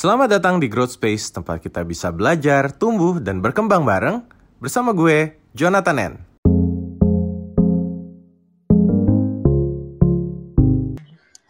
Selamat 0.00 0.32
datang 0.32 0.56
di 0.56 0.64
Growth 0.64 0.96
Space, 0.96 1.28
tempat 1.28 1.60
kita 1.60 1.84
bisa 1.84 2.08
belajar, 2.08 2.72
tumbuh, 2.72 3.20
dan 3.20 3.44
berkembang 3.44 3.84
bareng 3.84 4.24
bersama 4.56 4.96
gue, 4.96 5.36
Jonathan 5.52 5.96
N. 6.00 6.14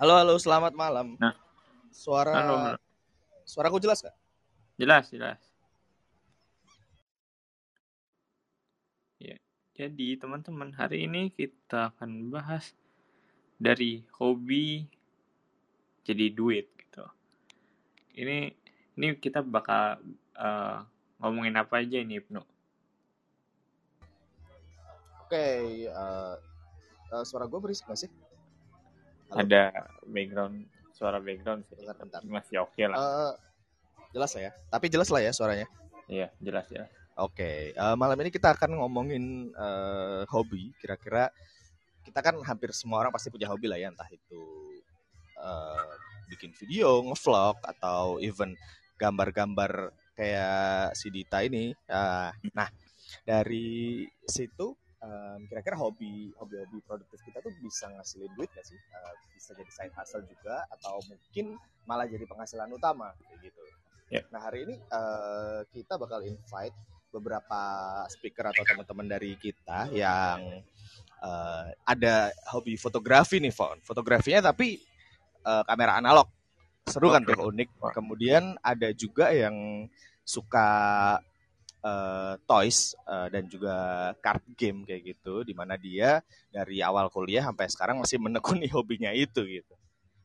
Halo, 0.02 0.18
halo, 0.18 0.34
selamat 0.34 0.74
malam. 0.74 1.14
Nah. 1.22 1.38
Suara 1.94 2.34
Halo. 2.34 2.74
Suaraku 3.46 3.78
jelas 3.78 4.02
gak? 4.02 4.18
Jelas, 4.74 5.06
jelas. 5.14 5.38
Ya, 9.22 9.38
jadi 9.78 10.18
teman-teman, 10.18 10.74
hari 10.74 11.06
ini 11.06 11.30
kita 11.30 11.94
akan 11.94 12.34
bahas 12.34 12.74
dari 13.62 14.02
hobi 14.18 14.90
jadi 16.02 16.34
duit. 16.34 16.79
Ini 18.20 18.52
ini 19.00 19.06
kita 19.16 19.40
bakal 19.40 19.96
eh, 20.36 20.78
ngomongin 21.24 21.56
apa 21.56 21.80
aja 21.80 21.96
ini, 21.96 22.20
Ibnu? 22.20 22.40
Oke, 25.24 25.44
eh, 25.88 26.34
eh, 27.16 27.24
suara 27.24 27.48
gue 27.48 27.56
berisik 27.56 27.88
gak 27.88 27.96
sih? 27.96 28.10
Halo? 29.32 29.48
Ada 29.48 29.88
background 30.04 30.68
suara 30.92 31.16
background 31.16 31.64
sih. 31.64 31.80
Bentar, 31.80 31.96
bentar. 31.96 32.20
Masih 32.28 32.60
oke 32.60 32.82
lah. 32.84 32.98
Eh, 33.00 33.32
jelas 34.12 34.36
lah 34.36 34.42
ya? 34.44 34.52
Tapi 34.68 34.86
jelas 34.92 35.08
lah 35.08 35.20
ya 35.24 35.32
suaranya? 35.32 35.66
Iya, 36.04 36.28
jelas 36.44 36.68
jelas. 36.68 36.92
Oke, 37.16 37.72
eh, 37.72 37.96
malam 37.96 38.20
ini 38.20 38.28
kita 38.28 38.52
akan 38.52 38.84
ngomongin 38.84 39.48
eh, 39.48 40.22
hobi. 40.28 40.76
Kira-kira 40.76 41.32
kita 42.04 42.20
kan 42.20 42.36
hampir 42.44 42.68
semua 42.76 43.00
orang 43.00 43.16
pasti 43.16 43.32
punya 43.32 43.48
hobi 43.48 43.64
lah 43.64 43.80
ya, 43.80 43.88
entah 43.88 44.08
itu 44.12 44.44
eh, 45.40 46.09
bikin 46.30 46.54
video, 46.54 47.02
ngevlog, 47.02 47.58
atau 47.66 48.22
even 48.22 48.54
gambar-gambar 48.94 49.90
kayak 50.14 50.94
si 50.94 51.10
Dita 51.10 51.42
ini. 51.42 51.74
Ah, 51.88 52.30
nah, 52.54 52.68
dari 53.26 54.04
situ 54.28 54.76
em, 55.00 55.40
kira-kira 55.48 55.76
hobi 55.80 56.30
hobi-hobi 56.36 56.78
produktif 56.84 57.20
kita 57.24 57.40
tuh 57.40 57.52
bisa 57.58 57.88
ngasilin 57.90 58.30
duit 58.36 58.52
gak 58.52 58.66
sih? 58.68 58.76
Eh, 58.76 59.14
bisa 59.34 59.56
jadi 59.56 59.72
side 59.72 59.94
hustle 59.96 60.24
juga 60.28 60.68
atau 60.68 61.00
mungkin 61.08 61.56
malah 61.88 62.06
jadi 62.06 62.24
penghasilan 62.28 62.68
utama 62.70 63.16
kayak 63.16 63.50
gitu. 63.50 63.62
Ya. 64.12 64.22
Nah 64.28 64.40
hari 64.44 64.68
ini 64.68 64.76
eh, 64.76 65.60
kita 65.72 65.96
bakal 65.96 66.22
invite 66.28 66.76
beberapa 67.10 67.60
speaker 68.06 68.54
atau 68.54 68.62
teman-teman 68.62 69.06
dari 69.08 69.34
kita 69.40 69.90
yang 69.90 70.62
eh, 71.24 71.66
ada 71.88 72.30
hobi 72.52 72.76
fotografi 72.76 73.40
nih, 73.40 73.54
Fon. 73.54 73.80
Fotografinya 73.80 74.52
tapi 74.52 74.78
eh, 75.44 75.62
kamera 75.64 75.98
analog. 75.98 76.28
Seru 76.88 77.12
kan 77.12 77.22
Oke. 77.22 77.36
tuh 77.36 77.52
unik. 77.52 77.68
Kemudian 77.94 78.56
ada 78.60 78.88
juga 78.92 79.30
yang 79.30 79.86
suka 80.24 80.68
eh, 81.80 82.34
toys 82.44 82.94
eh, 83.04 83.28
dan 83.30 83.44
juga 83.46 83.76
card 84.18 84.44
game 84.54 84.84
kayak 84.84 85.16
gitu 85.16 85.42
di 85.44 85.52
mana 85.56 85.74
dia 85.80 86.20
dari 86.50 86.82
awal 86.82 87.08
kuliah 87.08 87.46
sampai 87.46 87.66
sekarang 87.68 87.96
masih 88.02 88.18
menekuni 88.20 88.66
hobinya 88.74 89.10
itu 89.14 89.44
gitu. 89.46 89.74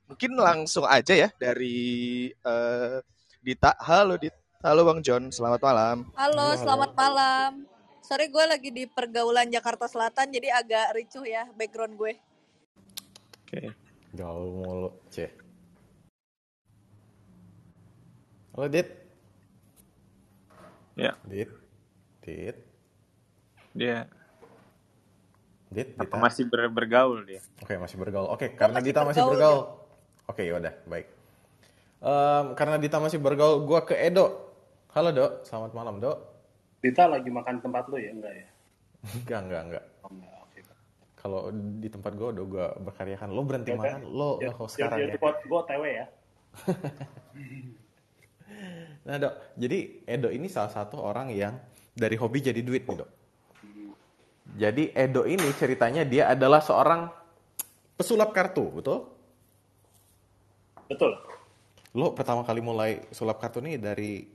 Mungkin 0.06 0.38
langsung 0.38 0.86
aja 0.86 1.14
ya 1.18 1.30
dari 1.38 2.30
eh, 2.30 2.98
Dita. 3.42 3.78
Halo 3.82 4.18
Dita. 4.18 4.46
Halo 4.66 4.82
Bang 4.82 5.06
John, 5.06 5.30
selamat 5.30 5.62
malam. 5.62 6.10
Halo, 6.18 6.58
Halo, 6.58 6.58
selamat 6.58 6.92
malam. 6.98 7.70
Sorry 8.02 8.34
gue 8.34 8.46
lagi 8.50 8.74
di 8.74 8.90
pergaulan 8.90 9.46
Jakarta 9.46 9.86
Selatan 9.86 10.34
jadi 10.34 10.58
agak 10.58 10.98
ricuh 10.98 11.22
ya 11.22 11.46
background 11.54 11.94
gue. 11.94 12.18
Oke. 13.46 13.85
Gaul 14.16 14.48
mulu, 14.56 14.90
C. 15.12 15.28
Halo, 18.56 18.72
Dit. 18.72 18.88
Ya, 20.96 21.20
Dit. 21.28 21.52
Dit. 22.24 22.56
dia 23.76 24.08
Dit, 25.68 25.92
apa 26.00 26.08
Dita. 26.08 26.16
masih 26.16 26.48
ber- 26.48 26.72
bergaul 26.72 27.28
dia. 27.28 27.44
Oke, 27.60 27.76
masih 27.76 28.00
bergaul. 28.00 28.32
Oke, 28.32 28.56
karena 28.56 28.80
masih 28.80 28.88
Dita 28.88 29.02
masih 29.04 29.22
bergaul, 29.28 29.60
bergaul. 29.68 30.32
Oke, 30.32 30.42
yaudah, 30.48 30.74
baik. 30.88 31.08
Em, 32.00 32.46
karena 32.56 32.76
Dita 32.80 32.98
masih 33.04 33.20
bergaul, 33.20 33.68
gua 33.68 33.84
ke 33.84 34.00
Edo. 34.00 34.56
Halo, 34.96 35.12
Dok. 35.12 35.44
Selamat 35.44 35.76
malam, 35.76 36.00
Dok. 36.00 36.18
Dita 36.80 37.12
lagi 37.12 37.28
makan 37.28 37.60
tempat 37.60 37.92
lu 37.92 38.00
ya? 38.00 38.16
Enggak 38.16 38.34
ya? 38.40 38.48
Enggak, 39.20 39.40
enggak, 39.44 39.62
enggak. 39.68 39.84
Kalau 41.26 41.50
di 41.82 41.90
tempat 41.90 42.14
gua 42.14 42.30
udah 42.30 42.46
gua 42.46 42.68
berkaryakan. 42.86 43.34
Lo 43.34 43.42
berhenti 43.42 43.74
Ya, 43.74 43.82
makan, 43.82 44.06
lo 44.06 44.38
Ya, 44.38 44.54
nge-host 44.54 44.78
ya, 44.78 44.86
sekarang 44.86 44.98
ya, 45.02 45.06
ya. 45.10 45.18
gua, 45.18 45.32
gua 45.50 45.62
TW 45.66 45.84
ya. 45.90 46.06
Nah, 49.06 49.22
Dok, 49.22 49.34
jadi 49.54 50.02
Edo 50.10 50.34
ini 50.34 50.50
salah 50.50 50.74
satu 50.74 50.98
orang 50.98 51.30
yang 51.30 51.54
dari 51.94 52.18
hobi 52.18 52.42
jadi 52.42 52.58
duit 52.66 52.90
nih, 52.90 53.06
Dok. 53.06 53.10
Jadi 54.58 54.90
Edo 54.98 55.30
ini 55.30 55.46
ceritanya 55.54 56.02
dia 56.02 56.30
adalah 56.34 56.58
seorang 56.58 57.06
pesulap 57.94 58.34
kartu, 58.34 58.66
betul? 58.74 59.06
Betul. 60.90 61.22
Lo 61.94 62.18
pertama 62.18 62.42
kali 62.42 62.66
mulai 62.66 63.06
sulap 63.14 63.38
kartu 63.38 63.62
nih 63.62 63.78
dari 63.78 64.26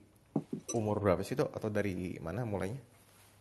umur 0.71 1.03
berapa 1.03 1.27
sih, 1.27 1.34
Dok? 1.34 1.50
Atau 1.50 1.67
dari 1.67 2.19
mana 2.23 2.47
mulainya? 2.47 2.79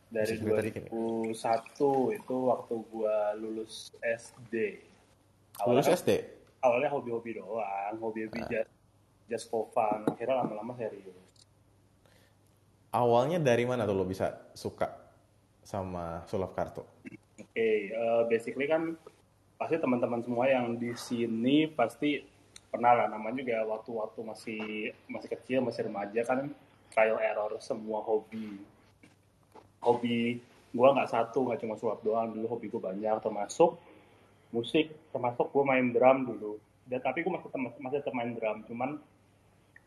Dari 0.10 0.34
Bisa 0.36 0.42
cerita 0.42 0.62
dikit 0.66 0.82
nggak? 0.90 0.94
2001 0.94 2.18
itu 2.18 2.36
waktu 2.50 2.74
gua 2.90 3.16
lulus 3.38 3.94
SD. 4.02 4.54
Lulus 5.70 5.86
Awalnya, 5.86 5.94
SD? 5.94 6.12
awalnya 6.60 6.90
hobi-hobi 6.90 7.32
doang, 7.38 7.96
hobi-hobi 8.02 8.42
Ah. 8.42 8.50
just, 8.50 8.72
just 9.30 9.46
for 9.48 9.70
fun. 9.70 10.04
Akhirnya 10.10 10.42
lama-lama 10.42 10.74
serius. 10.76 11.30
Awalnya 12.90 13.38
dari 13.38 13.70
mana 13.70 13.86
tuh 13.86 13.94
lo 13.94 14.02
bisa 14.02 14.34
suka 14.58 14.90
sama 15.62 16.26
sulap 16.26 16.58
kartu? 16.58 16.82
Oke, 17.38 17.94
eh, 17.94 18.22
basically 18.26 18.66
kan 18.66 18.98
pasti 19.62 19.78
teman-teman 19.78 20.26
semua 20.26 20.50
yang 20.50 20.74
di 20.74 20.98
sini 20.98 21.70
pasti 21.70 22.26
pernah 22.70 22.98
lah 22.98 23.08
namanya 23.14 23.46
juga 23.46 23.62
waktu-waktu 23.68 24.20
masih 24.26 24.62
masih 25.06 25.30
kecil, 25.38 25.62
masih 25.62 25.86
remaja 25.86 26.26
kan 26.26 26.50
trial 26.90 27.22
error 27.22 27.62
semua 27.62 28.02
hobi. 28.02 28.58
Hobi 29.80 30.40
gua 30.76 30.94
nggak 30.94 31.12
satu, 31.12 31.50
nggak 31.50 31.66
cuma 31.66 31.76
sulap 31.80 32.00
doang 32.06 32.36
dulu 32.36 32.46
hobi 32.52 32.70
gua 32.70 32.94
banyak 32.94 33.16
termasuk 33.24 33.80
musik, 34.54 34.94
termasuk 35.10 35.50
gua 35.50 35.64
main 35.66 35.90
drum 35.90 36.26
dulu. 36.30 36.54
Dan 36.86 37.00
tapi 37.02 37.26
gua 37.26 37.38
masih 37.40 37.50
tem- 37.50 37.78
masih 37.80 38.14
main 38.14 38.32
drum, 38.36 38.58
cuman 38.68 38.90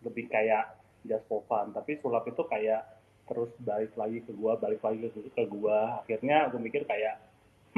lebih 0.03 0.26
kayak 0.26 0.78
just 1.06 1.26
for 1.30 1.42
fun. 1.47 1.70
Tapi 1.70 1.98
sulap 2.03 2.26
itu 2.26 2.42
kayak 2.47 2.82
terus 3.28 3.50
balik 3.62 3.94
lagi 3.94 4.19
ke 4.22 4.32
gua, 4.34 4.58
balik 4.58 4.82
lagi 4.82 5.06
ke, 5.06 5.20
ke 5.30 5.44
gua. 5.47 6.03
Akhirnya 6.03 6.50
gua 6.50 6.60
mikir 6.62 6.82
kayak, 6.82 7.22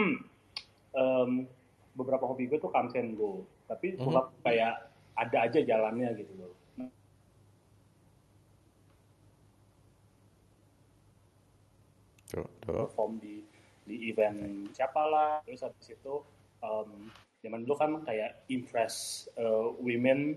hmm, 0.01 0.17
em, 0.97 1.31
beberapa 1.95 2.27
hobi 2.27 2.51
gue 2.51 2.59
tuh 2.59 2.75
comes 2.75 2.95
and 2.99 3.15
go. 3.15 3.47
Tapi 3.71 3.95
sulap 4.03 4.35
kayak 4.43 4.91
ada 5.15 5.39
aja 5.47 5.63
jalannya 5.63 6.11
gitu 6.19 6.33
loh. 6.37 6.53
Tuh. 12.35 12.49
Perform 12.91 13.23
di 13.23 13.41
di 13.85 14.11
event 14.11 14.69
siapa 14.75 15.03
lah. 15.07 15.31
Terus 15.47 15.63
habis 15.63 15.87
itu 15.87 16.15
em, 16.65 17.09
zaman 17.45 17.63
dulu 17.63 17.75
kan 17.77 17.91
kayak 18.03 18.49
impress 18.51 19.27
eh, 19.37 19.69
women 19.79 20.35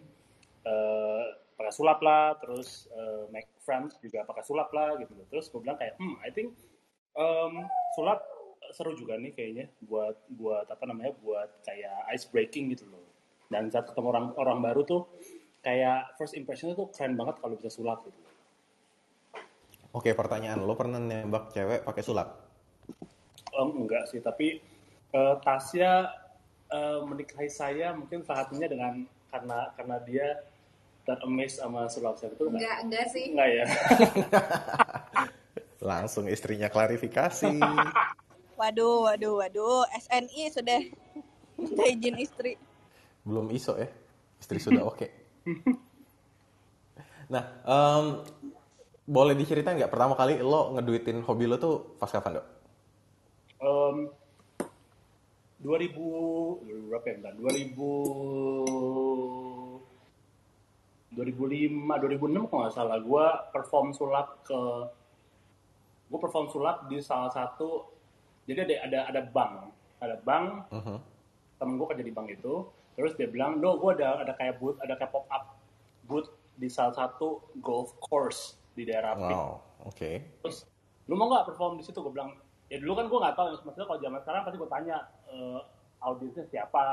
eh, 0.68 1.26
pakai 1.58 1.74
sulap 1.74 2.00
lah, 2.06 2.38
terus 2.38 2.86
eh, 2.94 3.26
make 3.34 3.50
friends 3.66 3.98
juga 4.04 4.22
pakai 4.28 4.44
sulap 4.46 4.70
lah 4.76 4.94
gitu. 5.02 5.16
Terus 5.32 5.50
gue 5.50 5.60
bilang 5.64 5.80
kayak, 5.80 5.98
hmm, 5.98 6.16
I 6.22 6.30
think 6.30 6.54
em, 7.18 7.66
sulap 7.98 8.22
seru 8.76 8.92
juga 9.00 9.16
nih 9.16 9.32
kayaknya 9.32 9.66
buat 9.88 10.28
buat 10.28 10.68
apa 10.68 10.84
namanya 10.84 11.16
buat 11.24 11.64
kayak 11.64 12.12
ice 12.12 12.28
breaking 12.28 12.76
gitu 12.76 12.84
loh. 12.92 13.04
Dan 13.48 13.72
saat 13.72 13.88
ketemu 13.88 14.12
orang 14.12 14.26
orang 14.36 14.60
baru 14.60 14.84
tuh 14.84 15.08
kayak 15.64 16.20
first 16.20 16.36
impressionnya 16.36 16.76
tuh 16.76 16.92
keren 16.92 17.16
banget 17.16 17.40
kalau 17.40 17.56
bisa 17.56 17.72
sulap 17.72 18.04
gitu. 18.04 18.27
Oke, 19.98 20.14
pertanyaan 20.14 20.62
lo 20.62 20.78
pernah 20.78 21.02
nembak 21.02 21.50
cewek 21.58 21.82
pakai 21.82 22.06
sulap? 22.06 22.38
Em, 23.50 23.70
enggak 23.82 24.06
sih, 24.06 24.22
tapi 24.22 24.62
eh, 25.10 25.36
Tasya 25.42 26.06
eh, 26.70 27.00
menikahi 27.02 27.50
saya 27.50 27.98
mungkin 27.98 28.22
salah 28.22 28.46
satunya 28.46 28.70
dengan 28.70 29.02
karena 29.34 29.74
karena 29.74 29.98
dia 30.06 30.28
teramaze 31.02 31.58
sama 31.58 31.90
sulap 31.90 32.22
saya 32.22 32.30
betul 32.30 32.54
nggak? 32.54 32.62
Enggak, 32.62 32.78
enggak 32.86 33.06
sih. 33.10 33.24
Enggak 33.34 33.50
ya. 33.50 33.66
Langsung 35.90 36.30
istrinya 36.30 36.70
klarifikasi. 36.70 37.58
Waduh, 38.54 39.10
waduh, 39.10 39.34
waduh. 39.42 39.82
SNI 39.98 40.54
sudah 40.54 40.80
minta 41.58 41.84
izin 41.90 42.22
istri. 42.22 42.54
Belum 43.26 43.50
iso 43.50 43.74
ya. 43.74 43.90
Istri 44.38 44.62
sudah 44.62 44.86
oke. 44.86 45.08
Nah, 47.28 47.44
em, 47.68 48.06
boleh 49.08 49.34
diceritain 49.34 49.80
nggak 49.80 49.90
pertama 49.90 50.14
kali 50.14 50.44
lo 50.44 50.76
ngeduitin 50.76 51.24
hobi 51.24 51.48
lo 51.48 51.56
tuh 51.56 51.96
pas 51.96 52.12
kapan, 52.12 52.38
Dok? 52.38 52.46
Em, 53.58 53.98
2000 55.58 56.62
berapa 56.92 57.06
ya? 57.08 57.14
Bentar, 57.18 57.34
2000 57.40 59.18
2005 61.18 61.98
2006 61.98 62.46
kalau 62.46 62.62
nggak 62.62 62.76
salah 62.76 62.98
gue 63.02 63.26
perform 63.50 63.90
sulap 63.90 64.46
ke 64.46 64.60
gue 66.08 66.20
perform 66.22 66.48
sulap 66.48 66.86
di 66.86 67.02
salah 67.02 67.34
satu 67.34 67.90
jadi 68.46 68.70
ada 68.70 68.76
ada 68.86 69.00
ada 69.10 69.22
bank 69.26 69.54
ada 69.98 70.16
bank 70.22 70.70
Mhm. 70.70 70.98
temen 71.58 71.74
gue 71.74 71.88
kerja 71.90 72.06
di 72.06 72.14
bank 72.14 72.28
itu 72.30 72.70
terus 72.94 73.18
dia 73.18 73.26
bilang 73.26 73.58
do 73.58 73.74
gue 73.78 73.98
ada 73.98 74.22
ada 74.22 74.34
kayak 74.38 74.62
booth 74.62 74.78
ada 74.78 74.94
kayak 74.94 75.10
pop 75.10 75.26
up 75.28 75.58
booth 76.06 76.30
di 76.54 76.70
salah 76.70 76.94
satu 76.94 77.42
golf 77.58 77.98
course 77.98 78.57
di 78.78 78.84
daerah 78.86 79.18
Pik. 79.18 79.34
Wow, 79.34 79.52
oke. 79.90 80.12
terus 80.46 80.70
lu 81.10 81.18
mau 81.18 81.26
nggak 81.34 81.50
perform 81.50 81.82
di 81.82 81.84
situ? 81.84 81.98
Gue 81.98 82.14
bilang 82.14 82.38
ya 82.70 82.78
dulu 82.78 82.94
kan 82.94 83.06
gue 83.10 83.20
nggak 83.20 83.36
tahu 83.36 83.48
maksudnya 83.66 83.88
kalau 83.90 84.00
zaman 84.04 84.20
sekarang 84.22 84.42
pasti 84.46 84.58
gue 84.62 84.70
tanya 84.70 84.98
eh, 85.34 85.60
audiensnya 86.04 86.46
siapa 86.52 86.86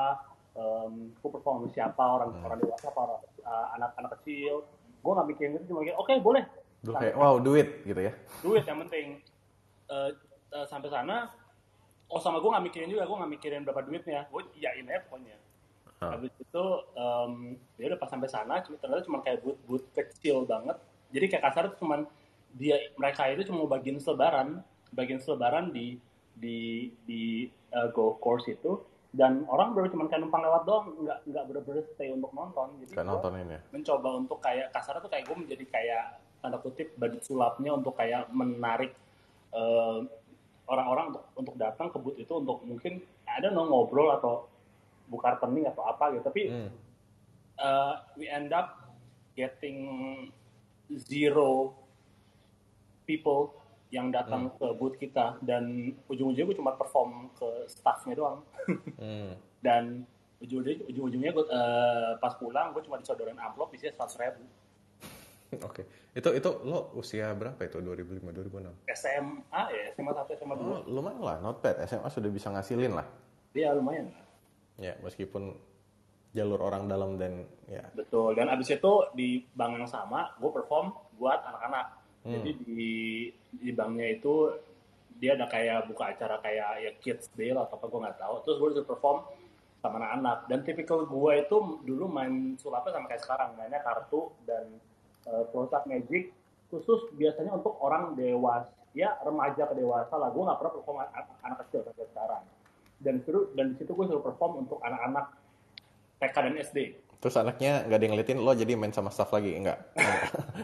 um, 0.56 1.10
gue 1.12 1.30
perform 1.30 1.68
siapa 1.74 2.00
orang 2.00 2.30
orang 2.40 2.58
dewasa 2.62 2.88
apa 2.88 3.00
orang 3.04 3.20
eh, 3.44 3.66
anak-anak 3.76 4.10
kecil. 4.20 4.64
Gue 5.04 5.12
nggak 5.12 5.28
mikirin 5.28 5.52
itu 5.60 5.64
cuma 5.68 5.84
mikir 5.84 5.96
oke 6.00 6.12
boleh. 6.24 6.44
Lu 6.88 6.92
kayak 6.96 7.14
wow 7.20 7.36
duit 7.36 7.68
gitu 7.84 8.00
ya. 8.00 8.12
duit 8.40 8.64
yang 8.64 8.80
penting. 8.88 9.20
Eh, 9.92 10.10
eh, 10.56 10.66
sampai 10.70 10.88
sana 10.88 11.28
oh 12.08 12.20
sama 12.22 12.40
gue 12.40 12.48
nggak 12.48 12.64
mikirin 12.64 12.88
juga 12.88 13.04
gue 13.04 13.16
nggak 13.20 13.32
mikirin 13.36 13.62
berapa 13.68 13.82
duitnya. 13.84 14.20
Gue 14.32 14.48
iyain 14.56 14.88
aja 14.88 15.04
pokoknya. 15.04 15.36
Habis 16.04 16.36
itu 16.36 16.64
em, 17.00 17.56
ya 17.80 17.88
udah 17.88 17.96
pas 17.96 18.12
sampai 18.12 18.28
sana 18.28 18.60
cuma 18.60 18.76
ternyata 18.76 19.08
cuma 19.08 19.18
kayak 19.24 19.40
boot 19.40 19.56
boot 19.64 19.84
kecil 19.96 20.44
banget 20.44 20.76
jadi 21.14 21.30
kayak 21.30 21.44
kasar 21.44 21.64
tuh 21.70 21.78
cuman 21.80 22.04
dia 22.52 22.76
mereka 22.94 23.30
itu 23.30 23.46
cuma 23.46 23.64
bagian 23.64 23.96
selebaran 23.96 24.60
bagian 24.90 25.18
selebaran 25.18 25.70
di 25.70 25.96
di 26.34 26.58
di 27.02 27.22
eh, 27.70 27.88
golf 27.90 28.18
course 28.18 28.46
itu 28.46 28.82
dan 29.10 29.46
orang 29.46 29.70
baru 29.72 29.86
cuma 29.88 30.04
kayak 30.04 30.20
numpang 30.20 30.42
lewat 30.42 30.62
doang 30.64 30.86
nggak 30.98 31.18
nggak 31.24 31.44
bener-bener 31.46 31.84
stay 31.88 32.10
untuk 32.10 32.30
nonton 32.30 32.74
jadi 32.82 32.92
Kayak 32.92 33.06
nontonin 33.08 33.46
ya. 33.48 33.60
mencoba 33.70 34.08
untuk 34.16 34.38
kayak 34.40 34.66
kasar 34.70 34.98
tuh 34.98 35.06
kayak 35.06 35.24
gue 35.24 35.36
menjadi 35.36 35.64
kayak 35.64 36.04
tanda 36.38 36.58
kutip 36.58 36.90
badut 36.94 37.22
sulapnya 37.22 37.70
untuk 37.70 37.94
kayak 37.94 38.26
menarik 38.28 38.90
eh, 39.50 39.98
orang-orang 40.66 41.12
untuk 41.12 41.24
untuk 41.36 41.54
datang 41.54 41.88
ke 41.88 41.98
booth 41.98 42.18
itu 42.18 42.32
untuk 42.32 42.58
mungkin 42.62 42.98
ada 43.24 43.48
no 43.48 43.62
ngobrol 43.64 44.10
atau 44.10 44.50
buka 45.06 45.36
rekening 45.36 45.68
atau 45.68 45.84
apa 45.84 46.10
gitu 46.10 46.24
tapi 46.24 46.42
Hmm. 46.48 46.70
eh, 47.56 47.94
we 48.16 48.26
end 48.26 48.50
up 48.50 48.82
getting 49.32 49.78
zero 50.98 51.72
people 53.04 53.52
yang 53.88 54.10
datang 54.10 54.50
ke 54.52 54.66
booth 54.74 54.96
kita 54.96 55.38
dan 55.40 55.64
ujung-ujungnya 56.04 56.46
gue 56.46 56.56
cuma 56.56 56.74
perform 56.74 57.10
ke 57.32 57.48
staffnya 57.66 58.14
doang 58.14 58.38
Hmm. 58.96 59.36
dan 59.66 60.02
ujung-ujungnya 60.40 61.30
gue 61.30 61.44
eh, 61.46 62.12
pas 62.18 62.34
pulang 62.34 62.72
gue 62.72 62.82
cuma 62.82 62.96
disodorin 62.96 63.36
amplop 63.36 63.70
isinya 63.70 63.94
seratus 63.94 64.18
ribu 64.18 64.42
Oke. 65.62 65.86
Itu 66.10 66.30
itu 66.30 66.50
lo 66.62 66.90
usia 66.94 67.30
berapa 67.30 67.54
itu? 67.60 67.78
2005 67.78 68.26
2006. 68.26 68.90
SMA 68.90 69.62
ya 69.70 69.84
SMA 69.94 70.10
satu 70.12 70.34
SMA 70.34 70.54
dua 70.56 70.66
Oh, 70.66 70.82
lumayan 70.84 71.22
lah, 71.22 71.36
not 71.38 71.62
bad. 71.62 71.78
SMA 71.84 72.08
sudah 72.08 72.26
bisa 72.26 72.50
ngasilin 72.50 72.90
lah. 72.90 73.06
dia 73.52 73.70
lumayan 73.70 74.10
Ya, 74.74 74.98
meskipun 74.98 75.54
jalur 76.34 76.58
orang 76.58 76.90
dalam 76.90 77.14
dan 77.14 77.46
ya. 77.70 77.86
betul 77.94 78.34
dan 78.34 78.50
abis 78.50 78.74
itu 78.74 78.92
di 79.14 79.46
bank 79.54 79.78
yang 79.78 79.86
sama 79.86 80.34
gue 80.42 80.50
perform 80.50 80.90
buat 81.16 81.40
anak-anak. 81.46 81.86
Hmm. 82.24 82.40
jadi 82.40 82.50
di 82.66 82.92
di 83.54 83.70
banknya 83.70 84.18
itu 84.18 84.50
dia 85.22 85.38
ada 85.38 85.46
kayak 85.46 85.86
buka 85.86 86.10
acara 86.10 86.42
kayak 86.42 86.70
ya 86.82 86.90
kids 86.98 87.30
day 87.38 87.54
lah 87.54 87.70
atau 87.70 87.78
apa 87.78 87.86
gue 87.86 88.00
nggak 88.02 88.18
tahu. 88.18 88.34
Terus 88.42 88.56
gue 88.58 88.68
disuruh 88.74 88.88
perform 88.90 89.18
sama 89.78 89.96
anak-anak. 90.02 90.38
Dan 90.50 90.58
tipikal 90.66 91.06
gue 91.06 91.32
itu 91.38 91.56
dulu 91.86 92.04
main 92.10 92.58
sulapnya 92.58 92.98
sama 92.98 93.06
kayak 93.06 93.22
sekarang 93.22 93.50
mainnya 93.54 93.80
kartu 93.80 94.34
dan 94.42 94.64
uh, 95.30 95.84
magic 95.86 96.34
khusus 96.68 97.00
biasanya 97.14 97.54
untuk 97.54 97.78
orang 97.78 98.18
dewasa. 98.18 98.68
Ya 98.94 99.14
remaja 99.22 99.70
ke 99.70 99.74
dewasa 99.78 100.14
lah. 100.18 100.30
Gue 100.34 100.42
nggak 100.42 100.58
pernah 100.58 100.72
perform 100.74 100.96
anak, 101.02 101.26
anak 101.42 101.58
kecil 101.66 101.80
sampai 101.86 102.06
sekarang. 102.10 102.42
Dan 102.98 103.14
seru 103.22 103.40
dan 103.54 103.74
di 103.74 103.74
situ 103.78 103.90
gue 103.94 104.06
suruh 104.06 104.22
perform 104.22 104.66
untuk 104.66 104.82
anak-anak 104.82 105.43
TK 106.22 106.36
dan 106.50 106.54
SD 106.60 106.78
Terus 107.24 107.40
anaknya 107.40 107.88
nggak 107.88 107.96
ada 107.96 108.04
yang 108.04 108.12
ngeliatin 108.12 108.38
lo 108.44 108.52
jadi 108.52 108.72
main 108.76 108.92
sama 108.92 109.08
staff 109.08 109.32
lagi 109.32 109.56
enggak? 109.56 109.80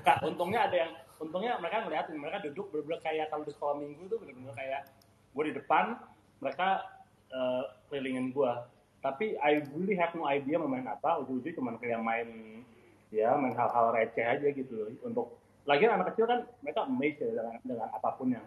Kak, 0.04 0.20
untungnya 0.28 0.68
ada 0.68 0.76
yang 0.76 0.92
untungnya 1.16 1.56
mereka 1.56 1.88
ngeliatin 1.88 2.20
mereka 2.20 2.44
duduk 2.44 2.68
bener-bener 2.68 3.00
kayak 3.00 3.32
kalau 3.32 3.48
di 3.48 3.52
sekolah 3.56 3.80
minggu 3.80 4.12
tuh 4.12 4.20
bener-bener 4.20 4.52
kayak 4.52 4.84
gue 5.32 5.44
di 5.48 5.54
depan 5.56 5.96
mereka 6.44 6.84
eh, 7.32 7.64
kelilingin 7.88 8.36
gue 8.36 8.52
tapi 9.00 9.40
I 9.40 9.64
really 9.72 9.96
have 9.96 10.12
no 10.12 10.28
idea 10.28 10.60
mau 10.60 10.68
main 10.68 10.84
apa 10.84 11.24
ujung-ujung 11.24 11.56
cuma 11.56 11.80
kayak 11.80 12.04
main 12.04 12.60
ya 13.08 13.32
main 13.40 13.56
hal-hal 13.56 13.96
receh 13.96 14.20
aja 14.20 14.48
gitu 14.52 14.72
loh. 14.76 14.88
Untuk 15.00 15.26
lagian 15.64 15.96
anak 15.96 16.12
kecil 16.12 16.28
kan 16.28 16.44
mereka 16.60 16.84
amazed 16.84 17.24
ya 17.24 17.32
dengan, 17.32 17.56
dengan 17.64 17.88
apa 17.88 18.08
pun 18.20 18.28
yang 18.36 18.44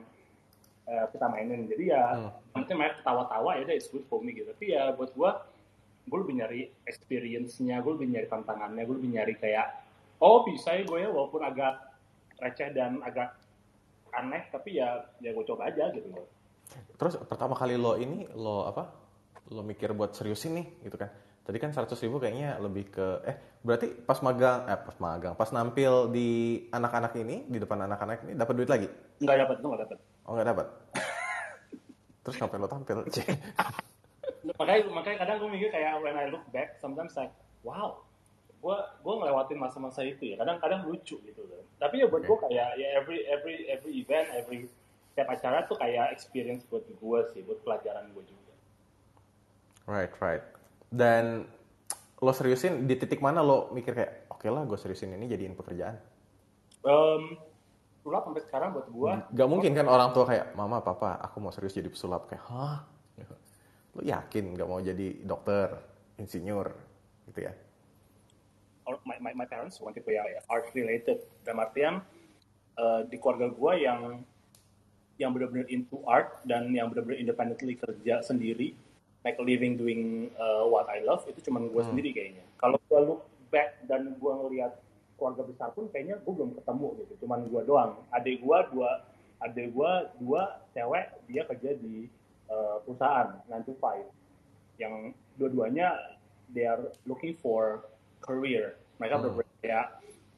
eh, 0.86 1.06
kita 1.10 1.26
mainin. 1.26 1.66
Jadi 1.66 1.90
ya 1.90 2.04
Hmm. 2.14 2.30
nanti 2.54 2.72
mereka 2.78 3.02
ketawa-tawa 3.02 3.58
ya 3.58 3.62
udah 3.66 3.76
it's 3.76 3.90
good 3.90 4.06
for 4.06 4.22
me 4.22 4.38
gitu. 4.38 4.54
Tapi 4.54 4.66
ya 4.78 4.94
buat 4.94 5.10
gue 5.18 5.32
gue 6.04 6.18
lebih 6.20 6.36
nyari 6.40 6.62
experience-nya, 6.84 7.80
gue 7.80 7.92
lebih 7.96 8.08
nyari 8.12 8.28
tantangannya, 8.28 8.84
gue 8.84 8.96
lebih 9.00 9.12
nyari 9.16 9.34
kayak, 9.40 9.68
oh 10.20 10.44
bisa 10.44 10.76
ya 10.76 10.84
gue 10.84 11.00
ya 11.00 11.10
walaupun 11.10 11.42
agak 11.44 11.80
receh 12.40 12.76
dan 12.76 13.00
agak 13.02 13.40
aneh, 14.14 14.44
tapi 14.52 14.78
ya 14.78 15.08
ya 15.24 15.32
gue 15.32 15.46
coba 15.48 15.72
aja 15.72 15.90
gitu 15.96 16.08
loh. 16.12 16.28
Terus 17.00 17.20
pertama 17.26 17.56
kali 17.56 17.80
lo 17.80 17.96
ini 17.96 18.28
lo 18.36 18.68
apa? 18.68 18.92
Lo 19.52 19.64
mikir 19.64 19.92
buat 19.96 20.16
seriusin 20.16 20.54
nih 20.60 20.68
gitu 20.88 20.96
kan? 21.00 21.10
Tadi 21.44 21.60
kan 21.60 21.76
100 21.76 21.92
ribu 22.08 22.24
kayaknya 22.24 22.56
lebih 22.56 22.88
ke 22.88 23.08
eh 23.28 23.36
berarti 23.60 23.92
pas 23.92 24.16
magang 24.24 24.64
eh 24.64 24.80
pas 24.80 24.96
magang 24.96 25.36
pas 25.36 25.52
nampil 25.52 26.08
di 26.08 26.64
anak-anak 26.72 27.20
ini 27.20 27.44
di 27.52 27.60
depan 27.60 27.84
anak-anak 27.84 28.24
ini 28.24 28.34
dapat 28.40 28.54
duit 28.56 28.70
lagi? 28.72 28.88
Nggak 29.20 29.38
dapat, 29.44 29.56
nggak 29.60 29.82
dapat. 29.84 29.98
Oh 30.24 30.32
nggak 30.40 30.48
dapat. 30.56 30.68
Terus 32.24 32.36
ngapain 32.40 32.64
lo 32.64 32.70
tampil? 32.72 32.98
Makanya 34.44 34.92
makanya 34.92 35.18
kadang 35.24 35.36
gue 35.40 35.50
mikir 35.56 35.70
kayak 35.72 36.04
when 36.04 36.20
I 36.20 36.28
look 36.28 36.44
back, 36.52 36.76
sometimes 36.84 37.16
like, 37.16 37.32
wow, 37.64 38.04
gue 38.60 38.78
gue 38.78 39.14
ngelewatin 39.14 39.60
masa-masa 39.60 40.04
itu 40.04 40.36
ya. 40.36 40.36
Kadang-kadang 40.40 40.84
lucu 40.88 41.20
gitu 41.24 41.42
loh. 41.48 41.64
Tapi 41.80 42.04
ya 42.04 42.08
buat 42.12 42.28
gue 42.28 42.38
kayak 42.50 42.70
ya 42.76 42.88
every 43.00 43.24
every 43.28 43.56
every 43.72 43.94
event, 44.04 44.28
every 44.36 44.68
setiap 45.14 45.30
acara 45.30 45.64
tuh 45.70 45.78
kayak 45.78 46.12
experience 46.12 46.66
buat 46.68 46.84
gue 46.84 47.20
sih, 47.32 47.42
buat 47.46 47.62
pelajaran 47.64 48.12
gue 48.12 48.24
juga. 48.26 48.54
Right, 49.88 50.12
right. 50.20 50.44
Dan 50.90 51.48
lo 52.24 52.32
seriusin 52.32 52.88
di 52.88 52.96
titik 52.96 53.20
mana 53.20 53.44
lo 53.44 53.68
mikir 53.76 53.92
kayak 53.92 54.32
oke 54.32 54.48
lah 54.48 54.64
gue 54.64 54.80
seriusin 54.80 55.12
ini 55.16 55.28
jadiin 55.28 55.60
pekerjaan? 55.60 56.00
Um, 56.84 57.40
sulap 58.04 58.28
sampai 58.28 58.44
sekarang 58.44 58.70
buat 58.76 58.88
gue 58.92 59.12
Gak 59.32 59.48
mungkin 59.48 59.72
kan 59.72 59.88
orang 59.88 60.12
tua 60.12 60.28
kayak 60.28 60.52
mama 60.56 60.84
papa 60.84 61.16
aku 61.24 61.40
mau 61.40 61.52
serius 61.56 61.76
jadi 61.76 61.88
pesulap 61.88 62.28
kayak 62.28 62.44
hah 62.48 62.84
lo 63.94 64.02
yakin 64.02 64.58
gak 64.58 64.70
mau 64.70 64.82
jadi 64.82 65.22
dokter 65.22 65.70
insinyur 66.18 66.68
gitu 67.30 67.40
ya? 67.46 67.54
My, 69.08 69.18
my, 69.22 69.32
my 69.44 69.48
parents 69.48 69.80
bukan 69.80 69.96
tipe 69.96 70.12
yang 70.12 70.28
art 70.52 70.68
related. 70.76 71.24
Dalam 71.48 71.64
artian 71.64 72.04
eh, 72.76 73.02
di 73.08 73.16
keluarga 73.16 73.48
gue 73.48 73.74
yang 73.80 74.20
yang 75.22 75.30
benar-benar 75.32 75.70
into 75.70 76.02
art 76.10 76.42
dan 76.44 76.74
yang 76.74 76.90
benar-benar 76.90 77.22
independently 77.22 77.78
kerja 77.78 78.26
sendiri 78.26 78.74
make 79.24 79.40
a 79.40 79.46
living 79.46 79.80
doing 79.80 80.28
uh, 80.36 80.68
what 80.68 80.90
I 80.92 81.00
love 81.00 81.24
itu 81.32 81.40
cuma 81.48 81.64
gue 81.64 81.84
sendiri 81.86 82.12
kayaknya. 82.12 82.44
Kalau 82.60 82.76
gue 82.92 83.00
look 83.00 83.22
back 83.48 83.80
dan 83.88 84.20
gue 84.20 84.34
ngelihat 84.44 84.76
keluarga 85.16 85.48
besar 85.48 85.70
pun 85.72 85.88
kayaknya 85.88 86.20
gue 86.20 86.34
belum 86.36 86.52
ketemu 86.60 86.88
gitu. 87.00 87.14
Cuman 87.24 87.48
gue 87.48 87.62
doang. 87.64 87.92
Adik 88.12 88.44
gue 88.44 88.58
dua 88.76 88.92
adik 89.40 89.72
gue 89.72 89.92
dua 90.20 90.42
cewek 90.76 91.06
dia 91.32 91.42
kerja 91.48 91.72
di 91.80 92.12
uh, 92.54 92.78
perusahaan 92.86 93.42
9 93.50 93.66
to 93.66 93.74
5 93.82 94.06
yang 94.78 94.94
dua-duanya 95.36 95.98
they 96.54 96.64
are 96.64 96.94
looking 97.04 97.34
for 97.36 97.82
career 98.22 98.78
mereka 99.02 99.18
Hmm. 99.18 99.34
bener 99.34 99.50
kayak 99.60 99.88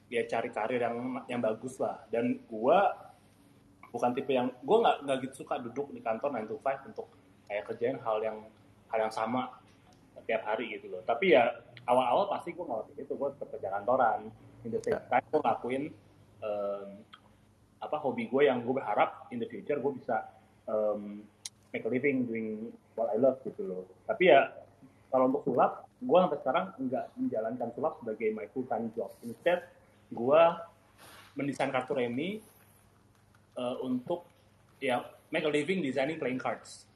ya 0.08 0.22
cari 0.26 0.50
karir 0.50 0.80
yang 0.80 0.96
yang 1.28 1.42
bagus 1.42 1.76
lah 1.76 2.00
dan 2.08 2.40
gua 2.48 2.94
bukan 3.90 4.12
tipe 4.14 4.32
yang 4.32 4.48
gua 4.62 4.78
nggak 4.82 4.98
nggak 5.04 5.18
gitu 5.28 5.44
suka 5.44 5.60
duduk 5.60 5.92
di 5.92 6.00
kantor 6.00 6.40
9 6.40 6.48
to 6.48 6.56
5 6.62 6.90
untuk 6.90 7.08
kayak 7.46 7.64
kerjain 7.68 7.98
hal 8.00 8.18
yang 8.22 8.38
hal 8.88 9.00
yang 9.02 9.12
sama 9.12 9.50
tiap 10.24 10.42
hari 10.42 10.78
gitu 10.78 10.90
loh 10.90 11.02
tapi 11.04 11.34
ya 11.34 11.52
awal-awal 11.86 12.30
pasti 12.30 12.54
gua 12.54 12.66
ngelakuin 12.72 12.98
itu 12.98 13.14
gua 13.14 13.30
tetap 13.34 13.50
kerja 13.52 13.70
kantoran 13.72 14.20
in 14.64 14.70
the 14.72 14.80
same 14.82 14.94
Ya. 14.96 15.02
time 15.12 15.26
gua 15.30 15.42
ngelakuin 15.44 15.84
em, 16.42 16.90
apa 17.76 17.98
hobi 18.02 18.26
gue 18.26 18.42
yang 18.44 18.62
gue 18.62 18.74
berharap 18.74 19.30
in 19.30 19.38
the 19.38 19.46
future 19.46 19.78
gue 19.78 19.94
bisa 19.94 20.26
em, 20.66 21.22
make 21.76 21.84
a 21.84 21.92
living 21.92 22.24
doing 22.24 22.72
what 22.96 23.12
I 23.12 23.20
love 23.20 23.44
gitu 23.44 23.68
loh 23.68 23.84
tapi 24.08 24.32
ya 24.32 24.56
kalau 25.12 25.28
untuk 25.28 25.44
sulap 25.44 25.84
gue 26.00 26.18
sampai 26.24 26.40
sekarang 26.40 26.66
nggak 26.80 27.06
menjalankan 27.20 27.70
sulap 27.76 27.94
sebagai 28.00 28.32
my 28.32 28.48
full 28.56 28.64
time 28.72 28.88
job 28.96 29.12
instead 29.28 29.68
gue 30.16 30.42
mendesain 31.36 31.68
kartu 31.76 32.00
remi 32.00 32.40
eh, 33.60 33.76
untuk 33.84 34.24
ya 34.80 35.04
make 35.28 35.44
a 35.44 35.52
living 35.52 35.84
designing 35.84 36.16
playing 36.16 36.40
cards 36.40 36.88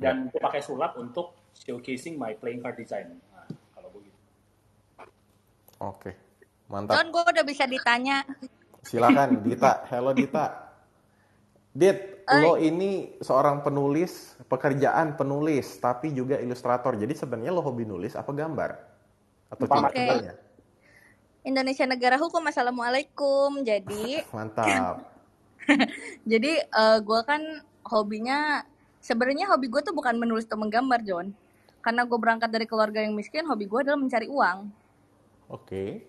dan 0.00 0.32
gue 0.32 0.40
pakai 0.40 0.64
sulap 0.64 0.96
untuk 0.96 1.36
showcasing 1.52 2.16
my 2.16 2.32
playing 2.32 2.64
card 2.64 2.80
design 2.80 3.20
nah, 3.36 3.44
kalau 3.76 3.92
gue 3.92 4.08
gitu 4.08 4.20
oke 5.84 6.12
Mantap. 6.64 6.96
John, 6.96 7.08
gue 7.12 7.22
udah 7.22 7.44
bisa 7.44 7.64
ditanya. 7.68 8.24
Silakan 8.84 9.44
Dita. 9.44 9.84
Hello 9.88 10.16
Dita. 10.16 10.74
Dit. 11.76 12.13
Lo 12.24 12.56
ini 12.56 13.20
seorang 13.20 13.60
penulis, 13.60 14.40
pekerjaan 14.48 15.16
penulis, 15.16 15.76
tapi 15.76 16.12
juga 16.16 16.40
ilustrator. 16.40 16.96
Jadi 16.96 17.12
sebenarnya 17.12 17.52
lo 17.52 17.60
hobi 17.60 17.84
nulis 17.84 18.16
apa 18.16 18.32
gambar? 18.32 18.70
Atau 19.52 19.68
tidak 19.68 19.92
keduanya? 19.92 20.34
Indonesia 21.44 21.84
Negara 21.84 22.16
Hukum. 22.16 22.40
Assalamualaikum. 22.48 23.60
Jadi, 23.60 24.24
Mantap. 24.32 25.04
jadi 26.32 26.64
eh, 26.64 26.98
gue 27.04 27.20
kan 27.28 27.40
hobinya 27.84 28.64
sebenarnya 29.04 29.52
hobi 29.52 29.68
gue 29.68 29.84
tuh 29.84 29.92
bukan 29.92 30.16
menulis 30.16 30.48
atau 30.48 30.56
menggambar, 30.56 31.04
John. 31.04 31.36
Karena 31.84 32.08
gue 32.08 32.16
berangkat 32.16 32.48
dari 32.48 32.64
keluarga 32.64 33.04
yang 33.04 33.12
miskin, 33.12 33.44
hobi 33.44 33.68
gue 33.68 33.84
adalah 33.84 34.00
mencari 34.00 34.24
uang. 34.24 34.58
Oke. 35.52 36.08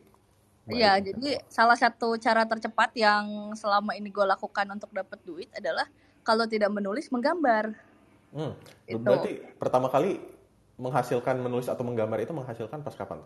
Baik. 0.65 0.81
Iya, 0.81 0.91
jadi 0.98 1.29
salah 1.45 1.77
satu 1.77 2.17
cara 2.17 2.48
tercepat 2.48 2.89
yang 2.98 3.53
selama 3.53 3.93
ini 3.93 4.10
gue 4.10 4.25
lakukan 4.25 4.65
untuk 4.72 4.89
dapat 4.89 5.19
duit 5.22 5.51
adalah 5.53 5.86
kalau 6.25 6.50
tidak 6.50 6.74
menulis, 6.74 7.08
menggambar. 7.13 7.77
Hmm. 8.34 8.58
Itu. 8.89 9.00
Berarti 9.00 9.39
pertama 9.62 9.88
kali 9.88 10.17
menghasilkan 10.75 11.39
menulis 11.39 11.72
atau 11.72 11.86
menggambar 11.88 12.20
itu 12.20 12.34
menghasilkan 12.36 12.82
pas 12.84 12.98
kapan? 12.98 13.22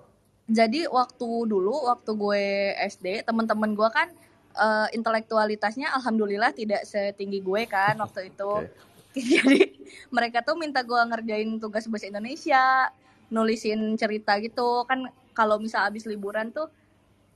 Jadi 0.52 0.86
waktu 0.92 1.30
dulu, 1.48 1.90
waktu 1.90 2.12
gue 2.14 2.44
SD, 2.92 3.26
teman-teman 3.26 3.74
gue 3.74 3.90
kan 3.90 4.12
eh, 4.54 4.88
intelektualitasnya 4.94 5.94
alhamdulillah 5.96 6.54
tidak 6.54 6.84
setinggi 6.86 7.40
gue 7.42 7.66
kan 7.66 7.96
waktu 8.04 8.30
itu. 8.30 8.52
Oke. 8.68 8.70
Jadi 9.18 9.82
mereka 10.14 10.46
tuh 10.46 10.54
minta 10.54 10.86
gue 10.86 11.00
ngerjain 11.00 11.50
tugas 11.58 11.90
bahasa 11.90 12.06
Indonesia, 12.06 12.94
nulisin 13.34 13.98
cerita 13.98 14.38
gitu. 14.38 14.86
Kan 14.86 15.10
kalau 15.34 15.58
misal 15.58 15.90
abis 15.90 16.06
liburan 16.06 16.54
tuh 16.54 16.70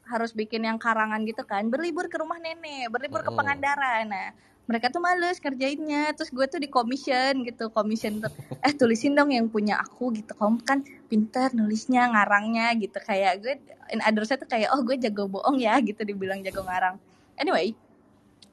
harus 0.06 0.36
bikin 0.36 0.68
yang 0.68 0.78
karangan 0.78 1.26
gitu 1.26 1.42
kan. 1.48 1.66
Berlibur 1.74 2.12
ke 2.12 2.22
rumah 2.22 2.38
nenek, 2.38 2.94
berlibur 2.94 3.26
ke. 3.26 3.32
Pangandaran. 3.34 4.06
Nah, 4.06 4.30
mereka 4.64 4.88
tuh 4.92 5.04
males 5.04 5.38
kerjainnya. 5.44 6.16
Terus 6.16 6.30
gue 6.32 6.46
tuh 6.48 6.60
di 6.64 6.70
commission 6.72 7.44
gitu, 7.44 7.68
commission 7.70 8.24
tuh, 8.24 8.32
eh 8.64 8.74
tulisin 8.74 9.14
dong 9.14 9.32
yang 9.32 9.48
punya 9.52 9.80
aku 9.80 10.16
gitu. 10.16 10.32
Kamu 10.36 10.64
kan 10.64 10.82
pintar 11.12 11.52
nulisnya, 11.52 12.08
ngarangnya 12.12 12.72
gitu. 12.80 12.98
Kayak 13.04 13.34
gue, 13.44 13.54
in 13.92 14.00
others 14.04 14.32
tuh 14.34 14.48
kayak, 14.48 14.72
oh 14.72 14.82
gue 14.82 14.96
jago 15.00 15.28
bohong 15.28 15.60
ya 15.60 15.76
gitu 15.84 16.02
dibilang 16.08 16.40
jago 16.42 16.64
ngarang. 16.64 16.96
Anyway, 17.36 17.76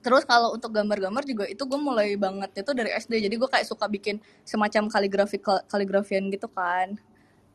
Terus 0.01 0.25
kalau 0.25 0.57
untuk 0.57 0.73
gambar-gambar 0.73 1.29
juga 1.29 1.45
itu 1.45 1.61
gue 1.61 1.77
mulai 1.77 2.17
banget 2.17 2.65
itu 2.65 2.73
dari 2.73 2.89
SD. 2.97 3.21
Jadi 3.21 3.35
gue 3.37 3.49
kayak 3.53 3.69
suka 3.69 3.85
bikin 3.85 4.17
semacam 4.49 4.89
kaligrafi 4.89 5.37
kaligrafian 5.69 6.33
gitu 6.33 6.49
kan. 6.49 6.97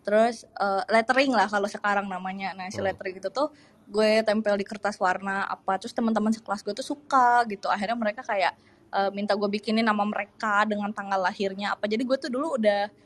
Terus 0.06 0.46
eh, 0.46 0.84
lettering 0.94 1.34
lah 1.34 1.50
kalau 1.50 1.66
sekarang 1.66 2.06
namanya. 2.06 2.54
Nah, 2.54 2.70
si 2.70 2.78
Hmm. 2.78 2.86
lettering 2.86 3.18
itu 3.18 3.30
tuh 3.34 3.50
gue 3.86 4.26
tempel 4.26 4.56
di 4.58 4.66
kertas 4.66 4.98
warna 4.98 5.46
apa. 5.46 5.78
Terus 5.78 5.94
teman-teman 5.94 6.34
sekelas 6.34 6.62
gue 6.66 6.74
tuh 6.74 6.86
suka 6.86 7.46
gitu. 7.50 7.70
Akhirnya 7.70 7.98
mereka 7.98 8.22
kayak 8.26 8.54
eh, 8.94 9.10
minta 9.14 9.34
gue 9.38 9.50
bikinin 9.50 9.86
nama 9.86 10.04
mereka 10.04 10.66
dengan 10.66 10.90
tanggal 10.92 11.22
lahirnya 11.22 11.78
apa. 11.78 11.86
Jadi 11.90 12.04
gue 12.04 12.18
tuh 12.18 12.30
dulu 12.30 12.58
udah 12.58 13.06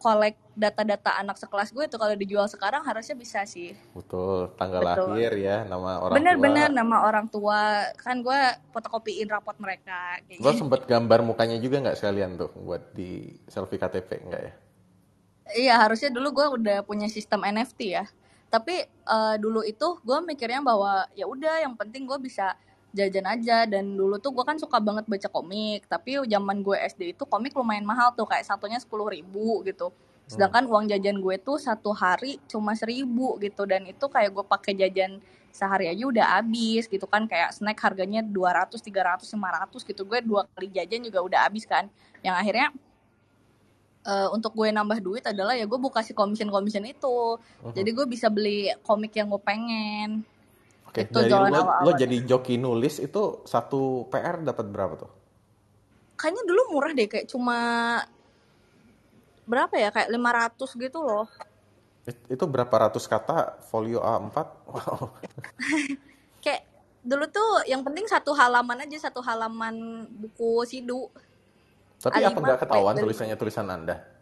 collect 0.00 0.40
data-data 0.56 1.20
anak 1.20 1.36
sekelas 1.36 1.68
gue 1.68 1.84
tuh 1.84 2.00
kalau 2.00 2.16
dijual 2.16 2.48
sekarang 2.48 2.80
harusnya 2.80 3.12
bisa 3.12 3.44
sih. 3.44 3.76
Betul, 3.92 4.56
tanggal 4.56 4.80
Betul. 4.80 5.12
lahir 5.12 5.32
ya, 5.36 5.68
nama 5.68 6.00
orang 6.00 6.16
Bener-bener 6.16 6.68
nama 6.72 7.04
orang 7.04 7.28
tua 7.28 7.84
kan 8.00 8.24
gue 8.24 8.40
fotokopiin 8.72 9.28
rapot 9.28 9.52
mereka 9.60 10.16
kayak 10.24 10.40
Lo 10.40 10.56
gitu. 10.56 10.64
sempet 10.64 10.88
gambar 10.88 11.20
mukanya 11.20 11.60
juga 11.60 11.84
nggak 11.84 12.00
sekalian 12.00 12.40
tuh 12.40 12.56
buat 12.56 12.96
di 12.96 13.36
selfie 13.52 13.76
KTP 13.76 14.10
enggak 14.24 14.42
ya? 14.48 14.52
Iya 15.60 15.74
harusnya 15.84 16.08
dulu 16.08 16.28
gue 16.32 16.46
udah 16.56 16.78
punya 16.80 17.12
sistem 17.12 17.44
NFT 17.44 17.80
ya. 17.92 18.08
Tapi 18.50 18.86
eh, 18.86 19.36
dulu 19.42 19.60
itu 19.66 19.98
gue 20.02 20.18
mikirnya 20.22 20.62
bahwa 20.62 21.06
ya 21.18 21.26
udah 21.26 21.66
yang 21.66 21.74
penting 21.74 22.06
gue 22.06 22.18
bisa 22.22 22.54
jajan 22.96 23.26
aja. 23.28 23.68
Dan 23.68 23.94
dulu 23.94 24.16
tuh 24.16 24.32
gue 24.32 24.44
kan 24.46 24.56
suka 24.56 24.80
banget 24.80 25.04
baca 25.04 25.28
komik. 25.28 25.84
Tapi 25.86 26.24
zaman 26.24 26.64
gue 26.64 26.76
SD 26.80 27.12
itu 27.18 27.24
komik 27.28 27.52
lumayan 27.52 27.84
mahal 27.84 28.16
tuh 28.16 28.24
kayak 28.24 28.48
satunya 28.48 28.80
sepuluh 28.80 29.12
ribu 29.12 29.60
gitu. 29.68 29.92
Sedangkan 30.26 30.66
uang 30.66 30.90
jajan 30.90 31.22
gue 31.22 31.36
tuh 31.38 31.60
satu 31.60 31.94
hari 31.94 32.40
cuma 32.48 32.72
seribu 32.74 33.36
gitu. 33.38 33.68
Dan 33.68 33.84
itu 33.86 34.06
kayak 34.08 34.32
gue 34.32 34.44
pakai 34.48 34.72
jajan 34.74 35.20
sehari 35.52 35.88
aja 35.88 36.04
udah 36.08 36.26
habis 36.40 36.88
gitu 36.88 37.04
kan. 37.04 37.28
Kayak 37.28 37.52
snack 37.52 37.78
harganya 37.84 38.24
200, 38.24 38.80
300, 38.80 39.28
500 39.28 39.84
gitu. 39.84 40.02
Gue 40.08 40.24
dua 40.24 40.48
kali 40.56 40.72
jajan 40.72 41.04
juga 41.04 41.20
udah 41.22 41.40
habis 41.46 41.68
kan. 41.68 41.86
Yang 42.24 42.34
akhirnya 42.42 42.66
eh, 44.06 44.28
untuk 44.30 44.54
gue 44.54 44.70
nambah 44.70 44.98
duit 44.98 45.26
adalah 45.26 45.52
ya 45.52 45.66
gue 45.66 45.76
buka 45.76 46.00
si 46.00 46.14
commission 46.14 46.46
commission 46.46 46.82
itu 46.82 47.36
Mhm. 47.60 47.74
jadi 47.74 47.90
gue 47.92 48.06
bisa 48.06 48.26
beli 48.26 48.70
komik 48.80 49.12
yang 49.12 49.26
gue 49.26 49.42
pengen 49.42 50.22
Oke, 50.86 51.02
Itu 51.02 51.18
dari 51.18 51.28
jalan 51.28 51.50
lo, 51.50 51.62
lo 51.82 51.90
jadi 51.92 52.16
joki 52.22 52.56
nulis 52.56 52.96
itu 52.98 53.22
satu 53.44 54.06
PR 54.08 54.40
dapat 54.40 54.64
berapa 54.66 54.94
tuh? 54.96 55.10
kayaknya 56.16 56.42
dulu 56.46 56.62
murah 56.72 56.96
deh 56.96 57.04
kayak 57.04 57.28
cuma 57.28 57.58
berapa 59.44 59.74
ya 59.76 59.88
kayak 59.90 60.08
500 60.08 60.70
gitu 60.74 60.98
loh 61.00 61.26
It- 62.06 62.22
Itu 62.30 62.46
berapa 62.46 62.70
ratus 62.70 63.04
kata 63.04 63.58
folio 63.66 63.98
A4? 63.98 64.36
Wow. 64.64 65.10
kayak 66.44 66.62
dulu 67.02 67.26
tuh 67.26 67.66
yang 67.66 67.82
penting 67.82 68.06
satu 68.06 68.30
halaman 68.30 68.82
aja 68.82 69.10
satu 69.10 69.18
halaman 69.20 69.74
buku 70.08 70.62
sidu 70.64 71.10
Tapi 72.00 72.22
A5 72.22 72.28
apa 72.28 72.38
nggak 72.40 72.60
ketahuan 72.66 72.94
tulisannya 72.96 73.36
tulisan 73.36 73.66
Anda? 73.72 74.16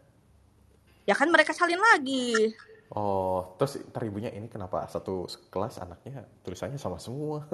ya 1.05 1.13
kan 1.13 1.29
mereka 1.29 1.53
salin 1.53 1.79
lagi. 1.79 2.53
Oh, 2.93 3.57
terus 3.57 3.81
ntar 3.89 4.05
ibunya 4.05 4.29
ini 4.29 4.45
kenapa 4.45 4.85
satu 4.89 5.25
kelas 5.49 5.81
anaknya 5.81 6.25
tulisannya 6.45 6.77
sama 6.77 7.01
semua? 7.01 7.45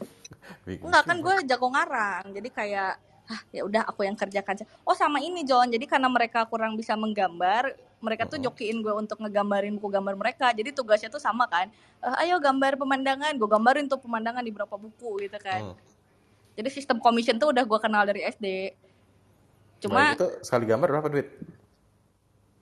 Enggak 0.64 1.04
kan 1.04 1.16
gue 1.20 1.34
jago 1.44 1.68
ngarang. 1.72 2.32
Jadi 2.32 2.48
kayak 2.52 3.00
ah 3.26 3.40
ya 3.50 3.66
udah 3.66 3.82
aku 3.90 4.06
yang 4.06 4.14
kerjakan 4.14 4.54
oh 4.86 4.94
sama 4.94 5.18
ini 5.18 5.42
John 5.42 5.66
jadi 5.66 5.82
karena 5.90 6.06
mereka 6.06 6.46
kurang 6.46 6.78
bisa 6.78 6.94
menggambar 6.94 7.74
mereka 7.98 8.22
tuh 8.22 8.38
jokiin 8.38 8.86
gue 8.86 8.94
untuk 8.94 9.18
ngegambarin 9.18 9.76
buku 9.76 9.88
gambar 9.92 10.14
mereka. 10.16 10.52
Jadi 10.52 10.72
tugasnya 10.72 11.08
tuh 11.12 11.20
sama 11.20 11.48
kan. 11.48 11.68
Eh, 12.00 12.24
ayo 12.28 12.40
gambar 12.40 12.80
pemandangan. 12.80 13.32
Gue 13.36 13.48
gambarin 13.48 13.88
tuh 13.88 14.00
pemandangan 14.00 14.44
di 14.44 14.52
berapa 14.52 14.76
buku 14.76 15.26
gitu 15.26 15.36
kan. 15.40 15.72
Hmm. 15.72 15.76
jadi 16.56 16.72
sistem 16.72 16.96
commission 17.04 17.36
tuh 17.36 17.52
udah 17.52 17.68
gue 17.68 17.78
kenal 17.84 18.08
dari 18.08 18.24
SD 18.24 18.72
cuma 19.82 20.12
Baik, 20.12 20.18
itu 20.18 20.26
sekali 20.42 20.64
gambar 20.66 20.88
berapa 20.92 21.08
duit? 21.12 21.28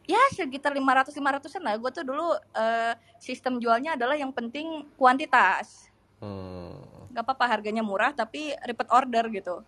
ya 0.05 0.21
sekitar 0.37 0.77
500 0.77 1.17
500an 1.17 1.63
lah 1.65 1.75
gue 1.81 1.91
tuh 1.91 2.05
dulu 2.05 2.29
eh, 2.37 2.93
sistem 3.17 3.57
jualnya 3.57 3.97
adalah 3.97 4.17
yang 4.17 4.33
penting 4.33 4.85
kuantitas 5.01 5.89
Hmm, 6.23 6.81
gak 7.13 7.21
apa-apa 7.21 7.45
harganya 7.53 7.85
murah 7.85 8.13
tapi 8.17 8.57
repeat 8.65 8.89
order 8.89 9.25
gitu 9.29 9.61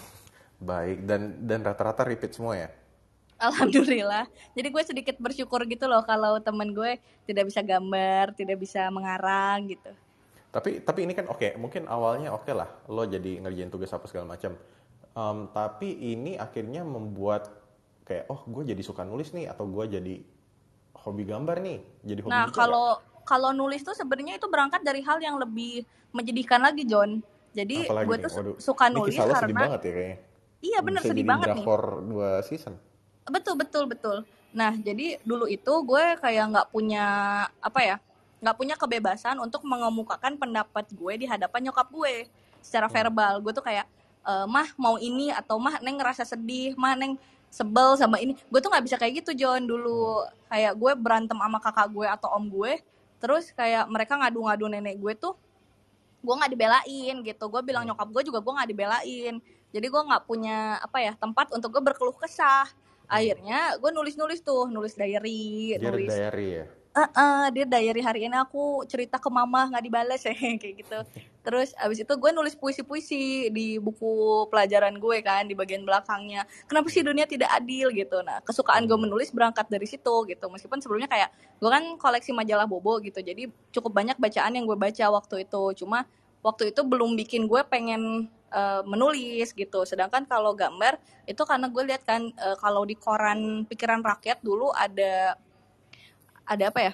baik 0.68 1.04
dan 1.04 1.36
dan 1.44 1.60
rata-rata 1.60 2.04
repeat 2.08 2.32
semua 2.36 2.56
ya. 2.56 2.70
Alhamdulillah. 3.40 4.28
Jadi 4.52 4.68
gue 4.68 4.82
sedikit 4.84 5.16
bersyukur 5.16 5.64
gitu 5.64 5.88
loh 5.88 6.04
kalau 6.04 6.36
temen 6.44 6.76
gue 6.76 7.00
tidak 7.24 7.48
bisa 7.48 7.64
gambar, 7.64 8.36
tidak 8.36 8.60
bisa 8.60 8.84
mengarang 8.92 9.64
gitu. 9.72 9.90
Tapi 10.52 10.82
tapi 10.84 11.00
ini 11.08 11.14
kan 11.16 11.24
oke, 11.30 11.56
mungkin 11.56 11.88
awalnya 11.88 12.34
oke 12.36 12.52
lah, 12.52 12.68
lo 12.90 13.06
jadi 13.08 13.40
ngerjain 13.40 13.72
tugas 13.72 13.90
apa 13.96 14.04
segala 14.10 14.36
macam. 14.36 14.52
Em, 15.10 15.50
tapi 15.50 15.90
ini 15.90 16.38
akhirnya 16.38 16.86
membuat 16.86 17.50
kayak 18.06 18.30
oh 18.30 18.46
gue 18.46 18.70
jadi 18.70 18.82
suka 18.82 19.02
nulis 19.02 19.34
nih 19.34 19.50
atau 19.50 19.66
gue 19.66 19.84
jadi 19.86 20.14
hobi 21.02 21.22
gambar 21.26 21.56
nih, 21.58 21.78
jadi 22.02 22.20
hobi 22.22 22.30
Nah 22.30 22.46
kalau 22.50 22.88
kalau 23.22 23.50
nulis 23.50 23.82
tuh 23.82 23.94
sebenarnya 23.94 24.38
itu 24.38 24.46
berangkat 24.46 24.82
dari 24.82 25.02
hal 25.02 25.18
yang 25.18 25.38
lebih 25.38 25.82
menyedihkan 26.10 26.62
lagi 26.62 26.82
John. 26.86 27.22
Jadi 27.50 27.86
gue 27.86 28.16
tuh 28.22 28.30
waduh, 28.30 28.56
suka 28.62 28.86
ini 28.86 28.94
nulis 28.98 29.14
lo 29.14 29.34
sedih 29.34 29.34
karena 29.34 29.60
banget 29.66 29.80
ya 29.82 29.92
kayaknya. 29.94 30.18
iya 30.60 30.78
bener 30.82 31.02
Bisa 31.02 31.10
sedih 31.10 31.26
banget 31.26 31.48
nih. 31.58 31.64
dua 32.06 32.28
season. 32.46 32.74
Betul 33.26 33.54
betul 33.58 33.84
betul. 33.86 34.16
Nah 34.54 34.74
jadi 34.74 35.18
dulu 35.22 35.46
itu 35.46 35.72
gue 35.82 36.04
kayak 36.18 36.44
nggak 36.54 36.68
punya 36.70 37.06
apa 37.62 37.80
ya, 37.82 37.96
nggak 38.42 38.56
punya 38.58 38.74
kebebasan 38.78 39.38
untuk 39.42 39.62
mengemukakan 39.66 40.38
pendapat 40.38 40.86
gue 40.90 41.12
di 41.18 41.26
hadapan 41.26 41.70
nyokap 41.70 41.86
gue 41.90 42.26
secara 42.62 42.86
Hmm. 42.86 42.94
verbal. 42.94 43.34
Gue 43.42 43.52
tuh 43.54 43.62
kayak 43.62 43.86
"Eh, 44.26 44.46
mah 44.46 44.68
mau 44.76 44.96
ini 45.00 45.32
atau 45.32 45.56
mah 45.56 45.80
neng 45.80 46.00
ngerasa 46.00 46.24
sedih, 46.28 46.76
mah 46.76 46.96
neng 46.96 47.16
sebel 47.50 47.98
sama 47.98 48.20
ini. 48.22 48.36
Gue 48.52 48.60
tuh 48.62 48.70
nggak 48.70 48.84
bisa 48.84 48.96
kayak 49.00 49.24
gitu 49.24 49.34
John 49.34 49.66
dulu. 49.66 50.22
Kayak 50.52 50.76
gue 50.76 50.92
berantem 50.98 51.38
sama 51.38 51.58
kakak 51.58 51.88
gue 51.90 52.06
atau 52.06 52.28
om 52.36 52.44
gue, 52.46 52.78
terus 53.20 53.52
kayak 53.52 53.88
mereka 53.90 54.16
ngadu-ngadu 54.16 54.66
nenek 54.68 54.96
gue 54.96 55.14
tuh 55.16 55.34
gue 56.20 56.34
nggak 56.36 56.52
dibelain 56.52 57.16
gitu 57.24 57.44
gue 57.48 57.62
bilang 57.64 57.84
nyokap 57.88 58.08
gue 58.12 58.22
juga 58.28 58.44
gue 58.44 58.52
nggak 58.52 58.70
dibelain 58.70 59.34
jadi 59.72 59.86
gue 59.88 60.02
nggak 60.04 60.22
punya 60.28 60.76
apa 60.84 60.98
ya 61.00 61.12
tempat 61.16 61.48
untuk 61.56 61.72
gue 61.72 61.82
berkeluh 61.84 62.16
kesah 62.16 62.68
akhirnya 63.08 63.80
gue 63.80 63.90
nulis 63.90 64.14
nulis 64.20 64.44
tuh 64.44 64.68
nulis 64.68 64.94
diary 64.94 65.80
Dia 65.80 65.88
nulis 65.88 66.12
diary 66.12 66.48
ya. 66.60 66.66
Eh 66.90 67.06
eh, 67.06 67.46
dia 67.54 67.64
diary 67.70 68.02
hari 68.02 68.20
ini 68.26 68.34
aku 68.34 68.82
cerita 68.90 69.22
ke 69.22 69.30
mama 69.30 69.70
nggak 69.70 69.84
dibales 69.86 70.26
ya 70.26 70.34
kayak 70.62 70.74
gitu. 70.82 70.98
Terus 71.46 71.70
abis 71.78 72.02
itu 72.02 72.14
gue 72.18 72.30
nulis 72.34 72.58
puisi-puisi 72.58 73.46
di 73.54 73.78
buku 73.78 74.44
pelajaran 74.50 74.98
gue 74.98 75.22
kan 75.22 75.46
di 75.46 75.54
bagian 75.54 75.86
belakangnya. 75.86 76.42
Kenapa 76.66 76.90
sih 76.90 77.06
dunia 77.06 77.30
tidak 77.30 77.46
adil 77.54 77.94
gitu. 77.94 78.18
Nah 78.26 78.42
kesukaan 78.42 78.90
gue 78.90 78.98
menulis 78.98 79.30
berangkat 79.30 79.70
dari 79.70 79.86
situ 79.86 80.26
gitu. 80.26 80.46
Meskipun 80.50 80.82
sebelumnya 80.82 81.06
kayak 81.06 81.30
gue 81.62 81.70
kan 81.70 81.84
koleksi 81.94 82.34
majalah 82.34 82.66
bobo 82.66 82.98
gitu. 83.06 83.22
Jadi 83.22 83.46
cukup 83.70 83.94
banyak 83.94 84.18
bacaan 84.18 84.50
yang 84.58 84.66
gue 84.66 84.78
baca 84.78 85.04
waktu 85.14 85.46
itu. 85.46 85.86
Cuma 85.86 86.10
waktu 86.42 86.74
itu 86.74 86.82
belum 86.82 87.14
bikin 87.14 87.46
gue 87.46 87.62
pengen 87.70 88.26
uh, 88.50 88.82
menulis 88.82 89.54
gitu. 89.54 89.86
Sedangkan 89.86 90.26
kalau 90.26 90.58
gambar 90.58 90.98
itu 91.30 91.42
karena 91.46 91.70
gue 91.70 91.82
lihat 91.86 92.02
kan 92.02 92.34
uh, 92.34 92.58
kalau 92.58 92.82
di 92.82 92.98
koran 92.98 93.62
pikiran 93.70 94.02
rakyat 94.02 94.42
dulu 94.42 94.74
ada 94.74 95.38
ada 96.46 96.64
apa 96.68 96.80
ya? 96.80 96.92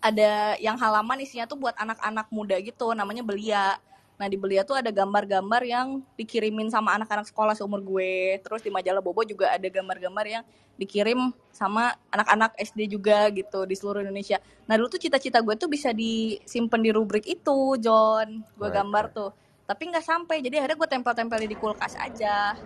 Ada 0.00 0.30
yang 0.62 0.78
halaman 0.78 1.18
isinya 1.24 1.50
tuh 1.50 1.58
buat 1.58 1.74
anak-anak 1.74 2.30
muda 2.30 2.56
gitu 2.62 2.94
namanya 2.94 3.26
belia. 3.26 3.80
Nah 4.16 4.26
di 4.32 4.40
belia 4.40 4.64
tuh 4.64 4.80
ada 4.80 4.88
gambar-gambar 4.88 5.62
yang 5.66 6.00
dikirimin 6.16 6.72
sama 6.72 6.96
anak-anak 6.96 7.28
sekolah 7.28 7.52
seumur 7.52 7.84
gue. 7.84 8.40
Terus 8.40 8.64
di 8.64 8.72
majalah 8.72 9.04
bobo 9.04 9.20
juga 9.26 9.52
ada 9.52 9.66
gambar-gambar 9.68 10.26
yang 10.26 10.44
dikirim 10.80 11.32
sama 11.52 11.96
anak-anak 12.12 12.56
SD 12.56 12.96
juga 12.96 13.28
gitu 13.32 13.68
di 13.68 13.74
seluruh 13.76 14.00
Indonesia. 14.04 14.40
Nah 14.68 14.80
dulu 14.80 14.96
tuh 14.96 15.00
cita-cita 15.02 15.42
gue 15.44 15.56
tuh 15.56 15.68
bisa 15.68 15.92
disimpan 15.92 16.80
di 16.80 16.90
rubrik 16.94 17.28
itu 17.28 17.76
John. 17.82 18.40
Gue 18.56 18.68
gambar 18.72 19.12
tuh. 19.12 19.30
Tapi 19.66 19.82
nggak 19.90 20.04
sampai. 20.06 20.40
Jadi 20.40 20.62
akhirnya 20.62 20.78
gue 20.78 20.88
tempel-tempelin 20.88 21.50
di 21.50 21.58
kulkas 21.58 21.98
aja. 21.98 22.56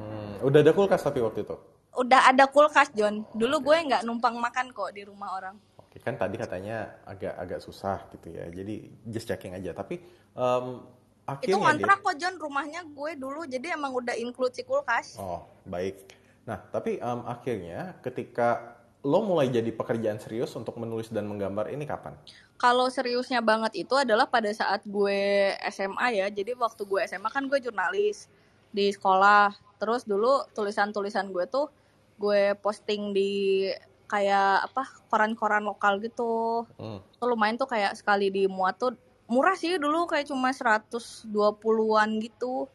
Hmm, 0.00 0.40
udah 0.42 0.60
ada 0.64 0.72
kulkas 0.74 1.04
tapi 1.04 1.22
waktu 1.22 1.46
itu 1.46 1.75
udah 1.96 2.30
ada 2.30 2.44
kulkas 2.46 2.92
John. 2.92 3.24
Dulu 3.32 3.72
gue 3.72 3.76
nggak 3.88 4.02
numpang 4.04 4.36
makan 4.36 4.70
kok 4.70 4.92
di 4.92 5.02
rumah 5.08 5.32
orang. 5.36 5.56
Oke 5.80 5.98
kan 5.98 6.20
tadi 6.20 6.36
katanya 6.36 7.00
agak 7.08 7.34
agak 7.40 7.60
susah 7.64 8.04
gitu 8.12 8.36
ya. 8.36 8.44
Jadi 8.52 8.92
just 9.08 9.26
checking 9.26 9.56
aja. 9.56 9.72
Tapi 9.72 9.98
um, 10.36 10.84
akhirnya 11.24 11.56
itu 11.56 11.56
ngontrak 11.56 11.98
kok 12.04 12.16
John 12.20 12.36
rumahnya 12.36 12.84
gue 12.84 13.10
dulu. 13.16 13.48
Jadi 13.48 13.72
emang 13.72 13.96
udah 13.96 14.14
include 14.20 14.52
si 14.52 14.62
kulkas. 14.62 15.16
Oh 15.16 15.48
baik. 15.64 16.12
Nah 16.44 16.60
tapi 16.68 17.00
um, 17.00 17.24
akhirnya 17.24 17.96
ketika 18.04 18.76
lo 19.06 19.22
mulai 19.22 19.46
jadi 19.46 19.70
pekerjaan 19.70 20.18
serius 20.18 20.50
untuk 20.58 20.74
menulis 20.82 21.06
dan 21.14 21.30
menggambar 21.30 21.70
ini 21.70 21.86
kapan? 21.86 22.18
Kalau 22.58 22.90
seriusnya 22.90 23.38
banget 23.38 23.86
itu 23.86 23.94
adalah 23.94 24.26
pada 24.26 24.50
saat 24.50 24.82
gue 24.82 25.54
SMA 25.70 26.06
ya. 26.18 26.26
Jadi 26.26 26.58
waktu 26.58 26.82
gue 26.82 27.00
SMA 27.06 27.30
kan 27.30 27.46
gue 27.46 27.62
jurnalis 27.62 28.26
di 28.74 28.90
sekolah. 28.90 29.54
Terus 29.78 30.02
dulu 30.02 30.42
tulisan-tulisan 30.56 31.30
gue 31.30 31.46
tuh 31.46 31.70
gue 32.16 32.56
posting 32.64 33.12
di 33.12 33.68
kayak 34.06 34.70
apa 34.72 34.82
koran-koran 35.10 35.66
lokal 35.66 35.98
gitu. 36.00 36.64
Hmm. 36.78 37.02
Tuh 37.18 37.26
lumayan 37.26 37.58
tuh 37.58 37.68
kayak 37.68 37.98
sekali 37.98 38.30
di 38.30 38.46
muat 38.46 38.78
tuh 38.78 38.94
murah 39.26 39.58
sih 39.58 39.74
dulu 39.76 40.06
kayak 40.06 40.30
cuma 40.30 40.54
120-an 40.54 42.10
gitu. 42.22 42.70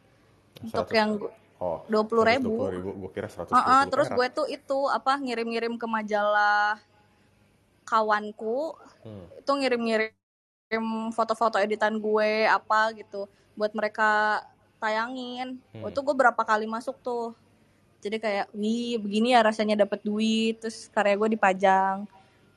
100, 0.62 0.68
untuk 0.68 0.90
yang 0.94 1.10
oh, 1.58 1.82
20 1.88 2.32
ribu. 2.38 2.54
ribu. 2.70 2.90
Gue 3.08 3.12
kira 3.16 3.32
100 3.32 3.50
uh 3.50 3.58
-uh, 3.58 3.82
Terus 3.88 4.08
gue 4.12 4.28
tuh 4.30 4.48
itu 4.52 4.80
apa 4.92 5.18
ngirim-ngirim 5.18 5.80
ke 5.80 5.88
majalah 5.88 6.78
kawanku. 7.88 8.76
Hmm. 9.02 9.26
Itu 9.40 9.52
ngirim-ngirim 9.58 10.86
foto-foto 11.16 11.58
editan 11.58 11.98
gue 11.98 12.46
apa 12.46 12.92
gitu 12.94 13.26
buat 13.56 13.72
mereka 13.72 14.44
tayangin. 14.84 15.64
Hmm. 15.72 15.88
Itu 15.88 16.04
gue 16.04 16.14
berapa 16.14 16.44
kali 16.44 16.68
masuk 16.68 17.00
tuh 17.00 17.34
jadi 18.02 18.18
kayak 18.18 18.46
wih 18.58 18.98
begini 18.98 19.38
ya 19.38 19.46
rasanya 19.46 19.86
dapat 19.86 20.02
duit. 20.02 20.58
Terus 20.58 20.90
karya 20.90 21.16
gue 21.16 21.30
dipajang. 21.38 22.10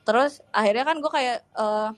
Terus 0.05 0.41
akhirnya 0.49 0.83
kan 0.85 0.97
gue 0.97 1.11
kayak 1.13 1.37
uh, 1.53 1.89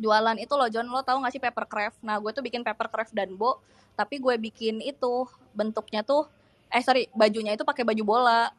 jualan 0.00 0.36
itu 0.40 0.52
loh 0.56 0.68
John 0.72 0.90
lo 0.90 1.06
tau 1.06 1.22
gak 1.22 1.30
sih 1.30 1.38
papercraft 1.38 2.02
nah 2.02 2.18
gue 2.18 2.30
tuh 2.34 2.42
bikin 2.42 2.66
papercraft 2.66 3.14
dan 3.14 3.30
bo 3.38 3.62
tapi 3.94 4.18
gue 4.18 4.34
bikin 4.42 4.82
itu 4.82 5.22
bentuknya 5.54 6.02
tuh 6.02 6.26
eh 6.66 6.82
sorry 6.82 7.06
bajunya 7.14 7.54
itu 7.54 7.62
pakai 7.62 7.86
baju 7.86 8.02
bola. 8.02 8.50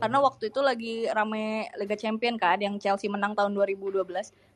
Karena 0.00 0.16
hmm. 0.16 0.26
waktu 0.32 0.44
itu 0.48 0.60
lagi 0.64 0.94
rame 1.12 1.68
Liga 1.76 1.92
Champion 1.92 2.40
kan 2.40 2.56
yang 2.56 2.80
Chelsea 2.80 3.12
menang 3.12 3.36
tahun 3.36 3.52
2012 3.52 4.00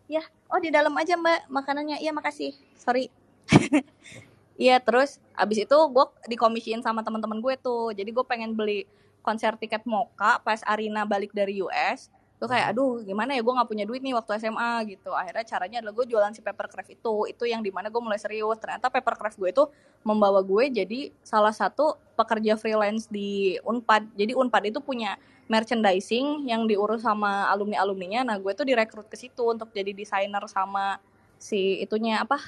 ya 0.09 0.25
oh 0.49 0.61
di 0.61 0.73
dalam 0.73 0.97
aja 0.97 1.21
mbak 1.21 1.53
makanannya. 1.53 2.01
Iya 2.01 2.17
makasih. 2.17 2.57
Sorry 2.81 3.13
Iya 4.55 4.79
terus 4.79 5.19
abis 5.35 5.67
itu 5.67 5.77
gue 5.91 6.05
dikomisiin 6.31 6.81
sama 6.83 7.03
teman-teman 7.03 7.43
gue 7.43 7.55
tuh. 7.59 7.91
Jadi 7.91 8.11
gue 8.15 8.25
pengen 8.27 8.55
beli 8.55 8.87
konser 9.25 9.57
tiket 9.59 9.83
Moka 9.89 10.39
pas 10.45 10.61
Arina 10.69 11.09
balik 11.09 11.33
dari 11.33 11.59
US 11.65 12.13
gue 12.35 12.51
kayak 12.51 12.77
aduh 12.77 13.01
gimana 13.01 13.33
ya? 13.33 13.41
Gue 13.41 13.55
nggak 13.57 13.71
punya 13.71 13.85
duit 13.89 14.05
nih 14.05 14.13
waktu 14.13 14.37
SMA 14.37 14.85
gitu. 14.91 15.15
Akhirnya 15.17 15.49
caranya 15.49 15.77
adalah 15.81 15.95
gue 15.97 16.07
jualan 16.13 16.33
si 16.37 16.45
papercraft 16.45 16.91
itu. 16.93 17.15
Itu 17.31 17.49
yang 17.49 17.65
di 17.65 17.73
mana 17.73 17.89
gue 17.89 18.03
mulai 18.03 18.21
serius. 18.21 18.61
Ternyata 18.61 18.93
papercraft 18.93 19.41
gue 19.41 19.49
itu 19.49 19.65
membawa 20.05 20.45
gue 20.45 20.69
jadi 20.69 21.15
salah 21.25 21.55
satu 21.55 21.97
pekerja 22.19 22.61
freelance 22.61 23.09
di 23.09 23.57
Unpad. 23.65 24.13
Jadi 24.13 24.37
Unpad 24.37 24.69
itu 24.69 24.85
punya 24.85 25.17
merchandising 25.49 26.49
yang 26.49 26.65
diurus 26.65 27.05
sama 27.05 27.49
alumni 27.53 27.77
alumninya 27.85 28.33
nah 28.33 28.37
gue 28.41 28.53
tuh 28.57 28.65
direkrut 28.65 29.05
ke 29.13 29.17
situ 29.17 29.45
untuk 29.45 29.69
jadi 29.77 29.93
desainer 29.93 30.41
sama 30.49 30.97
si 31.37 31.85
itunya 31.85 32.25
apa 32.25 32.41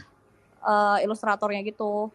uh, 0.67 0.99
ilustratornya 1.01 1.63
gitu. 1.63 2.11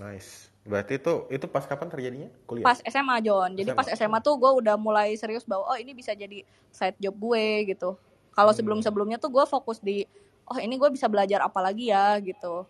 Nice. 0.00 0.48
Berarti 0.68 1.00
itu 1.00 1.12
itu 1.32 1.46
pas 1.48 1.64
kapan 1.64 1.88
terjadinya? 1.88 2.28
Kuliah. 2.44 2.64
Pas 2.64 2.80
SMA 2.84 3.16
John. 3.24 3.52
Jadi 3.56 3.70
SMA. 3.72 3.78
pas 3.78 3.88
SMA 3.92 4.18
tuh 4.24 4.34
gue 4.40 4.50
udah 4.64 4.76
mulai 4.80 5.16
serius 5.16 5.44
bahwa 5.44 5.68
oh 5.68 5.76
ini 5.76 5.92
bisa 5.92 6.16
jadi 6.16 6.44
side 6.72 6.96
job 7.00 7.16
gue 7.16 7.72
gitu. 7.72 7.96
Kalau 8.32 8.52
hmm. 8.52 8.58
sebelum-sebelumnya 8.60 9.18
tuh 9.20 9.32
gue 9.32 9.44
fokus 9.48 9.80
di 9.80 10.04
oh 10.48 10.58
ini 10.60 10.76
gue 10.76 10.88
bisa 10.92 11.08
belajar 11.08 11.44
apa 11.44 11.60
lagi 11.60 11.92
ya 11.92 12.16
gitu. 12.20 12.68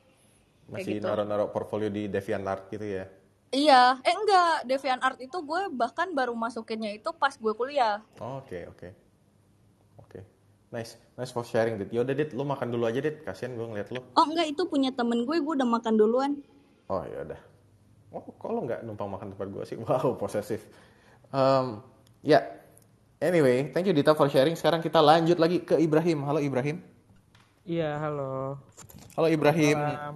Masih 0.69 1.01
gitu. 1.01 1.07
naruh-naruh 1.09 1.49
portfolio 1.51 1.89
di 1.89 2.07
DeviantArt 2.07 2.69
gitu 2.71 2.87
ya? 2.87 3.05
Iya, 3.49 3.97
eh 4.05 4.13
enggak, 4.13 4.69
DeviantArt 4.69 5.19
itu 5.25 5.39
gue 5.41 5.73
bahkan 5.73 6.13
baru 6.13 6.37
masukinnya 6.37 6.93
itu 6.93 7.09
pas 7.17 7.33
gue 7.33 7.53
kuliah. 7.57 8.05
Oke, 8.21 8.21
oh, 8.21 8.37
oke. 8.37 8.45
Okay, 8.45 8.63
okay. 8.69 8.91
Nice, 10.69 11.01
nice 11.17 11.33
for 11.33 11.49
sharing, 11.49 11.81
Dit. 11.81 11.89
Yaudah, 11.97 12.13
Dit, 12.13 12.37
lu 12.37 12.45
makan 12.45 12.69
dulu 12.69 12.85
aja, 12.85 13.01
Dit. 13.01 13.25
Kasian 13.25 13.57
gue 13.57 13.65
ngeliat 13.65 13.89
lu. 13.89 14.05
Oh, 14.13 14.25
enggak, 14.29 14.53
itu 14.53 14.69
punya 14.69 14.93
temen 14.93 15.25
gue, 15.25 15.37
gue 15.41 15.55
udah 15.57 15.65
makan 15.65 15.97
duluan. 15.97 16.45
Oh, 16.93 17.01
ya 17.09 17.25
udah. 17.25 17.41
Oh, 18.13 18.25
kok 18.25 18.49
lo 18.53 18.65
nggak 18.65 18.85
numpang 18.85 19.09
makan 19.09 19.33
tempat 19.33 19.49
gue 19.49 19.65
sih? 19.65 19.77
Wow, 19.85 20.21
posesif. 20.21 20.69
Um, 21.33 21.81
ya, 22.21 22.41
yeah. 22.41 22.43
anyway, 23.25 23.73
thank 23.73 23.89
you 23.89 23.97
Dita 23.97 24.13
for 24.13 24.29
sharing. 24.29 24.57
Sekarang 24.57 24.85
kita 24.85 25.01
lanjut 25.01 25.41
lagi 25.41 25.65
ke 25.65 25.81
Ibrahim. 25.81 26.25
Halo 26.25 26.41
Ibrahim. 26.41 26.85
Iya, 27.69 28.01
halo. 28.01 28.61
Halo 29.17 29.29
Ibrahim. 29.29 29.77
Selamat 29.77 30.01
malam. 30.01 30.15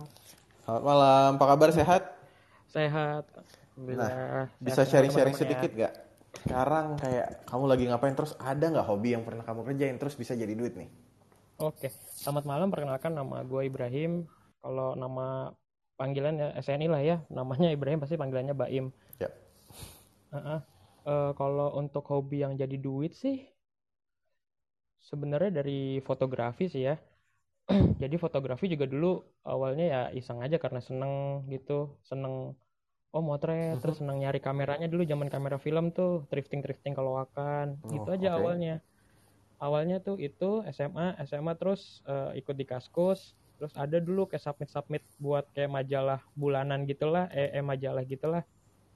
Selamat 0.65 0.83
malam. 0.85 1.31
Apa 1.37 1.47
kabar 1.53 1.69
sehat? 1.73 2.03
Sehat. 2.73 3.25
Nah, 3.77 4.49
bisa 4.61 4.85
sharing-sharing 4.85 5.37
sedikit 5.37 5.73
ya. 5.73 5.89
gak? 5.89 5.93
Sekarang 6.33 6.97
kayak 6.97 7.45
kamu 7.45 7.65
lagi 7.69 7.85
ngapain 7.87 8.17
terus 8.17 8.33
ada 8.41 8.65
nggak 8.73 8.89
hobi 8.89 9.13
yang 9.13 9.23
pernah 9.23 9.45
kamu 9.45 9.69
kerjain 9.69 9.97
terus 10.01 10.17
bisa 10.17 10.33
jadi 10.33 10.57
duit 10.57 10.75
nih? 10.75 10.89
Oke, 11.61 11.93
selamat 12.19 12.45
malam. 12.49 12.69
Perkenalkan 12.73 13.13
nama 13.13 13.45
gue 13.45 13.69
Ibrahim. 13.69 14.25
Kalau 14.65 14.97
nama 14.97 15.53
panggilan 16.01 16.35
ya 16.41 16.49
SNI 16.59 16.89
lah 16.91 17.03
ya, 17.05 17.17
namanya 17.31 17.71
Ibrahim 17.71 18.01
pasti 18.03 18.19
panggilannya 18.19 18.57
Baim. 18.57 18.91
Ya. 19.21 19.31
Uh 20.33 20.37
-uh. 20.37 20.61
Uh, 21.03 21.31
kalau 21.39 21.77
untuk 21.79 22.07
hobi 22.09 22.43
yang 22.43 22.59
jadi 22.59 22.75
duit 22.79 23.15
sih, 23.15 23.47
sebenarnya 25.05 25.63
dari 25.63 26.01
fotografi 26.03 26.67
sih 26.67 26.89
ya. 26.89 26.97
jadi 28.03 28.19
fotografi 28.19 28.67
juga 28.67 28.91
dulu 28.91 29.23
awalnya 29.47 29.87
ya 29.87 30.03
iseng 30.19 30.43
aja 30.43 30.59
karena 30.59 30.83
seneng 30.83 31.47
gitu, 31.47 31.95
seneng 32.03 32.59
oh 33.13 33.21
motret 33.21 33.79
terus 33.85 34.01
senang 34.01 34.19
nyari 34.19 34.41
kameranya. 34.41 34.89
Dulu 34.89 35.05
zaman 35.05 35.29
kamera 35.29 35.61
film 35.61 35.93
tuh 35.93 36.25
drifting 36.33 36.65
drifting 36.65 36.97
kalau 36.97 37.21
akan. 37.21 37.77
Oh, 37.85 37.89
gitu 37.93 38.09
aja 38.09 38.35
okay. 38.35 38.39
awalnya. 38.41 38.75
Awalnya 39.63 40.03
tuh 40.03 40.19
itu 40.19 40.67
SMA 40.75 41.15
SMA 41.29 41.53
terus 41.61 42.03
uh, 42.09 42.33
ikut 42.35 42.57
di 42.57 42.65
kaskus. 42.67 43.37
Terus 43.61 43.73
ada 43.79 44.03
dulu 44.03 44.27
kayak 44.27 44.43
submit 44.43 44.69
submit 44.73 45.03
buat 45.23 45.47
kayak 45.55 45.71
majalah 45.71 46.19
bulanan 46.35 46.83
gitulah 46.83 47.31
eh, 47.31 47.55
eh 47.55 47.63
majalah 47.63 48.03
gitulah. 48.03 48.43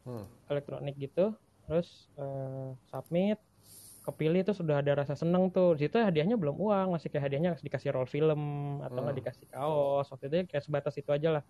Hmm. 0.06 0.26
elektronik 0.46 0.96
gitu. 0.98 1.34
Terus 1.66 2.10
uh, 2.18 2.74
submit 2.90 3.38
kepilih 4.06 4.46
tuh 4.46 4.54
sudah 4.54 4.78
ada 4.78 5.02
rasa 5.02 5.18
seneng 5.18 5.50
tuh. 5.50 5.74
Di 5.74 5.86
situ 5.86 5.98
hadiahnya 5.98 6.38
belum 6.38 6.56
uang 6.56 6.94
masih 6.94 7.10
kayak 7.10 7.30
hadiahnya 7.30 7.58
dikasih 7.58 7.90
roll 7.90 8.06
film 8.06 8.40
atau 8.80 9.02
nggak 9.02 9.12
hmm. 9.12 9.22
dikasih 9.22 9.46
kaos. 9.50 10.06
Waktu 10.14 10.24
itu 10.30 10.36
kayak 10.50 10.64
sebatas 10.64 10.94
itu 10.94 11.10
aja 11.10 11.28
lah 11.38 11.44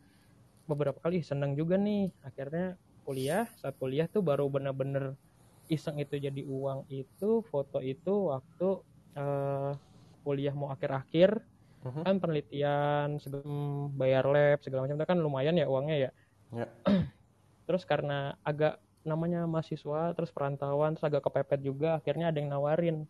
beberapa 0.67 0.99
kali 1.01 1.23
seneng 1.23 1.55
juga 1.55 1.79
nih. 1.79 2.11
Akhirnya 2.23 2.77
kuliah 3.07 3.47
saat 3.59 3.79
kuliah 3.79 4.11
tuh 4.11 4.21
baru 4.21 4.51
bener-bener 4.51 5.15
iseng 5.71 5.99
itu 5.99 6.19
jadi 6.19 6.43
uang 6.47 6.87
itu 6.91 7.43
foto 7.47 7.79
itu 7.83 8.31
waktu 8.35 8.69
uh, 9.19 9.73
kuliah 10.27 10.55
mau 10.55 10.71
akhir-akhir. 10.75 11.43
Uh-huh. 11.87 12.03
kan 12.03 12.19
penelitian 12.19 13.23
sebelum 13.23 13.95
bayar 13.95 14.27
lab 14.27 14.59
segala 14.59 14.91
macam 14.91 14.99
itu 14.99 15.07
kan 15.07 15.19
lumayan 15.23 15.55
ya 15.55 15.71
uangnya 15.71 15.97
ya. 16.09 16.11
Yeah. 16.51 16.71
terus 17.67 17.87
karena 17.87 18.35
agak 18.43 18.83
namanya 19.07 19.47
mahasiswa 19.47 20.11
terus 20.19 20.35
perantauan 20.35 20.99
terus 20.99 21.07
agak 21.07 21.23
kepepet 21.31 21.63
juga 21.63 22.03
akhirnya 22.03 22.35
ada 22.35 22.39
yang 22.43 22.51
nawarin 22.51 23.07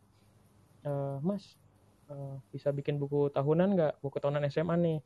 "Eh, 0.85 1.17
mas 1.25 1.57
eh, 2.13 2.35
bisa 2.53 2.69
bikin 2.71 2.97
buku 3.03 3.33
tahunan 3.35 3.69
nggak? 3.75 3.93
Buku 4.05 4.17
tahunan 4.23 4.47
SMA 4.53 4.77
nih 4.79 4.99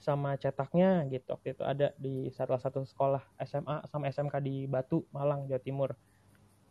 sama 0.00 0.34
cetaknya 0.40 1.04
gitu. 1.10 1.34
Waktu 1.34 1.54
itu 1.54 1.62
ada 1.62 1.92
di 2.00 2.28
salah 2.34 2.58
satu 2.58 2.82
sekolah 2.82 3.22
SMA 3.44 3.86
sama 3.90 4.10
SMK 4.10 4.34
di 4.42 4.64
Batu 4.66 5.04
Malang 5.14 5.46
Jawa 5.46 5.60
Timur. 5.62 5.90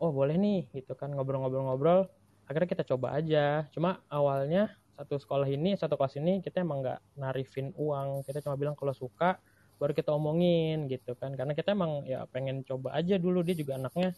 Oh 0.01 0.11
boleh 0.11 0.35
nih 0.35 0.67
gitu 0.73 0.93
kan 0.97 1.11
ngobrol-ngobrol-ngobrol. 1.13 2.09
Akhirnya 2.49 2.67
kita 2.67 2.83
coba 2.83 3.15
aja. 3.15 3.67
Cuma 3.71 4.03
awalnya 4.11 4.73
satu 4.93 5.17
sekolah 5.17 5.47
ini 5.49 5.73
satu 5.73 5.97
kelas 5.97 6.19
ini 6.21 6.43
kita 6.43 6.61
emang 6.61 6.83
nggak 6.83 6.99
narifin 7.15 7.71
uang. 7.75 8.27
Kita 8.27 8.43
cuma 8.43 8.59
bilang 8.59 8.75
kalau 8.75 8.91
suka 8.91 9.39
baru 9.79 9.95
kita 9.95 10.11
omongin 10.11 10.91
gitu 10.91 11.15
kan. 11.15 11.33
Karena 11.35 11.55
kita 11.55 11.71
emang 11.73 12.03
ya 12.03 12.27
pengen 12.29 12.61
coba 12.67 12.93
aja 12.97 13.15
dulu. 13.15 13.41
Dia 13.41 13.55
juga 13.55 13.79
anaknya 13.79 14.11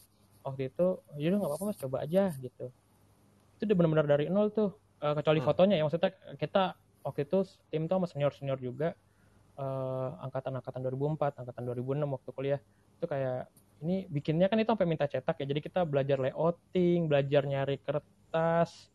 waktu 0.45 0.69
itu 0.73 1.01
yaudah 1.17 1.37
nggak 1.41 1.51
apa-apa 1.53 1.65
mas 1.69 1.79
coba 1.79 1.97
aja 2.05 2.33
gitu. 2.41 2.73
Itu 3.55 3.61
udah 3.69 3.75
benar-benar 3.77 4.07
dari 4.07 4.25
nol 4.31 4.49
tuh 4.51 4.73
Eh, 4.95 5.13
kecuali 5.13 5.43
Hmm. 5.43 5.47
fotonya 5.51 5.75
ya. 5.75 5.83
Maksudnya 5.83 6.11
kita 6.39 6.63
waktu 7.05 7.29
itu 7.29 7.45
tim 7.69 7.85
tuh 7.85 8.01
sama 8.01 8.07
senior 8.09 8.33
senior 8.33 8.59
juga. 8.59 8.97
Eh, 9.55 10.09
angkatan 10.25 10.59
angkatan 10.59 10.81
2004 10.83 11.33
angkatan 11.39 11.63
2006 11.69 12.09
waktu 12.11 12.29
kuliah. 12.35 12.59
Itu 12.99 13.05
kayak 13.07 13.47
ini 13.85 14.09
bikinnya 14.11 14.47
kan 14.51 14.57
itu 14.59 14.69
sampai 14.73 14.89
minta 14.89 15.07
cetak 15.07 15.35
ya. 15.39 15.45
Jadi 15.47 15.61
kita 15.63 15.85
belajar 15.87 16.17
layouting 16.19 17.07
belajar 17.07 17.43
nyari 17.47 17.77
kertas 17.79 18.89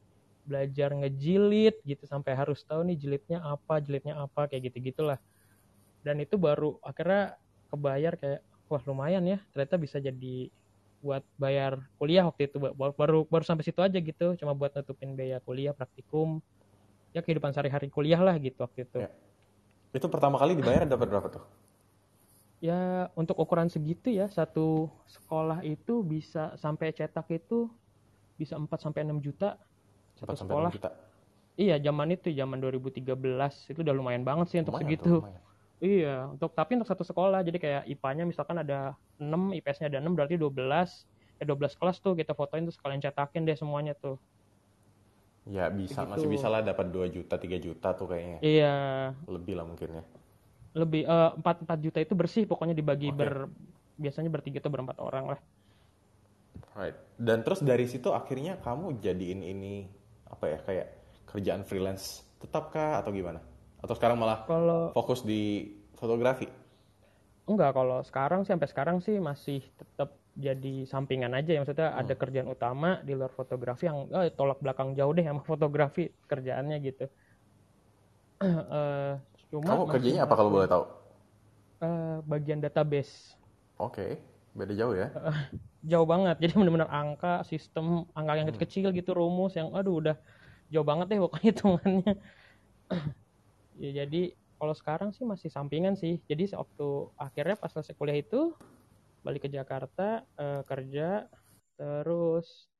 belajar 0.44 0.92
ngejilid 0.98 1.80
gitu. 1.86 2.04
Sampai 2.04 2.34
harus 2.36 2.60
tahu 2.66 2.84
nih 2.90 2.96
jilidnya 3.00 3.38
apa 3.40 3.80
jilidnya 3.80 4.20
apa 4.20 4.50
kayak 4.50 4.72
gitu 4.72 4.92
gitulah 4.92 5.20
dan 6.00 6.16
itu 6.20 6.36
baru 6.40 6.80
akhirnya 6.80 7.36
kebayar 7.68 8.12
kayak 8.16 8.40
wah 8.70 8.82
lumayan 8.88 9.24
ya. 9.26 9.38
Ternyata 9.52 9.76
bisa 9.76 9.96
jadi 10.00 10.48
buat 11.00 11.24
bayar 11.40 11.80
kuliah 11.96 12.24
waktu 12.28 12.48
itu. 12.48 12.56
Baru, 12.76 13.24
baru 13.28 13.44
sampai 13.44 13.64
situ 13.64 13.80
aja 13.80 13.98
gitu. 14.00 14.36
Cuma 14.40 14.52
buat 14.56 14.72
nutupin 14.76 15.16
biaya 15.16 15.40
kuliah 15.44 15.72
praktikum 15.76 16.40
ya 17.10 17.20
kehidupan 17.24 17.50
sehari-hari 17.54 17.90
kuliah 17.90 18.20
lah 18.20 18.36
gitu 18.38 18.62
waktu 18.62 18.86
itu 18.86 19.06
Ya. 19.06 19.10
Itu 19.90 20.06
pertama 20.06 20.38
kali 20.38 20.54
dibayar 20.54 20.86
dapat 20.86 21.06
berapa 21.10 21.28
tuh? 21.30 21.44
ya 22.60 23.08
untuk 23.16 23.40
ukuran 23.40 23.72
segitu 23.72 24.12
ya 24.12 24.28
satu 24.28 24.92
sekolah 25.08 25.64
itu 25.64 26.04
bisa 26.04 26.52
sampai 26.60 26.92
cetak 26.92 27.24
itu 27.32 27.72
bisa 28.36 28.60
4 28.60 28.68
sampai 28.76 29.00
6 29.08 29.16
juta 29.24 29.56
4 30.20 30.36
satu 30.36 30.44
sekolah 30.44 30.68
6 30.68 30.76
juta. 30.76 30.90
iya 31.56 31.80
zaman 31.80 32.12
itu 32.12 32.28
zaman 32.28 32.60
2013 32.60 33.16
itu 33.72 33.78
udah 33.80 33.94
lumayan 33.96 34.28
banget 34.28 34.46
sih 34.52 34.58
untuk 34.60 34.76
Lumayan 34.76 34.92
segitu 34.92 35.04
tuh, 35.08 35.20
lumayan. 35.24 35.42
Iya, 35.80 36.28
untuk 36.28 36.52
tapi 36.52 36.76
untuk 36.76 36.92
satu 36.92 37.00
sekolah. 37.08 37.40
Jadi 37.40 37.56
kayak 37.56 37.88
IPA-nya 37.88 38.28
misalkan 38.28 38.60
ada 38.60 38.92
6, 39.16 39.56
IPS-nya 39.56 39.88
ada 39.88 40.04
6 40.04 40.12
berarti 40.12 40.36
12. 40.36 41.08
Ya 41.40 41.48
12 41.48 41.72
kelas 41.72 41.96
tuh 42.04 42.12
kita 42.12 42.36
fotoin 42.36 42.68
tuh 42.68 42.74
sekalian 42.76 43.00
cetakin 43.00 43.48
deh 43.48 43.56
semuanya 43.56 43.96
tuh. 43.96 44.20
Ya 45.50 45.66
bisa, 45.80 46.00
Begitu. 46.00 46.12
masih 46.12 46.28
bisa 46.34 46.46
lah 46.52 46.60
dapat 46.62 46.86
2 46.94 47.06
juta, 47.10 47.34
3 47.44 47.58
juta 47.58 47.88
tuh 47.98 48.06
kayaknya. 48.12 48.38
Iya, 48.40 48.74
Lebih 49.26 49.54
lah 49.58 49.66
mungkin 49.66 49.88
ya. 49.98 50.04
lebih 50.70 51.02
eh, 51.02 51.30
4 51.34 51.66
4 51.66 51.84
juta 51.84 51.98
itu 51.98 52.14
bersih 52.14 52.44
pokoknya 52.46 52.74
dibagi 52.78 53.10
Oke. 53.10 53.18
ber 53.20 53.32
biasanya 53.98 54.30
bertiga 54.30 54.58
tuh 54.64 54.70
berempat 54.70 54.96
orang 55.02 55.24
lah. 55.36 55.40
Right. 56.72 56.94
Dan 57.18 57.42
terus 57.42 57.60
dari 57.60 57.84
situ 57.90 58.14
akhirnya 58.14 58.62
kamu 58.62 59.02
jadiin 59.02 59.42
ini 59.42 59.74
apa 60.30 60.44
ya 60.46 60.58
kayak 60.62 60.86
kerjaan 61.26 61.62
freelance 61.66 62.22
tetap 62.38 62.70
kah 62.70 63.02
atau 63.02 63.10
gimana? 63.10 63.42
Atau 63.82 63.94
sekarang 63.98 64.16
malah 64.16 64.46
Kalau 64.46 64.94
fokus 64.94 65.26
di 65.26 65.66
fotografi? 65.98 66.46
enggak 67.50 67.74
kalau 67.74 67.98
sekarang 68.06 68.46
sih 68.46 68.54
sampai 68.54 68.68
sekarang 68.70 68.96
sih 69.02 69.18
masih 69.18 69.58
tetap 69.74 70.14
jadi 70.46 70.68
sampingan 70.92 71.32
aja 71.38 71.50
ya 71.54 71.58
maksudnya 71.62 71.88
ada 72.00 72.12
Hmm. 72.12 72.20
kerjaan 72.20 72.48
utama 72.56 72.88
di 73.06 73.12
luar 73.18 73.32
fotografi 73.40 73.82
yang 73.90 73.98
eh, 74.16 74.30
tolak 74.38 74.58
belakang 74.64 74.88
jauh 74.98 75.12
deh 75.16 75.24
sama 75.28 75.42
fotografi 75.52 76.00
kerjaannya 76.30 76.76
gitu. 76.86 77.04
Eh, 78.74 79.12
cuma 79.50 79.74
Kamu 79.80 79.84
kerjanya 79.92 80.20
apa 80.28 80.34
kalau 80.36 80.50
boleh 80.54 80.68
tahu? 80.72 80.84
eh, 81.80 82.18
bagian 82.30 82.60
database. 82.64 83.36
Oke, 83.86 84.06
beda 84.54 84.74
jauh 84.78 84.94
ya. 84.94 85.08
jauh 85.90 86.06
banget 86.12 86.34
jadi 86.42 86.52
benar-benar 86.60 86.90
angka 86.92 87.28
sistem 87.50 88.06
angka 88.18 88.32
yang 88.38 88.46
Hmm. 88.46 88.52
kecil-kecil 88.52 88.88
gitu 88.98 89.10
rumus 89.16 89.52
yang 89.58 89.68
aduh 89.76 89.94
udah 90.00 90.16
jauh 90.72 90.86
banget 90.90 91.06
deh 91.12 91.18
pokoknya 91.24 91.48
hitungannya 91.52 92.12
ya 93.82 93.90
jadi 94.04 94.20
kalau 94.60 94.74
sekarang 94.76 95.10
sih 95.16 95.24
masih 95.24 95.48
sampingan 95.52 95.94
sih 95.96 96.20
jadi 96.30 96.52
waktu 96.56 96.86
akhirnya 97.16 97.56
pas 97.60 97.70
selesai 97.72 97.94
kuliah 97.98 98.18
itu 98.20 98.52
balik 99.20 99.46
ke 99.46 99.50
Jakarta 99.52 100.24
eh, 100.38 100.62
kerja 100.64 101.28
terus 101.80 102.70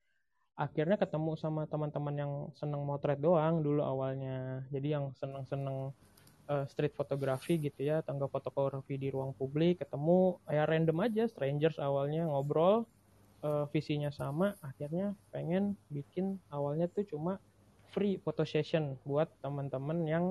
akhirnya 0.61 1.01
ketemu 1.01 1.41
sama 1.41 1.65
teman-teman 1.65 2.15
yang 2.21 2.33
seneng 2.53 2.85
motret 2.85 3.17
doang 3.17 3.65
dulu 3.65 3.81
awalnya. 3.81 4.61
Jadi 4.69 4.93
yang 4.93 5.09
seneng-seneng 5.17 5.97
eh, 6.53 6.65
street 6.69 6.93
fotografi 6.93 7.57
gitu 7.57 7.81
ya 7.81 8.05
tangga 8.05 8.29
fotografi 8.29 9.01
di 9.01 9.09
ruang 9.09 9.33
publik 9.33 9.81
ketemu 9.81 10.37
ya 10.51 10.69
random 10.69 10.99
aja 11.01 11.25
strangers 11.31 11.81
awalnya 11.81 12.29
ngobrol 12.29 12.85
eh, 13.41 13.65
visinya 13.73 14.13
sama 14.13 14.53
akhirnya 14.61 15.17
pengen 15.33 15.79
bikin 15.89 16.37
awalnya 16.53 16.91
tuh 16.93 17.09
cuma 17.09 17.41
free 17.95 18.19
photo 18.21 18.45
session 18.45 18.99
buat 19.07 19.31
teman-teman 19.41 19.99
yang 20.05 20.25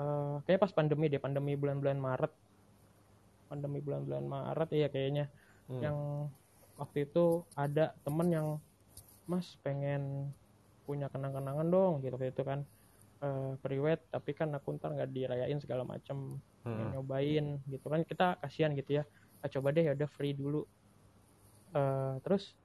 eh, 0.00 0.36
kayak 0.48 0.64
pas 0.64 0.72
pandemi 0.72 1.12
deh 1.12 1.20
pandemi 1.20 1.52
bulan-bulan 1.58 1.98
Maret 2.00 2.32
pandemi 3.48 3.80
bulan-bulan 3.80 4.24
Maret 4.24 4.70
iya 4.76 4.88
kayaknya 4.88 5.26
Hmm. 5.68 5.84
yang 5.84 5.96
waktu 6.80 7.04
itu 7.04 7.44
ada 7.52 7.92
temen 8.00 8.28
yang 8.32 8.48
mas 9.28 9.60
pengen 9.60 10.32
punya 10.88 11.12
kenang-kenangan 11.12 11.68
dong 11.68 11.92
gitu 12.00 12.16
gitu 12.16 12.40
kan 12.40 12.64
eh 13.20 13.52
priwet 13.60 14.00
tapi 14.08 14.32
kan 14.32 14.48
aku 14.56 14.80
ntar 14.80 14.96
nggak 14.96 15.12
dirayain 15.12 15.60
segala 15.60 15.84
macam 15.84 16.40
pengen 16.64 16.88
Hmm. 16.88 16.92
nyobain 16.96 17.46
gitu 17.68 17.86
kan 17.88 18.00
kita 18.04 18.40
kasihan 18.40 18.72
gitu 18.72 19.00
ya 19.00 19.04
ah, 19.44 19.48
coba 19.52 19.76
deh 19.76 19.84
ya 19.84 19.92
udah 19.92 20.08
free 20.08 20.32
dulu 20.32 20.64
Eh 21.68 22.12
terus 22.24 22.56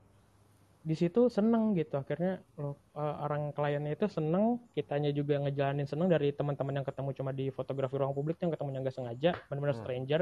di 0.84 0.96
situ 0.96 1.32
seneng 1.32 1.76
gitu 1.76 1.96
akhirnya 1.96 2.40
lo 2.56 2.76
eh, 2.96 3.16
orang 3.24 3.52
kliennya 3.56 3.96
itu 3.96 4.08
seneng 4.08 4.60
kitanya 4.76 5.12
juga 5.12 5.40
ngejalanin 5.40 5.88
seneng 5.88 6.08
dari 6.12 6.32
teman-teman 6.32 6.80
yang 6.80 6.88
ketemu 6.88 7.10
cuma 7.16 7.32
di 7.32 7.52
fotografi 7.52 7.96
ruang 8.00 8.16
publik 8.16 8.40
yang 8.40 8.52
ketemu 8.52 8.70
yang 8.76 8.84
nggak 8.88 8.96
sengaja 8.96 9.32
benar-benar 9.48 9.76
Hmm. 9.76 9.84
stranger 9.84 10.22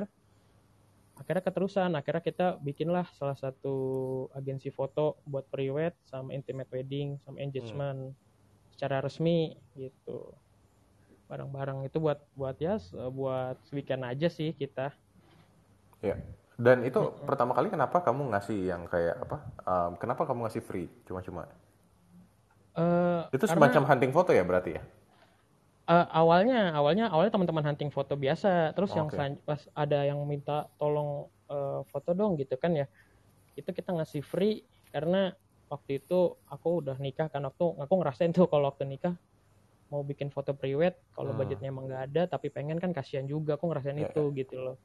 akhirnya 1.22 1.46
keterusan 1.46 1.94
akhirnya 1.94 2.24
kita 2.26 2.48
bikinlah 2.58 3.06
salah 3.14 3.38
satu 3.38 3.76
agensi 4.34 4.74
foto 4.74 5.22
buat 5.24 5.46
pre-wed 5.48 5.94
sama 6.10 6.34
intimate 6.34 6.74
wedding 6.74 7.22
sama 7.22 7.38
engagement 7.38 8.18
secara 8.74 9.06
resmi 9.06 9.54
gitu 9.78 10.34
barang-barang 11.30 11.86
itu 11.86 12.02
buat 12.02 12.20
buat 12.34 12.58
ya 12.58 12.82
buat 13.14 13.62
weekend 13.70 14.04
aja 14.04 14.28
sih 14.28 14.52
kita 14.52 14.92
Ya. 16.02 16.18
Dan 16.58 16.82
itu 16.86 16.98
pertama 17.26 17.54
kali 17.54 17.70
kenapa 17.70 18.02
kamu 18.02 18.34
ngasih 18.34 18.58
yang 18.70 18.86
kayak 18.90 19.22
apa? 19.22 19.38
um, 19.66 19.92
kenapa 19.98 20.26
kamu 20.26 20.46
ngasih 20.50 20.62
free 20.62 20.90
cuma-cuma? 21.06 21.46
Eh, 22.74 23.22
Itu 23.34 23.46
karena- 23.46 23.70
semacam 23.70 23.84
hunting 23.90 24.14
foto 24.14 24.30
ya 24.34 24.42
berarti 24.46 24.78
ya? 24.78 24.84
Eh, 25.91 26.06
awalnya 26.15 26.71
awalnya 26.71 27.12
awalnya 27.12 27.36
teman-teman 27.36 27.65
hunting 27.67 27.91
foto 27.91 28.15
biasa 28.15 28.71
terus 28.77 28.95
yang 28.95 29.12
Oke. 29.12 29.15
selan- 29.17 29.41
pas 29.43 29.60
ada 29.75 30.08
yang 30.08 30.19
minta 30.23 30.71
tolong 30.80 31.27
eh, 31.51 31.82
foto 31.91 32.15
dong 32.15 32.39
gitu 32.39 32.56
kan 32.56 32.71
ya 32.80 32.88
itu 33.60 33.69
kita 33.75 33.91
ngasih 33.97 34.23
free 34.23 34.63
karena 34.93 35.36
waktu 35.71 36.04
itu 36.04 36.39
aku 36.47 36.69
udah 36.86 36.95
nikah 37.01 37.27
kan 37.34 37.43
waktu 37.47 37.63
aku 37.84 37.93
ngerasain 37.99 38.32
tuh 38.32 38.47
kalau 38.51 38.71
waktu 38.71 38.88
nikah 38.88 39.15
mau 39.91 40.01
bikin 40.08 40.30
foto 40.32 40.56
priwet 40.56 40.95
kalau 41.15 41.32
Hmm. 41.32 41.39
budgetnya 41.39 41.69
emang 41.73 41.86
nggak 41.91 42.04
ada 42.12 42.21
tapi 42.38 42.47
pengen 42.56 42.80
kan 42.80 42.91
kasihan 42.95 43.27
juga 43.27 43.60
aku 43.60 43.67
ngerasain 43.71 43.99
Ya, 43.99 44.08
itu 44.08 44.21
gitu 44.36 44.56
loh 44.60 44.75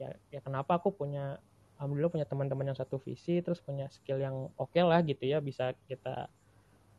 ya 0.00 0.10
ya 0.34 0.40
kenapa 0.42 0.80
aku 0.80 0.90
punya 0.96 1.38
alhamdulillah 1.78 2.12
punya 2.12 2.26
teman-teman 2.28 2.72
yang 2.74 2.78
satu 2.78 2.98
visi 3.02 3.40
terus 3.44 3.60
punya 3.62 3.86
skill 3.92 4.18
yang 4.20 4.36
oke 4.58 4.80
lah 4.82 5.00
gitu 5.06 5.24
ya 5.28 5.38
bisa 5.44 5.74
kita 5.86 6.26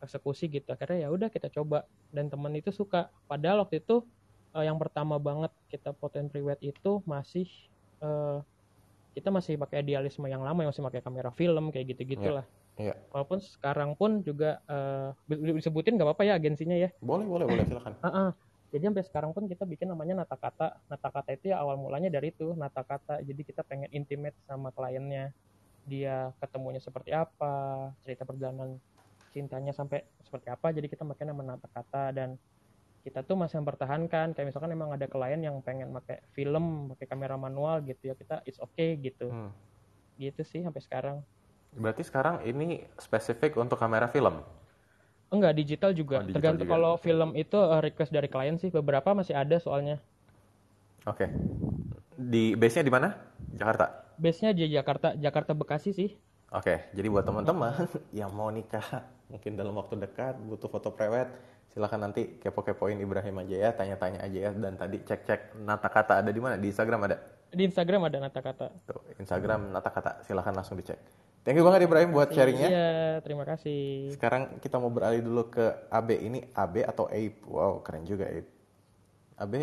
eksekusi 0.02 0.50
gitu 0.50 0.68
akhirnya 0.74 1.06
ya 1.06 1.08
udah 1.08 1.30
kita 1.30 1.48
coba 1.48 1.86
dan 2.10 2.26
temen 2.28 2.52
itu 2.58 2.74
suka 2.74 3.08
padahal 3.30 3.62
waktu 3.64 3.80
itu 3.80 4.02
eh, 4.58 4.64
yang 4.66 4.76
pertama 4.76 5.16
banget 5.16 5.54
kita 5.70 5.94
fotoin 5.96 6.26
priwet 6.28 6.58
itu 6.60 7.00
masih 7.06 7.46
eh, 8.02 8.38
kita 9.12 9.28
masih 9.28 9.60
pakai 9.60 9.84
idealisme 9.84 10.24
yang 10.26 10.40
lama 10.42 10.66
masih 10.68 10.82
pakai 10.82 11.04
kamera 11.04 11.30
film 11.32 11.70
kayak 11.70 11.96
gitu 11.96 12.16
gitulah 12.18 12.44
Iya. 12.80 12.96
walaupun 13.12 13.36
sekarang 13.36 13.92
pun 14.00 14.24
juga 14.24 14.56
di- 15.28 15.60
disebutin 15.60 16.00
nggak 16.00 16.08
apa-apa 16.08 16.24
ya 16.24 16.40
agensinya 16.40 16.72
ya 16.72 16.88
Boleh, 17.04 17.28
boleh, 17.28 17.44
boleh 17.44 17.64
silakan. 17.68 17.92
Ah, 18.02 18.08
ah. 18.08 18.30
Jadi 18.72 18.88
sampai 18.88 19.04
sekarang 19.04 19.30
pun 19.36 19.44
kita 19.44 19.68
bikin 19.68 19.92
namanya 19.92 20.24
nata 20.24 20.40
kata. 20.40 20.80
Nata 20.88 21.12
kata 21.12 21.36
itu 21.36 21.52
ya 21.52 21.60
awal 21.60 21.76
mulanya 21.76 22.08
dari 22.08 22.32
itu 22.32 22.56
nata 22.56 22.80
kata. 22.80 23.20
Jadi 23.20 23.44
kita 23.44 23.60
pengen 23.68 23.92
intimate 23.92 24.32
sama 24.48 24.72
kliennya. 24.72 25.28
Dia 25.84 26.32
ketemunya 26.40 26.80
seperti 26.80 27.12
apa, 27.12 27.92
cerita 28.00 28.24
perjalanan 28.24 28.80
cintanya 29.32 29.72
sampai 29.72 30.04
seperti 30.20 30.52
apa. 30.52 30.70
Jadi 30.70 30.86
kita 30.92 31.02
pakai 31.08 31.24
nama 31.26 31.56
nata 31.56 31.66
kata 31.66 32.12
dan 32.12 32.36
kita 33.02 33.26
tuh 33.26 33.34
masih 33.34 33.58
mempertahankan 33.58 34.30
kayak 34.30 34.46
misalkan 34.46 34.70
emang 34.70 34.94
ada 34.94 35.10
klien 35.10 35.42
yang 35.42 35.58
pengen 35.64 35.90
pakai 35.90 36.22
film, 36.30 36.94
pakai 36.94 37.10
kamera 37.10 37.34
manual 37.34 37.82
gitu 37.82 38.12
ya 38.12 38.14
kita 38.14 38.44
it's 38.46 38.62
okay 38.62 38.94
gitu. 39.00 39.32
Hmm. 39.32 39.50
Gitu 40.20 40.44
sih 40.46 40.62
sampai 40.62 40.84
sekarang. 40.84 41.16
Berarti 41.74 42.04
sekarang 42.04 42.44
ini 42.46 42.84
spesifik 43.00 43.56
untuk 43.58 43.80
kamera 43.80 44.06
film. 44.06 44.44
Enggak, 45.32 45.56
digital 45.56 45.96
juga. 45.96 46.20
Oh, 46.20 46.28
digital 46.28 46.36
Tergantung 46.36 46.68
juga. 46.68 46.74
kalau 46.76 46.92
film 47.00 47.30
itu 47.32 47.56
eh, 47.56 47.80
request 47.80 48.12
dari 48.12 48.28
klien 48.28 48.60
sih. 48.60 48.68
Beberapa 48.68 49.16
masih 49.16 49.32
ada 49.32 49.56
soalnya. 49.56 49.96
Oke. 51.08 51.26
Di 52.14 52.52
base-nya 52.54 52.84
di 52.84 52.92
mana? 52.92 53.16
Jakarta. 53.56 54.12
Base-nya 54.20 54.52
di 54.52 54.68
Jakarta, 54.68 55.16
Jakarta 55.16 55.56
Bekasi 55.56 55.96
sih. 55.96 56.10
Oke, 56.52 56.92
jadi 56.92 57.08
buat 57.08 57.24
teman-teman 57.24 57.88
yang 58.20 58.28
mau 58.36 58.52
nikah 58.52 58.84
mungkin 59.32 59.56
dalam 59.56 59.72
waktu 59.72 59.96
dekat 59.96 60.36
butuh 60.44 60.68
foto 60.68 60.92
prewed, 60.92 61.24
silakan 61.72 62.04
nanti 62.04 62.36
kepo-kepoin 62.36 63.00
Ibrahim 63.00 63.40
aja 63.40 63.56
ya, 63.56 63.70
tanya-tanya 63.72 64.20
aja 64.20 64.38
ya 64.38 64.50
dan 64.52 64.76
tadi 64.76 65.00
cek-cek 65.00 65.56
nata 65.64 65.88
kata 65.88 66.20
ada 66.20 66.28
di 66.28 66.36
mana? 66.44 66.60
Di 66.60 66.68
Instagram 66.68 67.08
ada. 67.08 67.16
Di 67.48 67.64
Instagram 67.64 68.04
ada 68.04 68.20
nata 68.20 68.40
kata. 68.44 68.68
Tuh, 68.84 69.00
Instagram 69.16 69.72
nata 69.72 69.88
kata, 69.88 70.20
silakan 70.28 70.52
langsung 70.60 70.76
dicek. 70.76 71.00
Thank 71.40 71.56
you 71.56 71.64
banget 71.64 71.88
Ibrahim 71.88 72.12
buat 72.12 72.28
sharingnya. 72.28 72.68
Iya, 72.68 72.92
terima 73.24 73.48
kasih. 73.48 74.12
Sekarang 74.12 74.60
kita 74.60 74.76
mau 74.76 74.92
beralih 74.92 75.24
dulu 75.24 75.48
ke 75.48 75.64
AB 75.88 76.08
ini 76.20 76.44
AB 76.52 76.84
atau 76.84 77.08
Ape. 77.08 77.40
Wow, 77.48 77.80
keren 77.80 78.04
juga 78.04 78.28
Ape. 78.28 78.52
AB, 79.40 79.54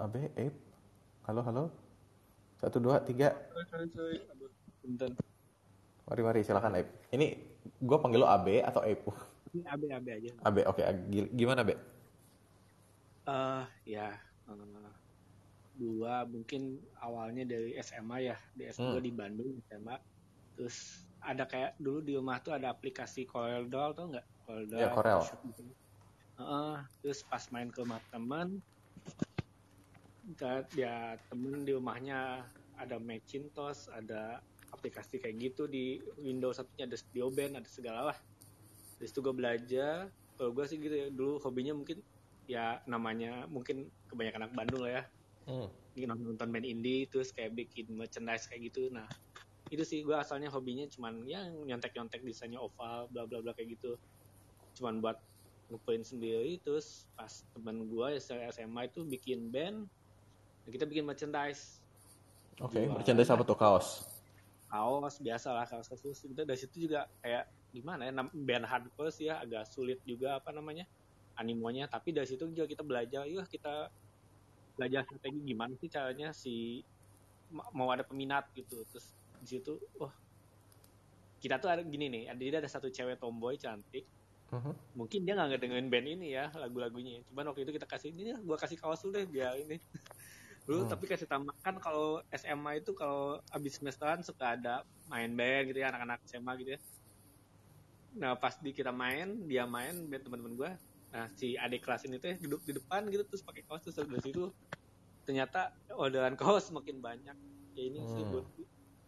AB, 0.00 0.14
Ape. 0.32 0.58
Halo, 1.28 1.44
halo. 1.44 1.64
Satu, 2.56 2.80
dua, 2.80 3.04
tiga. 3.04 3.36
Punten. 4.80 5.29
Mari, 6.10 6.22
mari, 6.26 6.40
silakan 6.42 6.74
Ape. 6.74 6.90
Ini 7.14 7.26
gue 7.62 7.98
panggil 8.02 8.18
lo 8.18 8.26
AB 8.26 8.58
atau 8.66 8.82
Ape? 8.82 9.14
Ini 9.54 9.62
AB-AB 9.62 10.06
aja. 10.10 10.30
AB, 10.42 10.56
oke. 10.66 10.82
G- 11.06 11.30
Gimana, 11.38 11.62
AB? 11.62 11.70
eh 13.30 13.64
ya, 13.86 14.18
eh, 14.50 14.90
gua 15.78 16.26
mungkin 16.26 16.82
awalnya 16.98 17.46
dari 17.46 17.78
SMA 17.78 18.26
ya, 18.26 18.36
di 18.58 18.66
S2 18.66 18.98
Hmm. 18.98 18.98
di 18.98 19.12
Bandung 19.14 19.62
SMA. 19.70 19.96
Terus 20.58 21.06
ada 21.22 21.46
kayak 21.46 21.78
dulu 21.78 22.02
di 22.02 22.18
rumah 22.18 22.42
tuh 22.42 22.58
ada 22.58 22.74
aplikasi 22.74 23.22
Corel 23.30 23.70
Doll 23.70 23.94
tau 23.94 24.10
nggak? 24.10 24.26
Corel 24.42 24.66
Doll. 24.66 24.80
Iya, 24.82 24.88
Corel. 24.90 25.20
Heeh, 26.40 26.74
terus 27.06 27.20
pas 27.22 27.44
main 27.54 27.70
ke 27.70 27.86
rumah 27.86 28.02
teman, 28.10 28.58
ya 30.74 31.14
temen 31.30 31.62
di 31.62 31.70
rumahnya 31.70 32.50
ada 32.80 32.96
Macintosh, 32.98 33.92
ada 33.92 34.42
aplikasi 34.70 35.18
kayak 35.18 35.36
gitu 35.38 35.66
di 35.66 35.98
Windows 36.18 36.58
satunya 36.58 36.86
ada 36.86 36.96
Studio 36.98 37.30
Band, 37.30 37.58
ada 37.58 37.68
segala 37.68 38.00
lah. 38.14 38.18
Dari 39.00 39.06
situ 39.08 39.20
gue 39.24 39.34
belajar, 39.34 40.08
kalau 40.36 40.50
gue 40.54 40.64
sih 40.68 40.76
gitu 40.78 40.94
ya, 40.94 41.06
dulu 41.10 41.40
hobinya 41.42 41.74
mungkin 41.74 42.00
ya 42.50 42.82
namanya 42.90 43.46
mungkin 43.46 43.86
kebanyakan 44.10 44.50
anak 44.50 44.54
Bandung 44.56 44.82
lah 44.82 44.92
ya, 45.00 45.04
Hmm. 45.48 45.66
Bikin 45.96 46.08
nonton 46.14 46.48
band 46.52 46.62
indie, 46.62 47.08
terus 47.10 47.34
kayak 47.34 47.56
bikin 47.56 47.90
merchandise 47.96 48.46
kayak 48.46 48.70
gitu. 48.70 48.86
Nah, 48.92 49.08
itu 49.72 49.82
sih 49.82 50.06
gue 50.06 50.14
asalnya 50.14 50.46
hobinya 50.52 50.86
cuman 50.86 51.26
ya 51.26 51.42
nyontek-nyontek 51.48 52.22
desainnya 52.22 52.62
oval, 52.62 53.10
bla 53.10 53.26
bla 53.26 53.42
bla 53.42 53.50
kayak 53.56 53.74
gitu. 53.74 53.98
Cuman 54.78 55.02
buat 55.02 55.18
ngeprint 55.70 56.06
sendiri, 56.06 56.58
terus 56.62 57.10
pas 57.18 57.42
temen 57.56 57.90
gue 57.90 58.06
ya 58.14 58.20
SMA 58.54 58.90
itu 58.90 59.02
bikin 59.02 59.50
band, 59.50 59.90
kita 60.70 60.86
bikin 60.86 61.06
merchandise 61.06 61.82
Oke, 62.60 62.76
Jualan. 62.76 63.00
merchandise 63.00 63.30
apa 63.32 63.42
tuh? 63.42 63.56
Kaos? 63.56 64.04
Kaos 64.70 65.14
biasa 65.26 65.48
lah 65.56 65.64
kaos 65.70 65.86
kaos 65.90 66.02
kita 66.30 66.42
dari 66.48 66.58
situ 66.62 66.76
juga 66.86 67.00
kayak 67.22 67.44
gimana 67.76 68.02
ya 68.08 68.12
band 68.48 68.66
hardcore 68.70 69.10
sih 69.16 69.26
ya 69.30 69.34
agak 69.44 69.62
sulit 69.74 69.98
juga 70.10 70.28
apa 70.38 70.50
namanya 70.56 70.84
animonya. 71.40 71.84
Tapi 71.94 72.08
dari 72.16 72.28
situ 72.30 72.44
juga 72.56 72.66
kita 72.72 72.82
belajar 72.90 73.22
yuk 73.32 73.46
kita 73.54 73.90
belajar 74.76 75.00
strategi 75.06 75.38
gimana 75.50 75.74
sih 75.80 75.90
caranya 75.96 76.28
si 76.42 76.50
ma- 77.56 77.70
mau 77.78 77.88
ada 77.94 78.04
peminat 78.08 78.44
gitu. 78.58 78.74
Terus 78.90 79.06
di 79.42 79.46
situ 79.52 79.72
wah 80.00 80.14
kita 81.42 81.56
tuh 81.62 81.68
ada 81.72 81.82
gini 81.92 82.04
nih 82.12 82.22
ada 82.30 82.40
jadi 82.40 82.56
ada 82.60 82.70
satu 82.70 82.88
cewek 82.92 83.16
tomboy 83.22 83.56
cantik. 83.64 84.04
Mhm. 84.50 84.74
mungkin 84.98 85.20
dia 85.22 85.32
nggak 85.38 85.48
ngedengerin 85.54 85.88
band 85.92 86.06
ini 86.18 86.26
ya 86.34 86.50
lagu-lagunya. 86.62 87.22
Cuman 87.28 87.44
waktu 87.54 87.62
itu 87.64 87.72
kita 87.78 87.86
kasih 87.86 88.10
ini 88.10 88.34
gua 88.48 88.58
kasih 88.58 88.74
kaos 88.82 89.00
dulu 89.06 89.14
deh 89.18 89.26
biar 89.30 89.54
ini 89.62 89.78
dulu 90.70 90.86
Hmm. 90.86 90.92
tapi 90.94 91.04
kasih 91.10 91.26
tambahkan 91.26 91.82
kalau 91.82 92.22
SMA 92.30 92.78
itu 92.78 92.94
kalau 92.94 93.42
abis 93.50 93.82
semesteran 93.82 94.22
suka 94.22 94.54
ada 94.54 94.86
main 95.10 95.34
band 95.34 95.74
gitu 95.74 95.82
ya 95.82 95.90
anak-anak 95.90 96.22
SMA 96.24 96.52
gitu 96.62 96.78
ya 96.78 96.80
nah 98.10 98.34
pas 98.34 98.54
di 98.58 98.70
kita 98.70 98.94
main 98.94 99.50
dia 99.50 99.66
main 99.66 100.06
band 100.06 100.22
teman-teman 100.22 100.54
gua 100.54 100.70
nah 101.10 101.26
si 101.34 101.58
adik 101.58 101.82
kelas 101.82 102.06
ini 102.06 102.22
tuh 102.22 102.38
duduk 102.38 102.62
di 102.62 102.72
depan 102.78 103.10
gitu 103.10 103.26
terus 103.26 103.42
pakai 103.42 103.66
kaos 103.66 103.82
terus 103.82 103.98
dari 103.98 104.22
situ 104.22 104.46
ternyata 105.26 105.74
orderan 105.94 106.38
kaos 106.40 106.70
makin 106.70 107.02
banyak 107.02 107.34
ya 107.74 107.82
ini 107.82 107.98
sih 108.06 108.22
Hmm. 108.22 108.30
buat 108.30 108.46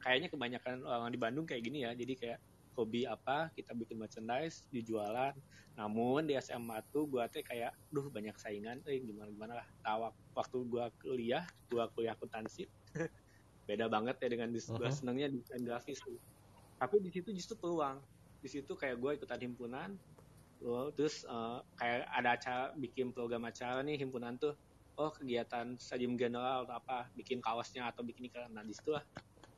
kayaknya 0.02 0.28
kebanyakan 0.34 0.82
orang 0.82 1.14
di 1.14 1.20
Bandung 1.22 1.46
kayak 1.46 1.62
gini 1.62 1.86
ya 1.86 1.94
jadi 1.94 2.14
kayak 2.18 2.38
hobi 2.76 3.04
apa 3.04 3.52
kita 3.52 3.72
bikin 3.76 4.00
merchandise 4.00 4.64
dijualan. 4.72 5.32
Namun 5.76 6.28
di 6.28 6.36
SMA 6.36 6.84
tuh 6.92 7.08
gua 7.08 7.28
teh 7.28 7.40
kayak 7.40 7.72
duh 7.88 8.08
banyak 8.12 8.36
saingan. 8.36 8.80
Eh 8.84 9.00
gimana 9.00 9.28
gimana 9.32 9.52
lah. 9.60 9.66
Tahu 9.84 10.00
waktu 10.36 10.56
gua 10.68 10.84
kuliah 11.00 11.44
gua 11.68 11.88
kuliah 11.92 12.12
akuntansi 12.12 12.68
beda 13.68 13.86
banget 13.88 14.16
ya 14.20 14.28
dengan 14.28 14.48
gua 14.52 14.88
Mhm. 14.90 14.96
senangnya 14.96 15.26
desain 15.32 15.62
grafis 15.64 15.98
tuh. 16.00 16.18
Tapi 16.76 16.98
di 17.00 17.10
situ 17.12 17.30
justru 17.32 17.54
peluang. 17.56 18.00
Di 18.42 18.48
situ 18.50 18.72
kayak 18.74 18.96
gua 18.98 19.14
ikutan 19.16 19.40
himpunan 19.40 19.96
terus 20.94 21.26
eh, 21.26 21.58
kayak 21.74 22.06
ada 22.06 22.38
acara 22.38 22.64
bikin 22.78 23.10
program 23.10 23.42
acara 23.44 23.82
nih 23.82 23.98
himpunan 23.98 24.38
tuh. 24.38 24.54
Oh 24.94 25.08
kegiatan 25.10 25.74
stadium 25.80 26.14
general 26.20 26.68
atau 26.68 26.76
apa 26.78 27.08
bikin 27.16 27.40
kaosnya 27.40 27.88
atau 27.88 28.04
bikin 28.04 28.28
iklan. 28.28 28.52
Nah 28.52 28.62
di 28.62 28.76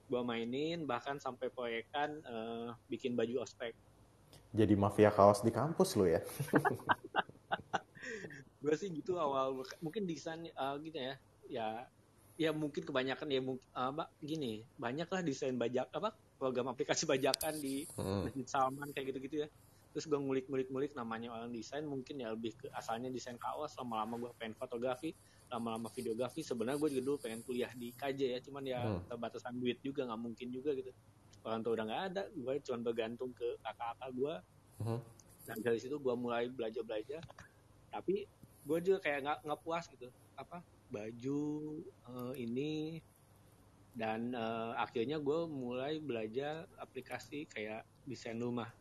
gua 0.07 0.23
mainin 0.23 0.85
bahkan 0.85 1.17
sampai 1.17 1.49
proyekan 1.49 2.21
eh, 2.21 2.69
bikin 2.89 3.15
baju 3.15 3.43
ospek 3.43 3.75
Jadi 4.55 4.79
mafia 4.79 5.11
kaos 5.11 5.43
di 5.43 5.51
kampus 5.51 5.99
lu 5.99 6.07
ya? 6.07 6.23
gue 8.65 8.75
sih 8.81 8.89
gitu 8.89 9.21
awal 9.21 9.61
mungkin 9.85 10.09
desain 10.09 10.49
eh, 10.49 10.75
gitu 10.81 10.97
ya 10.97 11.15
ya 11.53 11.69
ya 12.35 12.51
mungkin 12.51 12.83
kebanyakan 12.83 13.29
ya 13.29 13.41
mungkin 13.45 13.69
apa 13.77 14.09
gini 14.19 14.65
banyak 14.81 15.07
lah 15.07 15.21
desain 15.21 15.55
bajak 15.55 15.87
apa 15.93 16.17
program 16.41 16.73
aplikasi 16.73 17.05
bajakan 17.05 17.61
di 17.61 17.85
Hmm. 17.95 18.27
Salman 18.49 18.91
kayak 18.91 19.15
gitu-gitu 19.15 19.45
ya 19.45 19.49
terus 19.95 20.11
gue 20.11 20.19
ngulik-ngulik-ngulik 20.19 20.91
namanya 20.99 21.31
orang 21.31 21.55
desain 21.55 21.87
mungkin 21.87 22.19
ya 22.19 22.35
lebih 22.35 22.59
ke 22.59 22.67
asalnya 22.75 23.15
desain 23.15 23.39
kaos 23.39 23.79
lama-lama 23.79 24.27
gue 24.27 24.31
pengen 24.35 24.59
fotografi 24.59 25.15
lama-lama 25.47 25.87
videografi. 25.95 26.43
Sebenarnya 26.43 26.83
gue 26.83 26.91
juga 26.99 27.03
dulu 27.07 27.17
pengen 27.23 27.47
kuliah 27.47 27.71
di 27.79 27.95
KJ 27.95 28.21
ya 28.27 28.39
cuman 28.43 28.63
ya 28.67 28.81
Hmm. 28.83 29.07
terbatasan 29.07 29.55
duit 29.55 29.79
juga 29.87 30.03
nggak 30.03 30.19
mungkin 30.19 30.51
juga 30.51 30.75
gitu. 30.75 30.91
Orang 31.47 31.63
tua 31.63 31.79
udah 31.79 31.85
nggak 31.87 32.03
ada 32.11 32.23
gue 32.27 32.55
cuma 32.67 32.79
bergantung 32.83 33.31
ke 33.31 33.47
kakak-kakak 33.63 34.11
gue 34.19 34.35
Mhm. 34.83 34.99
dan 35.47 35.57
dari 35.63 35.79
situ 35.79 35.95
gue 36.03 36.15
mulai 36.19 36.51
belajar 36.51 36.83
belajar 36.83 37.23
tapi 37.95 38.27
gue 38.67 38.79
juga 38.83 38.99
kayak 38.99 39.19
nggak 39.23 39.39
nggak 39.47 39.61
puas 39.63 39.87
gitu. 39.87 40.11
Apa? 40.35 40.59
Baju 40.91 41.41
eh, 41.87 42.35
ini. 42.43 42.99
Dan 43.95 44.35
eh, 44.35 44.73
akhirnya 44.75 45.23
gue 45.23 45.41
mulai 45.47 46.03
belajar 46.03 46.67
aplikasi 46.83 47.47
kayak 47.47 47.87
desain 48.03 48.35
rumah 48.43 48.75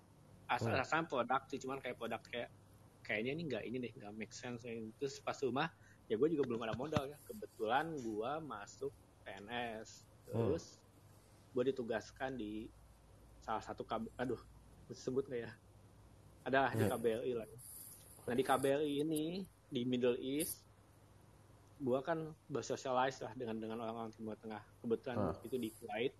asal 0.47 0.75
Hmm. 0.75 1.07
produk 1.07 1.41
sih 1.47 1.59
cuman 1.59 1.79
kayak 1.79 1.95
produk 1.97 2.21
kayak 2.27 2.49
kayaknya 3.03 3.31
ini 3.35 3.43
nggak 3.47 3.63
ini 3.67 3.77
deh 3.79 3.91
nggak 3.99 4.13
make 4.15 4.31
sense. 4.31 4.63
Terus 4.97 5.19
pas 5.19 5.35
rumah 5.43 5.67
ya 6.07 6.15
gue 6.15 6.29
juga 6.31 6.43
belum 6.47 6.61
ada 6.63 6.75
modal 6.75 7.07
ya. 7.07 7.17
Kebetulan 7.23 7.95
gue 7.99 8.31
masuk 8.43 8.91
PNS 9.23 10.03
terus 10.27 10.79
gue 11.53 11.63
ditugaskan 11.69 12.35
di 12.35 12.65
salah 13.43 13.59
satu 13.61 13.83
KB, 13.83 14.07
aduh 14.15 14.39
disebut 14.87 15.27
nggak 15.27 15.41
ya? 15.47 15.51
Ada 16.43 16.71
di 16.75 16.83
Ya. 16.83 16.91
KBRI 16.91 17.31
lah. 17.35 17.47
Nah 18.27 18.33
di 18.35 18.43
KBRI 18.43 18.91
ini 19.03 19.23
di 19.67 19.81
Middle 19.83 20.19
East 20.19 20.63
gue 21.83 21.99
kan 21.99 22.31
bersosialize 22.47 23.19
lah 23.19 23.35
dengan 23.35 23.59
dengan 23.59 23.77
orang-orang 23.83 24.15
Timur 24.15 24.39
Tengah. 24.39 24.63
Kebetulan 24.79 25.17
waktu 25.27 25.45
itu 25.51 25.57
di 25.59 25.69
Kuwait 25.75 26.13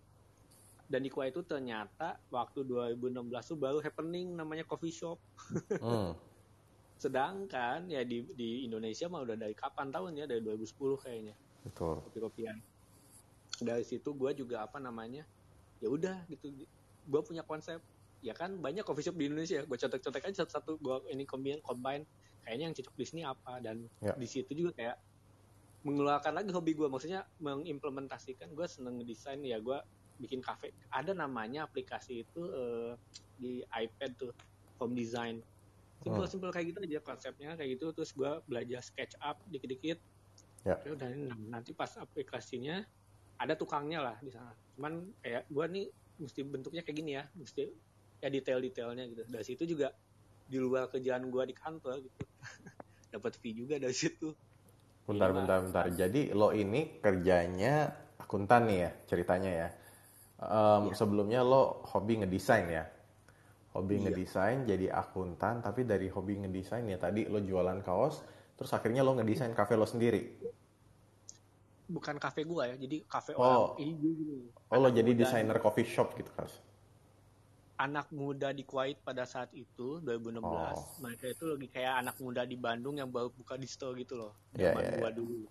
dan 0.93 1.01
di 1.01 1.09
Kuwait 1.09 1.33
itu 1.33 1.41
ternyata 1.41 2.21
waktu 2.29 2.69
2016 2.69 3.25
tuh 3.49 3.57
baru 3.57 3.81
happening 3.81 4.37
namanya 4.37 4.61
coffee 4.61 4.93
shop. 4.93 5.17
Hmm. 5.81 6.13
sedangkan 7.03 7.89
ya 7.89 8.05
di 8.05 8.23
di 8.37 8.63
Indonesia 8.63 9.09
mah 9.09 9.25
udah 9.25 9.33
dari 9.33 9.57
kapan 9.57 9.89
tahun 9.89 10.21
ya? 10.21 10.25
Dari 10.29 10.45
2010 10.45 11.01
kayaknya. 11.01 11.35
Betul. 11.65 11.97
kopi-kopian. 12.05 12.61
Dari 13.57 13.81
situ 13.81 14.13
gue 14.13 14.37
juga 14.37 14.61
apa 14.69 14.77
namanya 14.77 15.25
ya 15.81 15.89
udah 15.89 16.29
gitu. 16.29 16.53
Gue 17.09 17.21
punya 17.25 17.41
konsep. 17.41 17.81
Ya 18.21 18.37
kan 18.37 18.61
banyak 18.61 18.85
coffee 18.85 19.09
shop 19.09 19.17
di 19.17 19.33
Indonesia. 19.33 19.65
Gue 19.65 19.75
contek-contek 19.81 20.29
aja 20.29 20.45
satu-satu. 20.45 20.77
Gue 20.77 21.01
ini 21.09 21.25
combine 21.25 21.57
combine. 21.65 22.05
Kayaknya 22.45 22.63
yang 22.69 22.75
cocok 22.77 22.95
di 23.01 23.05
sini 23.09 23.21
apa? 23.25 23.57
Dan 23.65 23.89
Ya. 23.97 24.13
di 24.13 24.29
situ 24.29 24.53
juga 24.53 24.77
kayak 24.77 24.95
mengeluarkan 25.89 26.37
lagi 26.37 26.53
hobi 26.53 26.77
gue 26.77 26.85
maksudnya 26.85 27.25
mengimplementasikan. 27.41 28.53
Gue 28.53 28.69
seneng 28.69 29.01
desain 29.01 29.41
ya 29.41 29.57
gue 29.57 29.81
bikin 30.17 30.39
cafe 30.39 30.71
ada 30.93 31.11
namanya 31.11 31.65
aplikasi 31.65 32.23
itu 32.23 32.41
eh, 32.53 32.93
di 33.37 33.53
iPad 33.65 34.11
tuh 34.15 34.31
home 34.77 34.95
design. 34.95 35.41
Simple 36.03 36.27
simple 36.27 36.51
kayak 36.51 36.75
gitu 36.75 36.79
aja 36.83 36.99
konsepnya 36.99 37.55
kayak 37.55 37.79
gitu. 37.79 37.95
Terus 37.95 38.11
gue 38.11 38.31
belajar 38.43 38.83
SketchUp 38.83 39.39
dikit-dikit. 39.47 39.97
Ya. 40.67 40.75
Ya 40.83 40.89
udah 40.95 41.07
ini 41.11 41.31
nanti 41.47 41.71
pas 41.71 41.91
aplikasinya 41.95 42.83
ada 43.39 43.53
tukangnya 43.55 43.99
lah 44.03 44.17
di 44.19 44.31
sana. 44.31 44.51
Cuman 44.75 45.15
kayak 45.23 45.47
gue 45.47 45.65
nih 45.71 45.85
mesti 46.19 46.41
bentuknya 46.45 46.81
kayak 46.85 46.97
gini 46.99 47.11
ya 47.17 47.23
mesti 47.35 47.71
ya 48.19 48.27
detail-detailnya 48.27 49.03
gitu. 49.15 49.23
Dari 49.27 49.45
situ 49.47 49.63
juga 49.63 49.95
di 50.43 50.59
luar 50.59 50.91
kerjaan 50.91 51.27
gue 51.31 51.43
di 51.47 51.55
kantor 51.55 52.03
gitu. 52.03 52.19
Dapat 53.13 53.33
fee 53.39 53.55
juga 53.55 53.79
dari 53.79 53.95
situ. 53.95 54.31
Bentar, 55.03 55.31
Jadi, 55.31 55.37
bentar, 55.39 55.57
bentar. 55.67 55.85
Jadi 55.91 56.21
lo 56.31 56.55
ini 56.55 56.99
kerjanya 57.03 57.91
akuntan 58.19 58.67
nih 58.67 58.77
ya 58.87 58.91
ceritanya 59.07 59.51
ya. 59.51 59.69
Em, 60.43 60.83
Iya. 60.89 60.95
Sebelumnya 60.95 61.41
lo 61.41 61.79
hobi 61.85 62.19
ngedesain 62.19 62.67
ya. 62.67 62.83
Hobi 63.71 63.97
Iya. 63.97 64.03
ngedesain 64.07 64.59
jadi 64.63 64.91
akuntan, 64.91 65.59
tapi 65.59 65.81
dari 65.81 66.05
hobi 66.05 66.37
ngedesain 66.37 66.83
ya 66.83 66.97
tadi 66.97 67.25
lo 67.25 67.39
jualan 67.39 67.79
kaos, 67.79 68.21
terus 68.53 68.69
akhirnya 68.69 69.01
lo 69.01 69.13
ngedesain 69.13 69.51
kafe 69.51 69.73
lo 69.73 69.85
sendiri. 69.85 70.51
bukan 71.83 72.15
kafe 72.15 72.41
gue 72.43 72.63
ya 72.63 72.75
jadi 72.79 72.97
kafe 73.05 73.35
Oh. 73.35 73.43
orang 73.75 73.77
ini 73.77 73.91
gini 73.93 74.37
Oh 74.71 74.79
lo 74.79 74.89
jadi 74.89 75.13
desainer 75.13 75.59
coffee 75.59 75.85
shop 75.85 76.15
gitu 76.15 76.31
kan? 76.31 76.47
anak 77.75 78.07
muda 78.09 78.49
di 78.49 78.63
Kuwait 78.63 78.97
pada 78.97 79.27
saat 79.27 79.51
itu 79.51 79.99
2016 79.99 80.41
Oh. 80.73 80.87
mereka 81.03 81.27
itu 81.27 81.43
lagi 81.43 81.67
kayak 81.67 81.93
anak 81.99 82.15
muda 82.17 82.45
di 82.45 82.55
Bandung 82.55 82.95
yang 82.95 83.11
baru 83.11 83.29
buka 83.29 83.57
distro 83.57 83.91
gitu 83.93 84.15
loh 84.15 84.31
Iya, 84.53 84.71
zaman 84.71 84.81
iya, 84.81 84.91
gua 84.95 85.03
iya. 85.03 85.11
dulu 85.11 85.41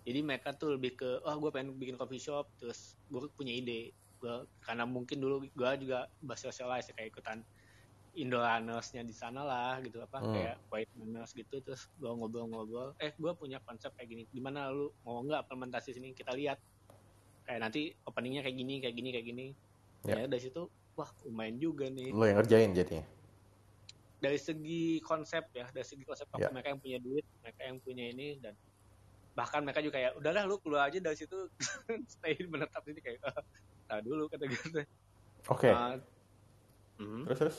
jadi 0.00 0.20
mereka 0.24 0.48
tuh 0.54 0.74
lebih 0.74 0.96
ke 0.96 1.10
oh 1.20 1.34
gue 1.36 1.50
pengen 1.52 1.76
bikin 1.76 1.94
coffee 1.94 2.18
shop 2.18 2.48
terus 2.56 2.80
gue 3.06 3.20
punya 3.30 3.52
ide 3.52 3.92
gua, 4.20 4.36
karena 4.60 4.84
mungkin 4.84 5.16
dulu 5.16 5.40
gue 5.42 5.70
juga 5.80 6.04
bersosialis 6.20 6.86
ya, 6.86 6.94
kayak 6.94 7.10
ikutan 7.10 7.40
Indo 8.12 8.36
Runners-nya 8.36 9.00
di 9.00 9.14
sana 9.14 9.40
lah 9.40 9.78
gitu 9.80 9.98
apa 9.98 10.18
Hmm. 10.18 10.34
kayak 10.34 10.56
White 10.66 10.92
Runners 10.94 11.30
gitu 11.30 11.56
terus 11.60 11.86
gue 11.94 12.10
ngobrol-ngobrol 12.10 12.98
eh 12.98 13.14
gue 13.14 13.32
punya 13.32 13.62
konsep 13.62 13.94
kayak 13.94 14.08
gini 14.08 14.22
gimana 14.28 14.66
lu 14.68 14.90
mau 15.00 15.22
nggak 15.22 15.46
implementasi 15.46 15.94
sini 15.94 16.10
kita 16.10 16.34
lihat 16.34 16.58
kayak 17.42 17.60
nanti 17.60 17.94
openingnya 18.02 18.42
kayak 18.42 18.56
gini 18.56 18.74
kayak 18.78 18.94
gini 18.94 19.08
kayak 19.10 19.26
gini 19.26 19.46
Ya. 20.00 20.16
ya 20.16 20.26
dari 20.26 20.42
situ 20.42 20.66
wah 20.92 21.06
lumayan 21.22 21.56
juga 21.56 21.86
nih 21.86 22.10
Lo 22.10 22.24
yang 22.24 22.40
ngerjain 22.40 22.72
jadinya. 22.72 23.04
dari 24.18 24.36
segi 24.36 24.98
konsep 25.00 25.46
ya 25.52 25.64
dari 25.66 25.86
segi 25.86 26.02
konsep 26.02 26.26
Ya. 26.34 26.50
mereka 26.50 26.68
yang 26.68 26.80
punya 26.80 26.98
duit 26.98 27.24
mereka 27.40 27.60
yang 27.62 27.78
punya 27.78 28.04
ini 28.06 28.36
dan 28.36 28.58
bahkan 29.30 29.62
mereka 29.62 29.78
juga 29.78 29.96
kayak 29.96 30.12
udahlah 30.16 30.42
lu 30.44 30.58
keluar 30.58 30.82
aja 30.84 30.98
dari 30.98 31.14
situ 31.14 31.46
stay 32.12 32.34
menetap 32.42 32.82
sini 32.82 32.98
kayak 32.98 33.22
dulu 33.98 34.30
kata 34.30 34.46
gue 34.46 34.84
Oke, 35.50 35.72
Ah, 35.72 35.98
mhm. 37.00 37.26
terus 37.26 37.38
terus. 37.40 37.58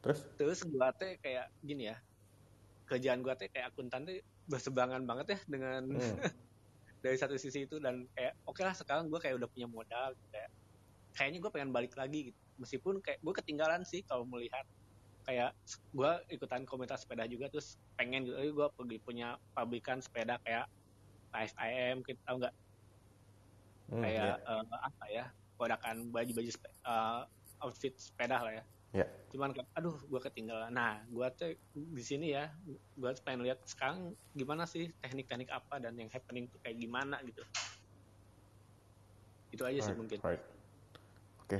Terus? 0.00 0.20
terus 0.38 0.60
gua 0.62 0.94
teh 0.94 1.18
kayak 1.18 1.50
gini 1.58 1.90
ya 1.90 1.98
kerjaan 2.86 3.20
gua 3.20 3.34
teh 3.34 3.50
kayak 3.50 3.74
akuntan 3.74 4.06
teh 4.06 4.22
berseberangan 4.46 5.02
banget 5.04 5.26
ya 5.34 5.38
dengan 5.50 5.82
Hmm. 5.90 5.98
dari 7.04 7.18
satu 7.18 7.34
sisi 7.34 7.66
itu 7.66 7.82
dan 7.82 8.06
kayak 8.14 8.38
oke 8.46 8.62
lah 8.62 8.74
sekarang 8.78 9.10
gua 9.10 9.18
kayak 9.18 9.42
udah 9.42 9.48
punya 9.50 9.66
modal 9.66 10.14
gitu, 10.14 10.26
kayak 10.30 10.50
kayaknya 11.16 11.38
gue 11.42 11.50
pengen 11.50 11.70
balik 11.72 11.94
lagi 11.96 12.30
gitu 12.30 12.40
meskipun 12.60 13.00
kayak 13.00 13.18
gue 13.24 13.34
ketinggalan 13.40 13.82
sih 13.88 14.04
kalau 14.04 14.28
melihat 14.28 14.62
kayak 15.24 15.50
gua 15.96 16.20
ikutan 16.28 16.62
komunitas 16.68 17.02
sepeda 17.02 17.24
juga 17.26 17.48
terus 17.48 17.80
pengen 17.96 18.28
gitu 18.28 18.36
gue 18.36 18.68
pergi 18.76 18.98
punya 19.00 19.34
pabrikan 19.56 19.98
sepeda 19.98 20.36
kayak 20.44 20.68
AFIM 21.32 22.04
kita 22.04 22.20
tahu 22.28 22.36
nggak 22.44 22.54
Hmm, 23.86 24.02
kayak 24.02 24.42
ya. 24.42 24.50
eh, 24.50 24.64
apa 24.82 25.04
ya 25.08 25.24
produkan 25.56 25.96
baju-baju 26.10 26.50
sepe- 26.50 26.74
eh, 26.84 27.22
outfit 27.62 27.94
sepeda 27.96 28.42
lah 28.42 28.52
ya 28.52 28.64
Ya. 28.96 29.06
cuman 29.28 29.52
kayak 29.52 29.68
aduh 29.76 29.96
gue 30.08 30.20
ketinggalan 30.24 30.72
nah 30.72 31.04
gue 31.04 31.26
tuh 31.36 31.52
di 31.74 32.02
sini 32.04 32.32
ya 32.32 32.48
gue 32.96 33.10
pengen 33.20 33.44
lihat 33.44 33.60
sekarang 33.68 34.16
gimana 34.32 34.64
sih 34.64 34.88
teknik-teknik 35.02 35.52
apa 35.52 35.82
dan 35.82 35.92
yang 36.00 36.08
happening 36.08 36.48
tuh 36.48 36.56
kayak 36.64 36.80
gimana 36.80 37.20
gitu 37.26 37.44
itu 39.52 39.62
aja 39.62 39.80
sih 39.80 39.92
Right, 39.92 40.00
mungkin 40.00 40.18
right. 40.24 40.44
Oke, 41.46 41.58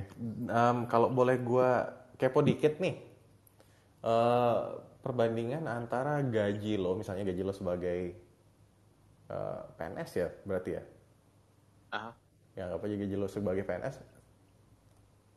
Em, 0.51 0.77
kalau 0.91 1.07
boleh 1.07 1.39
gua 1.39 1.87
kepo 2.19 2.43
dikit 2.43 2.81
nih, 2.83 3.07
Eh, 3.97 4.61
perbandingan 5.01 5.65
antara 5.65 6.21
gaji 6.21 6.77
lo, 6.77 6.93
misalnya 6.95 7.25
gaji 7.27 7.41
lo 7.43 7.51
sebagai 7.51 7.99
eh, 9.27 9.61
PNS 9.75 10.11
ya, 10.15 10.29
berarti 10.47 10.71
ya? 10.79 10.83
Aha. 11.97 12.11
Ya 12.57 12.61
anggap 12.67 12.81
aja 12.85 12.95
gaji 13.01 13.15
lo 13.21 13.27
sebagai 13.29 13.63
PNS, 13.67 13.95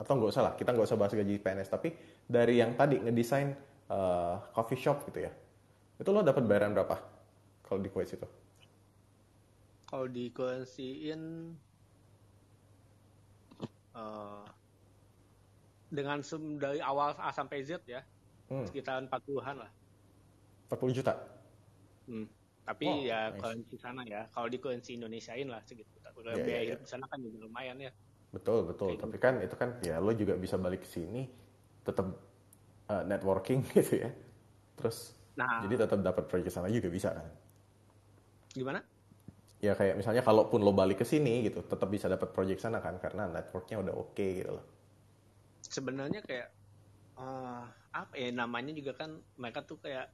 atau 0.01 0.13
nggak 0.17 0.31
usah 0.33 0.43
lah, 0.47 0.53
kita 0.57 0.73
nggak 0.73 0.87
usah 0.89 0.99
bahas 1.01 1.13
gaji 1.13 1.35
PNS, 1.45 1.69
tapi 1.69 1.89
dari 2.25 2.57
yang 2.63 2.73
tadi 2.81 2.97
ngedesain 3.05 3.49
eh, 3.91 4.35
coffee 4.57 4.81
shop 4.81 5.05
gitu 5.09 5.29
ya, 5.29 5.33
itu 6.01 6.09
lo 6.15 6.21
dapat 6.25 6.45
bayaran 6.49 6.73
berapa 6.73 6.97
kalau 7.67 7.81
di 7.85 7.91
Kuwait 7.93 8.11
itu? 8.17 8.29
kalau 9.91 10.07
dikondisiin 10.09 11.21
eh, 13.95 14.45
dengan 15.91 16.23
sum 16.23 16.57
dari 16.63 16.81
awal 16.81 17.11
A 17.19 17.31
sampai 17.35 17.59
Z 17.67 17.83
ya 17.87 18.01
Hmm, 18.51 18.67
sekitaran 18.67 19.07
40-an 19.07 19.57
lah 19.63 19.71
40 20.69 20.95
juta. 20.95 21.15
Hmm. 22.09 22.27
Tapi 22.69 22.87
Wow, 22.87 23.03
ya 23.11 23.33
nice. 23.33 23.41
currency 23.41 23.77
sana 23.81 24.03
ya, 24.07 24.29
kalau 24.35 24.49
di 24.53 24.59
currency 24.63 24.91
Indonesiain 24.99 25.49
lah 25.49 25.63
segitu. 25.69 26.00
Kalau 26.25 26.39
Iya, 26.39 26.47
biaya 26.47 26.63
iya, 26.63 26.75
hidup 26.75 26.81
di 26.85 26.89
sana 26.93 27.05
kan 27.11 27.19
juga 27.27 27.37
lumayan 27.47 27.79
ya. 27.87 27.91
Betul, 28.31 28.63
betul. 28.71 28.95
Kayak 28.95 29.03
Tapi 29.03 29.17
kan 29.19 29.43
itu 29.43 29.55
kan 29.59 29.83
ya 29.83 29.99
lo 29.99 30.15
juga 30.15 30.39
bisa 30.39 30.55
balik 30.55 30.87
ke 30.87 30.89
sini 30.89 31.27
tetap 31.83 32.07
uh, 32.93 33.05
networking 33.07 33.67
gitu 33.77 34.07
ya. 34.07 34.11
Terus 34.79 35.15
Nah, 35.37 35.63
jadi 35.63 35.87
tetap 35.87 36.01
dapat 36.03 36.25
proyek 36.31 36.51
sana 36.53 36.69
juga 36.71 36.89
bisa 36.93 37.11
kan. 37.15 37.27
gimana? 38.55 38.89
Ya 39.67 39.73
kayak 39.79 39.95
misalnya 40.01 40.23
kalaupun 40.29 40.61
lo 40.67 40.73
balik 40.81 40.99
ke 41.05 41.07
sini 41.13 41.45
gitu, 41.47 41.61
tetap 41.61 41.89
bisa 41.95 42.07
dapat 42.09 42.29
proyek 42.37 42.57
sana 42.65 42.79
kan 42.81 42.97
karena 43.05 43.29
networknya 43.29 43.77
udah 43.85 43.95
oke 44.03 44.27
gitu 44.41 44.51
loh. 44.57 44.65
Sebenarnya 45.61 46.21
kayak 46.29 46.49
eh, 47.21 47.63
apa 48.01 48.15
ya 48.23 48.29
namanya 48.41 48.73
juga 48.79 48.93
kan 49.01 49.11
mereka 49.43 49.61
tuh 49.69 49.79
kayak 49.85 50.07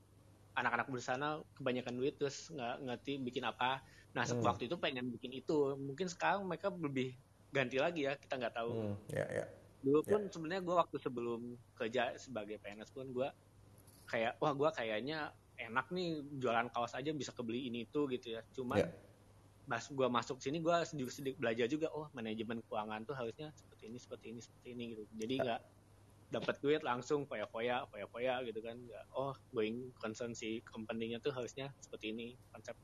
anak-anak 0.58 0.88
bersana 0.94 1.26
kebanyakan 1.56 1.94
duit 2.00 2.14
terus 2.20 2.36
nggak 2.54 2.74
ngerti 2.86 3.12
bikin 3.26 3.44
apa. 3.52 3.82
Nah, 4.16 4.24
Hmm. 4.24 4.40
waktu 4.40 4.68
itu 4.70 4.76
pengen 4.80 5.12
bikin 5.12 5.32
itu. 5.36 5.76
Mungkin 5.76 6.08
sekarang 6.08 6.48
mereka 6.48 6.72
lebih 6.72 7.20
ganti 7.52 7.76
lagi 7.76 8.08
ya, 8.08 8.16
kita 8.16 8.40
nggak 8.40 8.54
tahu. 8.56 8.72
Hmm, 8.72 8.94
ya 9.12 9.24
ya. 9.30 9.44
Dulu 9.84 10.00
pun 10.08 10.20
sebenarnya 10.32 10.62
gue 10.66 10.76
waktu 10.76 10.96
sebelum 11.00 11.40
kerja 11.76 12.16
sebagai 12.18 12.56
PNS 12.62 12.90
pun 12.96 13.06
gue 13.12 13.28
kayak 14.08 14.38
wah 14.42 14.52
gue 14.56 14.70
kayaknya 14.76 15.32
enak 15.58 15.86
nih 15.94 16.22
jualan 16.42 16.68
kaos 16.74 16.94
aja 16.98 17.12
bisa 17.16 17.32
kebeli 17.36 17.68
ini 17.70 17.86
itu 17.88 18.08
gitu 18.10 18.38
ya. 18.38 18.42
Cuman 18.56 18.82
Ya. 18.82 18.88
pas 19.68 19.84
gue 19.84 20.08
masuk 20.10 20.38
sini 20.44 20.58
gue 20.62 20.76
sedikit 20.86 21.12
sedikit 21.14 21.38
belajar 21.42 21.66
juga 21.70 21.88
oh 21.94 22.08
manajemen 22.14 22.62
keuangan 22.66 23.02
tuh 23.08 23.16
harusnya 23.18 23.50
seperti 23.56 23.90
ini 23.92 23.98
seperti 24.02 24.26
ini 24.34 24.40
seperti 24.44 24.68
ini 24.76 24.84
gitu. 24.96 25.04
Jadi 25.16 25.34
Ya. 25.36 25.42
nggak 25.44 25.60
dapat 26.32 26.56
duit 26.64 26.82
langsung 26.86 27.24
foya-foya 27.30 27.86
foya-foya 27.92 28.42
gitu 28.48 28.60
kan. 28.64 28.78
Oh 29.16 29.34
going 29.54 29.92
concern 30.02 30.32
si 30.36 30.60
company-nya 30.66 31.18
tuh 31.24 31.32
harusnya 31.36 31.70
seperti 31.82 32.12
ini 32.16 32.26
konsep. 32.54 32.76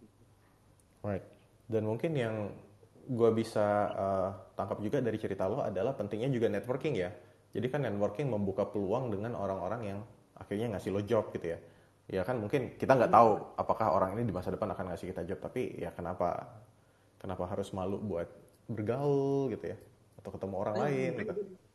Right. 1.02 1.24
Dan 1.66 1.86
mungkin 1.86 2.14
yang 2.14 2.54
gue 3.02 3.30
bisa 3.34 3.66
uh, 3.90 4.30
tangkap 4.54 4.78
juga 4.78 5.02
dari 5.02 5.18
cerita 5.18 5.50
lo 5.50 5.58
adalah 5.62 5.92
pentingnya 5.98 6.30
juga 6.30 6.46
networking 6.46 6.94
ya. 6.94 7.10
Jadi 7.52 7.66
kan 7.68 7.82
networking 7.82 8.30
membuka 8.30 8.64
peluang 8.64 9.10
dengan 9.12 9.34
orang-orang 9.36 9.80
yang 9.82 9.98
akhirnya 10.38 10.78
ngasih 10.78 10.90
lo 10.94 11.02
job 11.02 11.28
gitu 11.34 11.52
ya. 11.52 11.58
Ya 12.10 12.22
kan 12.26 12.38
mungkin 12.38 12.78
kita 12.78 12.94
nggak 12.94 13.12
tahu 13.12 13.30
apakah 13.58 13.94
orang 13.94 14.18
ini 14.18 14.26
di 14.30 14.34
masa 14.34 14.50
depan 14.54 14.70
akan 14.74 14.94
ngasih 14.94 15.10
kita 15.14 15.22
job, 15.26 15.38
tapi 15.42 15.74
ya 15.78 15.90
kenapa 15.94 16.58
kenapa 17.18 17.46
harus 17.46 17.70
malu 17.74 17.98
buat 18.02 18.26
bergaul 18.66 19.50
gitu 19.54 19.74
ya 19.74 19.78
atau 20.18 20.30
ketemu 20.34 20.54
orang 20.58 20.74
Eh, 20.78 20.82
lain 20.82 21.10
gitu. 21.18 21.32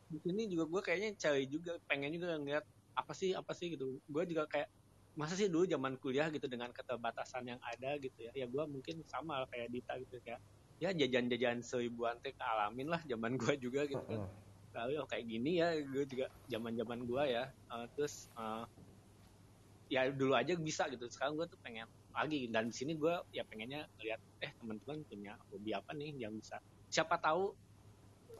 di 0.08 0.18
sini 0.24 0.42
juga 0.48 0.64
gue 0.72 0.80
kayaknya 0.84 1.10
cari 1.20 1.44
juga 1.44 1.76
pengen 1.84 2.16
juga 2.16 2.36
ngeliat 2.40 2.64
apa 2.96 3.12
sih 3.12 3.36
apa 3.36 3.52
sih 3.52 3.76
gitu 3.76 4.00
gue 4.00 4.22
juga 4.24 4.48
kayak 4.48 4.68
masa 5.18 5.34
sih 5.34 5.50
dulu 5.50 5.66
zaman 5.66 5.98
kuliah 5.98 6.30
gitu 6.30 6.46
dengan 6.46 6.70
keterbatasan 6.70 7.42
yang 7.50 7.58
ada 7.58 7.98
gitu 7.98 8.30
ya? 8.30 8.30
Ya 8.38 8.46
gue 8.46 8.64
mungkin 8.70 9.02
sama 9.02 9.42
kayak 9.50 9.74
Dita 9.74 9.98
gitu 9.98 10.22
kayak 10.22 10.38
ya 10.78 10.94
jajan-jajan 10.94 11.58
seribuan 11.58 12.22
teh 12.22 12.30
alamin 12.38 12.86
lah 12.86 13.02
zaman 13.02 13.34
gue 13.34 13.58
juga 13.58 13.82
gitu 13.90 13.98
kan. 13.98 14.30
Lalu 14.78 15.02
oh 15.02 15.08
kayak 15.10 15.26
gini 15.26 15.58
ya 15.58 15.74
gue 15.74 16.06
juga 16.06 16.30
zaman 16.46 16.78
zaman 16.78 17.02
gue 17.02 17.22
ya. 17.34 17.44
Eh, 17.50 17.86
terus 17.98 18.30
eh, 18.38 18.64
ya 19.90 20.06
dulu 20.14 20.38
aja 20.38 20.54
bisa 20.54 20.86
gitu. 20.86 21.10
Sekarang 21.10 21.34
gue 21.34 21.50
tuh 21.50 21.58
pengen 21.66 21.90
lagi. 22.14 22.46
Dan 22.46 22.70
di 22.70 22.74
sini 22.78 22.94
gue 22.94 23.14
ya 23.34 23.42
pengennya 23.42 23.90
lihat 23.98 24.22
eh 24.38 24.54
teman-teman 24.62 25.02
punya 25.02 25.34
hobi 25.50 25.74
apa 25.74 25.98
nih 25.98 26.14
yang 26.14 26.30
bisa. 26.38 26.62
Siapa 26.86 27.18
tahu 27.18 27.50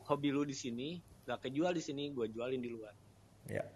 hobi 0.07 0.31
lu 0.31 0.47
di 0.47 0.55
sini 0.55 0.95
gak 1.27 1.51
kejual 1.51 1.75
di 1.75 1.83
sini 1.83 2.15
gue 2.15 2.31
jualin 2.31 2.63
di 2.63 2.71
luar. 2.71 2.95
Ya, 3.51 3.67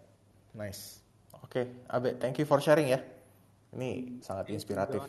nice. 0.55 1.02
Oke, 1.41 1.85
Abe, 1.89 2.13
thank 2.21 2.37
you 2.37 2.45
for 2.45 2.61
sharing 2.61 2.93
ya. 2.93 3.01
Ini 3.73 4.21
sangat 4.21 4.53
inspiratif 4.53 5.01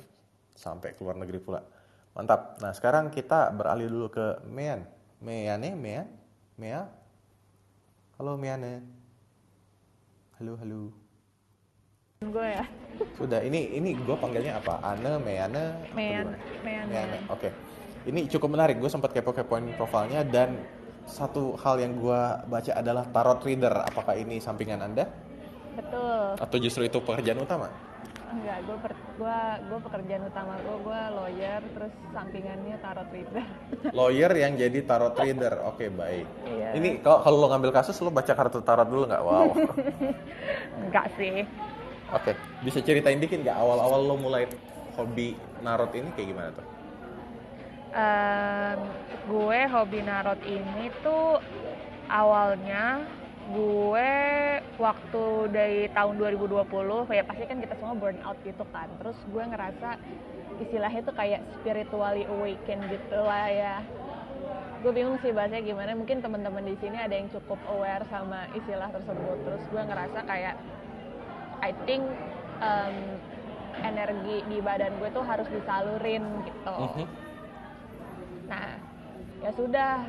sampai 0.57 0.97
ke 0.97 1.01
luar 1.05 1.21
negeri 1.21 1.37
pula. 1.43 1.61
Mantap. 2.15 2.63
Nah, 2.63 2.73
sekarang 2.73 3.11
kita 3.11 3.51
beralih 3.53 3.91
dulu 3.91 4.09
ke 4.09 4.41
Mean. 4.49 4.87
Meane, 5.21 5.75
Mean, 5.75 6.07
Mea. 6.57 6.87
Halo 8.17 8.39
Meane. 8.39 8.81
Halo, 10.39 10.55
halo. 10.61 10.83
gue 12.25 12.47
ya 12.57 12.65
Sudah, 13.21 13.45
ini 13.45 13.77
ini 13.77 13.93
gue 13.93 14.17
panggilnya 14.17 14.57
apa? 14.57 14.81
Ane, 14.81 15.21
Meane, 15.21 15.65
Mean 15.93 16.33
gimana? 16.33 16.39
Mean 16.65 16.85
Meane. 16.89 17.19
Oke. 17.29 17.53
Ini 18.05 18.29
cukup 18.29 18.53
menarik. 18.53 18.81
Gue 18.81 18.89
sempat 18.89 19.13
kepo-kepoin 19.13 19.65
profilnya 19.77 20.25
dan 20.25 20.61
satu 21.05 21.57
hal 21.61 21.81
yang 21.81 21.97
gue 22.01 22.21
baca 22.49 22.73
adalah 22.77 23.05
tarot 23.09 23.41
reader. 23.45 23.73
Apakah 23.85 24.17
ini 24.17 24.41
sampingan 24.41 24.81
Anda? 24.85 25.09
Betul 25.75 26.21
Atau 26.39 26.57
justru 26.63 26.83
itu 26.87 26.99
pekerjaan 27.03 27.43
utama? 27.43 27.69
enggak 28.35 28.67
gue 28.67 28.77
per, 28.83 28.93
gua 29.15 29.63
gua 29.71 29.79
pekerjaan 29.79 30.27
utama 30.27 30.59
gue 30.59 30.77
gue 30.83 31.01
lawyer 31.15 31.63
terus 31.71 31.93
sampingannya 32.11 32.77
tarot 32.83 33.09
reader 33.15 33.47
Lawyer 33.99 34.33
yang 34.35 34.59
jadi 34.59 34.79
tarot 34.83 35.15
reader. 35.15 35.55
Oke, 35.71 35.87
baik. 35.87 36.27
Iya. 36.43 36.75
Ini 36.75 36.99
kalau 36.99 37.23
kalau 37.23 37.37
lo 37.45 37.47
ngambil 37.55 37.71
kasus 37.71 37.95
lo 38.03 38.11
baca 38.11 38.35
kartu 38.35 38.59
tarot 38.59 38.89
dulu 38.91 39.07
nggak? 39.07 39.23
Wow. 39.23 39.55
enggak 40.83 41.07
sih 41.15 41.47
Oke, 42.15 42.37
bisa 42.63 42.79
ceritain 42.83 43.19
dikit 43.19 43.41
nggak 43.43 43.55
awal-awal 43.55 44.01
lo 44.03 44.17
mulai 44.19 44.45
hobi 44.95 45.35
narot 45.63 45.91
ini 45.97 46.09
kayak 46.15 46.29
gimana 46.31 46.51
tuh? 46.53 46.67
Em, 47.95 48.79
gue 49.31 49.61
hobi 49.71 50.01
narot 50.03 50.41
ini 50.47 50.91
tuh 51.03 51.39
awalnya 52.11 53.03
gue 53.53 54.11
waktu 54.81 55.25
dari 55.53 55.81
tahun 55.93 56.15
2020 56.17 56.65
ya 57.13 57.23
pasti 57.29 57.45
kan 57.45 57.61
kita 57.61 57.75
semua 57.77 57.95
burn 57.97 58.19
out 58.25 58.39
gitu 58.43 58.65
kan. 58.73 58.89
Terus 59.01 59.19
gue 59.29 59.45
ngerasa 59.45 59.91
istilahnya 60.65 61.01
tuh 61.05 61.15
kayak 61.15 61.41
spiritually 61.61 62.25
awaken 62.25 62.79
gitu 62.89 63.19
lah 63.21 63.47
ya. 63.53 63.77
Gue 64.81 64.93
bingung 64.93 65.21
sih 65.21 65.33
bahasanya 65.33 65.65
gimana. 65.65 65.91
Mungkin 65.97 66.25
teman-teman 66.25 66.65
di 66.65 66.77
sini 66.81 66.97
ada 66.97 67.13
yang 67.13 67.29
cukup 67.33 67.61
aware 67.69 68.05
sama 68.09 68.49
istilah 68.57 68.89
tersebut. 68.93 69.37
Terus 69.45 69.63
gue 69.69 69.83
ngerasa 69.83 70.19
kayak 70.25 70.55
I 71.65 71.73
think 71.89 72.05
em, 72.61 72.97
energi 73.85 74.37
di 74.49 74.59
badan 74.61 74.93
gue 75.01 75.09
tuh 75.13 75.25
harus 75.25 75.49
disalurin 75.53 76.25
gitu. 76.45 76.77
Mhm. 76.77 77.07
Nah, 78.45 78.77
ya 79.41 79.51
sudah, 79.57 80.05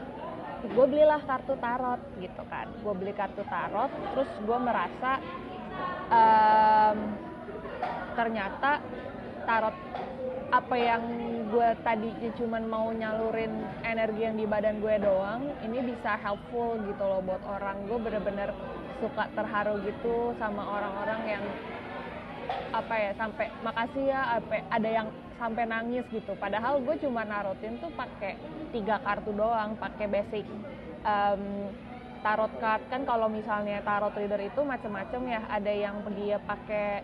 gue 0.70 0.86
belilah 0.86 1.22
kartu 1.24 1.54
tarot 1.62 2.02
gitu 2.18 2.44
kan. 2.50 2.68
Gue 2.82 2.94
beli 2.98 3.14
kartu 3.14 3.42
tarot, 3.46 3.92
terus 4.14 4.30
gue 4.42 4.58
merasa 4.60 5.22
em, 6.10 6.98
ternyata 8.16 8.82
tarot 9.46 9.76
apa 10.54 10.76
yang 10.78 11.04
gue 11.52 11.70
tadinya 11.84 12.30
cuman 12.38 12.64
mau 12.70 12.88
nyalurin 12.94 13.52
energi 13.84 14.22
yang 14.24 14.38
di 14.40 14.46
badan 14.48 14.80
gue 14.80 14.96
doang, 15.02 15.42
ini 15.66 15.84
bisa 15.84 16.16
helpful 16.18 16.80
gitu 16.86 17.04
loh 17.04 17.22
buat 17.22 17.44
orang. 17.46 17.86
Gue 17.90 18.00
bener-bener 18.00 18.50
suka 19.04 19.28
terharu 19.36 19.84
gitu 19.84 20.32
sama 20.40 20.64
orang-orang 20.64 21.22
yang 21.28 21.44
apa 22.72 22.94
ya 22.94 23.12
sampai 23.18 23.50
makasih 23.66 24.06
ya 24.14 24.38
apa 24.38 24.62
ada 24.70 24.90
yang 24.90 25.08
sampai 25.36 25.64
nangis 25.68 26.06
gitu. 26.12 26.34
Padahal 26.40 26.80
gue 26.82 26.96
cuma 27.04 27.28
narutin 27.28 27.76
tuh 27.80 27.92
pakai 27.94 28.40
tiga 28.72 29.00
kartu 29.04 29.32
doang 29.36 29.76
pakai 29.76 30.06
basic 30.08 30.46
em, 31.04 31.72
tarot 32.24 32.54
card. 32.58 32.84
Kan 32.90 33.04
kalau 33.04 33.28
misalnya 33.28 33.84
tarot 33.84 34.16
reader 34.16 34.42
itu 34.42 34.62
macam-macam 34.64 35.22
ya. 35.28 35.42
Ada 35.52 35.72
yang 35.72 35.96
dia 36.16 36.38
pakai 36.42 37.04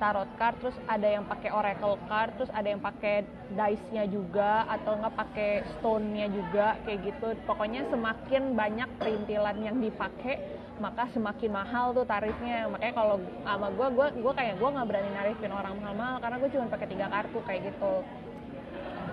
tarot 0.00 0.30
card 0.40 0.56
terus 0.64 0.76
ada 0.88 1.04
yang 1.04 1.28
pakai 1.28 1.52
oracle 1.52 2.00
card 2.08 2.32
terus 2.40 2.48
ada 2.56 2.72
yang 2.72 2.80
pakai 2.80 3.20
dice-nya 3.52 4.08
juga 4.08 4.64
atau 4.64 4.96
nggak 4.96 5.12
pakai 5.12 5.50
stone-nya 5.76 6.26
juga 6.32 6.80
kayak 6.88 7.00
gitu. 7.04 7.36
Pokoknya 7.44 7.84
semakin 7.92 8.56
banyak 8.56 8.88
perintilan 8.96 9.60
yang 9.60 9.76
dipakai 9.76 10.59
maka 10.80 11.06
semakin 11.12 11.50
mahal 11.52 11.92
tuh 11.92 12.08
tarifnya. 12.08 12.66
Makanya 12.72 12.94
kalau 12.96 13.16
sama 13.44 13.68
gue 13.68 13.86
gue 13.92 14.06
gue 14.24 14.32
kayak 14.32 14.54
gue 14.56 14.68
nggak 14.72 14.88
berani 14.88 15.10
narifin 15.12 15.52
orang 15.52 15.74
mahal-mahal 15.76 16.16
karena 16.24 16.36
gue 16.40 16.50
cuma 16.56 16.66
pakai 16.72 16.88
tiga 16.88 17.06
kartu 17.12 17.38
kayak 17.44 17.60
gitu. 17.70 17.94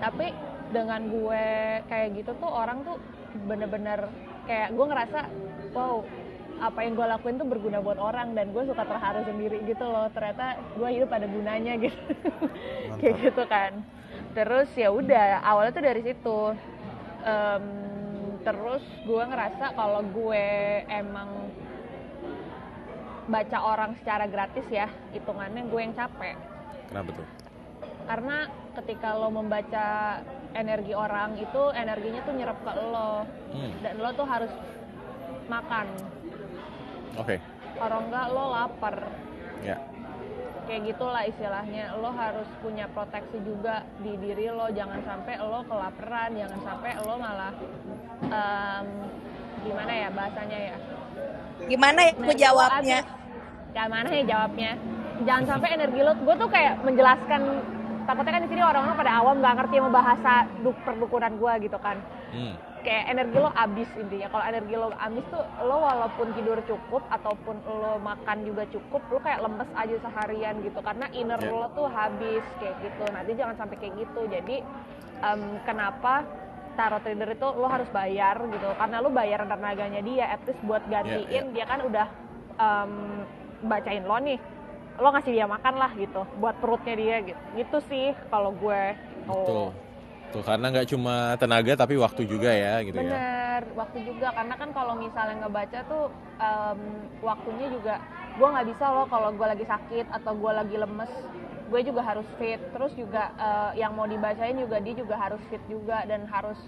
Tapi 0.00 0.26
dengan 0.72 1.00
gue 1.12 1.46
kayak 1.86 2.08
gitu 2.16 2.32
tuh 2.40 2.50
orang 2.50 2.82
tuh 2.88 2.96
bener-bener 3.44 4.08
kayak 4.48 4.72
gue 4.72 4.86
ngerasa 4.88 5.18
wow 5.76 6.00
apa 6.58 6.82
yang 6.82 6.98
gue 6.98 7.06
lakuin 7.06 7.38
tuh 7.38 7.46
berguna 7.46 7.78
buat 7.78 8.02
orang 8.02 8.34
dan 8.34 8.50
gue 8.50 8.64
suka 8.66 8.82
terharu 8.82 9.22
sendiri 9.28 9.62
gitu 9.68 9.84
loh. 9.84 10.08
Ternyata 10.10 10.58
gue 10.74 10.88
hidup 10.88 11.12
ada 11.12 11.28
gunanya 11.28 11.78
gitu. 11.78 12.00
Kayak 12.98 13.14
gitu 13.30 13.42
kan. 13.46 13.84
Terus 14.34 14.66
ya 14.74 14.90
udah 14.90 15.44
awalnya 15.46 15.72
tuh 15.76 15.84
dari 15.86 16.02
situ. 16.02 16.40
Em, 17.22 17.64
terus 18.48 18.80
gue 19.04 19.22
ngerasa 19.22 19.76
kalau 19.76 20.00
gue 20.08 20.46
emang 20.88 21.52
baca 23.28 23.58
orang 23.60 23.92
secara 24.00 24.24
gratis 24.24 24.64
ya 24.68 24.88
hitungannya 25.12 25.68
gue 25.68 25.80
yang 25.82 25.92
capek 25.92 26.32
Kenapa 26.88 27.12
tuh? 27.12 27.26
karena 28.08 28.36
ketika 28.72 29.08
lo 29.12 29.28
membaca 29.28 29.86
energi 30.56 30.96
orang 30.96 31.36
itu 31.36 31.62
energinya 31.76 32.24
tuh 32.24 32.34
nyerap 32.34 32.56
ke 32.58 32.72
lo 32.72 33.28
Hmm. 33.48 33.72
dan 33.80 33.94
lo 33.96 34.08
tuh 34.12 34.24
harus 34.24 34.52
makan 35.44 35.88
Oke, 37.16 37.36
kalau 37.74 37.98
enggak 38.00 38.26
lo 38.28 38.44
lapar 38.48 38.96
ya. 39.60 39.76
Kayak 40.68 40.82
gitulah 40.92 41.24
istilahnya 41.24 41.96
lo 41.96 42.12
harus 42.12 42.46
punya 42.60 42.84
proteksi 42.92 43.40
juga 43.40 43.82
di 44.04 44.12
diri 44.20 44.52
lo 44.52 44.68
jangan 44.68 45.00
sampai 45.02 45.40
lo 45.40 45.64
kelaparan 45.64 46.30
jangan 46.36 46.60
sampai 46.60 46.92
lo 47.00 47.14
malah 47.16 47.52
em, 48.28 48.86
gimana 49.64 49.92
ya 49.96 50.08
bahasanya 50.12 50.58
ya 50.72 50.76
Gimana 51.66 51.98
ya 52.06 52.12
aku 52.14 52.32
jawabnya? 52.38 53.00
habis. 53.02 53.74
Kayak 53.74 53.90
mana 53.90 54.08
ya 54.14 54.22
jawabnya? 54.24 54.72
Jangan 55.26 55.44
sampai 55.50 55.68
energi 55.74 56.00
lo, 56.06 56.12
gue 56.14 56.34
tuh 56.38 56.48
kayak 56.48 56.74
menjelaskan 56.86 57.40
takutnya 58.08 58.32
kan 58.32 58.42
di 58.42 58.48
sini 58.48 58.62
orang-orang 58.64 58.96
pada 58.96 59.12
awam 59.20 59.36
nggak 59.44 59.54
ngerti 59.60 59.74
sama 59.76 59.90
bahasa 59.92 60.32
duk 60.64 60.76
perdukunan 60.80 61.32
gue 61.36 61.52
gitu 61.68 61.76
kan. 61.76 62.00
Hmm. 62.32 62.56
Kayak 62.80 63.04
energi 63.12 63.36
lo 63.36 63.50
habis 63.52 63.88
intinya. 64.00 64.28
Kalau 64.32 64.44
energi 64.48 64.74
lo 64.80 64.88
habis 64.96 65.24
tuh 65.28 65.44
lo 65.60 65.76
walaupun 65.84 66.26
tidur 66.32 66.58
cukup 66.64 67.04
ataupun 67.12 67.60
lo 67.68 68.00
makan 68.00 68.48
juga 68.48 68.64
cukup, 68.72 69.02
lo 69.12 69.18
kayak 69.20 69.44
lemes 69.44 69.68
aja 69.76 69.96
seharian 70.00 70.54
gitu 70.64 70.80
karena 70.80 71.06
inner 71.12 71.36
Ya. 71.36 71.52
lo 71.52 71.68
tuh 71.76 71.84
habis 71.92 72.40
kayak 72.56 72.80
gitu. 72.80 73.04
Nanti 73.12 73.30
jangan 73.36 73.56
sampai 73.60 73.76
kayak 73.76 73.94
gitu. 74.00 74.20
Jadi 74.24 74.56
em, 75.20 75.40
kenapa 75.68 76.24
tarot 76.80 77.04
reader 77.04 77.34
itu 77.34 77.48
lo 77.60 77.66
harus 77.68 77.90
bayar 77.92 78.40
gitu 78.40 78.68
karena 78.78 78.96
lo 79.02 79.10
bayar 79.10 79.42
tenaganya 79.44 80.00
dia 80.00 80.30
at 80.32 80.40
least 80.46 80.62
buat 80.62 80.80
gantiin 80.86 81.50
ya. 81.50 81.52
dia 81.52 81.64
kan 81.66 81.82
udah 81.82 82.06
em, 82.56 82.92
bacain 83.66 84.06
lo 84.06 84.16
nih 84.22 84.38
lo 84.98 85.08
ngasih 85.14 85.32
dia 85.32 85.46
makan 85.46 85.74
lah 85.78 85.90
gitu 85.94 86.26
buat 86.42 86.58
perutnya 86.58 86.94
dia 86.98 87.16
gitu. 87.22 87.40
Gitu 87.54 87.78
sih 87.86 88.06
kalau 88.28 88.50
gue. 88.54 88.82
Tuh 89.26 89.32
Betul. 89.32 89.66
Tuh 90.28 90.44
karena 90.44 90.66
nggak 90.68 90.88
cuma 90.92 91.40
tenaga 91.40 91.72
tapi 91.72 91.96
waktu 91.96 92.28
juga 92.28 92.52
ya 92.52 92.84
gitu 92.84 93.00
ya. 93.00 93.02
bener 93.02 93.60
waktu 93.72 93.98
juga. 94.04 94.28
Karena 94.34 94.54
kan 94.60 94.70
kalau 94.76 94.94
misalnya 94.98 95.46
ngebaca 95.46 95.80
tuh 95.88 96.04
em, 96.36 96.80
waktunya 97.24 97.66
juga 97.72 97.94
gue 98.36 98.48
nggak 98.48 98.68
bisa 98.68 98.84
loh 98.92 99.06
kalau 99.08 99.32
gue 99.32 99.46
lagi 99.48 99.64
sakit 99.64 100.06
atau 100.12 100.32
gue 100.36 100.52
lagi 100.52 100.76
lemes. 100.76 101.12
Gue 101.72 101.80
juga 101.80 102.04
harus 102.04 102.28
fit. 102.36 102.60
Terus 102.76 102.92
juga 102.92 103.32
eh, 103.40 103.80
yang 103.80 103.96
mau 103.96 104.04
dibacain 104.04 104.56
juga 104.58 104.76
dia 104.82 104.94
juga 104.98 105.16
harus 105.16 105.40
fit 105.48 105.62
juga 105.70 106.04
dan 106.04 106.28
harus 106.28 106.58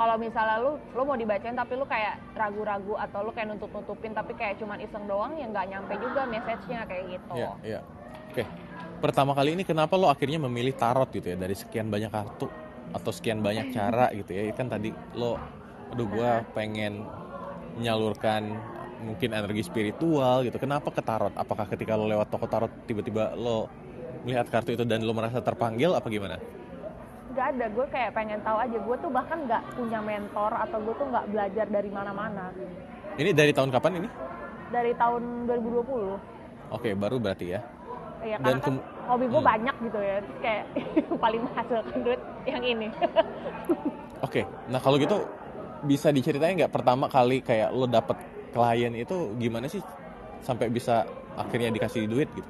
kalau 0.00 0.16
misalnya 0.16 0.56
lu 0.64 0.80
lu 0.96 1.02
mau 1.04 1.12
dibacain 1.12 1.52
tapi 1.52 1.76
lu 1.76 1.84
kayak 1.84 2.16
ragu-ragu 2.32 2.96
atau 2.96 3.20
lu 3.20 3.36
kayak 3.36 3.52
nutup-nutupin 3.52 4.16
tapi 4.16 4.32
kayak 4.32 4.56
cuman 4.56 4.80
iseng 4.80 5.04
doang 5.04 5.36
ya 5.36 5.44
nggak 5.44 5.68
nyampe 5.68 5.92
juga 6.00 6.24
message-nya 6.24 6.88
kayak 6.88 7.04
gitu. 7.20 7.36
Iya, 7.36 7.50
iya. 7.60 7.80
Oke. 8.32 8.48
Pertama 9.04 9.36
kali 9.36 9.60
ini 9.60 9.64
kenapa 9.68 10.00
lo 10.00 10.08
akhirnya 10.08 10.40
memilih 10.40 10.72
tarot 10.72 11.12
gitu 11.12 11.28
ya 11.28 11.36
dari 11.36 11.52
sekian 11.52 11.92
banyak 11.92 12.08
kartu 12.08 12.48
atau 12.96 13.12
sekian 13.12 13.44
banyak 13.44 13.76
cara 13.76 14.08
gitu 14.16 14.32
ya? 14.32 14.48
Kan 14.56 14.72
tadi 14.72 14.88
lo 15.20 15.36
aduh 15.92 16.08
gua 16.08 16.48
pengen 16.56 17.04
menyalurkan 17.76 18.56
mungkin 19.04 19.36
energi 19.36 19.68
spiritual 19.68 20.48
gitu. 20.48 20.56
Kenapa 20.56 20.88
ke 20.88 21.04
tarot? 21.04 21.36
Apakah 21.36 21.68
ketika 21.68 22.00
lo 22.00 22.08
lewat 22.08 22.32
toko 22.32 22.48
tarot 22.48 22.72
tiba-tiba 22.88 23.36
lo 23.36 23.68
melihat 24.24 24.48
kartu 24.48 24.72
itu 24.72 24.88
dan 24.88 25.04
lo 25.04 25.12
merasa 25.12 25.44
terpanggil 25.44 25.92
apa 25.92 26.08
gimana? 26.08 26.40
Gak 27.30 27.46
ada, 27.54 27.66
gue 27.70 27.86
kayak 27.88 28.10
pengen 28.10 28.40
tahu 28.42 28.58
aja. 28.58 28.76
Gue 28.76 28.96
tuh 28.98 29.10
bahkan 29.10 29.38
nggak 29.46 29.62
punya 29.78 30.00
mentor 30.02 30.50
atau 30.50 30.78
gue 30.82 30.94
tuh 30.98 31.06
nggak 31.06 31.26
belajar 31.30 31.66
dari 31.70 31.90
mana-mana. 31.90 32.50
Ini 33.14 33.30
dari 33.30 33.52
tahun 33.54 33.70
kapan 33.70 34.02
ini? 34.02 34.08
Dari 34.70 34.92
tahun 34.94 35.22
2020. 35.46 36.18
Oke, 36.70 36.90
baru 36.94 37.16
berarti 37.18 37.46
ya. 37.54 37.60
Ya 38.20 38.36
Dan 38.36 38.60
kan 38.60 38.76
hobi 39.06 39.26
gue 39.26 39.40
Hmm. 39.40 39.48
banyak 39.48 39.76
gitu 39.80 39.98
ya. 39.98 40.16
Terus 40.20 40.38
kayak 40.42 40.64
paling 41.24 41.40
menghasilkan 41.40 41.98
duit 42.02 42.20
yang 42.44 42.62
ini. 42.62 42.88
Oke, 44.26 44.42
nah 44.68 44.76
kalau 44.76 45.00
gitu 45.00 45.16
bisa 45.80 46.12
diceritain 46.12 46.52
nggak 46.54 46.68
pertama 46.68 47.08
kali 47.08 47.40
kayak 47.40 47.72
lo 47.72 47.88
dapet 47.88 48.18
klien 48.52 48.92
itu 48.92 49.32
gimana 49.40 49.64
sih 49.64 49.80
sampai 50.42 50.68
bisa 50.68 51.06
akhirnya 51.32 51.72
dikasih 51.72 52.04
duit 52.04 52.28
gitu? 52.34 52.44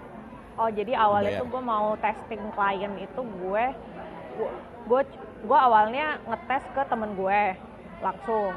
Oh 0.58 0.66
jadi 0.66 0.98
awalnya 0.98 1.38
Bayar. 1.38 1.40
tuh 1.40 1.48
gue 1.48 1.62
mau 1.62 1.86
testing 1.96 2.42
klien 2.50 2.92
itu 2.98 3.20
gue 3.22 3.64
gue 4.90 5.00
gue 5.48 5.58
awalnya 5.66 6.02
ngetes 6.28 6.64
ke 6.74 6.82
temen 6.90 7.10
gue 7.20 7.40
langsung. 8.04 8.54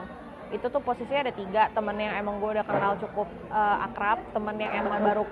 Itu 0.55 0.65
tuh 0.73 0.81
posisinya 0.87 1.21
ada 1.29 1.35
tiga 1.41 1.61
temen 1.75 1.95
yang 2.05 2.13
emang 2.21 2.35
gue 2.41 2.49
udah 2.55 2.65
kenal 2.69 2.93
cukup 3.03 3.27
eh, 3.57 3.77
akrab 3.87 4.19
temen 4.35 4.55
yang 4.63 4.73
emang 4.81 4.97
baru 5.07 5.23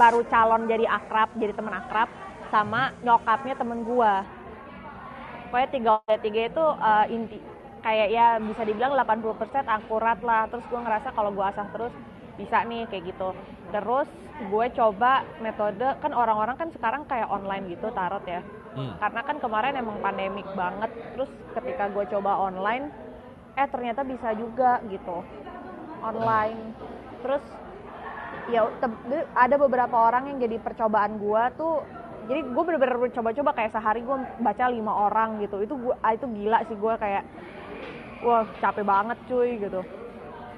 baru 0.00 0.20
calon 0.32 0.62
jadi 0.72 0.84
akrab 0.98 1.28
jadi 1.40 1.52
temen 1.58 1.74
akrab 1.80 2.08
sama 2.52 2.78
nyokapnya 3.04 3.54
temen 3.60 3.80
gue 3.88 4.12
pokoknya 5.50 5.68
tiga 5.74 5.92
tiga 6.24 6.40
itu 6.48 6.60
eh, 6.86 7.04
inti 7.14 7.36
kayak 7.84 8.08
ya 8.16 8.22
bisa 8.48 8.62
dibilang 8.68 8.92
80% 8.94 9.64
akurat 9.76 10.18
lah. 10.28 10.40
Terus 10.50 10.64
gue 10.70 10.80
ngerasa 10.84 11.08
kalau 11.16 11.30
gue 11.36 11.44
asah 11.50 11.66
terus 11.74 11.94
bisa 12.40 12.56
nih 12.68 12.80
kayak 12.90 13.04
gitu. 13.14 13.24
Terus 13.72 14.08
gue 14.50 14.64
coba 14.78 15.06
metode 15.44 15.86
kan 16.02 16.12
orang-orang 16.20 16.56
kan 16.60 16.68
sekarang 16.74 17.02
kayak 17.10 17.28
online 17.32 17.64
gitu 17.72 17.86
tarot 17.94 18.22
ya 18.26 18.40
Hmm. 18.76 18.92
karena 19.00 19.20
kan 19.24 19.36
kemarin 19.40 19.74
emang 19.80 19.96
pandemik 20.04 20.44
banget 20.52 20.92
terus 21.16 21.32
ketika 21.56 21.88
gue 21.88 22.04
coba 22.12 22.36
online 22.44 22.92
eh 23.56 23.68
ternyata 23.72 24.04
bisa 24.04 24.36
juga 24.36 24.84
gitu 24.92 25.24
online. 26.04 26.60
Terus 27.24 27.42
ya 28.52 28.68
ada 29.34 29.56
beberapa 29.58 29.96
orang 29.96 30.30
yang 30.30 30.38
jadi 30.44 30.56
percobaan 30.60 31.18
gue 31.18 31.42
tuh 31.56 31.74
jadi 32.26 32.40
gue 32.42 32.62
bener-bener 32.62 33.10
coba-coba 33.14 33.50
kayak 33.54 33.72
sehari 33.72 34.02
gue 34.02 34.16
baca 34.44 34.64
lima 34.68 34.92
orang 34.92 35.40
gitu. 35.40 35.62
Itu 35.62 35.74
gue 35.78 35.94
ah, 36.04 36.12
itu 36.12 36.26
gila 36.28 36.58
sih 36.68 36.76
gue 36.76 36.94
kayak 37.00 37.24
wah 38.22 38.44
capek 38.60 38.84
banget 38.84 39.18
cuy 39.30 39.50
gitu. 39.56 39.80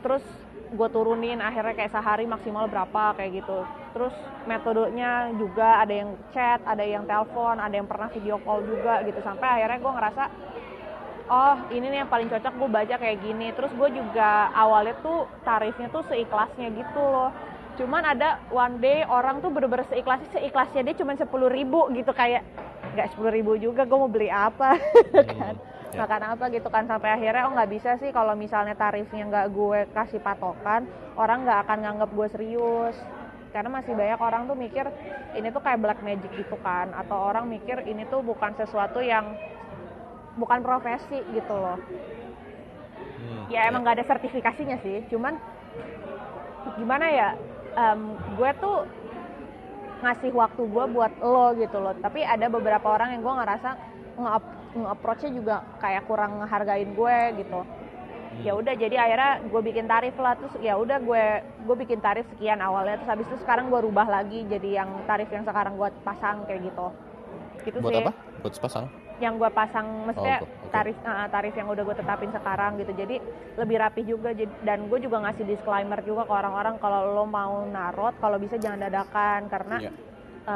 Terus 0.03 0.25
gue 0.69 0.89
turunin 0.93 1.41
akhirnya 1.41 1.73
kayak 1.73 1.93
sehari 1.93 2.25
maksimal 2.29 2.69
berapa 2.69 3.17
kayak 3.17 3.45
gitu. 3.45 3.65
Terus 3.97 4.15
metodenya 4.45 5.33
juga 5.37 5.81
ada 5.81 5.95
yang 5.95 6.11
chat 6.37 6.61
ada 6.69 6.85
yang 6.85 7.09
telepon 7.09 7.57
ada 7.57 7.73
yang 7.73 7.89
pernah 7.89 8.09
video 8.13 8.37
call 8.45 8.65
juga 8.65 9.01
gitu. 9.05 9.19
Sampai 9.25 9.61
akhirnya 9.61 9.79
gue 9.81 9.93
ngerasa 9.97 10.25
oh 11.29 11.57
ini 11.73 11.87
nih 11.93 11.99
yang 12.05 12.11
paling 12.13 12.29
cocok 12.29 12.55
gue 12.57 12.69
baca 12.69 12.95
kayak 13.01 13.19
gini. 13.25 13.49
Terus 13.57 13.73
gue 13.73 13.89
juga 13.97 14.53
awalnya 14.53 14.95
tuh 15.01 15.25
tarifnya 15.43 15.89
tuh 15.89 16.05
seikhlasnya 16.09 16.69
gitu 16.77 17.01
loh. 17.01 17.33
Cuman 17.81 18.03
ada 18.05 18.43
one 18.53 18.77
day 18.83 19.07
orang 19.09 19.41
tuh 19.41 19.49
bener-bener 19.49 19.89
seikhlasnya 19.89 20.29
seikhlasnya 20.37 20.85
dia 20.85 20.95
cuma 21.01 21.17
sepuluh 21.17 21.49
ribu 21.49 21.89
gitu. 21.97 22.13
Kayak 22.13 22.45
nggak 22.93 23.17
sepuluh 23.17 23.33
ribu 23.33 23.57
juga 23.57 23.89
gue 23.89 23.99
mau 23.99 24.11
beli 24.11 24.29
apa? 24.29 24.77
Kan 25.33 25.57
ya. 25.93 25.99
makan 26.03 26.23
apa 26.33 26.45
gitu 26.55 26.69
kan 26.75 26.85
sampai 26.91 27.09
akhirnya 27.17 27.43
oh 27.47 27.53
nggak 27.57 27.71
bisa 27.75 27.91
sih 28.01 28.11
kalau 28.17 28.35
misalnya 28.45 28.75
tarifnya 28.83 29.21
nggak 29.31 29.47
gue 29.57 29.79
kasih 29.97 30.21
patokan 30.27 30.81
orang 31.21 31.37
nggak 31.43 31.59
akan 31.63 31.79
nganggap 31.83 32.11
gue 32.19 32.27
serius. 32.35 32.97
Karena 33.53 33.71
masih 33.77 33.93
banyak 34.01 34.21
orang 34.27 34.43
tuh 34.49 34.57
mikir 34.65 34.85
ini 35.37 35.47
tuh 35.55 35.63
kayak 35.65 35.81
black 35.85 35.99
magic 36.09 36.31
gitu 36.41 36.55
kan 36.67 36.87
atau 37.01 37.17
orang 37.29 37.45
mikir 37.55 37.77
ini 37.91 38.03
tuh 38.13 38.21
bukan 38.31 38.53
sesuatu 38.61 38.99
yang 39.13 39.27
bukan 40.41 40.61
profesi 40.67 41.15
gitu 41.37 41.53
loh. 41.63 41.77
Hmm, 43.19 43.41
ya 43.53 43.59
emang 43.69 43.81
nggak 43.83 43.97
ada 43.97 44.07
sertifikasinya 44.11 44.77
sih 44.85 44.97
cuman 45.11 45.35
gimana 46.79 47.07
ya 47.19 47.25
em, 47.79 48.01
gue 48.37 48.49
tuh 48.61 48.73
ngasih 50.03 50.31
waktu 50.43 50.61
gue 50.75 50.85
buat 50.95 51.13
lo 51.31 51.39
gitu 51.61 51.77
loh. 51.85 51.93
Tapi 52.05 52.19
ada 52.33 52.47
beberapa 52.55 52.87
orang 52.95 53.09
yang 53.13 53.23
gue 53.27 53.35
ngerasa 53.41 53.69
nge- 54.21 54.43
nge-approach-nya 54.79 55.31
juga 55.33 55.57
kayak 55.79 56.07
kurang 56.07 56.39
ngehargain 56.39 56.91
gue 56.93 57.19
gitu 57.39 57.61
ya 58.39 58.55
udah 58.55 58.71
jadi 58.71 58.95
akhirnya 58.95 59.33
gue 59.51 59.61
bikin 59.65 59.87
tarif 59.87 60.15
lah 60.15 60.39
terus 60.39 60.55
ya 60.63 60.79
udah 60.79 61.03
gue 61.03 61.25
gue 61.43 61.77
bikin 61.83 61.99
tarif 61.99 62.23
sekian 62.31 62.63
awalnya 62.63 62.95
terus 62.95 63.11
habis 63.11 63.27
itu 63.27 63.37
sekarang 63.43 63.67
gue 63.67 63.81
rubah 63.83 64.07
lagi 64.07 64.47
jadi 64.47 64.79
yang 64.79 64.91
tarif 65.05 65.27
yang 65.29 65.43
sekarang 65.43 65.75
gue 65.75 65.89
pasang 66.07 66.47
kayak 66.47 66.71
gitu 66.71 66.87
gitu 67.67 67.79
Buat 67.83 67.91
sih 67.91 67.99
apa? 68.01 68.13
Buat 68.39 68.55
sepasang? 68.55 68.87
yang 69.19 69.35
gue 69.35 69.51
pasang 69.51 70.07
maksudnya 70.07 70.39
Oh, 70.39 70.47
oke. 70.47 70.71
tarif 70.71 70.95
uh, 71.03 71.27
tarif 71.27 71.51
yang 71.51 71.67
udah 71.67 71.83
gue 71.83 71.97
tetapin 71.99 72.31
sekarang 72.31 72.79
gitu 72.79 72.93
jadi 72.95 73.17
lebih 73.59 73.77
rapih 73.77 74.05
juga 74.07 74.31
dan 74.63 74.87
gue 74.87 74.99
juga 75.03 75.19
ngasih 75.27 75.43
disclaimer 75.43 75.99
juga 76.07 76.23
ke 76.23 76.31
orang-orang 76.31 76.79
kalau 76.79 77.19
lo 77.19 77.27
mau 77.27 77.67
narot 77.67 78.15
kalau 78.23 78.39
bisa 78.39 78.55
jangan 78.55 78.87
dadakan 78.87 79.51
karena 79.51 79.77
Iya. 79.83 79.93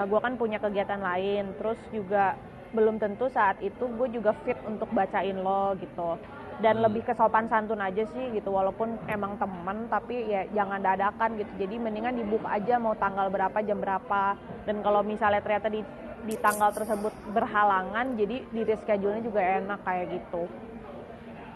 gue 0.07 0.21
kan 0.23 0.39
punya 0.39 0.57
kegiatan 0.57 1.03
lain 1.03 1.51
terus 1.59 1.77
juga 1.91 2.39
belum 2.73 2.97
tentu 2.99 3.29
saat 3.29 3.57
itu 3.61 3.85
gue 3.99 4.09
juga 4.17 4.33
fit 4.45 4.59
untuk 4.65 4.89
bacain 4.93 5.37
lo 5.39 5.77
gitu 5.77 6.17
dan 6.63 6.77
Hmm. 6.77 6.85
lebih 6.85 7.03
ke 7.05 7.13
sopan 7.17 7.49
santun 7.49 7.81
aja 7.81 8.05
sih 8.07 8.33
gitu 8.33 8.53
walaupun 8.53 9.01
emang 9.09 9.35
temen 9.37 9.89
tapi 9.89 10.29
ya 10.29 10.47
jangan 10.53 10.81
dadakan 10.81 11.31
gitu 11.41 11.53
jadi 11.59 11.75
mendingan 11.81 12.15
dibuka 12.17 12.49
aja 12.49 12.77
mau 12.79 12.95
tanggal 12.95 13.29
berapa 13.33 13.59
jam 13.65 13.79
berapa 13.81 14.37
dan 14.67 14.77
kalau 14.85 15.01
misalnya 15.03 15.41
ternyata 15.43 15.69
di 15.69 15.81
di 16.23 16.37
tanggal 16.39 16.71
tersebut 16.71 17.13
berhalangan 17.27 18.15
jadi 18.15 18.47
di 18.47 18.61
reschedule-nya 18.63 19.23
juga 19.27 19.41
enak 19.59 19.81
kayak 19.83 20.07
gitu 20.13 20.43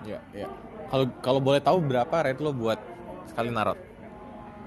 Ya, 0.08 0.18
ya. 0.32 0.48
Kalau 0.90 1.04
kalau 1.24 1.40
boleh 1.46 1.60
tahu 1.66 1.78
berapa 1.90 2.16
rate 2.24 2.40
lo 2.44 2.52
buat 2.56 2.78
sekali 3.28 3.50
narot? 3.52 3.78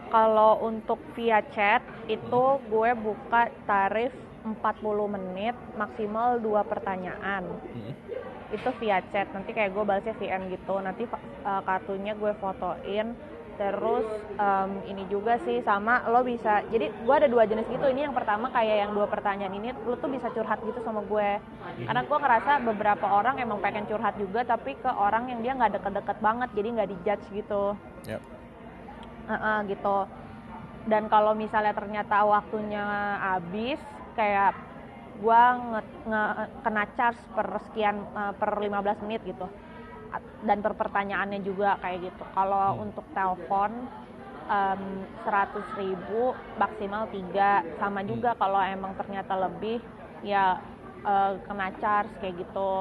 kalau 0.09 0.57
untuk 0.65 0.97
via 1.13 1.39
chat 1.53 1.81
itu 2.09 2.43
gue 2.65 2.89
buka 2.97 3.41
tarif 3.69 4.13
40 4.43 5.15
menit 5.15 5.55
maksimal 5.75 6.39
dua 6.39 6.63
pertanyaan. 6.63 7.43
Hmm. 7.45 7.93
itu 8.49 8.65
via 8.81 8.97
chat 9.13 9.29
nanti 9.29 9.53
kayak 9.53 9.77
gue 9.77 9.83
balasnya 9.85 10.17
VN 10.17 10.49
gitu. 10.49 10.81
Nanti 10.81 11.05
uh, 11.05 11.61
kartunya 11.61 12.17
gue 12.17 12.33
fotoin 12.41 13.13
terus 13.59 14.07
em, 14.39 14.71
ini 14.87 15.03
juga 15.11 15.35
sih 15.43 15.59
sama 15.67 16.07
lo 16.07 16.23
bisa 16.23 16.63
jadi 16.71 16.95
gue 16.95 17.13
ada 17.13 17.27
dua 17.27 17.43
jenis 17.43 17.67
gitu. 17.67 17.85
Ini 17.91 18.07
yang 18.07 18.15
pertama 18.15 18.47
kayak 18.49 18.87
yang 18.87 18.91
dua 18.95 19.05
pertanyaan 19.05 19.51
ini 19.51 19.75
lo 19.83 19.99
tuh 19.99 20.07
bisa 20.07 20.31
curhat 20.31 20.63
gitu 20.63 20.79
sama 20.81 21.03
gue. 21.03 21.29
Karena 21.83 22.01
gue 22.07 22.17
ngerasa 22.17 22.51
beberapa 22.63 23.05
orang 23.05 23.35
emang 23.37 23.59
pengen 23.59 23.83
curhat 23.85 24.15
juga 24.15 24.47
tapi 24.47 24.79
ke 24.79 24.87
orang 24.87 25.27
yang 25.27 25.39
dia 25.43 25.53
nggak 25.59 25.75
deket-deket 25.75 26.17
banget 26.23 26.49
jadi 26.55 26.67
nggak 26.71 26.89
dijudge 26.89 27.25
gitu. 27.35 27.63
Yap. 28.07 28.21
Heeh, 29.29 29.57
gitu. 29.75 29.97
Dan 30.87 31.11
kalau 31.11 31.35
misalnya 31.35 31.75
ternyata 31.75 32.23
waktunya 32.25 32.81
habis 33.19 33.77
kayak 34.19 34.51
gua 35.23 35.41
nge, 35.71 35.81
nge- 36.09 36.49
kena 36.65 36.83
charge 36.95 37.21
per 37.35 37.47
sekian 37.65 37.95
eh, 38.19 38.33
per 38.39 38.49
15 38.59 38.99
menit 39.05 39.21
gitu. 39.25 39.47
Dan 40.41 40.57
per 40.65 40.73
pertanyaannya 40.73 41.39
juga 41.43 41.69
kayak 41.83 41.99
gitu. 42.07 42.23
Kalau 42.33 42.57
Hmm. 42.75 42.83
untuk 42.85 43.05
telepon 43.13 43.71
em, 44.49 44.81
100.000 45.23 45.77
ribu 45.77 46.23
maksimal 46.57 47.03
tiga. 47.15 47.51
Sama 47.79 48.01
juga 48.03 48.33
kalau 48.35 48.59
emang 48.65 48.93
ternyata 48.99 49.33
lebih 49.37 49.77
ya 50.25 50.57
eh, 51.05 51.33
kena 51.47 51.67
charge 51.77 52.11
kayak 52.19 52.35
gitu. 52.41 52.71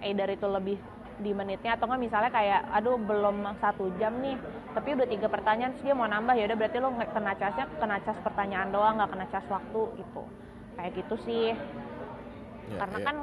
Either 0.00 0.28
itu 0.30 0.46
lebih 0.46 0.78
di 1.18 1.34
menitnya 1.34 1.74
atau 1.74 1.90
nggak 1.90 2.02
misalnya 2.06 2.30
kayak 2.30 2.60
aduh 2.70 2.94
belum 2.94 3.36
satu 3.58 3.90
jam 3.98 4.14
nih 4.22 4.38
tapi 4.70 4.94
udah 4.94 5.08
tiga 5.10 5.26
pertanyaan 5.26 5.74
terus 5.74 5.82
dia 5.82 5.94
mau 5.98 6.06
nambah 6.06 6.38
ya 6.38 6.46
udah 6.46 6.54
berarti 6.54 6.78
lo 6.78 6.88
kena 6.94 7.34
charge 7.34 7.58
kena 7.74 7.98
charge 7.98 8.22
pertanyaan 8.22 8.70
doang 8.70 8.94
nggak 9.02 9.10
kena 9.10 9.26
charge 9.26 9.50
waktu 9.50 9.80
gitu 9.98 10.22
kayak 10.78 10.92
gitu 10.94 11.14
sih 11.20 11.52
Ya, 12.68 12.76
karena 12.78 12.98
ya. 12.98 13.04
kan 13.06 13.16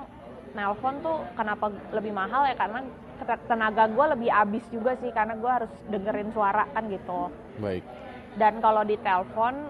nelpon 0.51 0.95
tuh 0.99 1.17
kenapa 1.33 1.65
lebih 1.91 2.09
mahal 2.11 2.43
ya 2.43 2.55
karena 2.55 2.81
te- 3.19 3.43
tenaga 3.45 3.85
gue 3.85 4.05
lebih 4.09 4.29
habis 4.31 4.65
juga 4.67 4.97
sih 4.97 5.11
karena 5.11 5.35
gue 5.35 5.45
harus 5.47 5.69
dengerin 5.85 6.33
suara 6.33 6.65
kan 6.67 6.89
gitu 6.89 7.29
Baik. 7.59 7.85
dan 8.35 8.57
kalau 8.57 8.81
di 8.81 8.97
telepon 8.97 9.69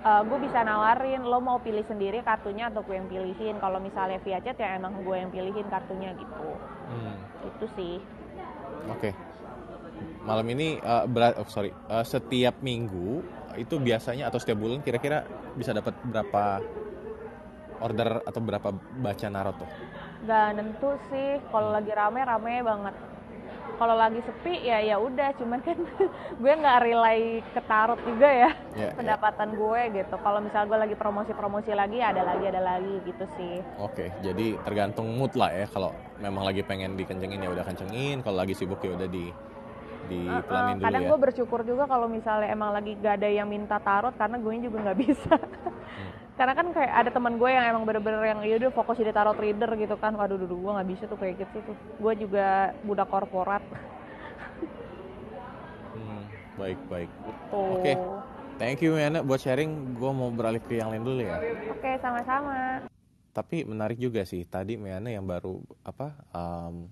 gue 0.00 0.38
bisa 0.40 0.64
nawarin 0.64 1.20
lo 1.20 1.36
mau 1.36 1.60
pilih 1.60 1.84
sendiri 1.84 2.24
kartunya 2.24 2.66
atau 2.66 2.80
gue 2.80 2.96
yang 2.96 3.04
pilihin 3.06 3.60
kalau 3.60 3.76
misalnya 3.76 4.16
via 4.18 4.40
chat 4.40 4.56
ya 4.56 4.72
emang 4.74 4.96
gue 4.98 5.12
yang 5.14 5.28
pilihin 5.28 5.68
kartunya 5.68 6.16
gitu 6.16 6.50
Hmm. 6.88 7.16
itu 7.44 7.66
sih 7.76 7.94
Oke. 8.88 9.12
Malam 10.22 10.46
ini 10.48 10.74
eh, 10.74 11.04
berat, 11.06 11.36
oh, 11.36 11.44
sorry, 11.44 11.68
Eh, 11.86 12.04
setiap 12.04 12.56
minggu 12.60 13.20
itu 13.54 13.76
biasanya 13.76 14.26
atau 14.26 14.40
setiap 14.40 14.56
bulan 14.56 14.80
kira-kira 14.80 15.22
bisa 15.52 15.70
dapat 15.70 15.92
berapa 16.02 16.64
order 17.80 18.22
atau 18.22 18.40
berapa 18.40 18.68
baca 19.00 19.26
narot 19.26 19.56
tuh? 19.56 19.68
Gak 20.22 20.46
nentu 20.54 20.90
sih 21.08 21.40
kalau 21.48 21.72
lagi 21.72 21.90
rame 21.90 22.20
rame 22.20 22.60
banget 22.60 22.94
kalau 23.72 23.96
lagi 23.96 24.20
sepi 24.20 24.60
ya 24.60 24.76
ya 24.78 25.00
udah 25.00 25.32
cuman 25.40 25.64
kan 25.64 25.78
gue 26.42 26.52
nggak 26.52 26.78
relay 26.84 27.20
ke 27.40 27.60
tarot 27.64 27.96
juga 28.04 28.28
ya 28.28 28.50
Ya, 28.76 28.86
ya. 28.86 28.92
pendapatan 28.92 29.56
gue 29.56 29.80
gitu 29.96 30.14
kalau 30.20 30.38
misal 30.38 30.68
gue 30.68 30.76
lagi 30.76 30.92
promosi-promosi 30.92 31.72
lagi 31.72 31.96
ada 31.98 32.20
lagi 32.20 32.44
ada 32.44 32.60
lagi 32.60 33.00
gitu 33.02 33.24
sih 33.34 33.64
Oke, 33.80 34.12
jadi 34.20 34.60
tergantung 34.62 35.08
mood 35.10 35.32
lah 35.32 35.48
ya. 35.50 35.64
Kalau 35.66 35.90
memang 36.20 36.44
lagi 36.44 36.60
pengen 36.60 36.92
dikencengin 36.94 37.40
ya 37.40 37.50
udah 37.50 37.64
kencengin. 37.64 38.20
Kalau 38.20 38.36
lagi 38.36 38.52
sibuk 38.52 38.84
ya 38.84 38.92
udah 38.92 39.08
di 39.08 39.32
dipelanin 40.08 40.76
dulu 40.76 40.84
kadang 40.84 41.02
ya. 41.02 41.08
gue 41.08 41.18
bersyukur 41.22 41.60
juga 41.62 41.84
kalau 41.86 42.06
misalnya 42.06 42.50
emang 42.50 42.74
lagi 42.74 42.98
gak 42.98 43.22
ada 43.22 43.28
yang 43.30 43.46
minta 43.46 43.78
tarot 43.78 44.12
karena 44.12 44.36
gue 44.36 44.52
juga 44.60 44.76
nggak 44.82 44.98
bisa 45.06 45.34
Hmm. 45.90 46.12
Karena 46.40 46.56
kan 46.56 46.72
kayak 46.72 46.92
ada 47.04 47.10
teman 47.12 47.36
gue 47.36 47.50
yang 47.52 47.68
emang 47.68 47.84
bener-bener 47.84 48.24
yang 48.24 48.40
ya 48.40 48.56
udah 48.56 48.72
fokus 48.72 48.96
jadi 48.96 49.12
tarot 49.12 49.36
reader 49.36 49.68
gitu 49.76 49.92
kan 50.00 50.16
waduh 50.16 50.40
dulu 50.40 50.56
gue 50.56 50.72
nggak 50.72 50.88
bisa 50.88 51.04
tuh 51.04 51.20
kayak 51.20 51.44
gitu 51.44 51.60
tuh 51.60 51.76
gue 51.76 52.12
juga 52.16 52.72
budak 52.80 53.12
korporat 53.12 53.60
Hmm, 55.90 56.24
baik 56.56 56.78
baik. 56.88 57.10
tuh 57.52 57.76
Oke. 57.76 57.92
Thank 58.56 58.80
you 58.80 58.96
Yana 58.96 59.20
buat 59.20 59.36
sharing. 59.36 59.98
Gue 59.98 60.12
mau 60.16 60.32
beralih 60.32 60.62
ke 60.62 60.80
yang 60.80 60.88
lain 60.88 61.04
dulu 61.04 61.20
ya. 61.20 61.36
oke 61.68 61.90
sama-sama 62.00 62.88
Tapi 63.36 63.68
menarik 63.68 64.00
juga 64.00 64.24
sih 64.24 64.46
tadi 64.48 64.80
Meana 64.80 65.12
yang 65.12 65.28
baru 65.28 65.60
apa 65.84 66.14
um, 66.32 66.88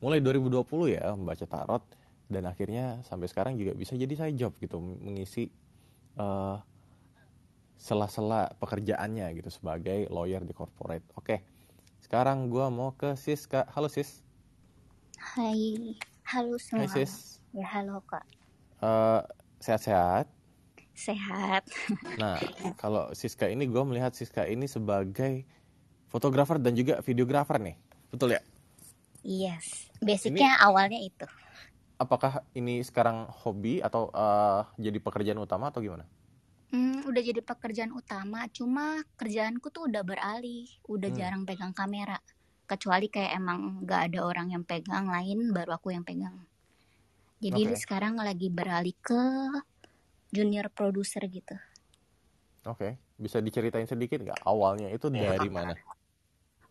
mulai 0.00 0.22
2020 0.24 0.96
ya 0.96 1.12
membaca 1.12 1.44
tarot 1.44 1.84
dan 2.30 2.48
akhirnya 2.48 3.04
sampai 3.04 3.28
sekarang 3.28 3.60
juga 3.60 3.76
bisa 3.76 3.92
jadi 3.94 4.14
side 4.16 4.38
job 4.38 4.56
gitu 4.56 4.80
mengisi 4.80 5.50
eh, 6.16 6.56
sela-sela 7.82 8.54
pekerjaannya 8.62 9.26
gitu 9.42 9.50
sebagai 9.50 10.06
lawyer 10.06 10.46
di 10.46 10.54
corporate. 10.54 11.02
Oke, 11.18 11.42
sekarang 11.98 12.46
gua 12.46 12.70
mau 12.70 12.94
ke 12.94 13.18
Siska. 13.18 13.66
Halo 13.74 13.90
Sis. 13.90 14.22
Hai, 15.18 15.98
halo 16.30 16.54
Hai 16.62 16.86
semua. 16.86 16.94
Sis. 16.94 17.42
Ya 17.50 17.66
halo 17.66 17.98
kak. 18.06 18.22
Eh, 18.78 19.22
sehat-sehat. 19.58 20.30
Sehat. 20.94 21.66
Nah, 22.22 22.38
kalau 22.78 23.10
Siska 23.18 23.50
ini 23.50 23.66
gue 23.66 23.82
melihat 23.82 24.14
Siska 24.14 24.46
ini 24.46 24.70
sebagai 24.70 25.42
fotografer 26.06 26.62
dan 26.62 26.78
juga 26.78 27.02
videografer 27.02 27.58
nih. 27.58 27.74
Betul 28.14 28.38
ya? 28.38 28.42
Yes. 29.26 29.90
Basicnya 29.98 30.54
awalnya 30.62 31.02
itu. 31.02 31.26
Apakah 31.98 32.46
ini 32.54 32.84
sekarang 32.86 33.26
hobi 33.42 33.82
atau 33.82 34.12
eh, 34.14 34.60
jadi 34.78 34.98
pekerjaan 35.02 35.42
utama 35.42 35.74
atau 35.74 35.82
gimana? 35.82 36.06
Hmm, 36.72 36.98
udah 37.08 37.22
jadi 37.28 37.40
pekerjaan 37.50 37.92
utama, 38.00 38.40
cuma 38.56 38.86
kerjaanku 39.20 39.66
tuh 39.74 39.82
udah 39.92 40.02
beralih, 40.10 40.64
udah 40.94 41.08
Hmm. 41.08 41.16
jarang 41.18 41.42
pegang 41.48 41.74
kamera. 41.80 42.18
Kecuali 42.70 43.06
kayak 43.14 43.32
emang 43.40 43.60
gak 43.90 44.00
ada 44.12 44.20
orang 44.30 44.48
yang 44.54 44.64
pegang 44.70 45.06
lain, 45.14 45.38
baru 45.56 45.70
aku 45.78 45.88
yang 45.96 46.04
pegang. 46.08 46.36
Jadi 47.44 47.62
Oke. 47.62 47.82
sekarang 47.82 48.14
lagi 48.28 48.48
beralih 48.58 48.96
ke 49.06 49.20
junior 50.34 50.66
producer 50.76 51.22
gitu. 51.30 51.56
Oke, 52.70 52.88
bisa 53.24 53.38
diceritain 53.46 53.86
sedikit 53.90 54.18
nggak 54.22 54.40
awalnya 54.46 54.88
itu 54.94 55.06
dari 55.10 55.48
mana? 55.50 55.74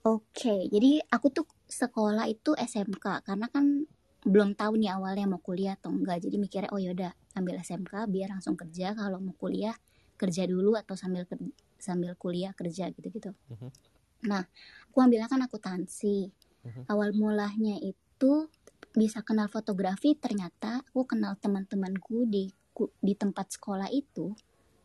Oke, 0.05 0.65
jadi 0.73 0.97
aku 1.13 1.27
tuh 1.29 1.45
sekolah 1.69 2.25
itu 2.33 2.51
SMK 2.57 3.05
karena 3.27 3.45
kan 3.53 3.85
belum 4.25 4.57
tahu 4.57 4.73
nih 4.81 4.89
awalnya 4.97 5.25
mau 5.29 5.41
kuliah 5.47 5.73
atau 5.77 5.89
enggak. 5.93 6.17
Jadi 6.25 6.35
mikirnya 6.41 6.69
oh 6.73 6.81
yaudah 6.81 7.13
ambil 7.35 7.59
SMK 7.61 8.07
biar 8.11 8.33
langsung 8.33 8.55
kerja. 8.59 8.93
Kalau 8.95 9.19
mau 9.23 9.35
kuliah 9.35 9.75
kerja 10.19 10.45
dulu 10.45 10.77
atau 10.77 10.93
sambil 10.93 11.25
sambil 11.81 12.13
kuliah 12.13 12.53
kerja 12.53 12.93
gitu-gitu. 12.93 13.33
Mhm. 13.49 13.69
Nah, 14.29 14.45
aku 14.89 14.97
ambilnya 15.01 15.25
kan 15.25 15.41
akuntansi. 15.41 16.29
Mhm. 16.61 16.85
Awal 16.85 17.17
mulanya 17.17 17.81
itu 17.81 18.51
bisa 18.93 19.23
kenal 19.23 19.47
fotografi 19.47 20.13
ternyata 20.19 20.83
aku 20.83 21.07
kenal 21.09 21.39
teman-temanku 21.39 22.27
di 22.27 22.51
di 23.01 23.13
tempat 23.15 23.55
sekolah 23.55 23.87
itu 23.91 24.35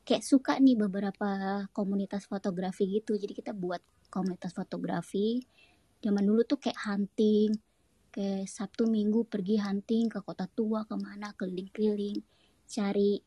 kayak 0.07 0.23
suka 0.23 0.63
nih 0.63 0.79
beberapa 0.79 1.67
komunitas 1.75 2.31
fotografi 2.31 2.87
gitu. 2.87 3.19
Jadi 3.19 3.35
kita 3.35 3.51
buat 3.51 3.83
komunitas 4.09 4.55
fotografi. 4.55 5.43
Zaman 5.99 6.23
dulu 6.23 6.47
tuh 6.47 6.63
kayak 6.63 6.79
hunting, 6.87 7.51
kayak 8.15 8.47
Sabtu 8.47 8.87
Minggu 8.87 9.27
pergi 9.27 9.59
hunting 9.59 10.07
ke 10.07 10.23
kota 10.23 10.47
tua 10.47 10.87
ke 10.87 10.95
mana 10.95 11.35
keliling-keliling 11.35 12.23
cari 12.67 13.23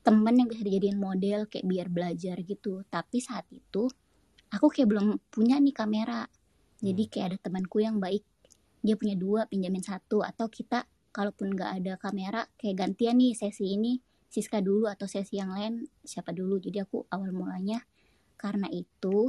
temen 0.00 0.32
yang 0.32 0.48
bisa 0.48 0.64
dijadiin 0.64 0.96
model 0.96 1.46
kayak 1.46 1.66
biar 1.68 1.86
belajar 1.92 2.40
gitu. 2.40 2.82
Tapi 2.88 3.18
saat 3.20 3.44
itu 3.52 3.90
aku 4.50 4.66
kayak 4.72 4.88
belum 4.88 5.06
punya 5.28 5.60
nih 5.60 5.76
kamera. 5.76 6.24
Jadi 6.80 7.04
kayak 7.12 7.26
ada 7.36 7.38
temanku 7.50 7.84
yang 7.84 8.00
baik. 8.00 8.24
Dia 8.80 8.96
punya 8.96 9.14
dua 9.14 9.44
pinjamin 9.44 9.84
satu. 9.84 10.24
Atau 10.24 10.48
kita 10.48 10.88
kalaupun 11.12 11.52
nggak 11.52 11.70
ada 11.82 11.92
kamera 12.00 12.48
kayak 12.56 12.88
gantian 12.88 13.20
nih 13.20 13.36
sesi 13.36 13.76
ini. 13.76 14.00
Siska 14.30 14.62
dulu 14.62 14.86
atau 14.86 15.10
sesi 15.10 15.36
yang 15.36 15.52
lain 15.52 15.84
siapa 16.00 16.32
dulu. 16.32 16.56
Jadi 16.56 16.80
aku 16.80 17.04
awal 17.12 17.34
mulanya. 17.36 17.84
Karena 18.40 18.66
itu 18.72 19.28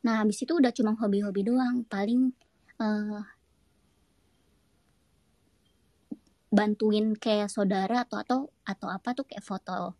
nah 0.00 0.24
habis 0.24 0.40
itu 0.40 0.56
udah 0.56 0.70
cuma 0.72 0.94
hobi-hobi 0.94 1.42
doang. 1.44 1.82
Paling 1.90 2.30
eh, 2.80 3.20
bantuin 6.50 7.14
kayak 7.14 7.46
saudara 7.46 8.02
atau 8.02 8.18
atau 8.18 8.38
atau 8.66 8.88
apa 8.90 9.14
tuh 9.14 9.24
kayak 9.24 9.46
foto 9.46 9.94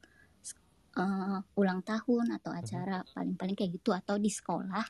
eh, 0.98 1.38
ulang 1.54 1.80
tahun 1.86 2.34
atau 2.42 2.50
acara 2.50 3.06
paling-paling 3.14 3.54
kayak 3.54 3.78
gitu 3.78 3.94
atau 3.94 4.18
di 4.18 4.28
sekolah. 4.28 4.82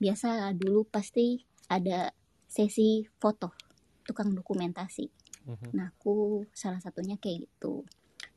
Biasa 0.00 0.50
dulu 0.56 0.88
pasti 0.88 1.38
ada 1.68 2.08
sesi 2.48 3.04
foto 3.20 3.52
tukang 4.04 4.32
dokumentasi. 4.32 5.06
Mhm. 5.44 5.76
nah 5.76 5.92
aku 5.92 6.48
salah 6.56 6.80
satunya 6.80 7.20
kayak 7.20 7.44
gitu. 7.44 7.84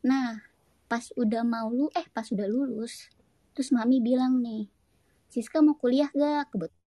Nah 0.04 0.44
pas 0.92 1.08
udah 1.16 1.44
mau 1.48 1.72
lu 1.72 1.88
eh 1.96 2.04
pas 2.12 2.28
udah 2.28 2.48
lulus 2.48 3.08
terus 3.56 3.72
mami 3.72 4.04
bilang 4.04 4.44
nih 4.44 4.68
Siska 5.32 5.64
mau 5.64 5.80
kuliah 5.80 6.12
gak? 6.12 6.52
Kebetulan 6.52 6.84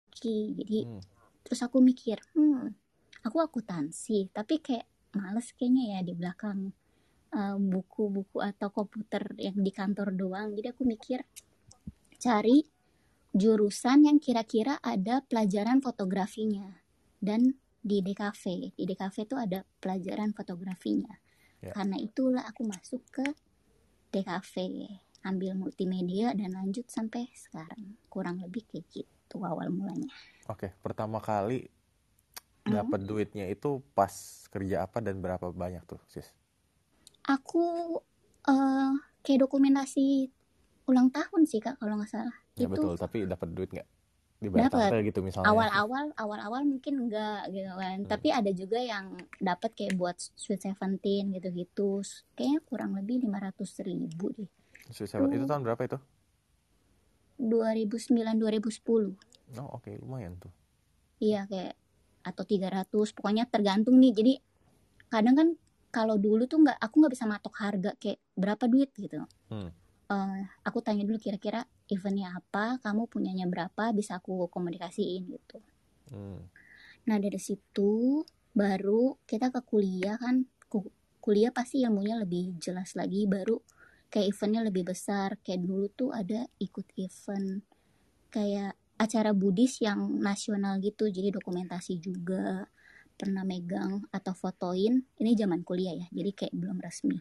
jadi 0.59 0.79
Hmm. 0.83 0.99
terus 1.47 1.63
aku 1.63 1.79
mikir 1.79 2.19
hmm 2.35 2.75
aku 3.23 3.39
akuntansi 3.39 4.27
tapi 4.35 4.59
kayak 4.59 4.83
males 5.15 5.53
kayaknya 5.57 5.97
ya 5.97 5.99
di 6.05 6.13
belakang 6.13 6.73
eh, 7.33 7.57
buku-buku 7.57 8.41
atau 8.41 8.69
komputer 8.69 9.23
yang 9.37 9.57
di 9.57 9.71
kantor 9.73 10.13
doang. 10.13 10.53
Jadi 10.53 10.67
aku 10.69 10.83
mikir 10.85 11.23
cari 12.19 12.65
jurusan 13.29 14.09
yang 14.09 14.17
kira-kira 14.17 14.81
ada 14.81 15.21
pelajaran 15.25 15.79
fotografinya. 15.79 16.81
Dan 17.19 17.53
di 17.79 18.03
DKV 18.03 18.75
di 18.75 18.83
DKV 18.83 19.15
itu 19.23 19.35
ada 19.39 19.63
pelajaran 19.79 20.35
fotografinya. 20.35 21.15
Ya. 21.59 21.75
karena 21.75 21.99
itulah 21.99 22.47
aku 22.47 22.63
masuk 22.63 23.03
ke 23.11 23.25
DKV 24.15 24.55
ambil 25.27 25.59
multimedia 25.59 26.31
dan 26.31 26.55
lanjut 26.55 26.87
sampai 26.87 27.27
sekarang. 27.35 27.99
Kurang 28.07 28.39
lebih 28.39 28.63
kayak 28.63 28.87
gitu 28.87 29.43
awal 29.43 29.67
mulanya. 29.67 30.07
Oke, 30.47 30.71
pertama 30.79 31.19
kali 31.19 31.67
Hmm. 32.69 32.77
dapat 32.79 32.99
duitnya 33.09 33.45
itu 33.49 33.69
pas 33.97 34.13
kerja 34.53 34.75
apa 34.85 34.97
dan 35.05 35.15
berapa 35.25 35.49
banyak 35.53 35.83
tuh, 35.89 36.01
Sis? 36.13 36.27
aku 37.35 37.63
eh 38.49 38.91
kayak 39.23 39.39
dokumentasi 39.45 40.07
ulang 40.89 41.09
tahun 41.13 41.41
sih 41.45 41.59
kak 41.65 41.77
kalau 41.79 41.95
nggak 41.99 42.11
salah 42.13 42.35
Ya 42.59 42.67
itu 42.67 42.73
betul, 42.73 42.93
tapi 42.99 43.17
dapat 43.23 43.47
duit 43.55 43.69
nggak? 43.71 43.87
Dibayar 44.43 44.71
dapat 44.71 45.07
gitu 45.07 45.19
misalnya. 45.23 45.51
awal-awal 45.51 46.05
awal-awal 46.23 46.61
mungkin 46.71 46.93
enggak 47.07 47.41
gitu 47.55 47.71
kan 47.81 47.97
Hmm. 47.99 48.09
tapi 48.11 48.27
ada 48.39 48.51
juga 48.61 48.79
yang 48.79 49.05
dapat 49.39 49.71
kayak 49.77 49.93
buat 49.99 50.17
Sweet 50.43 50.61
Seventeen 50.65 51.31
gitu-gitu 51.35 52.03
kayaknya 52.35 52.59
kurang 52.69 52.91
lebih 52.99 53.15
500 53.23 53.69
ribu 53.87 54.25
deh 54.35 54.49
Sweet 54.91 55.09
Seven- 55.11 55.31
itu 55.35 55.45
tahun 55.45 55.63
berapa 55.67 55.81
itu? 55.85 55.97
2009 57.51 58.35
2010 58.41 59.11
Oh, 59.57 59.69
oke, 59.81 59.89
lumayan 60.01 60.37
tuh. 60.37 60.51
iya 61.27 61.41
kayak 61.49 61.73
atau 62.29 62.45
300 62.45 63.11
pokoknya 63.17 63.49
tergantung 63.49 63.97
nih. 63.97 64.13
Jadi 64.13 64.33
kadang 65.09 65.35
kan 65.35 65.47
kalau 65.89 66.21
dulu 66.21 66.45
tuh 66.45 66.61
nggak 66.61 66.77
aku 66.77 66.95
nggak 67.01 67.13
bisa 67.17 67.25
matok 67.25 67.55
harga 67.57 67.91
kayak 67.97 68.21
berapa 68.37 68.63
duit 68.69 68.93
gitu. 68.93 69.25
Hmm. 69.49 69.73
Eh, 70.09 70.41
aku 70.65 70.81
tanya 70.81 71.05
dulu 71.05 71.21
kira-kira 71.21 71.65
eventnya 71.85 72.33
apa 72.33 72.81
kamu 72.81 73.05
punyanya 73.05 73.45
berapa 73.45 73.93
bisa 73.93 74.17
aku 74.21 74.49
komunikasiin 74.49 75.21
gitu. 75.29 75.57
Hmm. 76.13 76.49
Nah 77.05 77.17
dari 77.21 77.37
situ 77.37 78.25
baru 78.53 79.17
kita 79.25 79.53
ke 79.53 79.61
kuliah 79.65 80.17
kan. 80.17 80.45
Ku- 80.69 80.93
kuliah 81.21 81.53
pasti 81.53 81.81
ilmunya 81.81 82.17
lebih 82.17 82.57
jelas 82.57 82.93
lagi 82.97 83.25
baru 83.25 83.57
kayak 84.09 84.33
eventnya 84.33 84.61
lebih 84.65 84.89
besar. 84.89 85.37
Kayak 85.45 85.61
dulu 85.65 85.85
tuh 85.93 86.09
ada 86.13 86.45
ikut 86.57 86.85
event. 86.97 87.61
Kayak 88.33 88.77
acara 88.99 89.31
Buddhis 89.31 89.79
yang 89.79 90.19
nasional 90.19 90.77
gitu 90.83 91.07
jadi 91.07 91.31
dokumentasi 91.31 92.03
juga 92.03 92.67
pernah 93.15 93.43
megang 93.47 94.03
atau 94.11 94.31
fotoin. 94.35 94.99
Ini 95.19 95.31
zaman 95.39 95.63
kuliah 95.63 95.95
ya 95.95 96.07
jadi 96.11 96.31
kayak 96.35 96.53
belum 96.55 96.83
resmi. 96.83 97.19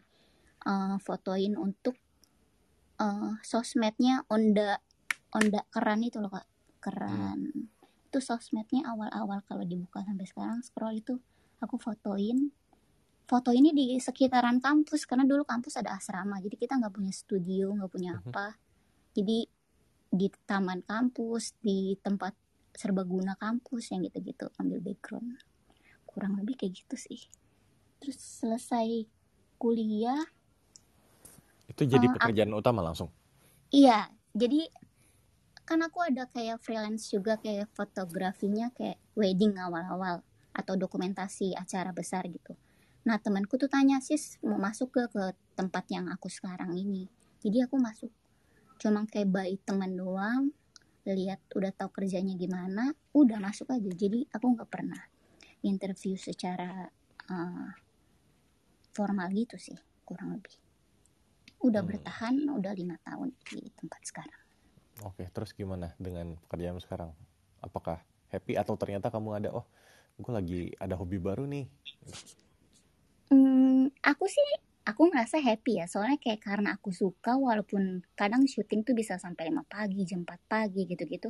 Eh, 0.66 0.96
fotoin 1.02 1.54
untuk 1.54 1.94
eh, 2.98 3.32
sosmednya 3.46 4.26
Onda 4.26 4.82
Onda 5.30 5.62
keran 5.70 6.02
itu 6.02 6.18
loh 6.18 6.34
kak. 6.34 6.46
Keran. 6.82 7.70
Itu 8.10 8.18
sosmednya 8.18 8.86
awal-awal 8.88 9.44
kalau 9.46 9.62
dibuka 9.62 10.02
sampai 10.02 10.26
sekarang 10.26 10.58
scroll 10.66 10.98
itu 10.98 11.14
aku 11.62 11.78
fotoin. 11.78 12.50
Foto 13.28 13.52
ini 13.52 13.76
di 13.76 14.00
sekitaran 14.00 14.56
kampus 14.58 15.04
karena 15.04 15.28
dulu 15.28 15.44
kampus 15.44 15.76
ada 15.76 15.94
asrama 16.00 16.40
jadi 16.40 16.56
kita 16.56 16.80
nggak 16.80 16.94
punya 16.96 17.12
studio 17.12 17.70
nggak 17.76 17.90
punya 17.92 18.16
Mhm. 18.16 18.20
apa. 18.24 18.56
Jadi 19.12 19.38
di 20.08 20.32
taman 20.48 20.80
kampus 20.84 21.56
di 21.60 21.96
tempat 22.00 22.32
serbaguna 22.72 23.36
kampus 23.36 23.92
yang 23.92 24.04
gitu-gitu 24.08 24.48
ambil 24.56 24.80
background 24.80 25.40
kurang 26.08 26.40
lebih 26.40 26.56
kayak 26.56 26.80
gitu 26.84 26.96
sih 26.96 27.22
terus 28.00 28.18
selesai 28.18 29.04
kuliah 29.60 30.22
Itu 31.68 31.84
jadi 31.84 32.06
ap- 32.08 32.14
pekerjaan 32.18 32.50
utama 32.56 32.80
langsung. 32.82 33.12
Iya, 33.68 34.08
jadi 34.32 34.64
kan 35.68 35.84
aku 35.84 36.00
ada 36.00 36.24
kayak 36.32 36.64
freelance 36.64 37.12
juga 37.12 37.36
kayak 37.36 37.68
fotografinya 37.76 38.72
kayak 38.72 38.96
wedding 39.12 39.52
awal-awal 39.60 40.24
atau 40.56 40.74
dokumentasi 40.74 41.52
acara 41.52 41.92
besar 41.92 42.24
gitu. 42.24 42.56
Nah 43.04 43.20
temanku 43.20 43.60
tuh 43.60 43.68
tanya 43.68 44.00
sis 44.00 44.40
mau 44.40 44.56
masuk 44.56 44.88
ke 44.96 45.02
ke 45.12 45.24
tempat 45.52 45.84
yang 45.92 46.08
aku 46.08 46.32
sekarang 46.32 46.72
ini. 46.72 47.06
Jadi 47.44 47.68
aku 47.68 47.76
masuk. 47.76 48.08
Cuma 48.78 49.04
kayak 49.10 49.28
baik 49.28 49.58
teman 49.66 49.98
doang, 49.98 50.54
lihat 51.02 51.40
udah 51.56 51.72
tahu 51.74 51.90
kerjanya 52.02 52.38
gimana, 52.38 52.94
udah 53.16 53.38
masuk 53.42 53.74
aja. 53.74 53.90
Jadi 53.90 54.28
aku 54.30 54.54
nggak 54.54 54.70
pernah 54.70 55.02
interview 55.66 56.14
secara 56.14 56.86
eh, 57.28 57.70
formal 58.94 59.28
gitu 59.34 59.58
sih, 59.58 59.76
kurang 60.06 60.38
lebih. 60.38 60.56
Udah 61.62 61.82
Hmm. 61.82 61.90
bertahan, 61.90 62.34
udah 62.46 62.72
lima 62.74 62.96
tahun 63.02 63.34
di 63.50 63.66
tempat 63.74 64.00
sekarang. 64.06 64.42
Oke, 65.06 65.26
terus 65.30 65.54
gimana 65.54 65.94
dengan 65.98 66.38
pekerjaan 66.46 66.78
sekarang? 66.82 67.10
Apakah 67.62 68.02
happy 68.30 68.58
atau 68.58 68.74
ternyata 68.74 69.10
kamu 69.10 69.42
ada, 69.42 69.48
oh, 69.54 69.66
gue 70.18 70.32
lagi 70.34 70.60
ada 70.78 70.98
hobi 70.98 71.18
baru 71.22 71.46
nih. 71.46 71.66
Hmm, 73.30 73.90
aku 74.02 74.24
sih 74.26 74.67
aku 74.88 75.12
ngerasa 75.12 75.44
happy 75.44 75.84
ya 75.84 75.86
soalnya 75.86 76.16
kayak 76.16 76.40
karena 76.40 76.80
aku 76.80 76.88
suka 76.88 77.36
walaupun 77.36 78.00
kadang 78.16 78.48
syuting 78.48 78.88
tuh 78.88 78.96
bisa 78.96 79.20
sampai 79.20 79.52
5 79.52 79.68
pagi 79.68 80.08
jam 80.08 80.24
4 80.24 80.48
pagi 80.48 80.88
gitu-gitu. 80.88 81.28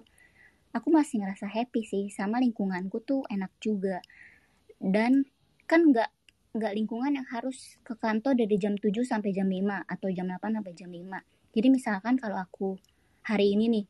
Aku 0.71 0.95
masih 0.95 1.27
ngerasa 1.27 1.51
happy 1.51 1.83
sih 1.83 2.05
sama 2.15 2.39
lingkunganku 2.39 3.03
tuh 3.03 3.27
enak 3.27 3.51
juga. 3.59 3.99
Dan 4.79 5.27
kan 5.67 5.91
nggak 5.91 6.11
nggak 6.55 6.73
lingkungan 6.79 7.19
yang 7.19 7.27
harus 7.29 7.83
ke 7.83 7.99
kantor 7.99 8.39
dari 8.39 8.55
jam 8.63 8.79
7 8.79 9.03
sampai 9.03 9.35
jam 9.35 9.51
5 9.51 9.91
atau 9.91 10.09
jam 10.15 10.31
8 10.31 10.55
sampai 10.55 10.73
jam 10.79 10.89
5 10.89 11.39
jadi 11.53 11.69
misalkan 11.73 12.21
kalau 12.21 12.39
aku 12.39 12.77
hari 13.25 13.57
ini 13.57 13.67
nih 13.73 13.85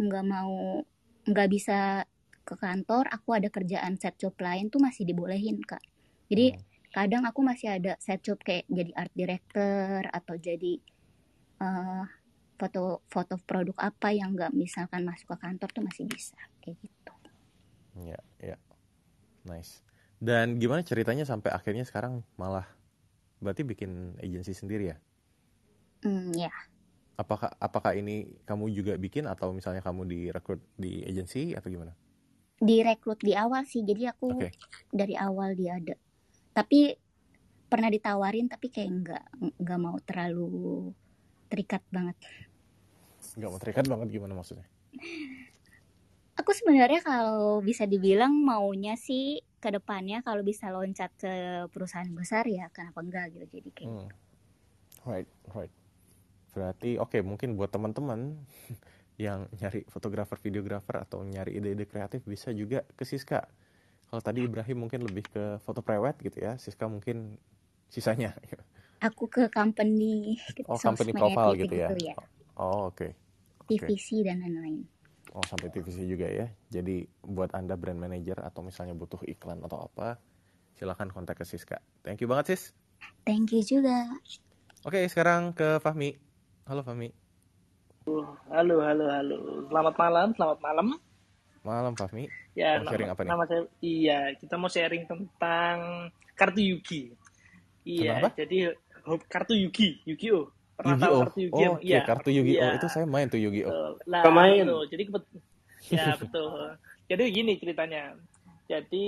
nggak 0.00 0.24
mau 0.24 0.82
nggak 1.24 1.48
bisa 1.52 2.04
ke 2.44 2.54
kantor 2.58 3.08
aku 3.08 3.38
ada 3.38 3.48
kerjaan 3.48 3.96
set 3.96 4.20
job 4.20 4.36
lain 4.36 4.68
tuh 4.68 4.82
masih 4.82 5.08
dibolehin 5.08 5.62
kak. 5.64 5.80
Jadi 6.28 6.52
kadang 6.96 7.22
aku 7.28 7.40
masih 7.50 7.68
ada 7.76 7.92
set 8.04 8.20
job 8.26 8.38
kayak 8.46 8.64
jadi 8.78 8.92
art 9.00 9.12
director 9.20 10.00
atau 10.18 10.34
jadi 10.48 10.72
eh, 11.64 12.04
foto 12.60 12.80
foto 13.14 13.34
produk 13.48 13.76
apa 13.90 14.08
yang 14.18 14.30
nggak 14.36 14.52
misalkan 14.62 15.02
masuk 15.08 15.28
ke 15.32 15.36
kantor 15.44 15.68
tuh 15.76 15.84
masih 15.88 16.04
bisa 16.14 16.38
kayak 16.62 16.78
gitu 16.84 17.12
Ya, 17.94 18.18
ya. 18.42 18.56
Nice. 19.46 19.82
Dan 20.22 20.58
gimana 20.62 20.82
ceritanya 20.86 21.24
sampai 21.28 21.50
akhirnya 21.52 21.84
sekarang 21.86 22.24
malah 22.40 22.66
berarti 23.42 23.62
bikin 23.66 24.16
agensi 24.22 24.52
sendiri 24.56 24.94
ya? 24.94 24.98
hmm, 26.02 26.32
ya 26.38 26.50
Apakah 27.22 27.50
apakah 27.66 27.92
ini 28.00 28.14
kamu 28.48 28.64
juga 28.78 28.92
bikin 29.04 29.24
atau 29.30 29.48
misalnya 29.58 29.82
kamu 29.86 30.02
direkrut 30.12 30.58
di 30.74 30.92
agensi 31.10 31.54
atau 31.58 31.68
gimana? 31.74 31.92
direkrut 32.68 33.18
di 33.26 33.32
awal 33.44 33.62
sih 33.72 33.82
jadi 33.88 34.02
aku 34.14 34.28
Oke. 34.28 34.48
dari 35.00 35.14
awal 35.26 35.50
dia 35.60 35.72
ada 35.80 35.94
tapi 36.54 36.94
pernah 37.66 37.90
ditawarin 37.90 38.46
tapi 38.46 38.70
kayak 38.70 38.90
nggak 39.02 39.24
nggak 39.58 39.80
mau 39.82 39.98
terlalu 40.06 40.94
terikat 41.50 41.82
banget 41.90 42.16
Nggak 43.34 43.50
mau 43.50 43.58
terikat 43.58 43.84
banget 43.90 44.08
gimana 44.14 44.32
maksudnya? 44.38 44.64
aku 46.34 46.50
sebenarnya 46.50 47.00
kalau 47.02 47.62
bisa 47.62 47.86
dibilang 47.86 48.34
maunya 48.34 48.98
sih 48.98 49.42
ke 49.62 49.70
depannya 49.70 50.20
kalau 50.20 50.42
bisa 50.42 50.68
loncat 50.68 51.10
ke 51.16 51.32
perusahaan 51.70 52.10
besar 52.10 52.44
ya 52.50 52.68
kenapa 52.74 53.00
enggak 53.00 53.32
gitu 53.32 53.46
jadi 53.58 53.70
kayak 53.74 53.90
Hmm. 53.90 54.10
Right, 55.04 55.28
right. 55.52 55.72
Berarti 56.56 56.96
oke 56.96 57.20
mungkin 57.20 57.60
buat 57.60 57.68
teman-teman 57.68 58.40
yang 59.24 59.46
nyari 59.60 59.84
fotografer, 59.86 60.40
videografer 60.40 60.96
atau 60.96 61.20
nyari 61.22 61.60
ide-ide 61.60 61.84
kreatif 61.84 62.24
bisa 62.24 62.50
juga 62.56 62.82
ke 62.96 63.04
Siska. 63.04 63.44
Kalau 64.10 64.22
tadi 64.22 64.46
Ibrahim 64.46 64.86
mungkin 64.86 65.00
lebih 65.02 65.24
ke 65.26 65.44
foto 65.64 65.80
prewed 65.82 66.16
gitu 66.22 66.38
ya, 66.42 66.54
Siska 66.60 66.86
mungkin 66.86 67.38
sisanya. 67.90 68.34
aku 69.04 69.28
ke 69.28 69.52
company 69.52 70.38
Oh, 70.70 70.78
company 70.80 71.12
profile 71.12 71.52
gitu 71.58 71.74
ya. 71.76 71.88
gitu 71.92 72.08
ya 72.08 72.14
Oh, 72.56 72.88
oke. 72.88 73.12
Oke. 73.64 73.90
TVC 73.90 74.22
dan 74.22 74.40
lain-lain 74.40 74.86
Oh, 75.34 75.42
sampai 75.42 75.66
TVC 75.72 76.06
juga 76.06 76.30
ya. 76.30 76.46
Jadi 76.70 77.02
buat 77.26 77.50
Anda 77.58 77.74
brand 77.74 77.98
manager 77.98 78.38
atau 78.38 78.62
misalnya 78.62 78.94
butuh 78.94 79.18
iklan 79.26 79.58
atau 79.66 79.90
apa, 79.90 80.14
silakan 80.78 81.10
kontak 81.10 81.42
ke 81.42 81.44
Siska. 81.44 81.82
Thank 82.06 82.22
you 82.22 82.30
banget, 82.30 82.54
Sis. 82.54 82.70
thank 83.26 83.50
you 83.50 83.64
juga 83.66 84.06
Oke, 84.86 85.00
sekarang 85.10 85.56
ke 85.56 85.80
Fahmi. 85.82 86.14
Halo 86.68 86.84
Fahmi. 86.86 87.08
Halo, 88.52 88.84
halo, 88.84 89.04
halo. 89.10 89.36
Selamat 89.72 89.94
malam, 89.96 90.28
selamat 90.36 90.58
malam. 90.60 90.86
Malam 91.64 91.96
Fahmi. 91.96 92.28
Ya, 92.52 92.76
Mau 92.78 92.86
sharing 92.86 93.08
nama, 93.08 93.16
apa 93.16 93.22
nih? 93.24 93.30
nama 93.32 93.44
saya 93.48 93.62
iya, 93.80 94.18
kita 94.36 94.54
mau 94.54 94.68
sharing 94.68 95.04
tentang 95.08 95.76
kartu 96.36 96.60
Yugi. 96.60 97.02
Iya, 97.82 98.20
Kenapa? 98.20 98.28
jadi 98.36 98.58
kartu 99.26 99.54
Yugi, 99.56 100.04
Yu-Gi-Oh. 100.04 100.44
Pernah 100.74 100.96
tahu 100.98 101.14
Yu-Gi-Oh. 101.14 101.24
kartu 101.24 101.38
Yugi? 101.40 101.54
Oh, 101.54 101.60
em- 101.60 101.74
oke, 101.74 101.82
Iya, 101.82 102.00
kartu 102.04 102.28
Yu-Gi-Oh. 102.30 102.60
iya. 102.62 102.76
Itu 102.76 102.86
saya 102.86 103.04
main 103.04 103.26
tuh 103.26 103.40
Yu-Gi-Oh. 103.40 103.72
Betul. 103.72 103.92
Lah, 104.06 104.22
main. 104.28 104.60
gitu. 104.60 104.78
Jadi 104.92 105.02
kebet 105.08 105.24
ya 105.86 106.04
betul. 106.22 106.48
Jadi 107.04 107.22
gini 107.32 107.52
ceritanya. 107.56 108.02
Jadi 108.64 109.04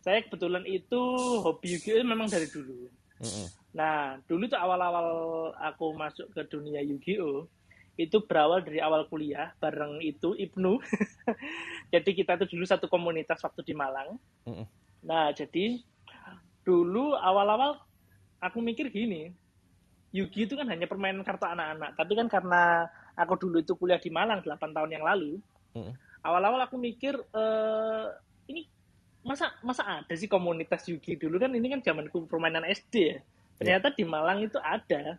saya 0.00 0.18
kebetulan 0.22 0.66
itu 0.66 1.00
hobi 1.40 1.78
Yu-Gi-Oh 1.78 2.02
memang 2.02 2.26
dari 2.26 2.46
dulu. 2.46 2.90
Mm-mm. 3.16 3.46
Nah, 3.72 4.18
dulu 4.26 4.44
tuh 4.44 4.58
awal-awal 4.58 5.08
aku 5.56 5.94
masuk 5.94 6.26
ke 6.30 6.42
dunia 6.46 6.82
Yu-Gi-Oh 6.82 7.46
itu 7.96 8.20
berawal 8.28 8.60
dari 8.60 8.78
awal 8.78 9.08
kuliah 9.08 9.56
bareng 9.56 10.04
itu 10.04 10.36
Ibnu. 10.36 10.76
jadi 11.92 12.10
kita 12.12 12.36
tuh 12.36 12.48
dulu 12.52 12.64
satu 12.68 12.86
komunitas 12.92 13.40
waktu 13.40 13.64
di 13.64 13.72
Malang. 13.72 14.20
Nah, 15.00 15.32
jadi 15.32 15.80
dulu 16.60 17.16
awal-awal 17.16 17.80
aku 18.44 18.60
mikir 18.60 18.92
gini, 18.92 19.32
Yugi 20.12 20.44
itu 20.44 20.54
kan 20.60 20.68
hanya 20.68 20.84
permainan 20.84 21.24
kartu 21.24 21.48
anak-anak. 21.48 21.96
Tapi 21.96 22.12
kan 22.20 22.28
karena 22.28 22.84
aku 23.16 23.40
dulu 23.40 23.64
itu 23.64 23.72
kuliah 23.80 24.00
di 24.00 24.12
Malang 24.12 24.44
8 24.44 24.76
tahun 24.76 24.92
yang 24.92 25.04
lalu, 25.04 25.40
awal-awal 26.20 26.68
aku 26.68 26.76
mikir 26.76 27.16
eh 27.16 28.06
ini 28.52 28.68
masa 29.26 29.50
masa 29.64 29.82
ada 29.82 30.14
sih 30.14 30.30
komunitas 30.30 30.86
Yugi 30.86 31.18
dulu 31.18 31.42
kan 31.42 31.50
ini 31.50 31.66
kan 31.72 31.80
zamanku 31.80 32.28
permainan 32.28 32.68
SD 32.68 32.94
ya. 33.00 33.18
Ternyata 33.56 33.88
di 33.96 34.04
Malang 34.04 34.44
itu 34.44 34.60
ada 34.60 35.16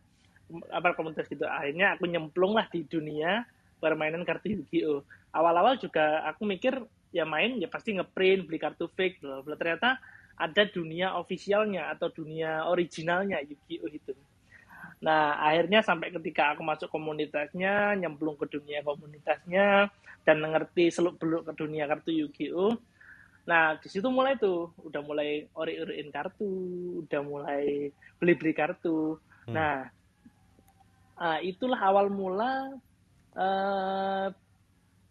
apa 0.71 0.95
komunitas 0.95 1.27
gitu. 1.27 1.43
Akhirnya 1.43 1.95
aku 1.95 2.07
nyemplung 2.07 2.55
lah 2.55 2.67
di 2.71 2.83
dunia 2.87 3.43
permainan 3.77 4.25
kartu 4.25 4.57
Yu-Gi-Oh. 4.57 5.05
Awal-awal 5.35 5.77
juga 5.77 6.25
aku 6.25 6.47
mikir 6.47 6.81
ya 7.13 7.23
main 7.23 7.55
ya 7.61 7.71
pasti 7.71 7.95
ngeprint 7.95 8.45
beli 8.49 8.59
kartu 8.59 8.89
fake 8.91 9.21
bla 9.21 9.43
bla. 9.43 9.55
Ternyata 9.59 9.99
ada 10.37 10.63
dunia 10.69 11.17
officialnya 11.17 11.89
atau 11.93 12.13
dunia 12.13 12.65
originalnya 12.69 13.41
Yu-Gi-Oh 13.41 13.89
itu. 13.89 14.13
Nah, 14.97 15.37
akhirnya 15.37 15.85
sampai 15.85 16.09
ketika 16.09 16.57
aku 16.57 16.65
masuk 16.65 16.89
komunitasnya, 16.89 17.93
nyemplung 18.01 18.33
ke 18.33 18.49
dunia 18.49 18.81
komunitasnya, 18.81 19.93
dan 20.25 20.37
ngerti 20.41 20.89
seluk-beluk 20.89 21.45
ke 21.45 21.53
dunia 21.53 21.85
kartu 21.85 22.09
Yu-Gi-Oh. 22.13 22.73
Nah, 23.47 23.77
di 23.79 23.87
situ 23.87 24.09
mulai 24.09 24.35
tuh, 24.35 24.73
udah 24.83 25.01
mulai 25.05 25.47
ori-oriin 25.55 26.11
kartu, 26.11 26.49
udah 27.05 27.21
mulai 27.23 27.93
beli-beli 28.19 28.51
kartu. 28.51 29.21
Hmm. 29.47 29.53
Nah, 29.55 29.75
ah, 31.17 31.39
itulah 31.41 31.77
awal 31.81 32.07
mula 32.09 32.77
eh, 33.37 34.27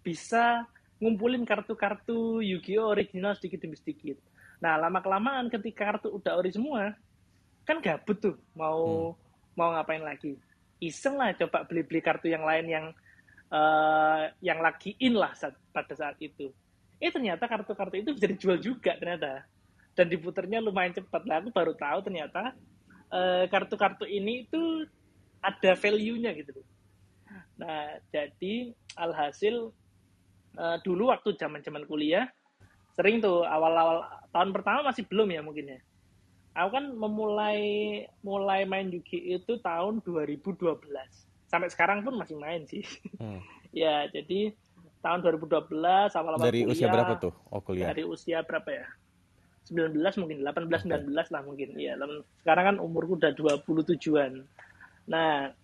bisa 0.07 0.67
ngumpulin 1.03 1.45
kartu-kartu 1.45 2.41
Yu-Gi-Oh 2.41 2.95
original 2.95 3.37
sedikit 3.37 3.67
demi 3.67 3.77
sedikit. 3.77 4.17
Nah, 4.63 4.81
lama-kelamaan 4.81 5.53
ketika 5.53 5.93
kartu 5.93 6.09
udah 6.17 6.41
ori 6.41 6.49
semua, 6.55 6.97
kan 7.69 7.83
gabut 7.85 8.17
tuh 8.17 8.37
mau 8.57 9.13
mau 9.59 9.69
ngapain 9.77 10.01
lagi. 10.01 10.39
Iseng 10.81 11.21
lah 11.21 11.33
coba 11.37 11.65
beli-beli 11.69 12.01
kartu 12.01 12.33
yang 12.33 12.45
lain 12.45 12.67
yang 12.69 12.87
eh, 13.53 14.23
yang 14.41 14.63
lagi 14.63 14.97
in 15.03 15.17
lah 15.17 15.37
saat, 15.37 15.57
pada 15.73 15.93
saat 15.93 16.17
itu. 16.23 16.49
Eh 16.97 17.13
ternyata 17.13 17.45
kartu-kartu 17.45 18.01
itu 18.01 18.11
bisa 18.17 18.27
dijual 18.31 18.59
juga 18.61 18.97
ternyata. 18.97 19.45
Dan 19.97 20.13
diputernya 20.13 20.61
lumayan 20.61 20.97
cepat. 20.97 21.25
Lah 21.29 21.41
aku 21.41 21.53
baru 21.53 21.77
tahu 21.77 21.99
ternyata 22.09 22.57
eh, 23.13 23.45
kartu-kartu 23.53 24.09
ini 24.09 24.49
itu 24.49 24.89
ada 25.43 25.73
value-nya 25.77 26.33
gitu 26.37 26.57
loh. 26.57 26.67
Nah, 27.61 27.99
jadi 28.13 28.73
alhasil 28.97 29.73
eh, 30.57 30.77
dulu 30.85 31.13
waktu 31.13 31.37
zaman-zaman 31.37 31.85
kuliah 31.85 32.29
sering 32.97 33.21
tuh 33.21 33.45
awal-awal 33.45 34.09
tahun 34.33 34.57
pertama 34.57 34.89
masih 34.89 35.05
belum 35.05 35.29
ya 35.29 35.41
mungkin 35.45 35.77
ya. 35.77 35.81
Aku 36.57 36.73
kan 36.73 36.89
memulai 36.97 37.61
mulai 38.25 38.65
main 38.65 38.89
Yugi 38.89 39.37
itu 39.37 39.61
tahun 39.61 40.01
2012. 40.01 40.81
Sampai 41.47 41.69
sekarang 41.69 42.01
pun 42.01 42.17
masih 42.17 42.41
main 42.41 42.65
sih. 42.65 42.81
Hmm. 43.21 43.45
ya, 43.77 44.09
jadi 44.09 44.57
tahun 45.05 45.21
2012 45.21 46.17
awal-awal 46.17 46.49
Dari 46.49 46.65
usia 46.65 46.89
berapa 46.89 47.21
tuh? 47.21 47.37
Oh, 47.53 47.61
kuliah. 47.61 47.93
Dari 47.93 48.03
usia 48.09 48.41
berapa 48.41 48.73
ya? 48.73 48.89
19 49.69 49.99
mungkin, 50.23 50.39
18 50.47 50.87
19 50.89 51.35
lah 51.35 51.43
mungkin. 51.45 51.69
Iya, 51.77 51.99
temen- 51.99 52.25
sekarang 52.41 52.65
kan 52.65 52.77
umurku 52.81 53.19
udah 53.19 53.35
27-an. 53.35 54.47
Nah, 55.07 55.55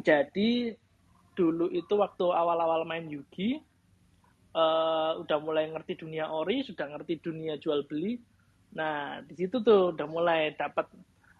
jadi 0.00 0.74
dulu 1.36 1.72
itu 1.72 1.94
waktu 1.96 2.26
awal-awal 2.28 2.84
main 2.84 3.06
Yugi 3.08 3.60
eh, 4.52 5.12
udah 5.20 5.38
mulai 5.40 5.68
ngerti 5.70 6.00
dunia 6.00 6.28
ori, 6.28 6.64
sudah 6.64 6.88
ngerti 6.90 7.20
dunia 7.20 7.56
jual 7.60 7.84
beli. 7.86 8.18
Nah, 8.76 9.20
di 9.24 9.34
situ 9.34 9.60
tuh 9.62 9.94
udah 9.94 10.06
mulai 10.08 10.56
dapat 10.56 10.88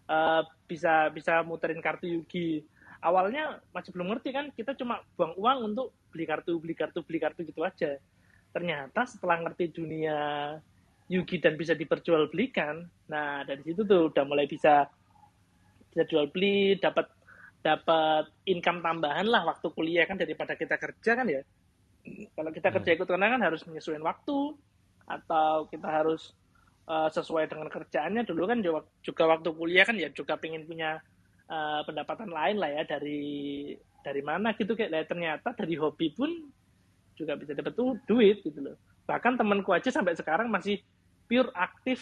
eh, 0.09 0.43
bisa 0.68 1.09
bisa 1.11 1.41
muterin 1.43 1.82
kartu 1.82 2.07
Yugi. 2.07 2.62
Awalnya 3.01 3.64
masih 3.72 3.97
belum 3.97 4.12
ngerti 4.12 4.28
kan, 4.36 4.47
kita 4.53 4.76
cuma 4.76 5.01
buang 5.16 5.32
uang 5.41 5.59
untuk 5.72 5.97
beli 6.12 6.28
kartu, 6.28 6.61
beli 6.61 6.76
kartu, 6.76 7.01
beli 7.01 7.16
kartu 7.16 7.41
gitu 7.49 7.64
aja. 7.64 7.97
Ternyata 8.53 9.09
setelah 9.09 9.41
ngerti 9.41 9.72
dunia 9.72 10.18
Yugi 11.11 11.43
dan 11.43 11.59
bisa 11.59 11.74
diperjualbelikan, 11.74 12.86
nah 13.11 13.43
dari 13.43 13.66
situ 13.66 13.82
tuh 13.82 14.14
udah 14.14 14.22
mulai 14.22 14.47
bisa 14.47 14.86
bisa 15.91 16.07
jual 16.07 16.30
beli, 16.30 16.78
dapat 16.78 17.11
dapat 17.61 18.24
income 18.48 18.80
tambahan 18.80 19.28
lah 19.28 19.44
waktu 19.44 19.68
kuliah 19.76 20.08
kan 20.08 20.16
daripada 20.16 20.56
kita 20.56 20.80
kerja 20.80 21.12
kan 21.12 21.26
ya. 21.28 21.44
Kalau 22.32 22.50
kita 22.50 22.72
kerja 22.72 22.90
ikut 22.96 23.04
karena 23.04 23.36
kan 23.36 23.42
harus 23.44 23.61
menyesuaikan 23.68 24.04
waktu 24.04 24.56
atau 25.04 25.68
kita 25.68 25.84
harus 25.84 26.32
uh, 26.88 27.12
sesuai 27.12 27.52
dengan 27.52 27.68
kerjaannya. 27.68 28.24
Dulu 28.24 28.48
kan 28.48 28.58
juga 29.04 29.24
waktu 29.28 29.48
kuliah 29.52 29.84
kan 29.84 29.96
ya 30.00 30.08
juga 30.08 30.40
pengen 30.40 30.64
punya 30.64 30.96
eh, 31.50 31.80
pendapatan 31.84 32.32
lain 32.32 32.56
lah 32.56 32.70
ya 32.72 32.82
dari 32.88 33.76
dari 34.00 34.22
mana 34.24 34.56
gitu 34.56 34.72
kayak. 34.72 34.90
Lah, 34.90 35.04
ternyata 35.04 35.52
dari 35.52 35.76
hobi 35.76 36.16
pun 36.16 36.48
juga 37.12 37.36
bisa 37.36 37.52
dapat 37.52 37.76
tuh 37.76 38.00
duit 38.08 38.40
gitu 38.40 38.64
loh. 38.64 38.76
Bahkan 39.04 39.36
temanku 39.36 39.76
aja 39.76 39.92
sampai 39.92 40.16
sekarang 40.16 40.48
masih 40.48 40.80
pure 41.28 41.52
aktif 41.52 42.00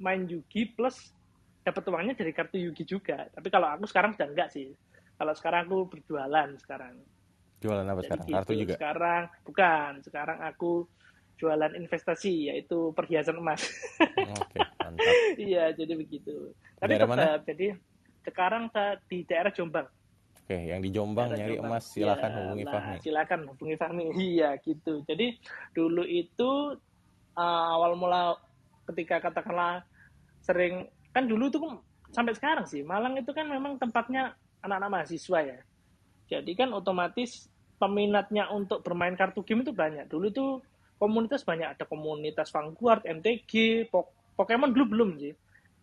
main 0.00 0.24
Yugi 0.24 0.72
plus 0.72 1.12
dapat 1.60 1.84
uangnya 1.84 2.16
dari 2.16 2.32
kartu 2.32 2.56
Yugi 2.56 2.88
juga. 2.88 3.28
Tapi 3.28 3.52
kalau 3.52 3.68
aku 3.68 3.84
sekarang 3.84 4.16
sudah 4.16 4.32
enggak 4.32 4.48
sih 4.48 4.72
kalau 5.14 5.34
sekarang 5.36 5.70
aku 5.70 5.78
berjualan 5.90 6.48
sekarang 6.58 6.94
Jualan 7.64 7.86
apa 7.88 8.00
jadi 8.04 8.08
sekarang? 8.12 8.26
gitu. 8.28 8.36
Kartu 8.36 8.52
juga. 8.60 8.74
Sekarang 8.76 9.22
bukan, 9.48 9.90
sekarang 10.04 10.38
aku 10.44 10.72
jualan 11.40 11.72
investasi 11.74 12.52
yaitu 12.52 12.92
perhiasan 12.92 13.40
emas. 13.40 13.64
Oke, 14.20 14.60
mantap. 14.78 15.14
Iya, 15.40 15.72
jadi 15.72 15.92
begitu. 15.96 16.52
Tapi 16.76 16.92
Daerah 16.92 17.08
tetap 17.08 17.40
mana? 17.40 17.42
jadi 17.48 17.66
sekarang 18.24 18.64
di 19.08 19.18
daerah 19.24 19.50
Jombang. 19.50 19.88
Oke, 20.44 20.56
yang 20.60 20.84
di 20.84 20.92
Jombang 20.92 21.32
Daerah 21.32 21.40
nyari 21.40 21.56
Jombang. 21.56 21.72
emas 21.72 21.84
silakan 21.88 22.30
Iya, 22.30 22.36
hubungi 22.36 22.64
nah, 22.64 22.72
Fahmi. 22.76 22.96
Silakan 23.00 23.40
hubungi 23.48 23.76
Fahmi. 23.80 24.04
Iya, 24.36 24.50
gitu. 24.60 24.94
Jadi 25.08 25.26
dulu 25.72 26.02
itu 26.04 26.50
uh, 27.34 27.66
awal 27.74 27.96
mula 27.96 28.36
ketika 28.92 29.24
katakanlah 29.24 29.80
sering 30.44 30.84
kan 31.16 31.24
dulu 31.24 31.48
tuh 31.48 31.80
sampai 32.12 32.36
sekarang 32.36 32.68
sih 32.68 32.84
Malang 32.84 33.16
itu 33.16 33.32
kan 33.32 33.48
memang 33.48 33.80
tempatnya 33.80 34.36
anak-anak 34.64 34.90
mahasiswa 34.90 35.38
ya. 35.44 35.58
Jadi 36.24 36.52
kan 36.56 36.72
otomatis 36.72 37.52
peminatnya 37.76 38.48
untuk 38.48 38.80
bermain 38.80 39.12
kartu 39.12 39.44
game 39.44 39.62
itu 39.62 39.76
banyak. 39.76 40.08
Dulu 40.08 40.26
tuh 40.32 40.50
komunitas 40.96 41.44
banyak 41.44 41.76
ada 41.76 41.84
komunitas 41.84 42.48
Vanguard, 42.48 43.04
MTG, 43.04 43.86
Pok- 43.92 44.34
Pokemon 44.40 44.72
dulu 44.72 44.84
belum 44.96 45.10
sih. 45.20 45.34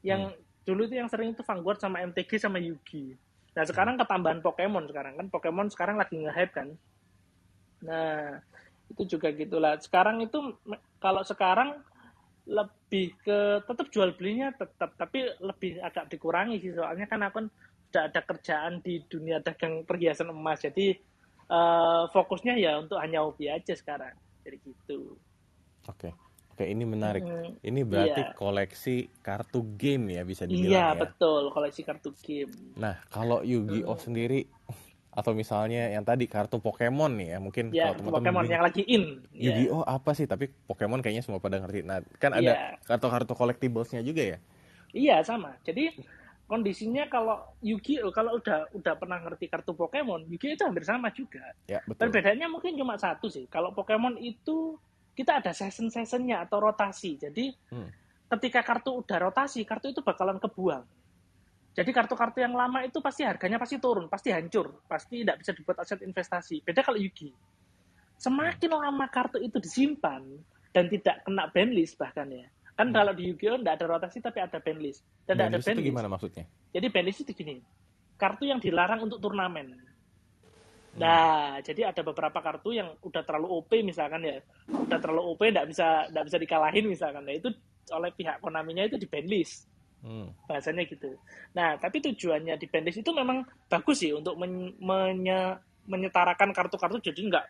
Yang 0.01 0.33
dulu 0.65 0.89
itu 0.89 0.97
yang 0.97 1.09
sering 1.13 1.37
itu 1.37 1.45
Vanguard 1.45 1.77
sama 1.77 2.01
MTG 2.01 2.41
sama 2.41 2.57
Yugi. 2.57 3.13
Nah 3.53 3.63
sekarang 3.67 3.99
ketambahan 4.01 4.41
Pokemon 4.41 4.89
sekarang 4.89 5.13
kan 5.19 5.27
Pokemon 5.29 5.67
sekarang 5.69 5.95
lagi 6.01 6.17
nge-hype 6.17 6.53
kan. 6.55 6.67
Nah 7.85 8.41
itu 8.89 9.17
juga 9.17 9.29
gitulah. 9.29 9.77
Sekarang 9.77 10.23
itu 10.25 10.57
kalau 10.97 11.21
sekarang 11.21 11.79
lebih 12.49 13.13
ke 13.21 13.61
tetap 13.69 13.87
jual 13.93 14.17
belinya 14.17 14.49
tetap 14.49 14.97
tapi 14.97 15.29
lebih 15.39 15.77
agak 15.77 16.09
dikurangi 16.09 16.57
sih 16.57 16.73
soalnya 16.73 17.05
kan 17.05 17.21
aku 17.21 17.45
udah 17.91 18.07
ada 18.07 18.21
kerjaan 18.23 18.79
di 18.79 19.03
dunia 19.03 19.43
dagang 19.43 19.83
perhiasan 19.83 20.31
emas 20.31 20.63
jadi 20.63 20.95
eh, 21.51 22.03
fokusnya 22.07 22.55
ya 22.55 22.79
untuk 22.79 22.95
hanya 23.03 23.19
hobi 23.27 23.51
aja 23.51 23.75
sekarang 23.75 24.15
jadi 24.41 24.57
gitu 24.63 25.19
Oke. 25.89 26.13
Oke, 26.51 26.67
ini 26.67 26.85
menarik. 26.85 27.25
Mm, 27.25 27.57
Ini 27.63 27.81
berarti 27.81 28.21
iya. 28.21 28.35
koleksi 28.37 28.95
kartu 29.25 29.65
game 29.79 30.13
ya 30.13 30.21
bisa 30.21 30.45
iya 30.45 30.53
dibilang 30.53 30.93
ya. 30.93 30.99
betul 31.07 31.49
koleksi 31.49 31.81
kartu 31.81 32.11
game 32.21 32.51
Nah, 32.77 33.01
kalau 33.09 33.41
Yu-Gi-Oh 33.41 33.97
Hmm. 33.97 34.05
sendiri 34.05 34.45
atau 35.11 35.31
misalnya 35.35 35.91
yang 35.91 36.05
tadi 36.05 36.23
kartu 36.29 36.61
Pokemon 36.61 37.17
nih 37.19 37.27
ya, 37.33 37.37
mungkin 37.41 37.65
ya 37.73 37.91
kalau 37.91 37.95
teman-teman 37.97 38.21
Pokemon 38.21 38.43
bingung, 38.45 38.53
yang 38.55 38.63
lagi 38.63 38.83
in 38.85 39.03
ya 39.33 39.55
Yu-Gi-Oh 39.57 39.83
apa 39.83 40.11
sih? 40.13 40.29
Tapi 40.29 40.45
Pokemon 40.69 41.01
kayaknya 41.01 41.23
semua 41.25 41.41
pada 41.41 41.57
ngerti. 41.57 41.81
Nah, 41.81 41.99
kan 42.21 42.31
ada 42.31 42.53
Iya. 42.53 42.77
kartu-kartu 42.85 43.33
collectibles-nya 43.33 44.05
juga 44.05 44.23
ya? 44.23 44.37
Iya 44.91 45.23
sama. 45.23 45.55
Jadi 45.63 45.97
kondisinya 46.51 47.07
kalau 47.07 47.39
Yu-Gi-Oh 47.63 48.11
kalau 48.11 48.35
udah 48.35 48.67
udah 48.75 48.93
pernah 48.99 49.23
ngerti 49.23 49.47
kartu 49.47 49.71
Pokemon, 49.71 50.27
Yu-Gi-Oh 50.27 50.55
itu 50.59 50.63
hampir 50.67 50.83
sama 50.83 51.07
juga. 51.15 51.55
Ya, 51.71 51.79
betul. 51.87 52.11
Perbedaannya 52.11 52.51
mungkin 52.51 52.75
cuma 52.75 52.99
satu 52.99 53.31
sih. 53.31 53.47
Kalau 53.47 53.71
Pokemon 53.71 54.19
itu 54.19 54.75
kita 55.15 55.39
ada 55.39 55.55
season-seasonnya 55.55 56.43
atau 56.43 56.59
rotasi. 56.59 57.15
Jadi 57.15 57.55
Hmm. 57.71 57.87
ketika 58.35 58.67
kartu 58.67 58.99
udah 58.99 59.31
rotasi, 59.31 59.63
kartu 59.63 59.95
itu 59.95 60.03
bakalan 60.03 60.35
kebuang. 60.43 60.83
Jadi 61.71 61.87
kartu-kartu 61.95 62.43
yang 62.43 62.51
lama 62.51 62.83
itu 62.83 62.99
pasti 62.99 63.23
harganya 63.23 63.55
pasti 63.55 63.79
turun, 63.79 64.11
pasti 64.11 64.27
hancur, 64.35 64.83
pasti 64.91 65.23
tidak 65.23 65.39
bisa 65.39 65.55
dibuat 65.55 65.79
aset 65.79 66.03
investasi. 66.03 66.59
Beda 66.67 66.83
kalau 66.83 66.99
Yugi. 66.99 67.31
Semakin 68.19 68.71
lama 68.75 69.07
kartu 69.07 69.39
itu 69.39 69.55
disimpan 69.55 70.19
dan 70.75 70.91
tidak 70.91 71.23
kena 71.23 71.47
banlist 71.47 71.95
bahkan 71.95 72.27
ya. 72.27 72.47
Kan 72.75 72.89
kalau 72.89 73.13
di 73.13 73.29
Yu-Gi-Oh 73.29 73.61
tidak 73.61 73.73
ada 73.77 73.85
rotasi 73.85 74.17
tapi 74.23 74.39
ada 74.41 74.57
banlist. 74.57 75.03
Dan 75.27 75.37
tidak 75.37 75.47
ada 75.47 75.57
Banlist 75.59 75.69
itu 75.75 75.81
gimana 75.85 76.07
maksudnya? 76.09 76.43
Jadi 76.71 76.87
banlist 76.87 77.19
itu 77.21 77.31
gini, 77.35 77.55
kartu 78.15 78.43
yang 78.47 78.59
dilarang 78.63 79.05
untuk 79.05 79.19
turnamen. 79.21 79.75
Hmm. 79.75 80.99
Nah, 80.99 81.59
jadi 81.63 81.91
ada 81.95 82.01
beberapa 82.03 82.39
kartu 82.43 82.75
yang 82.75 82.91
udah 82.99 83.23
terlalu 83.23 83.47
OP 83.47 83.71
misalkan 83.79 84.27
ya, 84.27 84.43
udah 84.67 84.99
terlalu 84.99 85.23
OP 85.35 85.41
nggak 85.43 85.67
bisa 85.71 86.07
nggak 86.11 86.25
bisa 86.27 86.37
dikalahin 86.39 86.85
misalkan. 86.87 87.23
Nah 87.23 87.35
itu 87.35 87.47
oleh 87.91 88.11
pihak 88.11 88.39
Konaminya 88.39 88.87
itu 88.87 88.95
di 88.99 89.07
banlist 89.07 89.67
Hmm. 90.01 90.33
bahasanya 90.49 90.81
gitu. 90.89 91.13
Nah, 91.53 91.77
tapi 91.77 92.01
tujuannya 92.01 92.57
di 92.57 92.65
banlist 92.65 93.05
itu 93.05 93.11
memang 93.13 93.45
bagus 93.69 94.01
sih 94.01 94.09
untuk 94.09 94.33
men- 94.33 94.73
menye- 94.81 95.61
menyetarakan 95.85 96.49
kartu-kartu 96.57 96.97
jadi 97.13 97.21
nggak 97.29 97.45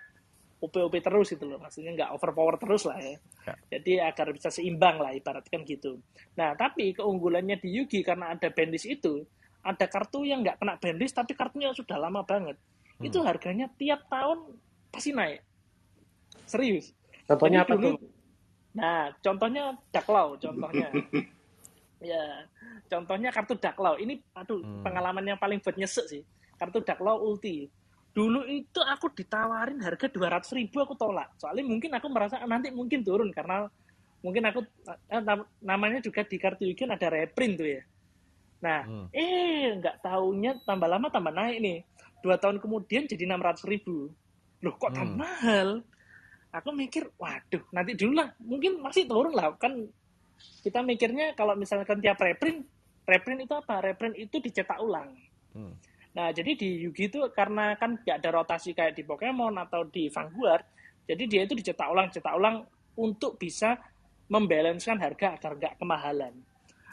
OP-OP 0.61 1.01
terus 1.01 1.33
gitu 1.33 1.49
loh. 1.49 1.57
Maksudnya 1.57 1.91
nggak 1.97 2.09
overpower 2.13 2.55
terus 2.55 2.85
lah 2.85 3.01
ya. 3.01 3.17
Ya. 3.49 3.53
Jadi 3.73 3.97
agar 3.97 4.29
bisa 4.29 4.53
seimbang 4.53 5.01
lah 5.01 5.11
ibaratkan 5.11 5.65
gitu. 5.65 5.97
Nah, 6.37 6.53
tapi 6.53 6.93
keunggulannya 6.93 7.57
di 7.57 7.81
Yugi 7.81 8.05
karena 8.05 8.37
ada 8.37 8.53
banlist 8.53 8.85
itu, 8.85 9.25
ada 9.65 9.85
kartu 9.89 10.21
yang 10.21 10.45
nggak 10.45 10.61
kena 10.61 10.77
banlist 10.77 11.17
tapi 11.17 11.33
kartunya 11.33 11.73
sudah 11.73 11.97
lama 11.97 12.21
banget. 12.21 12.61
Hmm. 12.95 13.09
Itu 13.09 13.25
harganya 13.25 13.73
tiap 13.73 14.05
tahun 14.05 14.53
pasti 14.93 15.11
naik. 15.11 15.41
Serius. 16.45 16.93
Contohnya 17.25 17.65
Jadi 17.65 17.67
apa 17.67 17.73
dulu- 17.75 17.89
tuh? 17.97 17.99
Nah, 18.71 19.11
contohnya 19.19 19.63
Daklau, 19.91 20.39
contohnya. 20.39 20.87
ya, 22.11 22.23
contohnya 22.87 23.29
kartu 23.33 23.57
Daklau. 23.57 23.97
Ini, 23.97 24.15
aduh, 24.31 24.61
Hmm. 24.61 24.79
pengalaman 24.79 25.25
yang 25.25 25.39
paling 25.41 25.59
buat 25.59 25.75
nyesek 25.75 26.05
sih. 26.07 26.23
Kartu 26.55 26.79
Daklau 26.79 27.19
Ulti. 27.19 27.67
Dulu 28.11 28.43
itu 28.43 28.79
aku 28.83 29.15
ditawarin 29.15 29.79
harga 29.79 30.11
200 30.11 30.51
ribu, 30.51 30.83
aku 30.83 30.99
tolak. 30.99 31.31
Soalnya 31.39 31.63
mungkin 31.63 31.91
aku 31.95 32.07
merasa 32.11 32.43
"Ah, 32.43 32.47
nanti 32.47 32.67
mungkin 32.67 33.07
turun, 33.07 33.31
karena 33.31 33.71
mungkin 34.19 34.43
aku, 34.51 34.67
eh, 35.07 35.21
nam- 35.23 35.47
namanya 35.63 36.03
juga 36.03 36.27
di 36.27 36.35
kartu 36.35 36.67
Yugi 36.67 36.83
ada 36.85 37.07
reprint 37.07 37.55
tuh 37.55 37.69
ya. 37.71 37.81
Nah, 38.61 38.79
Hmm. 38.85 39.07
eh, 39.15 39.79
nggak 39.79 40.03
taunya 40.03 40.59
tambah 40.67 40.85
lama 40.91 41.07
tambah 41.07 41.33
naik 41.33 41.57
nih. 41.63 41.77
Dua 42.21 42.37
tahun 42.37 42.61
kemudian 42.61 43.07
jadi 43.09 43.25
600 43.25 43.65
ribu. 43.65 44.11
Loh, 44.61 44.75
kok 44.77 44.93
tambah 44.93 45.15
Hmm. 45.15 45.21
mahal? 45.23 45.69
aku 46.51 46.75
mikir, 46.75 47.07
waduh, 47.15 47.63
nanti 47.71 47.95
dulu 47.95 48.19
lah, 48.19 48.27
mungkin 48.43 48.83
masih 48.83 49.07
turun 49.07 49.31
lah, 49.31 49.55
kan 49.55 49.71
kita 50.59 50.83
mikirnya 50.83 51.31
kalau 51.31 51.55
misalkan 51.55 52.03
tiap 52.03 52.19
reprint, 52.19 52.67
reprint 53.07 53.47
itu 53.47 53.55
apa? 53.55 53.79
Reprint 53.79 54.19
itu 54.19 54.35
dicetak 54.43 54.75
ulang. 54.83 55.15
Hmm. 55.55 55.79
Nah, 56.11 56.35
jadi 56.35 56.51
di 56.59 56.83
Yugi 56.83 57.07
itu 57.07 57.19
karena 57.31 57.79
kan 57.79 57.95
nggak 57.95 58.17
ada 58.19 58.29
rotasi 58.35 58.75
kayak 58.75 58.99
di 58.99 59.03
Pokemon 59.07 59.55
atau 59.55 59.87
di 59.87 60.11
Vanguard, 60.11 60.65
jadi 61.07 61.23
dia 61.27 61.41
itu 61.47 61.55
dicetak 61.55 61.87
ulang, 61.87 62.11
cetak 62.11 62.35
ulang 62.35 62.67
untuk 62.99 63.39
bisa 63.39 63.79
membalanskan 64.27 64.99
harga 64.99 65.39
agar 65.39 65.51
nggak 65.55 65.75
kemahalan. 65.79 66.33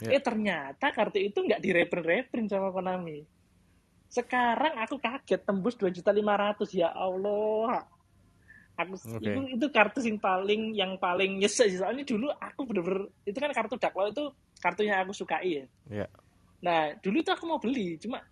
Ya. 0.02 0.18
Eh 0.18 0.22
ternyata 0.22 0.94
kartu 0.94 1.18
itu 1.18 1.42
nggak 1.42 1.58
di 1.58 1.70
reprint-reprint 1.74 2.46
sama 2.50 2.70
Konami. 2.70 3.26
Sekarang 4.06 4.78
aku 4.78 5.02
kaget 5.02 5.42
tembus 5.42 5.74
2.500 5.74 6.78
ya 6.78 6.94
Allah. 6.94 7.82
Aku 8.78 8.94
Oke. 8.94 9.26
itu 9.26 9.40
itu 9.58 9.66
kartu 9.74 9.98
yang 10.06 10.22
paling 10.22 10.62
yang 10.78 10.92
paling 11.02 11.42
nyesek 11.42 11.66
sih. 11.66 11.82
soalnya 11.82 12.06
dulu 12.06 12.30
aku 12.30 12.62
bener-bener 12.62 13.10
itu 13.26 13.34
kan 13.34 13.50
kartu 13.50 13.74
Daklo 13.74 14.06
itu 14.06 14.30
kartunya 14.62 15.02
aku 15.02 15.10
sukai 15.10 15.62
ya. 15.62 15.64
Ya. 15.90 16.06
Nah, 16.62 16.94
dulu 17.02 17.22
itu 17.22 17.30
aku 17.30 17.44
mau 17.46 17.58
beli, 17.58 17.98
cuma 18.02 18.22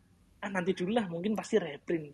ah 0.40 0.50
nanti 0.52 0.72
dulu 0.76 0.92
lah 0.96 1.06
mungkin 1.08 1.32
pasti 1.32 1.56
reprint. 1.56 2.12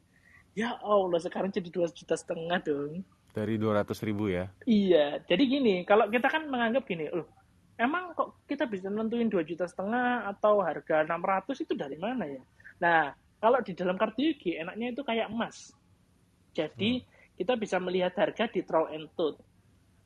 Ya 0.52 0.76
Allah, 0.84 1.16
sekarang 1.16 1.48
jadi 1.48 1.68
dua 1.72 1.88
juta 1.88 2.12
setengah 2.12 2.60
dong. 2.60 3.00
Dari 3.32 3.56
200 3.56 3.88
ribu 4.04 4.28
ya. 4.28 4.52
Iya, 4.68 5.24
jadi 5.24 5.42
gini, 5.48 5.74
kalau 5.88 6.04
kita 6.12 6.28
kan 6.28 6.44
menganggap 6.44 6.84
gini, 6.84 7.08
loh, 7.08 7.24
emang 7.80 8.12
kok 8.12 8.44
kita 8.44 8.68
bisa 8.68 8.92
nentuin 8.92 9.32
dua 9.32 9.40
juta 9.40 9.64
setengah 9.64 10.28
atau 10.28 10.60
harga 10.60 11.08
600 11.08 11.64
itu 11.64 11.72
dari 11.72 11.96
mana 11.96 12.28
ya? 12.28 12.42
Nah, 12.84 13.16
kalau 13.40 13.64
di 13.64 13.72
dalam 13.72 13.96
kartu 13.96 14.20
Yugi, 14.20 14.60
enaknya 14.60 14.92
itu 14.92 15.00
kayak 15.00 15.32
emas. 15.32 15.72
Jadi, 16.52 17.00
kita 17.40 17.56
bisa 17.56 17.80
melihat 17.80 18.12
harga 18.20 18.44
di 18.52 18.60
Troll 18.60 18.92
and 18.92 19.08
Tooth. 19.16 19.40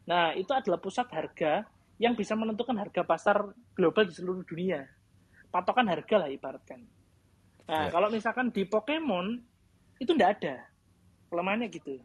Nah, 0.06 0.30
itu 0.38 0.54
adalah 0.54 0.78
pusat 0.78 1.10
harga 1.10 1.66
yang 1.98 2.14
bisa 2.14 2.38
menentukan 2.38 2.78
harga 2.78 3.02
pasar 3.02 3.50
global 3.74 4.06
di 4.06 4.14
seluruh 4.14 4.46
dunia. 4.46 4.86
Patokan 5.50 5.90
harga 5.90 6.22
lah 6.22 6.30
ibaratkan. 6.30 6.95
Nah, 7.66 7.86
Ya. 7.86 7.90
kalau 7.90 8.08
misalkan 8.08 8.54
di 8.54 8.62
Pokemon, 8.62 9.42
itu 9.98 10.10
enggak 10.14 10.38
ada. 10.40 10.54
Kelemahannya 11.26 11.66
gitu. 11.68 11.98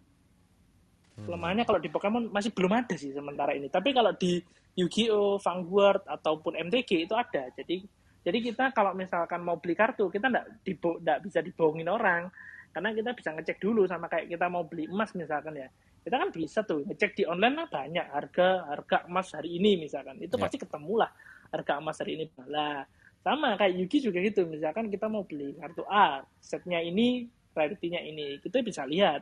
Hmm. 1.16 1.26
Kelemahannya 1.30 1.66
kalau 1.68 1.80
di 1.80 1.90
Pokemon 1.92 2.34
masih 2.34 2.50
belum 2.56 2.74
ada 2.74 2.96
sih 2.98 3.14
sementara 3.14 3.54
ini. 3.54 3.70
Tapi 3.70 3.94
kalau 3.94 4.16
di 4.16 4.42
Yu-Gi-Oh, 4.74 5.38
Vanguard 5.38 6.08
ataupun 6.08 6.56
MTG 6.58 7.06
itu 7.06 7.14
ada. 7.14 7.52
Jadi 7.54 7.84
jadi 8.22 8.38
kita 8.38 8.70
kalau 8.72 8.94
misalkan 8.94 9.42
mau 9.42 9.58
beli 9.58 9.74
kartu, 9.74 10.08
kita 10.08 10.30
nggak 10.30 10.64
dibo 10.64 10.98
nggak 11.02 11.20
bisa 11.26 11.42
dibohongin 11.44 11.90
orang. 11.90 12.32
Karena 12.72 12.96
kita 12.96 13.12
bisa 13.12 13.36
ngecek 13.36 13.60
dulu 13.60 13.84
sama 13.84 14.08
kayak 14.08 14.32
kita 14.32 14.48
mau 14.48 14.64
beli 14.64 14.88
emas 14.88 15.12
misalkan 15.14 15.60
ya. 15.60 15.68
Kita 16.02 16.16
kan 16.18 16.32
bisa 16.32 16.64
tuh 16.64 16.82
ngecek 16.88 17.14
di 17.14 17.24
online 17.28 17.54
lah 17.60 17.68
banyak 17.68 18.08
harga 18.10 18.48
harga 18.72 18.98
emas 19.06 19.36
hari 19.36 19.60
ini 19.60 19.78
misalkan. 19.78 20.18
Itu 20.18 20.40
Ya. 20.40 20.48
pasti 20.48 20.58
ketemu 20.58 20.94
lah 21.04 21.12
harga 21.52 21.74
emas 21.78 22.00
hari 22.00 22.16
ini. 22.16 22.26
Lah, 22.48 22.88
sama 23.22 23.54
kayak 23.58 23.78
Yugi 23.78 23.98
juga 24.10 24.18
gitu 24.22 24.50
misalkan 24.50 24.90
kita 24.90 25.06
mau 25.06 25.22
beli 25.22 25.54
kartu 25.62 25.86
A 25.86 26.26
setnya 26.42 26.82
ini 26.82 27.30
rarity-nya 27.54 28.02
ini 28.02 28.42
kita 28.42 28.66
bisa 28.66 28.86
lihat 28.90 29.22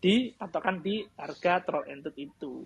di 0.00 0.32
patokan 0.36 0.80
di 0.80 1.04
harga 1.16 1.64
troll 1.64 1.88
entud 1.88 2.14
itu 2.16 2.64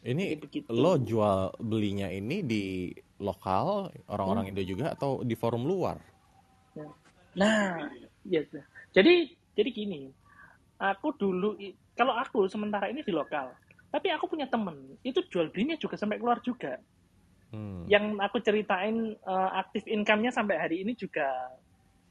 Ini 0.00 0.32
Jadi 0.40 0.64
lo 0.72 0.96
jual 0.96 1.60
belinya 1.60 2.08
ini 2.08 2.40
di 2.40 2.88
lokal 3.20 3.92
orang-orang 4.08 4.48
Hmm. 4.48 4.52
Indo 4.56 4.64
juga 4.64 4.96
atau 4.96 5.20
di 5.20 5.36
forum 5.36 5.68
luar? 5.68 6.00
Nah, 7.36 7.84
ya. 8.24 8.40
Jadi 8.96 9.28
jadi 9.52 9.70
gini, 9.70 10.08
aku 10.80 11.12
dulu 11.14 11.60
kalau 11.92 12.16
aku 12.16 12.48
sementara 12.48 12.88
ini 12.88 13.04
di 13.04 13.12
lokal, 13.12 13.52
tapi 13.92 14.08
aku 14.08 14.24
punya 14.24 14.48
temen 14.48 14.96
itu 15.04 15.20
jual 15.28 15.52
belinya 15.52 15.76
juga 15.76 16.00
sampai 16.00 16.16
keluar 16.16 16.40
juga. 16.40 16.80
Hmm. 17.50 17.82
Yang 17.90 18.04
aku 18.22 18.38
ceritain 18.42 18.96
eh, 19.18 19.50
aktif 19.58 19.82
income-nya 19.90 20.30
sampai 20.30 20.56
hari 20.58 20.86
ini 20.86 20.94
juga 20.94 21.26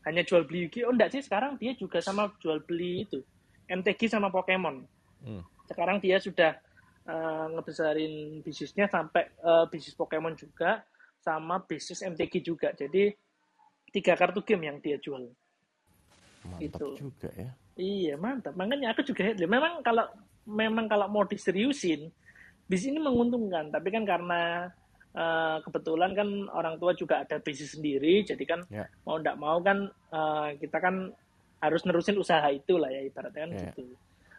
hanya 0.03 0.23
jual 0.23 0.43
beli 0.43 0.67
Yugi. 0.67 0.83
Oh 0.83 0.91
enggak 0.91 1.15
sih, 1.15 1.23
sekarang 1.23 1.55
dia 1.55 1.75
juga 1.75 2.03
sama 2.03 2.31
jual 2.43 2.59
beli 2.63 3.07
itu 3.07 3.19
MTG 3.67 4.11
sama 4.11 4.27
Pokemon. 4.31 4.83
Hmm. 5.23 5.43
Sekarang 5.67 6.03
dia 6.03 6.19
sudah 6.19 6.59
eh, 7.07 7.45
ngebesarin 7.55 8.43
bisnisnya 8.43 8.91
sampai 8.91 9.31
eh, 9.31 9.65
bisnis 9.71 9.95
Pokemon 9.95 10.35
juga 10.35 10.83
sama 11.19 11.63
bisnis 11.63 12.03
MTG 12.03 12.43
juga. 12.43 12.71
Jadi 12.75 13.11
tiga 13.91 14.13
kartu 14.19 14.43
game 14.43 14.67
yang 14.67 14.77
dia 14.83 14.99
jual. 14.99 15.27
Mantap 16.39 16.59
Gitu. 16.63 16.87
juga 16.99 17.29
ya. 17.35 17.49
Iya 17.79 18.13
mantap. 18.19 18.55
Makanya 18.59 18.91
aku 18.91 19.03
juga. 19.07 19.31
Memang 19.35 19.79
kalau 19.83 20.03
memang 20.47 20.87
kalau 20.87 21.07
mau 21.07 21.23
diseriusin, 21.23 22.11
bisnis 22.67 22.91
ini 22.91 22.99
menguntungkan. 22.99 23.71
Tapi 23.71 23.87
kan 23.91 24.03
karena 24.03 24.67
eh, 25.11 25.57
kebetulan 25.61 26.11
kan 26.13 26.27
orang 26.49 26.77
tua 26.77 26.93
juga 26.93 27.21
ada 27.21 27.37
bisnis 27.37 27.73
sendiri, 27.73 28.21
jadi 28.23 28.43
kan 28.43 28.59
Ya. 28.69 28.85
mau 29.03 29.17
tidak 29.17 29.37
mau 29.37 29.57
kan 29.59 29.77
eh, 29.89 30.49
kita 30.57 30.77
kan 30.77 31.09
harus 31.59 31.83
nerusin 31.83 32.15
usaha 32.15 32.45
itu 32.47 32.77
lah 32.77 32.87
ya 32.87 33.01
ibaratnya 33.01 33.43
kan 33.45 33.51
Ya. 33.51 33.61
gitu. 33.71 33.83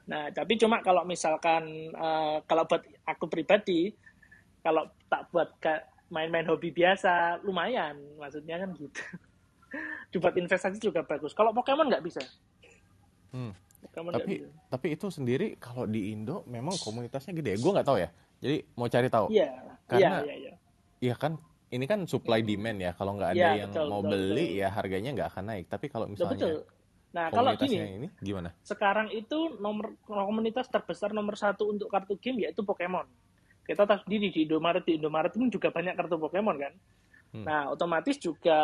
Nah 0.06 0.30
tapi 0.30 0.56
cuma 0.56 0.80
kalau 0.80 1.02
misalkan 1.02 1.62
eh, 1.90 2.36
kalau 2.44 2.64
buat 2.64 2.80
aku 3.04 3.26
pribadi, 3.26 3.92
kalau 4.60 4.86
tak 5.06 5.26
buat 5.30 5.56
main-main 6.10 6.44
hobi 6.44 6.70
biasa, 6.70 7.38
lumayan. 7.40 7.94
Maksudnya 8.18 8.58
kan 8.58 8.70
gitu. 8.74 9.00
buat 10.22 10.34
investasi 10.34 10.82
juga 10.82 11.06
bagus. 11.06 11.30
Kalau 11.30 11.54
Pokemon 11.54 11.86
nggak 11.86 12.02
bisa. 12.02 12.18
Hmm. 13.30 13.54
Pokemon 13.80 14.12
Tapi 14.12 14.34
bisa. 14.36 14.50
tapi 14.68 14.86
itu 14.92 15.06
sendiri 15.08 15.54
kalau 15.56 15.86
di 15.86 16.10
Indo 16.10 16.42
memang 16.44 16.74
komunitasnya 16.76 17.30
gede. 17.32 17.56
Gue 17.56 17.70
nggak 17.70 17.86
tahu 17.86 17.98
ya. 18.02 18.10
Jadi 18.42 18.56
mau 18.74 18.90
cari 18.90 19.08
tahu. 19.08 19.26
Iya, 19.30 19.50
Karena- 19.86 20.20
iya, 20.20 20.34
iya, 20.34 20.34
iya. 20.36 20.49
Iya 21.00 21.16
kan 21.16 21.40
ini 21.70 21.84
kan 21.86 22.04
supply 22.04 22.42
demand 22.44 22.78
ya. 22.82 22.92
Kalau 22.92 23.16
nggak 23.16 23.30
ada 23.34 23.38
Iya, 23.38 23.50
yang 23.66 23.70
betul, 23.72 23.86
mau 23.88 24.00
betul, 24.04 24.12
beli 24.12 24.46
betul. 24.46 24.60
ya 24.60 24.68
harganya 24.74 25.10
nggak 25.16 25.28
akan 25.32 25.44
naik. 25.48 25.64
Tapi 25.70 25.86
kalau 25.88 26.06
misalnya 26.10 26.36
betul. 26.36 26.58
Nah, 27.10 27.26
kalau 27.34 27.50
gini, 27.58 28.06
ini 28.06 28.08
gimana? 28.22 28.54
sekarang 28.62 29.10
itu 29.10 29.58
nomor 29.58 29.98
komunitas 30.06 30.70
terbesar 30.70 31.10
nomor 31.10 31.34
satu 31.34 31.66
untuk 31.74 31.90
kartu 31.90 32.14
game 32.22 32.46
yaitu 32.46 32.62
Pokemon. 32.62 33.02
Kita 33.66 33.82
tahu 33.82 34.06
sendiri 34.06 34.30
di 34.30 34.46
Indomaret, 34.46 34.86
di 34.86 34.94
Indomaret 34.94 35.34
pun 35.34 35.50
juga 35.50 35.74
banyak 35.74 35.98
kartu 35.98 36.14
Pokemon 36.22 36.56
kan. 36.62 36.72
Hmm. 37.34 37.44
Nah, 37.46 37.74
otomatis 37.74 38.14
juga 38.18 38.58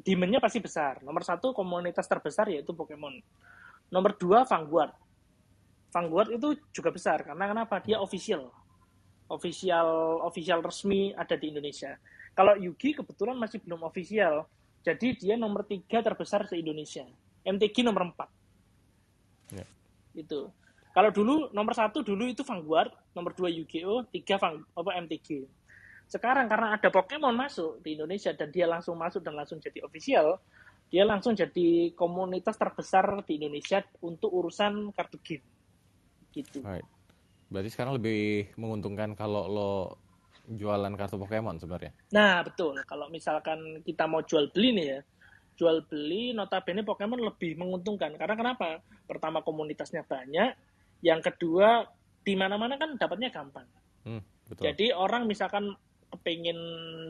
demand-nya 0.00 0.40
pasti 0.40 0.64
besar. 0.64 1.04
Nomor 1.04 1.28
satu 1.28 1.52
komunitas 1.52 2.08
terbesar 2.08 2.48
yaitu 2.48 2.72
Pokemon. 2.72 3.20
Nomor 3.92 4.16
dua 4.16 4.48
Vanguard. 4.48 4.96
Vanguard 5.92 6.32
itu 6.32 6.56
juga 6.72 6.88
besar 6.88 7.20
karena 7.20 7.52
kenapa? 7.52 7.84
Dia 7.84 8.00
official. 8.00 8.48
Official 9.32 10.20
official 10.28 10.60
resmi 10.60 11.16
ada 11.16 11.34
di 11.40 11.48
Indonesia. 11.48 11.96
Kalau 12.36 12.56
Yugi 12.56 12.92
kebetulan 12.96 13.36
masih 13.40 13.64
belum 13.64 13.84
official. 13.88 14.44
Jadi 14.82 15.14
dia 15.14 15.38
nomor 15.38 15.64
tiga 15.64 16.02
terbesar 16.02 16.44
se 16.50 16.58
Indonesia. 16.58 17.06
MTG 17.46 17.86
nomor 17.86 18.12
empat. 18.12 18.28
Ya. 19.54 19.64
Itu. 20.12 20.50
Kalau 20.92 21.08
dulu 21.08 21.48
nomor 21.56 21.72
satu 21.72 22.04
dulu 22.04 22.28
itu 22.28 22.44
Vanguard, 22.44 22.92
nomor 23.16 23.32
dua 23.32 23.48
Yu-Gi-Oh, 23.48 24.04
tiga 24.12 24.36
Vang, 24.36 24.60
apa 24.76 24.90
MTG. 25.00 25.48
Sekarang 26.04 26.44
karena 26.52 26.76
ada 26.76 26.92
Pokemon 26.92 27.32
masuk 27.32 27.80
di 27.80 27.96
Indonesia 27.96 28.36
dan 28.36 28.52
dia 28.52 28.68
langsung 28.68 29.00
masuk 29.00 29.24
dan 29.24 29.32
langsung 29.32 29.56
jadi 29.56 29.80
official, 29.80 30.36
dia 30.92 31.08
langsung 31.08 31.32
jadi 31.32 31.96
komunitas 31.96 32.60
terbesar 32.60 33.24
di 33.24 33.40
Indonesia 33.40 33.80
untuk 34.04 34.28
urusan 34.28 34.92
kartu 34.92 35.16
game. 35.24 35.46
Gitu. 36.36 36.60
Right. 36.60 36.84
Berarti 37.52 37.68
sekarang 37.68 38.00
lebih 38.00 38.48
menguntungkan 38.56 39.12
kalau 39.12 39.44
lo 39.44 39.72
jualan 40.48 40.90
kartu 40.96 41.20
Pokemon 41.20 41.60
sebenarnya. 41.60 41.92
Nah, 42.16 42.40
betul. 42.40 42.80
Kalau 42.88 43.12
misalkan 43.12 43.84
kita 43.84 44.08
mau 44.08 44.24
jual 44.24 44.48
beli 44.50 44.72
nih 44.74 44.86
ya, 44.96 45.00
jual 45.60 45.84
beli 45.86 46.32
notabene 46.32 46.80
Pokemon 46.82 47.20
lebih 47.20 47.60
menguntungkan. 47.60 48.16
Karena 48.16 48.34
kenapa? 48.34 48.80
Pertama 49.04 49.44
komunitasnya 49.44 50.02
banyak, 50.08 50.50
yang 51.04 51.20
kedua 51.20 51.84
di 52.24 52.34
mana-mana 52.34 52.80
kan 52.80 52.96
dapatnya 52.96 53.28
gampang. 53.28 53.68
Hmm, 54.08 54.22
betul. 54.48 54.62
Jadi 54.72 54.96
orang 54.96 55.28
misalkan 55.28 55.76
kepingin 56.08 56.58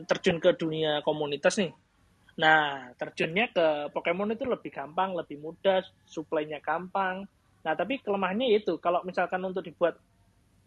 terjun 0.05 0.37
ke 0.43 0.53
dunia 0.59 0.99
komunitas 1.01 1.57
nih. 1.57 1.71
Nah, 2.33 2.89
terjunnya 2.97 3.53
ke 3.53 3.93
Pokemon 3.93 4.33
itu 4.33 4.45
lebih 4.49 4.73
gampang, 4.73 5.13
lebih 5.13 5.37
mudah, 5.37 5.85
supply-nya 6.05 6.59
gampang. 6.65 7.29
Nah, 7.63 7.73
tapi 7.77 8.01
kelemahannya 8.01 8.57
itu 8.57 8.75
kalau 8.81 9.05
misalkan 9.05 9.39
untuk 9.45 9.61
dibuat 9.63 9.95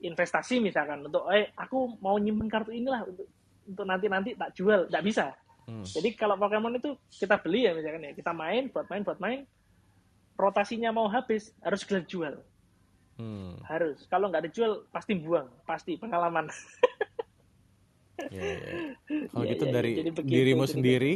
investasi 0.01 0.61
misalkan 0.61 1.05
untuk 1.09 1.24
eh 1.32 1.53
aku 1.57 1.97
mau 2.05 2.20
nyimpen 2.20 2.53
kartu 2.53 2.72
inilah 2.72 3.09
untuk 3.09 3.26
untuk 3.66 3.84
nanti-nanti 3.84 4.38
tak 4.38 4.55
jual, 4.55 4.86
nggak 4.86 5.05
bisa. 5.05 5.34
Hmm. 5.66 5.82
Jadi 5.82 6.14
kalau 6.14 6.38
Pokemon 6.38 6.78
itu 6.78 6.94
kita 7.11 7.42
beli 7.42 7.66
ya 7.66 7.74
misalkan 7.74 8.07
ya, 8.07 8.12
kita 8.14 8.30
main, 8.30 8.70
buat 8.70 8.86
main, 8.86 9.03
buat 9.03 9.18
main, 9.18 9.42
rotasinya 10.38 10.94
mau 10.94 11.11
habis, 11.11 11.51
harus 11.59 11.82
segera 11.82 12.07
jual. 12.07 12.34
Hmm. 13.18 13.59
Harus. 13.66 14.07
Kalau 14.07 14.30
nggak 14.30 14.47
dijual, 14.47 14.86
pasti 14.94 15.18
buang. 15.18 15.51
Pasti, 15.66 15.99
pengalaman. 15.99 16.47
Ya, 18.30 18.40
ya, 18.40 18.57
ya. 18.57 18.76
Kalau 19.34 19.44
Iya, 19.44 19.53
gitu 19.57 19.64
iya, 19.66 19.70
iya. 19.70 19.76
dari 19.76 19.90
Jadi 19.99 20.11
begitu 20.14 20.32
dirimu 20.32 20.64
sendiri 20.64 21.14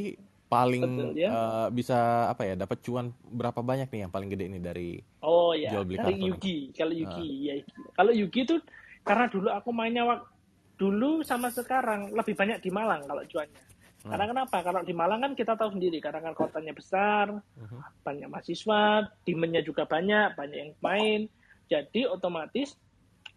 paling 0.51 0.83
Betul, 0.83 1.15
ya. 1.15 1.29
eh, 1.31 1.67
bisa 1.71 1.99
apa 2.27 2.43
ya 2.43 2.55
dapat 2.59 2.83
cuan 2.83 3.15
berapa 3.23 3.63
banyak 3.63 3.87
nih 3.87 4.01
yang 4.03 4.13
paling 4.13 4.27
gede 4.27 4.51
ini 4.51 4.59
dari 4.59 4.99
Oh 5.23 5.55
ya, 5.55 5.71
jual 5.71 5.87
beli 5.87 5.97
dari? 5.97 6.19
Yugi. 6.19 6.59
Kalau 6.75 6.91
Yugi, 6.91 7.29
ya 7.47 7.55
Kalau 7.95 8.11
Yugi 8.11 8.41
itu 8.43 8.57
karena 9.07 9.31
dulu 9.31 9.47
aku 9.49 9.71
mainnya 9.71 10.03
wak- 10.03 10.27
dulu 10.75 11.23
sama 11.23 11.55
sekarang 11.55 12.11
lebih 12.11 12.35
banyak 12.35 12.59
di 12.59 12.71
Malang 12.75 13.07
kalau 13.07 13.23
cuannya. 13.23 13.63
Hmm. 14.01 14.11
Karena 14.11 14.27
kenapa? 14.33 14.57
Kalau 14.65 14.81
di 14.81 14.95
Malang 14.97 15.21
kan 15.21 15.33
kita 15.37 15.53
tahu 15.55 15.77
sendiri, 15.77 16.01
karena 16.01 16.25
kan 16.25 16.33
kotanya 16.33 16.73
besar, 16.73 17.29
Mhm. 17.37 17.79
banyak 18.01 18.29
mahasiswa, 18.33 19.05
demand-nya 19.29 19.61
juga 19.61 19.85
banyak, 19.85 20.41
banyak 20.41 20.57
yang 20.57 20.73
main. 20.81 21.21
Jadi 21.69 22.09
otomatis 22.09 22.81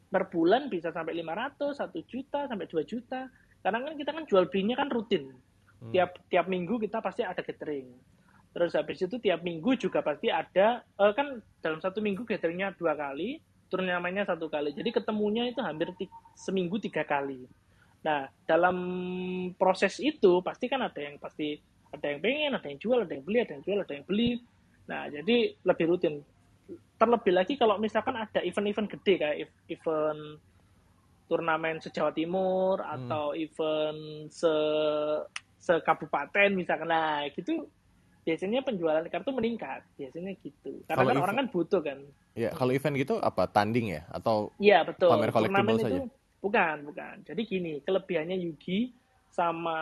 per 0.08 0.32
bulan 0.32 0.72
bisa 0.72 0.90
sampai 0.90 1.20
500, 1.20 1.84
1 1.84 2.00
juta, 2.08 2.48
sampai 2.48 2.64
2 2.66 2.88
juta. 2.88 3.28
Karena 3.60 3.84
kan 3.84 3.94
kita 4.00 4.12
kan 4.16 4.24
jual 4.24 4.48
belinya 4.48 4.80
kan 4.80 4.88
rutin. 4.88 5.36
Hmm. 5.84 5.92
Tiap 5.92 6.10
tiap 6.32 6.46
minggu 6.48 6.80
kita 6.80 7.04
pasti 7.04 7.28
ada 7.28 7.44
gathering. 7.44 7.92
Terus 8.54 8.72
habis 8.78 9.02
itu 9.02 9.20
tiap 9.20 9.44
minggu 9.44 9.76
juga 9.76 10.00
pasti 10.00 10.32
ada, 10.32 10.80
eh, 10.80 11.12
kan 11.18 11.42
dalam 11.60 11.82
satu 11.84 12.00
minggu 12.00 12.24
gatheringnya 12.24 12.72
dua 12.78 12.96
kali, 12.96 13.42
turnamennya 13.68 14.24
satu 14.24 14.48
kali. 14.48 14.72
Jadi 14.72 14.94
ketemunya 14.94 15.50
itu 15.50 15.60
hampir 15.60 15.92
seminggu 16.38 16.78
tiga 16.80 17.04
kali. 17.04 17.44
Nah, 18.06 18.30
dalam 18.46 18.78
proses 19.58 19.98
itu 20.00 20.40
pasti 20.46 20.70
kan 20.70 20.86
ada 20.86 21.00
yang 21.02 21.18
pasti 21.18 21.58
ada 21.90 22.06
yang 22.10 22.20
pengen, 22.22 22.52
ada 22.56 22.68
yang 22.70 22.80
jual, 22.80 23.00
ada 23.04 23.14
yang 23.14 23.26
beli, 23.26 23.40
ada 23.42 23.52
yang 23.58 23.64
jual, 23.66 23.80
ada 23.82 23.94
yang 23.94 24.06
beli. 24.06 24.32
Nah, 24.86 25.02
jadi 25.10 25.38
lebih 25.64 25.86
rutin. 25.90 26.16
Terlebih 27.00 27.34
lagi 27.34 27.54
kalau 27.58 27.76
misalkan 27.82 28.16
ada 28.16 28.40
event-event 28.40 28.88
gede 28.88 29.14
kayak 29.20 29.38
ev- 29.48 29.62
event 29.68 30.22
turnamen 31.26 31.80
se-Jawa 31.80 32.12
Timur 32.14 32.78
Hmm. 32.84 33.08
atau 33.08 33.34
event 33.34 34.30
se 34.30 34.54
se-kabupaten 35.64 36.52
misalkan. 36.52 36.92
Nah, 36.92 37.24
gitu 37.32 37.72
biasanya 38.28 38.60
penjualan 38.68 39.04
kartu 39.08 39.32
meningkat. 39.32 39.88
Biasanya 39.96 40.36
gitu. 40.44 40.84
Karena 40.84 41.00
Kalau 41.00 41.08
kan 41.08 41.16
event- 41.16 41.24
orang 41.24 41.38
kan 41.40 41.48
butuh 41.56 41.82
kan. 41.82 42.00
Ya, 42.36 42.50
kalau 42.52 42.72
event 42.76 42.96
gitu 43.00 43.16
apa 43.24 43.48
tanding 43.48 43.96
ya 43.96 44.04
atau 44.12 44.52
Iya 44.60 44.84
betul. 44.84 45.08
pamer 45.08 45.32
Turnamen 45.32 45.48
collectible 45.56 45.76
itu 45.80 45.86
saja? 45.88 46.02
bukan, 46.44 46.76
bukan. 46.92 47.16
Jadi 47.24 47.42
gini, 47.48 47.74
kelebihannya 47.80 48.36
Yugi 48.36 48.92
sama 49.34 49.78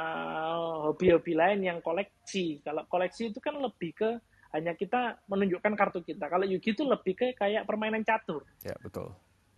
hobi-hobi 0.88 1.34
lain 1.36 1.60
yang 1.66 1.80
koleksi. 1.82 2.62
Kalau 2.62 2.86
koleksi 2.88 3.34
itu 3.34 3.40
kan 3.44 3.58
lebih 3.58 3.92
ke 3.98 4.10
hanya 4.52 4.76
kita 4.76 5.20
menunjukkan 5.32 5.74
kartu 5.80 6.04
kita. 6.04 6.28
Kalau 6.28 6.44
Yugi 6.44 6.76
itu 6.76 6.84
lebih 6.84 7.16
ke 7.16 7.28
kayak 7.36 7.64
permainan 7.64 8.04
catur. 8.04 8.44
Ya, 8.64 8.76
betul. 8.84 9.16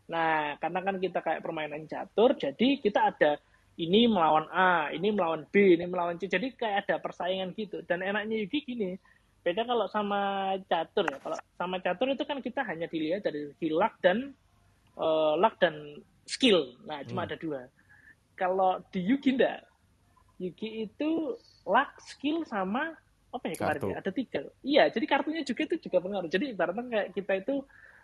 Nah, 0.09 0.59
karena 0.61 0.79
kan 0.83 0.95
kita 0.99 1.19
kayak 1.23 1.41
permainan 1.41 1.87
catur, 1.89 2.35
jadi 2.37 2.67
kita 2.77 2.99
ada 3.09 3.31
ini 3.73 4.05
melawan 4.05 4.45
A, 4.53 4.93
ini 4.93 5.09
melawan 5.09 5.49
B, 5.49 5.73
ini 5.73 5.89
melawan 5.89 6.21
C. 6.21 6.29
Jadi 6.29 6.53
kayak 6.53 6.85
ada 6.85 7.01
persaingan 7.01 7.57
gitu. 7.57 7.81
Dan 7.89 8.05
enaknya 8.05 8.45
Yugi 8.45 8.59
gini, 8.61 8.93
beda 9.41 9.65
kalau 9.65 9.89
sama 9.89 10.53
catur 10.69 11.09
ya. 11.09 11.17
Kalau 11.17 11.37
sama 11.57 11.81
catur 11.81 12.13
itu 12.13 12.21
kan 12.21 12.37
kita 12.37 12.61
hanya 12.63 12.85
dilihat 12.85 13.25
dari 13.25 13.49
segi 13.49 13.73
luck 13.73 13.97
dan 13.99 14.33
eh, 14.93 15.33
luck 15.41 15.57
dan 15.57 15.97
skill. 16.29 16.77
Nah, 16.85 17.01
cuma 17.01 17.25
Hmm. 17.25 17.33
ada 17.33 17.37
dua. 17.41 17.61
Kalau 18.37 18.77
di 18.93 19.01
Yugi 19.01 19.33
enggak. 19.33 19.65
Yuki 20.37 20.85
itu 20.85 21.33
luck, 21.65 21.97
skill 21.97 22.45
sama 22.45 22.93
apa 23.33 23.45
ya 23.49 23.55
kemarin 23.57 23.81
Kartu. 23.81 23.89
ya? 23.89 23.95
Ada 24.05 24.11
tiga. 24.13 24.39
Iya, 24.61 24.83
jadi 24.93 25.05
kartunya 25.09 25.41
juga 25.41 25.61
itu 25.65 25.75
juga 25.81 25.97
pengaruh. 25.97 26.29
Jadi 26.29 26.53
ibaratnya 26.53 26.83
kayak 26.85 27.09
kita 27.17 27.33
itu 27.41 27.55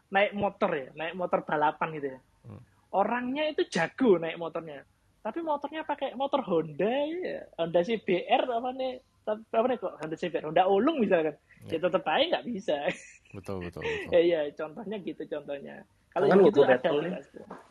naik 0.09 0.33
motor 0.33 0.71
ya, 0.73 0.89
naik 0.97 1.13
motor 1.13 1.45
balapan 1.45 1.89
gitu 1.93 2.07
ya. 2.17 2.19
Hmm. 2.49 2.61
Orangnya 2.89 3.43
itu 3.53 3.61
jago 3.69 4.17
naik 4.17 4.41
motornya. 4.41 4.81
Tapi 5.19 5.39
motornya 5.41 5.83
pakai 5.83 6.15
motor 6.15 6.39
Honda 6.41 6.87
ya, 7.05 7.43
Honda 7.55 7.81
CBR 7.81 8.43
apa 8.47 8.69
nih? 8.71 8.93
Apa 9.27 9.65
nih 9.67 9.77
kok 9.77 9.93
Honda 9.99 10.15
CBR? 10.15 10.43
Honda 10.45 10.63
Ulung 10.65 10.97
misalkan. 10.97 11.35
Ya 11.67 11.77
tetap 11.77 12.03
aja 12.05 12.23
nggak 12.29 12.45
bisa. 12.47 12.77
Betul, 13.29 13.61
betul, 13.61 13.83
betul. 13.83 14.09
ya 14.09 14.19
iya, 14.19 14.39
contohnya 14.49 14.97
gitu 14.97 15.21
contohnya. 15.27 15.83
Kalau 16.09 16.25
Kan 16.25 16.35
Yuki 16.35 16.41
waktu 16.41 16.49
itu 16.49 16.61
ada 16.61 16.71
battle 16.73 16.97
nih, 16.99 17.13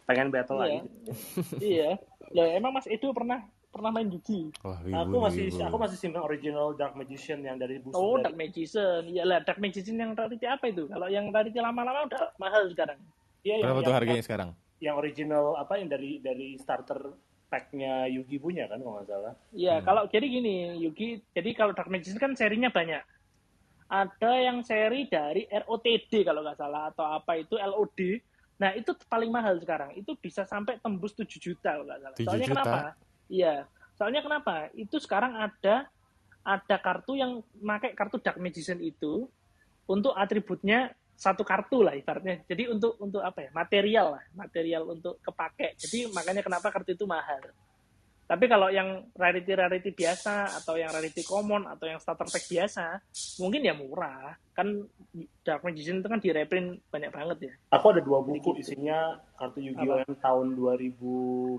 pengen 0.07 0.29
battle 0.31 0.57
Iya. 0.57 0.63
lagi. 0.63 0.79
iya. 1.75 1.91
Ya 2.31 2.45
emang 2.55 2.71
Mas 2.71 2.87
Edo 2.87 3.11
pernah 3.11 3.43
pernah 3.69 3.91
main 3.91 4.07
Yuki. 4.07 4.55
Wah, 4.63 4.79
Aku 4.79 4.87
wibu, 5.11 5.17
masih 5.19 5.45
wibu. 5.51 5.65
aku 5.65 5.77
masih 5.79 5.97
simpen 5.99 6.23
original 6.23 6.73
Dark 6.73 6.95
Magician 6.95 7.43
yang 7.43 7.57
dari 7.57 7.81
booster 7.81 7.99
Oh, 7.99 8.15
dari- 8.15 8.25
Dark 8.25 8.37
Magician. 8.39 9.03
Iya 9.05 9.25
lah, 9.25 9.39
Dark 9.43 9.59
Magician 9.59 9.97
yang 9.97 10.13
rarity 10.15 10.47
apa 10.47 10.65
itu? 10.69 10.87
Kalau 10.87 11.09
yang 11.09 11.27
rarity 11.29 11.59
lama-lama 11.59 12.07
udah 12.07 12.33
mahal 12.37 12.69
sekarang. 12.69 13.01
Iya, 13.43 13.55
yang, 13.59 13.67
Berapa 13.67 13.81
tuh 13.81 13.87
yang, 13.87 13.99
harganya 13.99 14.23
sekarang? 14.23 14.51
yang 14.79 14.95
original 14.95 15.59
apa 15.59 15.75
yang 15.75 15.91
dari 15.91 16.23
dari 16.23 16.55
starter 16.55 17.03
pack-nya 17.49 18.05
Yugi 18.07 18.37
punya 18.37 18.69
kan 18.69 18.79
kalau 18.79 19.01
nggak 19.01 19.09
salah. 19.09 19.35
Iya, 19.51 19.81
Hmm. 19.81 19.85
kalau 19.85 20.03
jadi 20.07 20.27
gini, 20.29 20.57
Yugi, 20.79 21.25
jadi 21.33 21.51
kalau 21.57 21.73
Dark 21.73 21.89
Magician 21.89 22.21
kan 22.21 22.37
serinya 22.37 22.69
banyak. 22.69 23.01
Ada 23.89 24.33
yang 24.45 24.61
seri 24.61 25.09
dari 25.09 25.49
ROTD 25.49 26.21
kalau 26.21 26.45
nggak 26.45 26.61
salah 26.61 26.93
atau 26.93 27.09
apa 27.09 27.41
itu 27.41 27.57
LOD. 27.57 28.21
Nah, 28.61 28.77
itu 28.77 28.93
paling 29.09 29.33
mahal 29.33 29.57
sekarang. 29.57 29.97
Itu 29.97 30.13
bisa 30.21 30.45
sampai 30.45 30.77
tembus 30.77 31.17
7 31.17 31.25
juta 31.41 31.73
kalau 31.73 31.89
nggak 31.89 32.01
salah. 32.05 32.17
7 32.21 32.27
Soalnya 32.29 32.47
juta? 32.47 32.55
kenapa? 32.61 32.79
Iya. 33.33 33.55
Soalnya 33.97 34.21
kenapa? 34.21 34.55
Itu 34.77 34.97
sekarang 35.01 35.33
ada 35.41 35.89
ada 36.45 36.77
kartu 36.77 37.17
yang 37.17 37.41
pakai 37.57 37.97
kartu 37.97 38.21
Dark 38.21 38.37
Magician 38.37 38.81
itu 38.81 39.25
untuk 39.89 40.13
atributnya 40.13 40.93
satu 41.19 41.43
kartu 41.43 41.83
lah 41.83 41.99
ibaratnya. 41.99 42.47
Jadi 42.47 42.71
untuk 42.71 42.95
untuk 43.03 43.19
apa 43.19 43.43
ya? 43.43 43.51
Material 43.51 44.15
lah, 44.15 44.25
material 44.39 44.87
untuk 44.87 45.19
kepake. 45.19 45.75
Jadi 45.75 46.07
makanya 46.15 46.47
kenapa 46.47 46.71
kartu 46.71 46.95
itu 46.95 47.03
mahal. 47.11 47.43
Tapi 48.29 48.45
kalau 48.45 48.69
yang 48.69 49.09
rarity 49.17 49.57
rarity 49.57 49.89
biasa 49.89 50.61
atau 50.61 50.77
yang 50.77 50.93
rarity 50.93 51.25
common 51.25 51.65
atau 51.65 51.89
yang 51.89 51.97
starter 51.97 52.29
pack 52.29 52.45
biasa, 52.45 53.01
mungkin 53.41 53.65
ya 53.65 53.73
murah. 53.73 54.37
Kan 54.53 54.85
Dark 55.41 55.65
Magician 55.65 56.05
itu 56.05 56.09
kan 56.09 56.21
di 56.21 56.29
reprint 56.29 56.77
banyak 56.87 57.09
banget 57.09 57.39
ya. 57.41 57.53
Aku 57.73 57.89
ada 57.89 58.05
dua 58.05 58.21
buku 58.21 58.53
Gitu. 58.53 58.77
isinya 58.77 59.17
kartu 59.33 59.65
Yu-Gi-Oh 59.65 60.05
yang 60.05 60.15
tahun 60.21 60.47
2000 60.53 61.01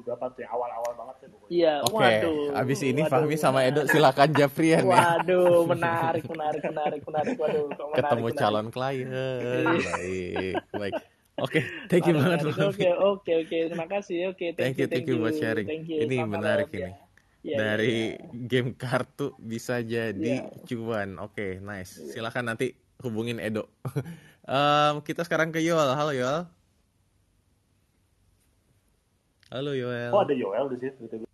berapa 0.03 0.25
tuh 0.29 0.41
ya 0.43 0.49
awal-awal 0.51 0.91
banget 0.93 1.15
ya 1.17 1.27
bukunya. 1.27 1.49
Iya, 1.49 1.73
Oke, 1.81 1.95
waduh. 1.97 2.61
abis 2.61 2.79
ini 2.83 3.01
waduh, 3.01 3.11
Fahmi 3.17 3.35
sama 3.35 3.59
Edo 3.65 3.81
silakan 3.85 4.29
Jafrian 4.29 4.83
ya. 4.83 4.93
Waduh, 5.17 5.65
menarik, 5.65 6.23
menarik, 6.27 6.61
menarik, 6.61 7.01
menarik. 7.01 7.33
Waduh, 7.33 7.65
kok 7.67 7.81
menarik, 7.81 7.97
Ketemu 7.97 8.21
menarik. 8.21 8.37
calon 8.37 8.67
klien. 8.69 9.07
Iya. 9.09 9.25
Baik, 9.81 10.53
baik. 10.69 10.93
Oke, 11.39 11.59
thank 11.91 12.03
you 12.05 12.13
banget. 12.13 12.39
Oke, 12.45 12.87
oke, 12.89 13.31
oke. 13.45 13.57
Terima 13.69 13.87
kasih. 13.87 14.31
Oke, 14.31 14.51
Thank 14.53 14.77
you, 14.77 14.87
thank 14.87 15.05
you 15.05 15.17
buat 15.17 15.35
sharing. 15.35 15.67
Thank 15.67 15.87
you. 15.87 16.03
Ini 16.03 16.15
Selamat 16.21 16.33
menarik 16.33 16.69
malam, 16.69 16.79
ya. 16.79 16.89
ini. 16.89 16.93
Iya, 17.39 17.47
iya, 17.47 17.55
Dari 17.55 17.95
iya. 18.11 18.31
game 18.35 18.69
kartu 18.75 19.31
bisa 19.39 19.79
jadi 19.79 20.43
Iya. 20.43 20.67
cuan. 20.67 21.09
Oke, 21.17 21.57
nice. 21.59 21.95
Silakan 22.11 22.51
nanti 22.51 22.75
hubungin 22.99 23.39
Edo. 23.39 23.71
Em, 24.49 24.95
kita 25.05 25.21
sekarang 25.23 25.53
ke 25.53 25.61
Yoel. 25.61 25.93
Halo 25.93 26.11
Yoel. 26.11 26.49
Halo 29.49 29.71
Yoel. 29.73 30.11
Oh 30.11 30.21
ada 30.21 30.33
Yoel 30.33 30.65
di 30.69 30.77
situ. 30.77 31.25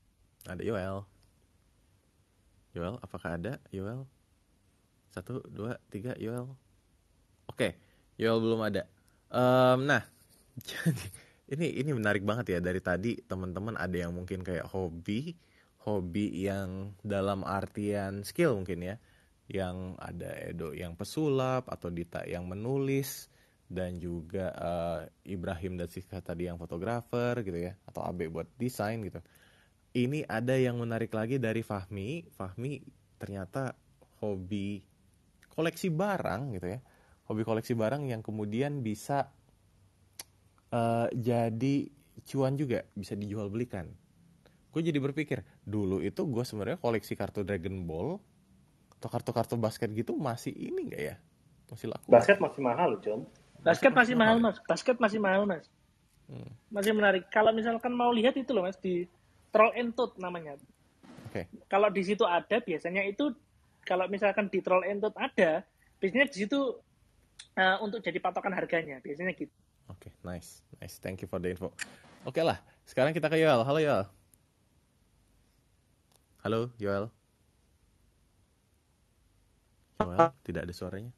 Ada 0.45 0.62
Yoel. 0.62 1.03
Yoel, 2.76 2.95
apakah 2.99 3.39
ada 3.39 3.56
Yoel? 3.72 4.03
Satu, 5.10 5.39
dua, 5.47 5.80
tiga, 5.88 6.12
Yoel. 6.20 6.47
Oke, 7.47 7.76
Yoel 8.16 8.39
belum 8.39 8.60
ada. 8.62 8.84
Em, 9.36 9.79
nah, 9.83 10.03
jadi 10.69 11.05
ini 11.51 11.67
ini 11.83 11.91
menarik 11.91 12.23
banget 12.23 12.57
ya 12.57 12.59
dari 12.63 12.79
tadi 12.79 13.19
teman-teman 13.19 13.75
ada 13.75 13.93
yang 13.93 14.15
mungkin 14.15 14.41
kayak 14.47 14.71
hobi, 14.71 15.36
hobi 15.83 16.47
yang 16.47 16.95
dalam 17.03 17.43
artian 17.43 18.23
skill 18.23 18.55
mungkin 18.63 18.79
ya, 18.81 18.95
yang 19.51 19.99
ada 19.99 20.31
Edo 20.39 20.71
yang 20.71 20.95
pesulap 20.95 21.67
atau 21.67 21.91
Dita 21.91 22.23
yang 22.23 22.47
menulis 22.47 23.27
dan 23.67 23.99
juga 23.99 24.55
eh, 24.55 24.99
Ibrahim 25.36 25.77
dan 25.81 25.89
Siska 25.91 26.23
tadi 26.23 26.47
yang 26.47 26.55
fotografer 26.55 27.43
gitu 27.43 27.59
ya, 27.59 27.73
atau 27.86 28.07
Abe 28.07 28.31
buat 28.31 28.47
desain 28.55 29.03
gitu 29.03 29.19
ini 29.95 30.27
ada 30.27 30.59
yang 30.59 30.75
menarik 30.83 31.09
lagi 31.15 31.39
dari 31.39 31.63
Fahmi. 31.63 32.27
Fahmi 32.36 32.83
ternyata 33.15 33.71
hobi 34.19 34.83
koleksi 35.55 35.88
barang 35.88 36.59
gitu 36.59 36.67
ya. 36.75 36.79
Hobi 37.26 37.41
koleksi 37.41 37.73
barang 37.73 38.05
yang 38.05 38.21
kemudian 38.21 38.86
bisa 38.86 39.34
eh, 40.69 41.07
jadi 41.13 41.76
cuan 42.26 42.55
juga, 42.55 42.86
bisa 42.93 43.17
dijual 43.17 43.49
belikan. 43.49 43.89
Gue 44.69 44.84
jadi 44.84 44.99
berpikir, 44.99 45.41
dulu 45.63 46.03
itu 46.03 46.19
gue 46.28 46.43
sebenarnya 46.43 46.78
koleksi 46.78 47.15
kartu 47.15 47.47
Dragon 47.47 47.88
Ball 47.88 48.19
atau 48.99 49.07
kartu-kartu 49.07 49.55
basket 49.55 49.89
gitu 49.95 50.17
masih 50.17 50.51
ini 50.51 50.91
nggak 50.91 51.01
ya? 51.01 51.15
Masih 51.71 51.88
laku. 51.89 52.07
Basket 52.11 52.38
masih 52.38 52.61
mahal 52.61 52.88
loh, 52.97 53.01
John. 53.01 53.21
Basket 53.65 53.93
masih 53.95 54.13
mahal, 54.13 54.38
ya? 54.38 54.43
Mas. 54.45 54.57
Basket 54.69 54.97
masih 55.01 55.19
mahal, 55.19 55.41
Mas. 55.49 55.65
Hmm, 56.26 56.49
Masih 56.73 56.93
menarik. 56.93 57.30
Kalau 57.30 57.53
misalkan 57.53 57.93
mau 57.93 58.09
lihat 58.13 58.38
itu 58.38 58.53
loh, 58.53 58.65
Mas, 58.65 58.78
di 58.78 59.09
Troll 59.49 59.73
and 59.78 59.93
Toad 59.97 60.17
namanya. 60.21 60.57
Oke. 61.30 61.49
Kalau 61.65 61.89
di 61.89 62.01
situ 62.05 62.26
ada, 62.26 62.61
biasanya 62.61 63.05
itu 63.05 63.34
kalau 63.86 64.05
misalkan 64.09 64.49
di 64.49 64.61
Troll 64.61 64.86
and 64.86 65.01
Toad 65.01 65.15
ada, 65.17 65.65
biasanya 65.97 66.30
di 66.30 66.38
situ 66.45 66.78
eh, 67.56 67.78
untuk 67.80 68.03
jadi 68.03 68.20
patokan 68.20 68.51
harganya, 68.51 68.99
biasanya 68.99 69.32
gitu. 69.36 69.51
Oke, 69.88 70.12
nice, 70.26 70.66
nice. 70.82 70.97
Thank 70.99 71.24
you 71.24 71.30
for 71.30 71.39
the 71.39 71.53
info. 71.53 71.72
Oke 72.26 72.41
lah, 72.41 72.58
sekarang 72.84 73.14
kita 73.14 73.30
ke 73.30 73.38
Yoel. 73.38 73.62
Halo 73.64 73.80
Yoel. 73.80 74.03
Halo 76.41 76.70
Yoel. 76.78 77.06
Yoel, 80.01 80.30
tidak 80.43 80.68
ada 80.68 80.74
suaranya. 80.76 81.14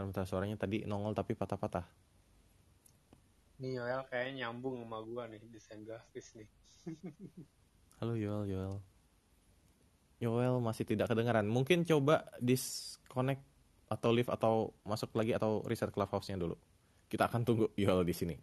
Bentar, 0.00 0.24
suaranya 0.24 0.56
tadi 0.56 0.88
nongol 0.88 1.12
tapi 1.12 1.36
patah-patah. 1.36 1.84
Nih 3.60 3.76
Yoel 3.76 4.00
kayaknya 4.08 4.48
nyambung 4.48 4.80
sama 4.80 5.04
gua 5.04 5.28
nih 5.28 5.44
desain 5.52 5.84
grafis 5.84 6.32
nih. 6.32 6.48
Halo 8.00 8.16
Yoel, 8.16 8.48
Yoel. 8.48 8.76
Yoel 10.24 10.56
masih 10.64 10.88
tidak 10.88 11.12
kedengaran. 11.12 11.44
Mungkin 11.44 11.84
coba 11.84 12.24
disconnect 12.40 13.44
atau 13.90 14.10
leave 14.14 14.30
atau 14.30 14.70
masuk 14.86 15.10
lagi 15.18 15.34
atau 15.34 15.66
reset 15.66 15.90
clubhouse-nya 15.90 16.38
dulu. 16.38 16.54
Kita 17.10 17.26
akan 17.26 17.42
tunggu 17.42 17.66
Yoel 17.74 18.06
di 18.06 18.14
sini. 18.14 18.38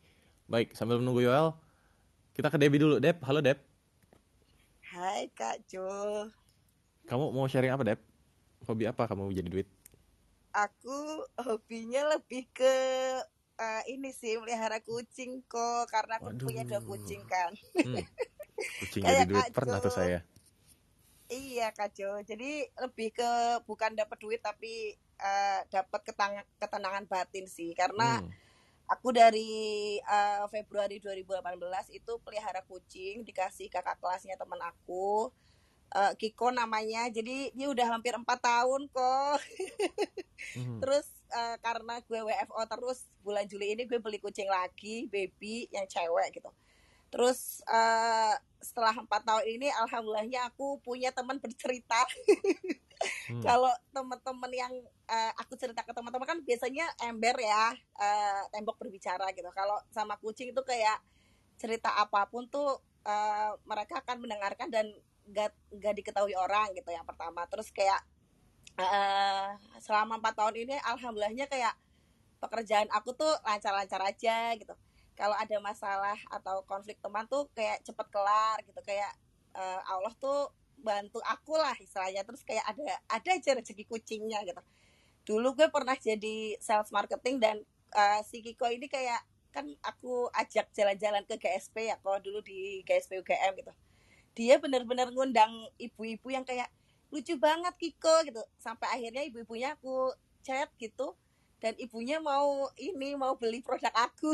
Baik, 0.51 0.75
sambil 0.75 0.99
menunggu 0.99 1.23
Yoel, 1.23 1.55
kita 2.35 2.51
ke 2.51 2.59
Debbie 2.59 2.83
dulu. 2.83 2.99
Deb, 2.99 3.23
halo 3.23 3.39
Deb. 3.39 3.55
Hai 4.91 5.31
Kak 5.31 5.67
Jo, 5.67 5.87
Kamu 7.07 7.31
mau 7.31 7.47
sharing 7.47 7.71
apa, 7.71 7.83
Deb? 7.87 7.99
Hobi 8.67 8.83
apa 8.83 9.07
kamu 9.07 9.31
jadi 9.31 9.47
duit? 9.47 9.67
aku 10.57 11.21
hobinya 11.37 12.17
lebih 12.17 12.49
ke 12.49 12.73
eh, 13.61 13.83
ini 13.93 14.09
sih 14.09 14.41
melihara 14.41 14.81
kucing 14.81 15.45
kok 15.45 15.85
karena 15.85 16.17
aku 16.17 16.33
punya 16.33 16.65
dua 16.65 16.81
Waduh. 16.81 16.97
kucing 16.97 17.21
kan. 17.29 17.53
Hmm, 17.77 18.01
kucing 18.81 19.05
jadi 19.05 19.29
duit 19.29 19.45
Kak 19.45 19.53
pernah 19.53 19.77
tuh 19.77 19.93
saya. 19.93 20.25
Iya 21.27 21.75
Kak 21.75 21.91
Jo, 21.91 22.23
jadi 22.23 22.71
lebih 22.79 23.11
ke 23.11 23.31
bukan 23.67 23.91
dapat 23.99 24.15
duit 24.23 24.39
tapi 24.39 24.95
eh, 25.19 25.59
dapat 25.67 26.01
ketang- 26.07 26.47
ketenangan 26.55 27.03
batin 27.03 27.43
sih. 27.51 27.75
Karena 27.75 28.23
Hmm, 28.23 28.31
aku 28.87 29.11
dari 29.11 29.51
eh, 29.99 30.43
Februari 30.47 31.03
2018 31.03 31.91
itu 31.91 32.13
pelihara 32.23 32.63
kucing 32.63 33.27
dikasih 33.27 33.67
kakak 33.67 33.99
kelasnya 33.99 34.39
teman 34.39 34.61
aku. 34.63 35.31
Eh, 35.91 36.13
Kiko 36.15 36.47
namanya. 36.55 37.11
Jadi 37.11 37.51
dia 37.51 37.67
udah 37.67 37.87
hampir 37.91 38.15
empat 38.15 38.39
tahun 38.39 38.87
kok. 38.87 39.39
Hmm. 40.55 40.79
terus 40.81 41.07
eh, 41.35 41.55
karena 41.59 41.99
gue 42.07 42.19
WFO 42.23 42.61
terus 42.71 43.03
bulan 43.19 43.43
Juli 43.51 43.75
ini 43.75 43.83
gue 43.83 43.99
beli 43.99 44.19
kucing 44.23 44.47
lagi 44.47 45.11
baby 45.11 45.67
yang 45.75 45.83
cewek 45.91 46.39
gitu 46.39 46.47
terus 47.07 47.63
eh, 47.67 48.35
setelah 48.57 48.91
empat 48.91 49.21
tahun 49.23 49.45
ini 49.47 49.67
alhamdulillahnya 49.85 50.49
aku 50.51 50.81
punya 50.81 51.13
teman 51.13 51.37
bercerita. 51.37 52.03
Hmm. 53.29 53.45
kalau 53.45 53.69
teman-teman 53.93 54.49
yang 54.49 54.73
eh, 55.05 55.31
aku 55.37 55.53
cerita 55.53 55.85
ke 55.85 55.93
teman-teman 55.93 56.25
kan 56.25 56.39
biasanya 56.41 56.89
ember 57.05 57.37
ya 57.37 57.69
eh, 58.01 58.41
tembok 58.49 58.81
berbicara 58.81 59.29
gitu. 59.37 59.47
Kalau 59.53 59.77
sama 59.93 60.17
kucing 60.17 60.49
itu 60.49 60.61
kayak 60.65 60.97
cerita 61.61 61.93
apa 61.93 62.25
pun 62.25 62.49
tuh 62.49 62.81
eh, 63.05 63.53
mereka 63.69 64.01
akan 64.01 64.17
mendengarkan 64.25 64.73
dan 64.73 64.89
gak, 65.29 65.53
gak 65.77 65.93
diketahui 65.93 66.33
orang 66.33 66.73
gitu 66.73 66.89
yang 66.89 67.05
pertama. 67.05 67.45
Terus 67.45 67.69
kayak 67.69 68.01
eh, 68.81 69.49
selama 69.77 70.17
empat 70.17 70.33
tahun 70.33 70.55
ini 70.65 70.75
alhamdulillahnya 70.81 71.45
kayak 71.45 71.77
pekerjaan 72.41 72.89
aku 72.93 73.13
tuh 73.13 73.33
lancar-lancar 73.45 74.01
aja 74.01 74.57
gitu 74.57 74.73
kalau 75.17 75.33
ada 75.33 75.57
masalah 75.57 76.15
atau 76.29 76.61
konflik 76.69 77.01
teman 77.01 77.25
tuh 77.25 77.49
kayak 77.57 77.81
cepet 77.81 78.07
kelar 78.13 78.61
gitu 78.63 78.79
kayak 78.85 79.11
eh, 79.57 79.81
Allah 79.89 80.13
tuh 80.21 80.53
bantu 80.77 81.17
aku 81.25 81.57
lah 81.57 81.73
istilahnya 81.81 82.21
terus 82.21 82.45
kayak 82.45 82.61
ada 82.69 82.85
ada 83.09 83.29
aja 83.33 83.57
rezeki 83.57 83.83
kucingnya 83.89 84.45
gitu. 84.45 84.61
Dulu 85.27 85.57
gue 85.57 85.67
pernah 85.73 85.97
jadi 85.97 86.55
sales 86.61 86.93
marketing 86.93 87.41
dan 87.41 87.55
uh, 87.91 88.21
si 88.23 88.39
Kiko 88.39 88.69
ini 88.71 88.87
kayak 88.87 89.19
kan 89.51 89.65
aku 89.81 90.29
ajak 90.37 90.69
jalan-jalan 90.71 91.25
ke 91.25 91.35
GSP 91.41 91.91
ya 91.91 91.97
kalau 91.99 92.21
dulu 92.21 92.39
di 92.45 92.85
GSP 92.85 93.19
UGM 93.25 93.53
gitu. 93.59 93.73
Dia 94.37 94.61
bener-bener 94.61 95.09
ngundang 95.09 95.51
ibu-ibu 95.81 96.29
yang 96.29 96.45
kayak 96.45 96.69
lucu 97.09 97.35
banget 97.35 97.73
Kiko 97.75 98.23
gitu. 98.23 98.39
Sampai 98.61 98.87
akhirnya 98.93 99.25
ibu-ibunya 99.25 99.75
aku 99.75 100.13
chat 100.45 100.71
gitu 100.79 101.17
dan 101.57 101.73
ibunya 101.81 102.21
mau 102.21 102.69
ini 102.77 103.17
mau 103.17 103.33
beli 103.33 103.65
produk 103.65 103.89
aku. 103.93 104.33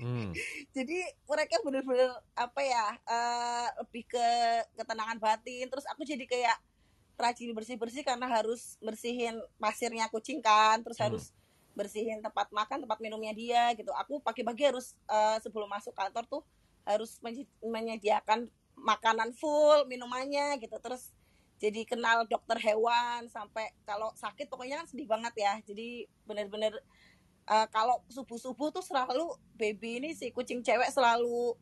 Hmm. 0.00 0.32
jadi 0.76 0.98
mereka 1.28 1.60
bener-bener 1.60 2.12
apa 2.32 2.60
ya 2.64 2.86
uh, 3.04 3.68
lebih 3.84 4.08
ke 4.08 4.28
ketenangan 4.76 5.20
batin. 5.20 5.68
Terus 5.68 5.84
aku 5.88 6.04
jadi 6.04 6.24
kayak 6.24 6.56
rajin 7.16 7.52
bersih-bersih 7.56 8.04
karena 8.04 8.28
harus 8.28 8.76
bersihin 8.80 9.36
pasirnya 9.60 10.08
kucing 10.08 10.40
kan. 10.40 10.80
Terus 10.80 10.96
Hmm. 11.00 11.06
harus 11.12 11.24
bersihin 11.76 12.24
tempat 12.24 12.48
makan 12.52 12.88
tempat 12.88 12.98
minumnya 13.04 13.36
dia 13.36 13.72
gitu. 13.76 13.92
Aku 13.92 14.20
pagi-pagi 14.24 14.64
harus 14.64 14.96
uh, 15.12 15.36
sebelum 15.44 15.68
masuk 15.68 15.92
kantor 15.92 16.24
tuh 16.24 16.42
harus 16.88 17.20
menye- 17.20 17.48
menyediakan 17.60 18.48
makanan 18.76 19.36
full 19.36 19.84
minumannya 19.84 20.56
gitu. 20.56 20.76
Terus 20.80 21.12
jadi 21.56 21.88
kenal 21.88 22.28
dokter 22.28 22.60
hewan 22.60 23.32
sampai 23.32 23.72
kalau 23.88 24.12
sakit 24.12 24.44
pokoknya 24.52 24.84
kan 24.84 24.86
sedih 24.88 25.08
banget 25.08 25.34
ya. 25.40 25.56
Jadi 25.64 26.04
bener-bener 26.28 26.76
uh, 27.48 27.64
kalau 27.72 28.04
subuh-subuh 28.12 28.68
tuh 28.76 28.84
selalu 28.84 29.32
baby 29.56 30.04
ini 30.04 30.10
si 30.12 30.28
kucing 30.36 30.60
cewek 30.60 30.92
selalu 30.92 31.56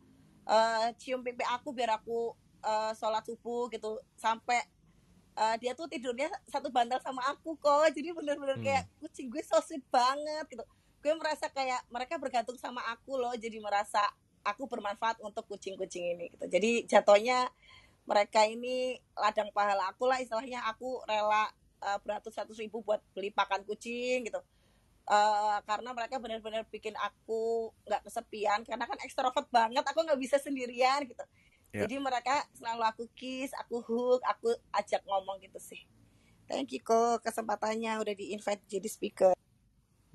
uh, 0.50 0.90
cium 0.98 1.22
pipi 1.22 1.46
aku 1.46 1.70
biar 1.70 2.02
aku 2.02 2.34
uh, 2.66 2.90
sholat 2.98 3.22
subuh 3.22 3.70
gitu. 3.70 4.02
Sampai 4.18 4.66
uh, 5.38 5.54
dia 5.62 5.78
tuh 5.78 5.86
tidurnya 5.86 6.26
satu 6.50 6.74
bantal 6.74 6.98
sama 6.98 7.22
aku 7.30 7.54
kok. 7.54 7.86
Jadi 7.94 8.10
bener-bener 8.10 8.58
Hmm. 8.58 8.66
kayak 8.66 8.84
kucing 8.98 9.30
gue 9.30 9.42
so 9.46 9.62
sweet 9.62 9.86
banget 9.94 10.44
gitu. 10.50 10.66
Gue 10.98 11.14
merasa 11.14 11.46
kayak 11.46 11.86
mereka 11.86 12.18
bergantung 12.18 12.58
sama 12.58 12.82
aku 12.90 13.14
loh. 13.14 13.34
Jadi 13.38 13.62
merasa 13.62 14.02
aku 14.42 14.66
bermanfaat 14.66 15.22
untuk 15.22 15.46
kucing-kucing 15.48 16.18
ini 16.18 16.34
gitu. 16.34 16.50
Jadi 16.50 16.84
jatuhnya 16.84 17.48
mereka 18.04 18.44
ini 18.44 19.00
ladang 19.16 19.48
pahala 19.50 19.88
aku 19.92 20.04
lah 20.08 20.20
istilahnya 20.20 20.60
aku 20.68 21.00
rela 21.08 21.48
uh, 21.80 21.98
beratus-ratus 22.04 22.60
ribu 22.60 22.84
buat 22.84 23.00
beli 23.16 23.32
pakan 23.32 23.64
kucing 23.64 24.28
gitu 24.28 24.40
Eh, 25.04 25.58
karena 25.68 25.92
mereka 25.92 26.16
benar-benar 26.16 26.64
bikin 26.72 26.96
aku 26.96 27.68
nggak 27.84 28.08
kesepian 28.08 28.64
karena 28.64 28.88
kan 28.88 28.96
ekstrovert 29.04 29.44
banget 29.52 29.84
aku 29.84 30.00
nggak 30.00 30.20
bisa 30.20 30.40
sendirian 30.40 31.04
gitu 31.04 31.20
Ya. 31.74 31.90
jadi 31.90 31.98
mereka 31.98 32.46
selalu 32.54 32.86
aku 32.86 33.04
kiss 33.18 33.50
aku 33.58 33.82
hook 33.82 34.22
aku 34.22 34.54
ajak 34.78 35.02
ngomong 35.10 35.42
gitu 35.42 35.58
sih 35.58 35.82
thank 36.46 36.70
you 36.70 36.78
kok 36.78 37.18
kesempatannya 37.18 37.98
udah 37.98 38.14
di 38.14 38.30
invite 38.30 38.62
jadi 38.70 38.86
speaker 38.86 39.34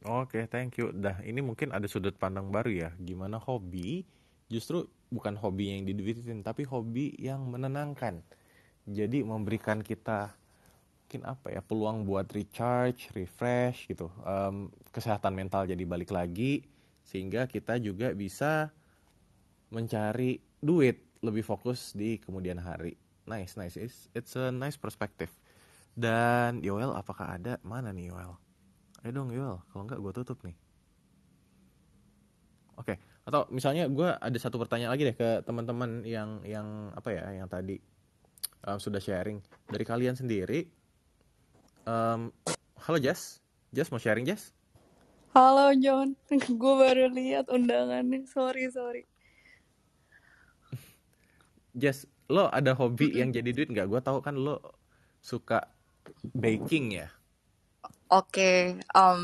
Oke, 0.08 0.48
thank 0.48 0.80
you. 0.80 0.96
Dah, 0.96 1.20
ini 1.28 1.44
mungkin 1.44 1.76
ada 1.76 1.84
sudut 1.84 2.16
pandang 2.16 2.48
baru 2.48 2.72
ya. 2.72 2.90
Gimana 2.96 3.36
hobi 3.36 4.08
justru 4.50 4.90
bukan 5.14 5.38
hobi 5.38 5.74
yang 5.78 5.86
diduitin, 5.86 6.42
tapi 6.42 6.66
hobi 6.66 7.14
yang 7.18 7.46
menenangkan. 7.50 8.22
Jadi 8.90 9.22
memberikan 9.22 9.86
kita 9.86 10.34
mungkin 11.10 11.26
apa 11.26 11.50
ya 11.50 11.62
peluang 11.66 12.06
buat 12.06 12.30
recharge, 12.30 13.10
refresh 13.18 13.90
gitu, 13.90 14.14
Em, 14.22 14.70
kesehatan 14.94 15.34
mental 15.34 15.66
jadi 15.66 15.82
balik 15.82 16.14
lagi 16.14 16.70
sehingga 17.02 17.50
kita 17.50 17.82
juga 17.82 18.14
bisa 18.14 18.70
mencari 19.74 20.38
duit 20.62 21.02
lebih 21.26 21.42
fokus 21.42 21.98
di 21.98 22.22
kemudian 22.22 22.62
hari. 22.62 22.94
Nice, 23.26 23.58
nice. 23.58 23.74
It's, 23.74 24.06
it's 24.14 24.38
a 24.38 24.54
nice 24.54 24.78
perspective. 24.78 25.34
Dan 25.98 26.62
Yoel, 26.62 26.94
apakah 26.94 27.42
ada 27.42 27.58
mana 27.66 27.90
nih 27.90 28.14
Yoel? 28.14 28.38
Ayo 29.02 29.10
dong 29.10 29.34
Yoel, 29.34 29.58
kalau 29.74 29.90
nggak 29.90 30.00
gue 30.06 30.14
tutup 30.14 30.38
nih. 30.46 30.54
Oke, 32.78 33.02
atau 33.30 33.46
misalnya 33.54 33.86
gue 33.86 34.10
ada 34.10 34.38
satu 34.42 34.58
pertanyaan 34.58 34.90
lagi 34.90 35.06
deh 35.06 35.14
ke 35.14 35.46
teman-teman 35.46 36.02
yang 36.02 36.42
yang 36.42 36.90
apa 36.98 37.14
ya, 37.14 37.30
yang 37.30 37.46
tadi 37.46 37.78
um, 38.66 38.82
sudah 38.82 38.98
sharing 38.98 39.38
dari 39.70 39.86
kalian 39.86 40.18
sendiri. 40.18 40.66
Um, 41.86 42.34
halo 42.82 42.98
Jess, 42.98 43.38
Jess 43.70 43.94
mau 43.94 44.02
sharing 44.02 44.26
Jess? 44.26 44.50
Halo 45.38 45.78
John, 45.78 46.18
gue 46.62 46.74
baru 46.74 47.14
lihat 47.14 47.54
undangannya. 47.54 48.26
Sorry 48.26 48.66
sorry. 48.74 49.06
Jess, 51.78 52.10
lo 52.34 52.50
ada 52.50 52.74
hobi 52.74 53.14
yang 53.14 53.30
jadi 53.30 53.54
duit 53.54 53.70
nggak? 53.70 53.94
Gue 53.94 54.02
tahu 54.02 54.26
kan 54.26 54.42
lo 54.42 54.58
suka 55.22 55.70
baking 56.34 56.98
ya. 56.98 57.14
Oke, 58.10 58.74
em, 58.74 59.22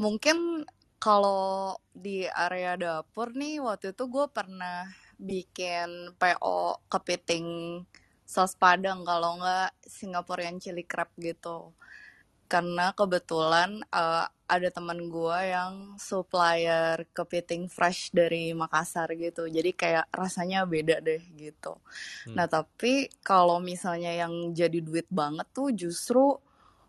mungkin 0.00 0.64
kalau 1.02 1.74
di 1.90 2.22
area 2.30 2.78
dapur 2.78 3.34
nih 3.34 3.58
waktu 3.58 3.90
itu 3.90 4.06
gue 4.06 4.26
pernah 4.30 4.86
bikin 5.18 6.14
PO 6.14 6.78
kepiting 6.86 7.82
saus 8.22 8.54
padang 8.54 9.02
kalau 9.02 9.42
nggak 9.42 9.74
Singaporean 9.82 10.62
chili 10.62 10.86
crab 10.86 11.10
gitu. 11.18 11.74
Karena 12.46 12.94
kebetulan 12.94 13.82
eh, 13.90 14.26
ada 14.46 14.68
teman 14.70 15.10
gue 15.10 15.38
yang 15.42 15.98
supplier 15.98 17.02
kepiting 17.10 17.66
fresh 17.66 18.14
dari 18.14 18.54
Makassar 18.54 19.10
gitu. 19.18 19.50
Jadi 19.50 19.74
kayak 19.74 20.06
rasanya 20.14 20.62
beda 20.62 21.02
deh 21.02 21.18
gitu. 21.34 21.82
Hmm. 22.30 22.38
Nah, 22.38 22.46
tapi 22.46 23.10
kalau 23.26 23.58
misalnya 23.58 24.14
yang 24.14 24.54
jadi 24.54 24.78
duit 24.78 25.10
banget 25.10 25.50
tuh 25.50 25.74
justru 25.74 26.38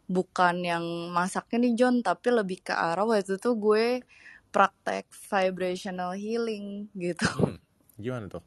bukan 0.08 0.62
yang 0.64 0.84
masaknya 1.12 1.68
nih 1.68 1.74
John, 1.80 1.96
tapi 2.04 2.30
lebih 2.32 2.60
ke 2.62 2.74
arah 2.76 3.08
waktu 3.08 3.40
itu 3.40 3.52
gue 3.56 4.04
praktek 4.54 5.10
vibrational 5.10 6.14
healing 6.14 6.92
gitu. 6.94 7.26
Hmm, 7.26 7.58
gimana 7.98 8.30
tuh? 8.30 8.44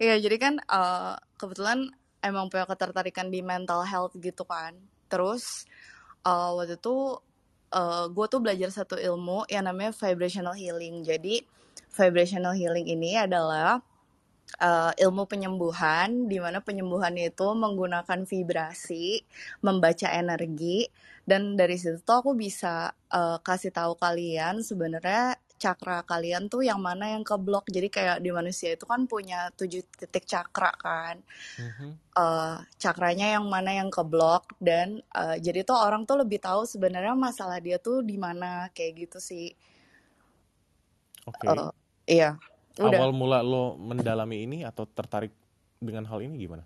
Iya, 0.00 0.20
jadi 0.20 0.36
kan 0.40 0.54
eh, 0.60 1.14
kebetulan 1.36 1.92
emang 2.24 2.48
punya 2.48 2.64
ketertarikan 2.64 3.28
di 3.28 3.44
mental 3.44 3.84
health 3.84 4.16
gitu 4.16 4.44
kan. 4.48 4.76
Terus 5.12 5.68
eh, 6.24 6.50
waktu 6.56 6.80
itu 6.80 7.20
eh, 7.74 8.04
gue 8.08 8.26
tuh 8.32 8.40
belajar 8.40 8.70
satu 8.72 8.96
ilmu 8.96 9.44
yang 9.52 9.68
namanya 9.68 9.92
vibrational 9.92 10.56
healing. 10.56 11.04
Jadi 11.04 11.44
vibrational 11.92 12.56
healing 12.56 12.88
ini 12.88 13.16
adalah 13.16 13.80
eh, 14.60 14.92
ilmu 15.04 15.24
penyembuhan, 15.28 16.30
di 16.30 16.38
mana 16.40 16.58
penyembuhan 16.62 17.14
itu 17.18 17.46
menggunakan 17.54 18.24
vibrasi, 18.24 19.20
membaca 19.64 20.08
energi, 20.14 20.86
dan 21.26 21.58
dari 21.58 21.76
situ 21.76 21.98
tuh 22.06 22.22
aku 22.22 22.32
bisa 22.38 22.94
eh, 23.12 23.38
kasih 23.42 23.72
tahu 23.74 23.98
kalian 23.98 24.62
sebenarnya 24.62 25.36
cakra 25.56 26.04
kalian 26.04 26.52
tuh 26.52 26.62
yang 26.62 26.80
mana 26.80 27.16
yang 27.16 27.24
keblok. 27.24 27.64
Jadi 27.72 27.88
kayak 27.88 28.18
di 28.20 28.30
manusia 28.30 28.76
itu 28.76 28.84
kan 28.84 29.08
punya 29.08 29.48
tujuh 29.56 29.82
titik 29.96 30.24
cakra 30.28 30.72
kan. 30.78 31.16
Mhm. 31.60 31.90
eh 32.16 32.56
cakranya 32.80 33.36
yang 33.36 33.44
mana 33.44 33.76
yang 33.76 33.92
keblok 33.92 34.48
dan 34.56 35.04
eh, 35.12 35.36
jadi 35.36 35.68
tuh 35.68 35.76
orang 35.76 36.08
tuh 36.08 36.16
lebih 36.24 36.40
tahu 36.40 36.64
sebenarnya 36.64 37.12
masalah 37.12 37.60
dia 37.60 37.76
tuh 37.76 38.00
di 38.00 38.16
mana 38.16 38.72
kayak 38.72 38.92
gitu 39.08 39.18
sih. 39.20 39.52
Oke. 41.28 41.44
Eh, 41.50 41.70
iya, 42.08 42.38
udah. 42.80 43.00
Awal 43.00 43.10
mula 43.16 43.40
lo 43.40 43.76
mendalami 43.80 44.44
ini 44.44 44.58
atau 44.64 44.84
tertarik 44.88 45.32
dengan 45.80 46.04
hal 46.08 46.20
ini 46.24 46.36
gimana? 46.40 46.64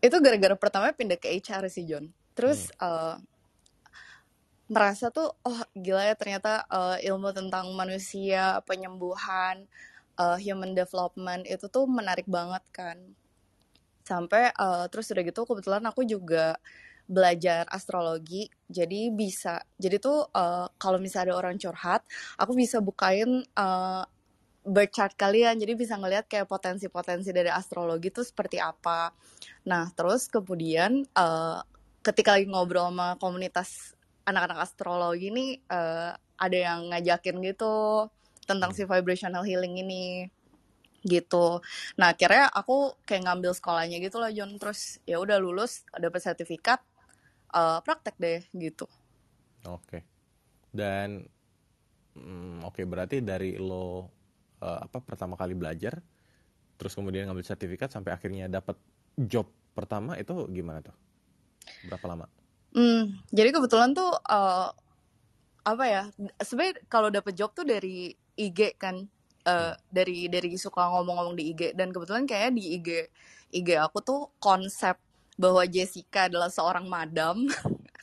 Itu 0.00 0.16
gara-gara 0.24 0.56
pertama 0.56 0.92
pindah 0.96 1.20
ke 1.20 1.28
HR 1.28 1.68
sih 1.68 1.84
John. 1.84 2.08
Terus 2.32 2.72
Hmm. 2.80 2.88
eh, 2.88 3.16
merasa 4.70 5.10
tuh 5.10 5.34
oh 5.44 5.60
gila 5.76 6.02
ya 6.08 6.14
ternyata 6.16 6.64
eh, 6.70 7.08
ilmu 7.12 7.30
tentang 7.36 7.66
manusia, 7.76 8.62
penyembuhan, 8.64 9.68
eh, 10.20 10.38
human 10.40 10.72
development 10.72 11.44
itu 11.48 11.66
tuh 11.68 11.84
menarik 11.84 12.24
banget 12.30 12.64
kan. 12.72 12.96
Sampai 14.08 14.50
eh, 14.52 14.84
terus 14.92 15.10
udah 15.12 15.22
gitu 15.28 15.40
kebetulan 15.48 15.84
aku 15.90 16.02
juga 16.08 16.56
belajar 17.10 17.66
astrologi. 17.68 18.48
Jadi 18.70 19.10
bisa 19.12 19.60
jadi 19.76 19.96
tuh 20.00 20.30
eh, 20.32 20.66
kalau 20.80 20.96
misalnya 21.02 21.34
ada 21.36 21.40
orang 21.44 21.56
curhat, 21.60 22.02
aku 22.40 22.52
bisa 22.56 22.80
bukain 22.80 23.44
eh, 23.44 24.04
birth 24.64 24.92
chart 24.92 25.14
kalian. 25.16 25.56
Jadi 25.56 25.72
bisa 25.76 25.96
ngelihat 25.96 26.28
kayak 26.28 26.48
potensi-potensi 26.48 27.32
dari 27.32 27.48
astrologi 27.48 28.12
itu 28.12 28.22
seperti 28.24 28.60
apa. 28.60 29.12
Nah, 29.66 29.88
terus 29.92 30.28
kemudian 30.28 31.04
eh, 31.04 31.58
ketika 32.00 32.36
lagi 32.36 32.48
ngobrol 32.48 32.92
sama 32.92 33.16
komunitas 33.20 33.96
anak-anak 34.28 34.64
astrologi 34.64 35.32
nih 35.32 35.50
eh, 35.64 36.12
ada 36.40 36.56
yang 36.56 36.92
ngajakin 36.92 37.40
gitu 37.44 38.08
tentang 38.48 38.72
si 38.72 38.84
vibrational 38.88 39.44
healing 39.44 39.80
ini 39.80 40.28
gitu. 41.04 41.64
Nah, 41.96 42.12
akhirnya 42.12 42.52
aku 42.52 43.00
kayak 43.08 43.24
ngambil 43.24 43.56
sekolahnya 43.56 44.00
gitu 44.04 44.20
lah 44.20 44.28
John. 44.32 44.60
Terus 44.60 45.00
ya 45.08 45.16
udah 45.16 45.40
lulus, 45.40 45.88
dapat 45.96 46.20
sertifikat, 46.20 46.80
eh, 47.56 47.78
praktek 47.80 48.16
deh 48.20 48.40
gitu. 48.52 48.84
Oke. 49.64 50.04
Dan 50.70 51.24
mm, 52.16 52.62
oke 52.64 52.84
berarti 52.86 53.24
dari 53.24 53.56
lo 53.56 54.19
eh, 54.60 54.78
apa 54.86 54.98
pertama 55.02 55.34
kali 55.34 55.56
belajar, 55.56 55.98
terus 56.76 56.92
kemudian 56.92 57.28
ngambil 57.28 57.44
sertifikat 57.44 57.90
sampai 57.92 58.14
akhirnya 58.14 58.46
dapat 58.46 58.76
job 59.16 59.48
pertama 59.74 60.16
itu 60.20 60.32
gimana 60.52 60.84
tuh? 60.84 60.96
Berapa 61.88 62.06
lama? 62.06 62.26
Hmm, 62.70 63.18
jadi 63.34 63.50
kebetulan 63.50 63.96
tuh 63.96 64.12
eh, 64.14 64.68
apa 65.66 65.84
ya? 65.88 66.02
Sebenarnya 66.40 66.74
kalau 66.88 67.08
dapet 67.10 67.34
job 67.36 67.52
tuh 67.52 67.66
dari 67.66 68.14
IG 68.38 68.78
kan, 68.80 69.04
Eh, 69.40 69.74
dari 69.88 70.28
dari 70.28 70.52
suka 70.60 70.84
ngomong-ngomong 70.92 71.32
di 71.32 71.56
IG 71.56 71.72
dan 71.72 71.88
kebetulan 71.96 72.28
kayaknya 72.28 72.52
di 72.60 72.64
IG 72.76 72.88
IG 73.56 73.68
aku 73.80 74.04
tuh 74.04 74.28
konsep 74.36 75.00
bahwa 75.40 75.64
Jessica 75.64 76.28
adalah 76.28 76.52
seorang 76.52 76.84
madam 76.84 77.48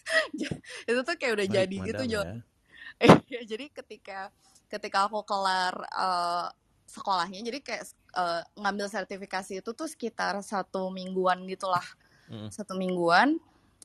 itu 0.89 0.99
tuh 1.05 1.13
kayak 1.13 1.33
udah 1.37 1.47
Baik, 1.47 1.57
jadi 1.61 1.75
gitu 1.93 2.03
ya. 2.09 2.21
Iya, 3.29 3.41
jadi 3.45 3.69
ketika 3.69 4.33
ketika 4.67 5.07
aku 5.07 5.23
kelar 5.23 5.75
eh, 5.87 6.47
sekolahnya, 6.87 7.43
jadi 7.43 7.59
kayak 7.63 7.83
eh, 8.15 8.41
ngambil 8.55 8.87
sertifikasi 8.87 9.59
itu 9.59 9.71
tuh 9.75 9.87
sekitar 9.87 10.39
satu 10.43 10.87
mingguan 10.91 11.43
gitulah, 11.47 11.83
Mm-mm. 12.31 12.51
satu 12.51 12.75
mingguan, 12.75 13.39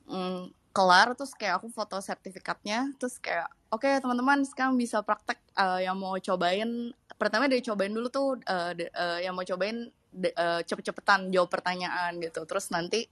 mm, 0.07 0.51
kelar 0.73 1.13
terus 1.13 1.35
kayak 1.35 1.61
aku 1.61 1.69
foto 1.69 1.99
sertifikatnya, 2.01 2.91
terus 2.97 3.21
kayak 3.21 3.45
oke 3.69 3.85
teman-teman 3.85 4.41
sekarang 4.47 4.73
bisa 4.79 5.03
praktek 5.03 5.37
eh, 5.55 5.85
yang 5.87 5.99
mau 5.99 6.15
cobain, 6.17 6.91
pertama 7.19 7.45
dari 7.47 7.61
cobain 7.61 7.93
dulu 7.93 8.07
tuh 8.09 8.27
eh, 8.41 8.71
de- 8.73 8.93
eh, 8.93 9.19
yang 9.27 9.35
mau 9.37 9.45
cobain 9.45 9.87
de- 10.11 10.33
eh, 10.35 10.61
cepet-cepetan 10.65 11.29
jawab 11.29 11.49
pertanyaan 11.51 12.17
gitu, 12.19 12.43
terus 12.49 12.71
nanti 12.73 13.05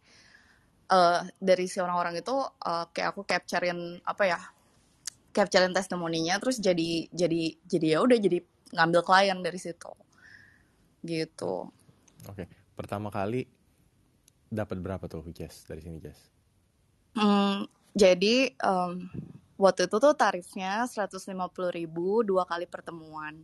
eh, 0.92 1.22
dari 1.38 1.66
si 1.70 1.78
orang-orang 1.80 2.20
itu 2.20 2.36
eh, 2.66 2.86
kayak 2.92 3.10
aku 3.14 3.22
capturein 3.28 4.00
apa 4.04 4.24
ya 4.26 4.40
capturein 5.36 5.74
testimoninya 5.76 6.36
terus 6.42 6.58
jadi 6.62 7.08
jadi 7.12 7.42
jadi 7.68 7.88
ya 7.98 8.00
udah 8.06 8.18
jadi 8.20 8.40
ngambil 8.76 9.02
klien 9.08 9.40
dari 9.44 9.60
situ 9.60 9.92
gitu 11.04 11.72
Oke, 12.30 12.46
pertama 12.78 13.10
kali 13.10 13.50
dapat 14.52 14.78
berapa 14.78 15.06
tuh 15.10 15.26
Jess 15.34 15.66
dari 15.66 15.82
sini 15.82 15.98
Jess? 16.04 16.20
Hmm, 17.16 17.68
jadi 17.92 18.56
em, 18.56 18.92
waktu 19.60 19.82
itu 19.88 19.98
tuh 20.00 20.14
tarifnya 20.16 20.88
150.000 20.88 22.24
dua 22.24 22.44
kali 22.48 22.66
pertemuan 22.70 23.36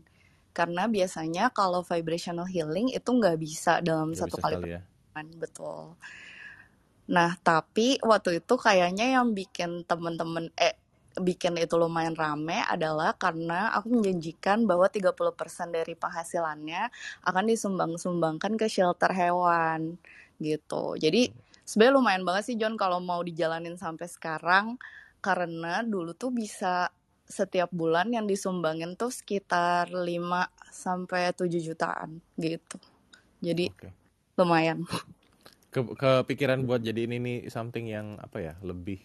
karena 0.58 0.90
biasanya 0.90 1.54
kalau 1.54 1.82
vibrational 1.86 2.48
healing 2.50 2.88
itu 2.94 3.10
nggak 3.20 3.38
bisa 3.40 3.74
dalam 3.84 4.14
Nggak 4.14 4.22
satu 4.22 4.36
bisa 4.36 4.42
kali 4.44 4.56
sekali 4.56 4.68
ya. 4.76 4.82
pertemuan 5.14 5.28
betul 5.44 5.84
Nah, 7.08 7.40
tapi 7.40 7.96
waktu 8.04 8.44
itu 8.44 8.54
kayaknya 8.60 9.16
yang 9.16 9.32
bikin 9.32 9.88
temen-temen 9.88 10.52
eh 10.60 10.76
bikin 11.22 11.58
itu 11.58 11.76
lumayan 11.76 12.14
rame 12.14 12.62
adalah 12.66 13.14
karena 13.18 13.74
aku 13.74 14.00
menjanjikan 14.00 14.64
bahwa 14.70 14.88
30% 14.90 15.74
dari 15.74 15.94
penghasilannya 15.98 16.90
akan 17.26 17.44
disumbang-sumbangkan 17.50 18.56
ke 18.56 18.70
shelter 18.70 19.12
hewan 19.14 19.98
gitu. 20.38 20.96
Jadi 20.96 21.34
sebenarnya 21.66 21.96
lumayan 21.98 22.24
banget 22.24 22.54
sih 22.54 22.56
John 22.56 22.78
kalau 22.78 23.02
mau 23.02 23.26
dijalanin 23.26 23.76
sampai 23.76 24.08
sekarang 24.08 24.78
karena 25.20 25.82
dulu 25.82 26.14
tuh 26.14 26.30
bisa 26.30 26.94
setiap 27.28 27.68
bulan 27.76 28.08
yang 28.16 28.24
disumbangin 28.24 28.96
tuh 28.96 29.12
sekitar 29.12 29.92
5 29.92 30.48
sampai 30.72 31.36
7 31.36 31.60
jutaan 31.60 32.24
gitu. 32.40 32.80
Jadi 33.44 33.68
Oke. 33.74 33.92
lumayan. 34.40 34.88
Ke 35.68 35.84
kepikiran 35.84 36.64
buat 36.64 36.80
jadi 36.80 37.04
ini 37.04 37.20
nih 37.20 37.38
something 37.52 37.92
yang 37.92 38.16
apa 38.24 38.40
ya 38.40 38.54
lebih 38.64 39.04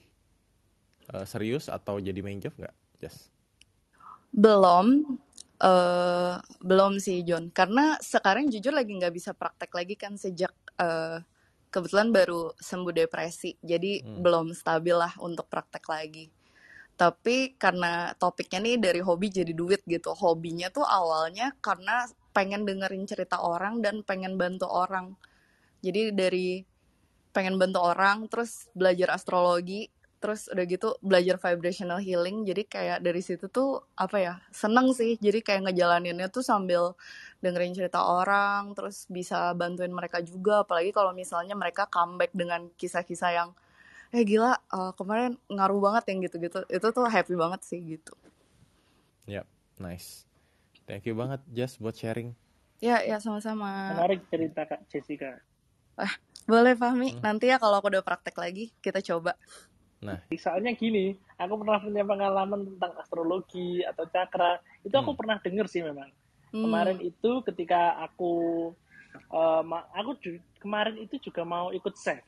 eh, 1.11 1.27
serius 1.27 1.67
atau 1.67 1.99
jadi 1.99 2.21
main 2.23 2.39
job 2.39 2.55
nggak 2.55 2.75
Jess? 3.03 3.33
Belum, 4.33 5.19
eh 5.61 6.35
belum 6.63 6.97
sih 7.03 7.21
John. 7.27 7.51
Karena 7.53 7.99
sekarang 8.01 8.49
jujur 8.49 8.73
lagi 8.73 8.93
nggak 8.97 9.15
bisa 9.15 9.31
praktek 9.37 9.71
lagi 9.75 9.95
kan 9.99 10.15
sejak 10.17 10.53
eh, 10.81 11.19
kebetulan 11.73 12.13
baru 12.13 12.53
sembuh 12.57 12.93
depresi. 12.95 13.57
Jadi 13.61 14.05
Hmm. 14.05 14.21
belum 14.25 14.47
stabil 14.57 14.97
lah 14.97 15.13
untuk 15.21 15.49
praktek 15.49 15.85
lagi. 15.89 16.27
Tapi 16.97 17.57
karena 17.57 18.13
topiknya 18.17 18.61
nih 18.63 18.77
dari 18.79 19.01
hobi 19.01 19.33
jadi 19.33 19.53
duit 19.57 19.83
gitu. 19.89 20.13
Hobinya 20.13 20.69
tuh 20.69 20.85
awalnya 20.85 21.57
karena 21.65 22.07
pengen 22.33 22.65
dengerin 22.65 23.05
cerita 23.09 23.41
orang 23.41 23.81
dan 23.85 24.01
pengen 24.05 24.37
bantu 24.41 24.69
orang. 24.69 25.17
Jadi 25.83 26.15
dari 26.15 26.63
pengen 27.33 27.57
bantu 27.57 27.81
orang, 27.81 28.29
terus 28.29 28.69
belajar 28.77 29.17
astrologi, 29.17 29.89
terus 30.23 30.47
udah 30.47 30.65
gitu 30.71 30.95
belajar 31.03 31.37
vibrational 31.43 31.99
healing. 31.99 32.47
Jadi 32.47 32.63
kayak 32.71 33.03
dari 33.03 33.19
situ 33.19 33.51
tuh 33.51 33.83
apa 33.99 34.17
ya 34.23 34.35
seneng 34.55 34.95
sih. 34.95 35.19
Jadi 35.19 35.43
kayak 35.43 35.67
ngejalaninnya 35.67 36.31
tuh 36.31 36.47
sambil 36.47 36.95
dengerin 37.43 37.75
cerita 37.75 38.07
orang, 38.07 38.71
terus 38.79 39.11
bisa 39.11 39.51
bantuin 39.59 39.91
mereka 39.91 40.23
juga. 40.23 40.63
Apalagi 40.63 40.95
kalau 40.95 41.11
misalnya 41.11 41.59
mereka 41.59 41.91
comeback 41.91 42.31
dengan 42.31 42.71
kisah-kisah 42.79 43.31
yang 43.35 43.51
eh 44.15 44.23
gila 44.23 44.55
eh, 44.55 44.93
kemarin 44.95 45.35
ngaruh 45.51 45.81
banget 45.83 46.15
yang 46.15 46.19
gitu-gitu. 46.31 46.63
Itu 46.71 46.87
tuh 46.95 47.11
happy 47.11 47.35
banget 47.35 47.67
sih 47.67 47.83
gitu. 47.83 48.15
Yap, 49.27 49.51
nice. 49.83 50.23
Thank 50.87 51.11
you 51.11 51.19
banget 51.19 51.43
Jess 51.51 51.83
buat 51.83 51.99
sharing. 51.99 52.35
Ya 52.83 53.03
ya 53.03 53.23
sama-sama. 53.23 53.95
Menarik 53.95 54.27
cerita 54.27 54.67
Kak 54.67 54.87
Jessica. 54.91 55.39
Wah, 55.95 56.15
boleh 56.51 56.75
Fahmi. 56.75 57.15
Hmm. 57.15 57.23
Nanti 57.23 57.47
ya 57.47 57.63
kalau 57.63 57.79
aku 57.79 57.95
udah 57.95 58.03
praktek 58.03 58.35
lagi 58.35 58.75
kita 58.83 58.99
coba. 58.99 59.39
Nah, 60.03 60.19
Soalnya 60.35 60.75
gini, 60.75 61.15
aku 61.39 61.63
pernah 61.63 61.79
punya 61.79 62.03
pengalaman 62.03 62.61
tentang 62.75 62.93
astrologi 62.99 63.87
atau 63.87 64.03
cakra. 64.11 64.59
Itu 64.83 64.99
aku 64.99 65.15
Hmm. 65.15 65.21
pernah 65.23 65.37
denger 65.39 65.67
sih 65.71 65.81
memang. 65.81 66.11
Hmm. 66.51 66.63
Kemarin 66.67 66.99
itu 67.01 67.31
ketika 67.47 67.97
aku 68.03 68.35
ma- 69.63 69.87
aku 69.95 70.19
kemarin 70.59 70.99
itu 70.99 71.23
juga 71.23 71.47
mau 71.47 71.71
ikut 71.71 71.95
SEF. 71.95 72.19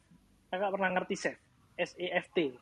Kakak 0.49 0.71
pernah 0.71 0.91
ngerti 0.95 1.15
SEF? 1.19 1.37
S 1.75 1.91
E 1.99 2.07
F 2.15 2.31
T. 2.31 2.55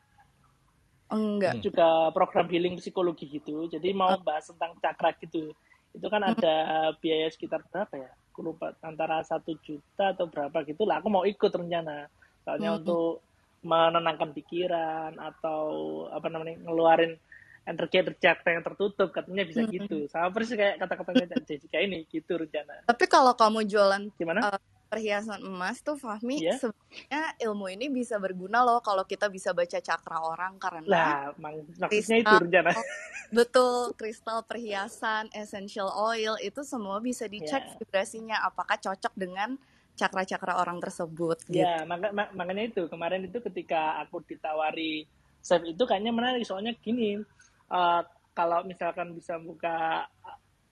Enggak. 1.12 1.60
Hmm. 1.60 1.62
juga 1.62 1.88
program 2.10 2.48
healing 2.48 2.80
psikologi 2.80 3.28
gitu. 3.28 3.68
Jadi 3.68 3.92
mau 3.92 4.16
bahas 4.16 4.48
tentang 4.48 4.72
cakra 4.80 5.12
gitu. 5.20 5.52
Itu 5.92 6.08
kan 6.08 6.24
ada 6.24 6.54
biaya 6.96 7.28
sekitar 7.28 7.60
berapa 7.68 7.92
ya? 8.00 8.08
Aku 8.32 8.40
lupa 8.40 8.72
antara 8.80 9.20
satu 9.20 9.52
juta 9.60 10.16
atau 10.16 10.24
berapa 10.24 10.64
gitu 10.64 10.88
lah. 10.88 11.04
Aku 11.04 11.12
mau 11.12 11.28
ikut 11.28 11.52
rencana. 11.52 12.08
Soalnya 12.48 12.72
Hmm. 12.72 12.78
untuk 12.80 13.20
menenangkan 13.62 14.30
pikiran 14.32 15.16
atau 15.16 15.62
apa 16.10 16.26
namanya 16.26 16.58
ngeluarin 16.60 17.14
energi 17.62 18.02
cakra 18.18 18.58
yang 18.58 18.64
tertutup 18.64 19.14
katanya 19.14 19.46
bisa 19.46 19.62
Hmm. 19.62 19.70
gitu. 19.70 20.10
Sama 20.10 20.28
persis 20.28 20.58
kayak 20.58 20.82
kata-katanya 20.82 21.30
Kak 21.30 21.46
Jessica 21.46 21.78
ini 21.86 22.02
gitu 22.06 22.34
rencana. 22.34 22.82
Tapi 22.84 23.04
kalau 23.06 23.32
kamu 23.32 23.62
jualan 23.64 24.02
Gimana? 24.12 24.50
eh, 24.50 24.58
perhiasan 24.90 25.40
emas 25.40 25.80
tuh 25.80 25.96
Fahmi 25.96 26.42
Iya? 26.42 26.58
sebenarnya 26.58 27.22
ilmu 27.40 27.64
ini 27.70 27.88
bisa 27.88 28.18
berguna 28.18 28.60
loh 28.60 28.82
kalau 28.82 29.06
kita 29.06 29.30
bisa 29.30 29.54
baca 29.54 29.78
cakra 29.78 30.20
orang 30.20 30.58
karena 30.58 30.84
Lah, 30.84 31.32
maksudnya 31.80 32.20
itu 32.20 32.34
rencana. 32.36 32.70
betul 33.32 33.96
kristal 33.96 34.44
perhiasan 34.44 35.32
essential 35.32 35.88
oil 35.88 36.36
itu 36.36 36.60
semua 36.60 37.00
bisa 37.00 37.24
dicek 37.24 37.62
Ya. 37.62 37.72
vibrasinya 37.78 38.36
apakah 38.44 38.76
cocok 38.76 39.14
dengan 39.16 39.56
cakra-cakra 39.96 40.58
orang 40.58 40.80
tersebut 40.80 41.38
gitu. 41.46 41.62
Ya, 41.62 41.84
maka, 41.84 42.10
ma- 42.10 42.32
makanya 42.32 42.72
itu 42.72 42.82
kemarin 42.88 43.28
itu 43.28 43.38
ketika 43.44 44.00
aku 44.00 44.24
ditawari 44.24 45.04
save 45.42 45.74
itu 45.74 45.82
kayaknya 45.84 46.12
menarik 46.14 46.46
soalnya 46.46 46.72
gini, 46.80 47.20
eh, 47.68 48.02
kalau 48.32 48.64
misalkan 48.64 49.12
bisa 49.12 49.36
buka 49.36 50.08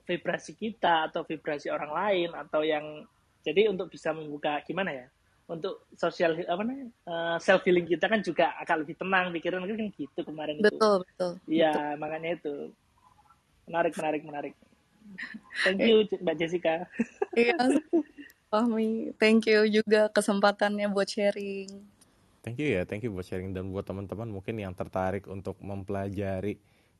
vibrasi 0.08 0.56
kita 0.56 1.12
atau 1.12 1.22
vibrasi 1.28 1.68
orang 1.68 1.92
lain 1.92 2.30
atau 2.32 2.64
yang 2.64 3.04
jadi 3.44 3.68
untuk 3.70 3.92
bisa 3.92 4.10
membuka 4.16 4.60
gimana 4.64 4.92
ya? 4.92 5.06
Untuk 5.50 5.90
sosial 5.98 6.38
apa 6.46 6.62
namanya? 6.62 6.86
self 7.42 7.66
healing 7.66 7.82
kita 7.82 8.06
kan 8.06 8.22
juga 8.22 8.54
akan 8.62 8.86
lebih 8.86 8.94
tenang 8.94 9.34
pikiran 9.34 9.66
kan 9.66 9.90
gitu 9.90 10.20
kemarin 10.22 10.62
itu. 10.62 10.70
Betul, 10.70 11.02
betul. 11.02 11.30
betul. 11.36 11.50
Iya, 11.50 11.74
makanya 11.98 12.30
itu. 12.38 12.54
Menarik, 13.66 13.94
menarik, 13.98 14.22
menarik. 14.22 14.54
Thank 15.66 15.82
you 15.84 16.06
Mbak 16.22 16.34
Jessica. 16.38 16.86
Iya, 17.34 17.58
Fahmi. 18.50 19.14
Thank 19.16 19.46
you 19.46 19.62
juga 19.70 20.10
kesempatannya 20.10 20.90
buat 20.90 21.06
sharing. 21.06 21.70
thank 22.40 22.56
you 22.56 22.72
ya, 22.72 22.82
thank 22.82 23.04
you 23.04 23.12
buat 23.12 23.22
sharing 23.22 23.52
dan 23.52 23.68
buat 23.68 23.84
teman-teman 23.84 24.26
mungkin 24.26 24.56
yang 24.56 24.72
tertarik 24.72 25.28
untuk 25.28 25.60
mempelajari 25.60 26.56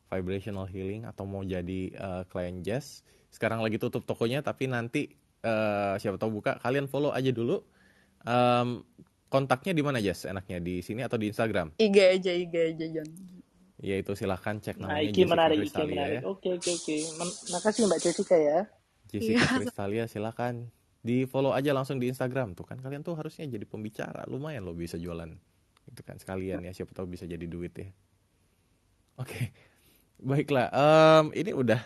vibrational 0.07 0.65
healing 0.65 1.03
atau 1.03 1.25
mau 1.25 1.41
jadi 1.41 1.91
eh, 1.91 2.23
klien 2.29 2.61
Jess. 2.61 3.03
Sekarang 3.31 3.59
lagi 3.59 3.81
tutup 3.81 4.05
tokonya 4.05 4.41
tapi 4.41 4.69
nanti 4.69 5.11
eh, 5.41 5.95
siapa 5.97 6.17
tahu 6.17 6.39
buka, 6.39 6.61
kalian 6.61 6.87
follow 6.87 7.11
aja 7.11 7.33
dulu. 7.33 7.65
Em, 8.21 8.85
kontaknya 9.27 9.73
di 9.73 9.81
mana 9.81 9.99
Jess? 9.99 10.29
Enaknya 10.29 10.61
di 10.61 10.85
sini 10.85 11.01
atau 11.01 11.17
di 11.17 11.33
Instagram? 11.33 11.73
IG 11.81 11.97
aja, 11.99 12.31
IG 12.31 12.55
aja, 12.77 12.87
John. 12.93 13.09
Yaitu 13.81 14.13
silahkan 14.13 14.61
cek 14.61 14.77
Nah, 14.77 14.93
namanya 14.93 15.09
iki 15.09 15.25
Jessica 15.25 15.33
menarik, 15.33 15.57
iki 15.57 15.63
Kristalia 15.65 15.91
menarik. 15.97 16.15
ya. 16.15 16.21
Oke, 16.29 16.49
oke, 16.53 16.71
oke. 16.77 16.97
Makasih 17.49 17.83
Mbak 17.89 17.99
Jessica 17.99 18.37
ya. 18.37 18.59
Jessica 19.09 19.41
Iya. 19.41 19.57
Kristalia 19.57 20.05
silakan 20.05 20.55
di 21.01 21.25
follow 21.25 21.57
aja 21.57 21.73
langsung 21.73 21.97
di 21.97 22.13
Instagram. 22.13 22.53
Tuh 22.53 22.69
kan 22.69 22.79
kalian 22.81 23.01
tuh 23.01 23.17
harusnya 23.17 23.49
jadi 23.49 23.65
pembicara. 23.65 24.29
Lumayan 24.29 24.69
lo 24.69 24.77
bisa 24.77 25.01
jualan. 25.01 25.33
Itu 25.89 26.01
kan 26.05 26.21
sekalian 26.21 26.61
ya 26.65 26.73
siapa 26.77 26.93
tahu 26.93 27.09
bisa 27.09 27.25
jadi 27.25 27.43
duit 27.49 27.73
ya. 27.73 27.89
Oke 29.17 29.51
baiklah. 30.31 30.69
Em, 30.71 31.25
ini 31.37 31.57
udah 31.57 31.81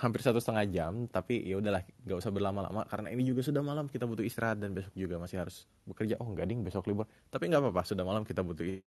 hampir 0.00 0.24
satu 0.24 0.40
setengah 0.40 0.64
jam 0.72 0.92
tapi 1.12 1.44
ya 1.44 1.60
udahlah 1.60 1.84
nggak 2.08 2.18
usah 2.24 2.32
berlama-lama 2.32 2.88
karena 2.88 3.12
ini 3.12 3.20
juga 3.20 3.44
sudah 3.44 3.60
malam 3.60 3.84
kita 3.84 4.08
butuh 4.08 4.24
istirahat 4.24 4.56
dan 4.56 4.72
besok 4.72 4.96
juga 4.96 5.20
masih 5.20 5.44
harus 5.44 5.68
bekerja. 5.84 6.16
Oh 6.24 6.28
enggak 6.32 6.48
ding 6.48 6.64
besok 6.64 6.88
libur. 6.88 7.04
Tapi 7.28 7.52
nggak 7.52 7.60
apa-apa 7.60 7.82
sudah 7.84 8.04
malam 8.08 8.24
kita 8.24 8.40
butuh 8.40 8.80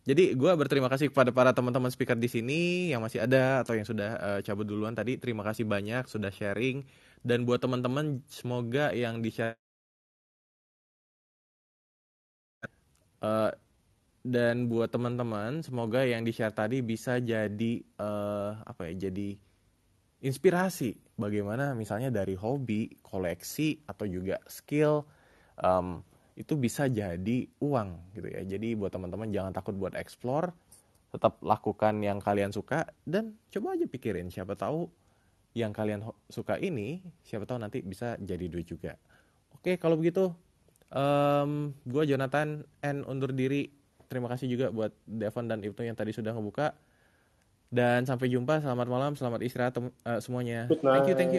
jadi 0.00 0.32
gue 0.32 0.52
berterima 0.56 0.88
kasih 0.88 1.12
kepada 1.12 1.28
para 1.28 1.52
teman-teman 1.52 1.92
speaker 1.92 2.16
di 2.16 2.24
sini 2.24 2.88
yang 2.88 3.04
masih 3.04 3.20
ada 3.20 3.60
atau 3.60 3.76
yang 3.76 3.84
sudah 3.84 4.16
eh, 4.16 4.40
cabut 4.40 4.64
duluan 4.64 4.96
tadi. 4.96 5.20
Terima 5.20 5.44
kasih 5.44 5.68
banyak 5.68 6.08
sudah 6.08 6.32
sharing 6.32 6.80
dan 7.26 7.44
buat 7.48 7.60
teman-teman 7.64 8.24
semoga 8.28 8.92
yang 8.96 9.20
di 9.24 9.30
share 9.32 9.56
Eh, 13.20 13.52
dan 14.20 14.68
buat 14.68 14.92
teman-teman 14.92 15.64
semoga 15.64 16.04
yang 16.04 16.24
di 16.24 16.32
share 16.32 16.52
tadi 16.52 16.84
bisa 16.84 17.20
jadi 17.20 17.72
eh, 17.80 18.50
apa 18.64 18.88
ya 18.92 19.08
jadi 19.08 19.36
inspirasi. 20.24 20.96
Bagaimana 21.20 21.76
misalnya 21.76 22.08
dari 22.12 22.36
hobi 22.36 22.96
koleksi 23.04 23.84
atau 23.88 24.08
juga 24.08 24.40
skill 24.48 25.04
em, 25.60 26.00
itu 26.36 26.56
bisa 26.56 26.88
jadi 26.88 27.48
uang 27.60 28.16
gitu 28.16 28.28
ya. 28.32 28.42
Jadi 28.44 28.76
buat 28.76 28.92
teman-teman 28.92 29.28
jangan 29.32 29.52
takut 29.52 29.76
buat 29.76 29.92
explore 29.96 30.52
tetap 31.12 31.42
lakukan 31.42 32.00
yang 32.04 32.18
kalian 32.22 32.54
suka 32.54 32.86
dan 33.04 33.34
coba 33.50 33.74
aja 33.76 33.86
pikirin 33.90 34.30
siapa 34.30 34.54
tahu 34.54 34.86
yang 35.54 35.74
kalian 35.74 36.06
suka 36.30 36.56
ini 36.62 37.02
siapa 37.26 37.46
tahu 37.46 37.58
nanti 37.58 37.82
bisa 37.82 38.14
jadi 38.22 38.46
duit 38.46 38.70
juga. 38.70 38.94
Oke 39.54 39.76
kalau 39.76 39.98
begitu 39.98 40.30
em 40.90 41.74
gue 41.86 42.02
Jonathan 42.06 42.66
N 42.82 42.96
undur 43.06 43.34
diri. 43.34 43.70
Terima 44.10 44.26
kasih 44.26 44.50
juga 44.50 44.74
buat 44.74 44.90
Devon 45.06 45.46
dan 45.46 45.62
Ibnu 45.62 45.86
yang 45.86 45.94
tadi 45.94 46.10
sudah 46.10 46.34
ngebuka. 46.34 46.74
Dan 47.70 48.02
sampai 48.02 48.26
jumpa 48.26 48.58
selamat 48.58 48.86
malam 48.90 49.12
selamat 49.14 49.46
istirahat 49.46 49.78
eh, 49.78 50.18
semuanya. 50.18 50.66
Thank 50.66 51.06
you 51.06 51.14
thank 51.14 51.30
you 51.30 51.38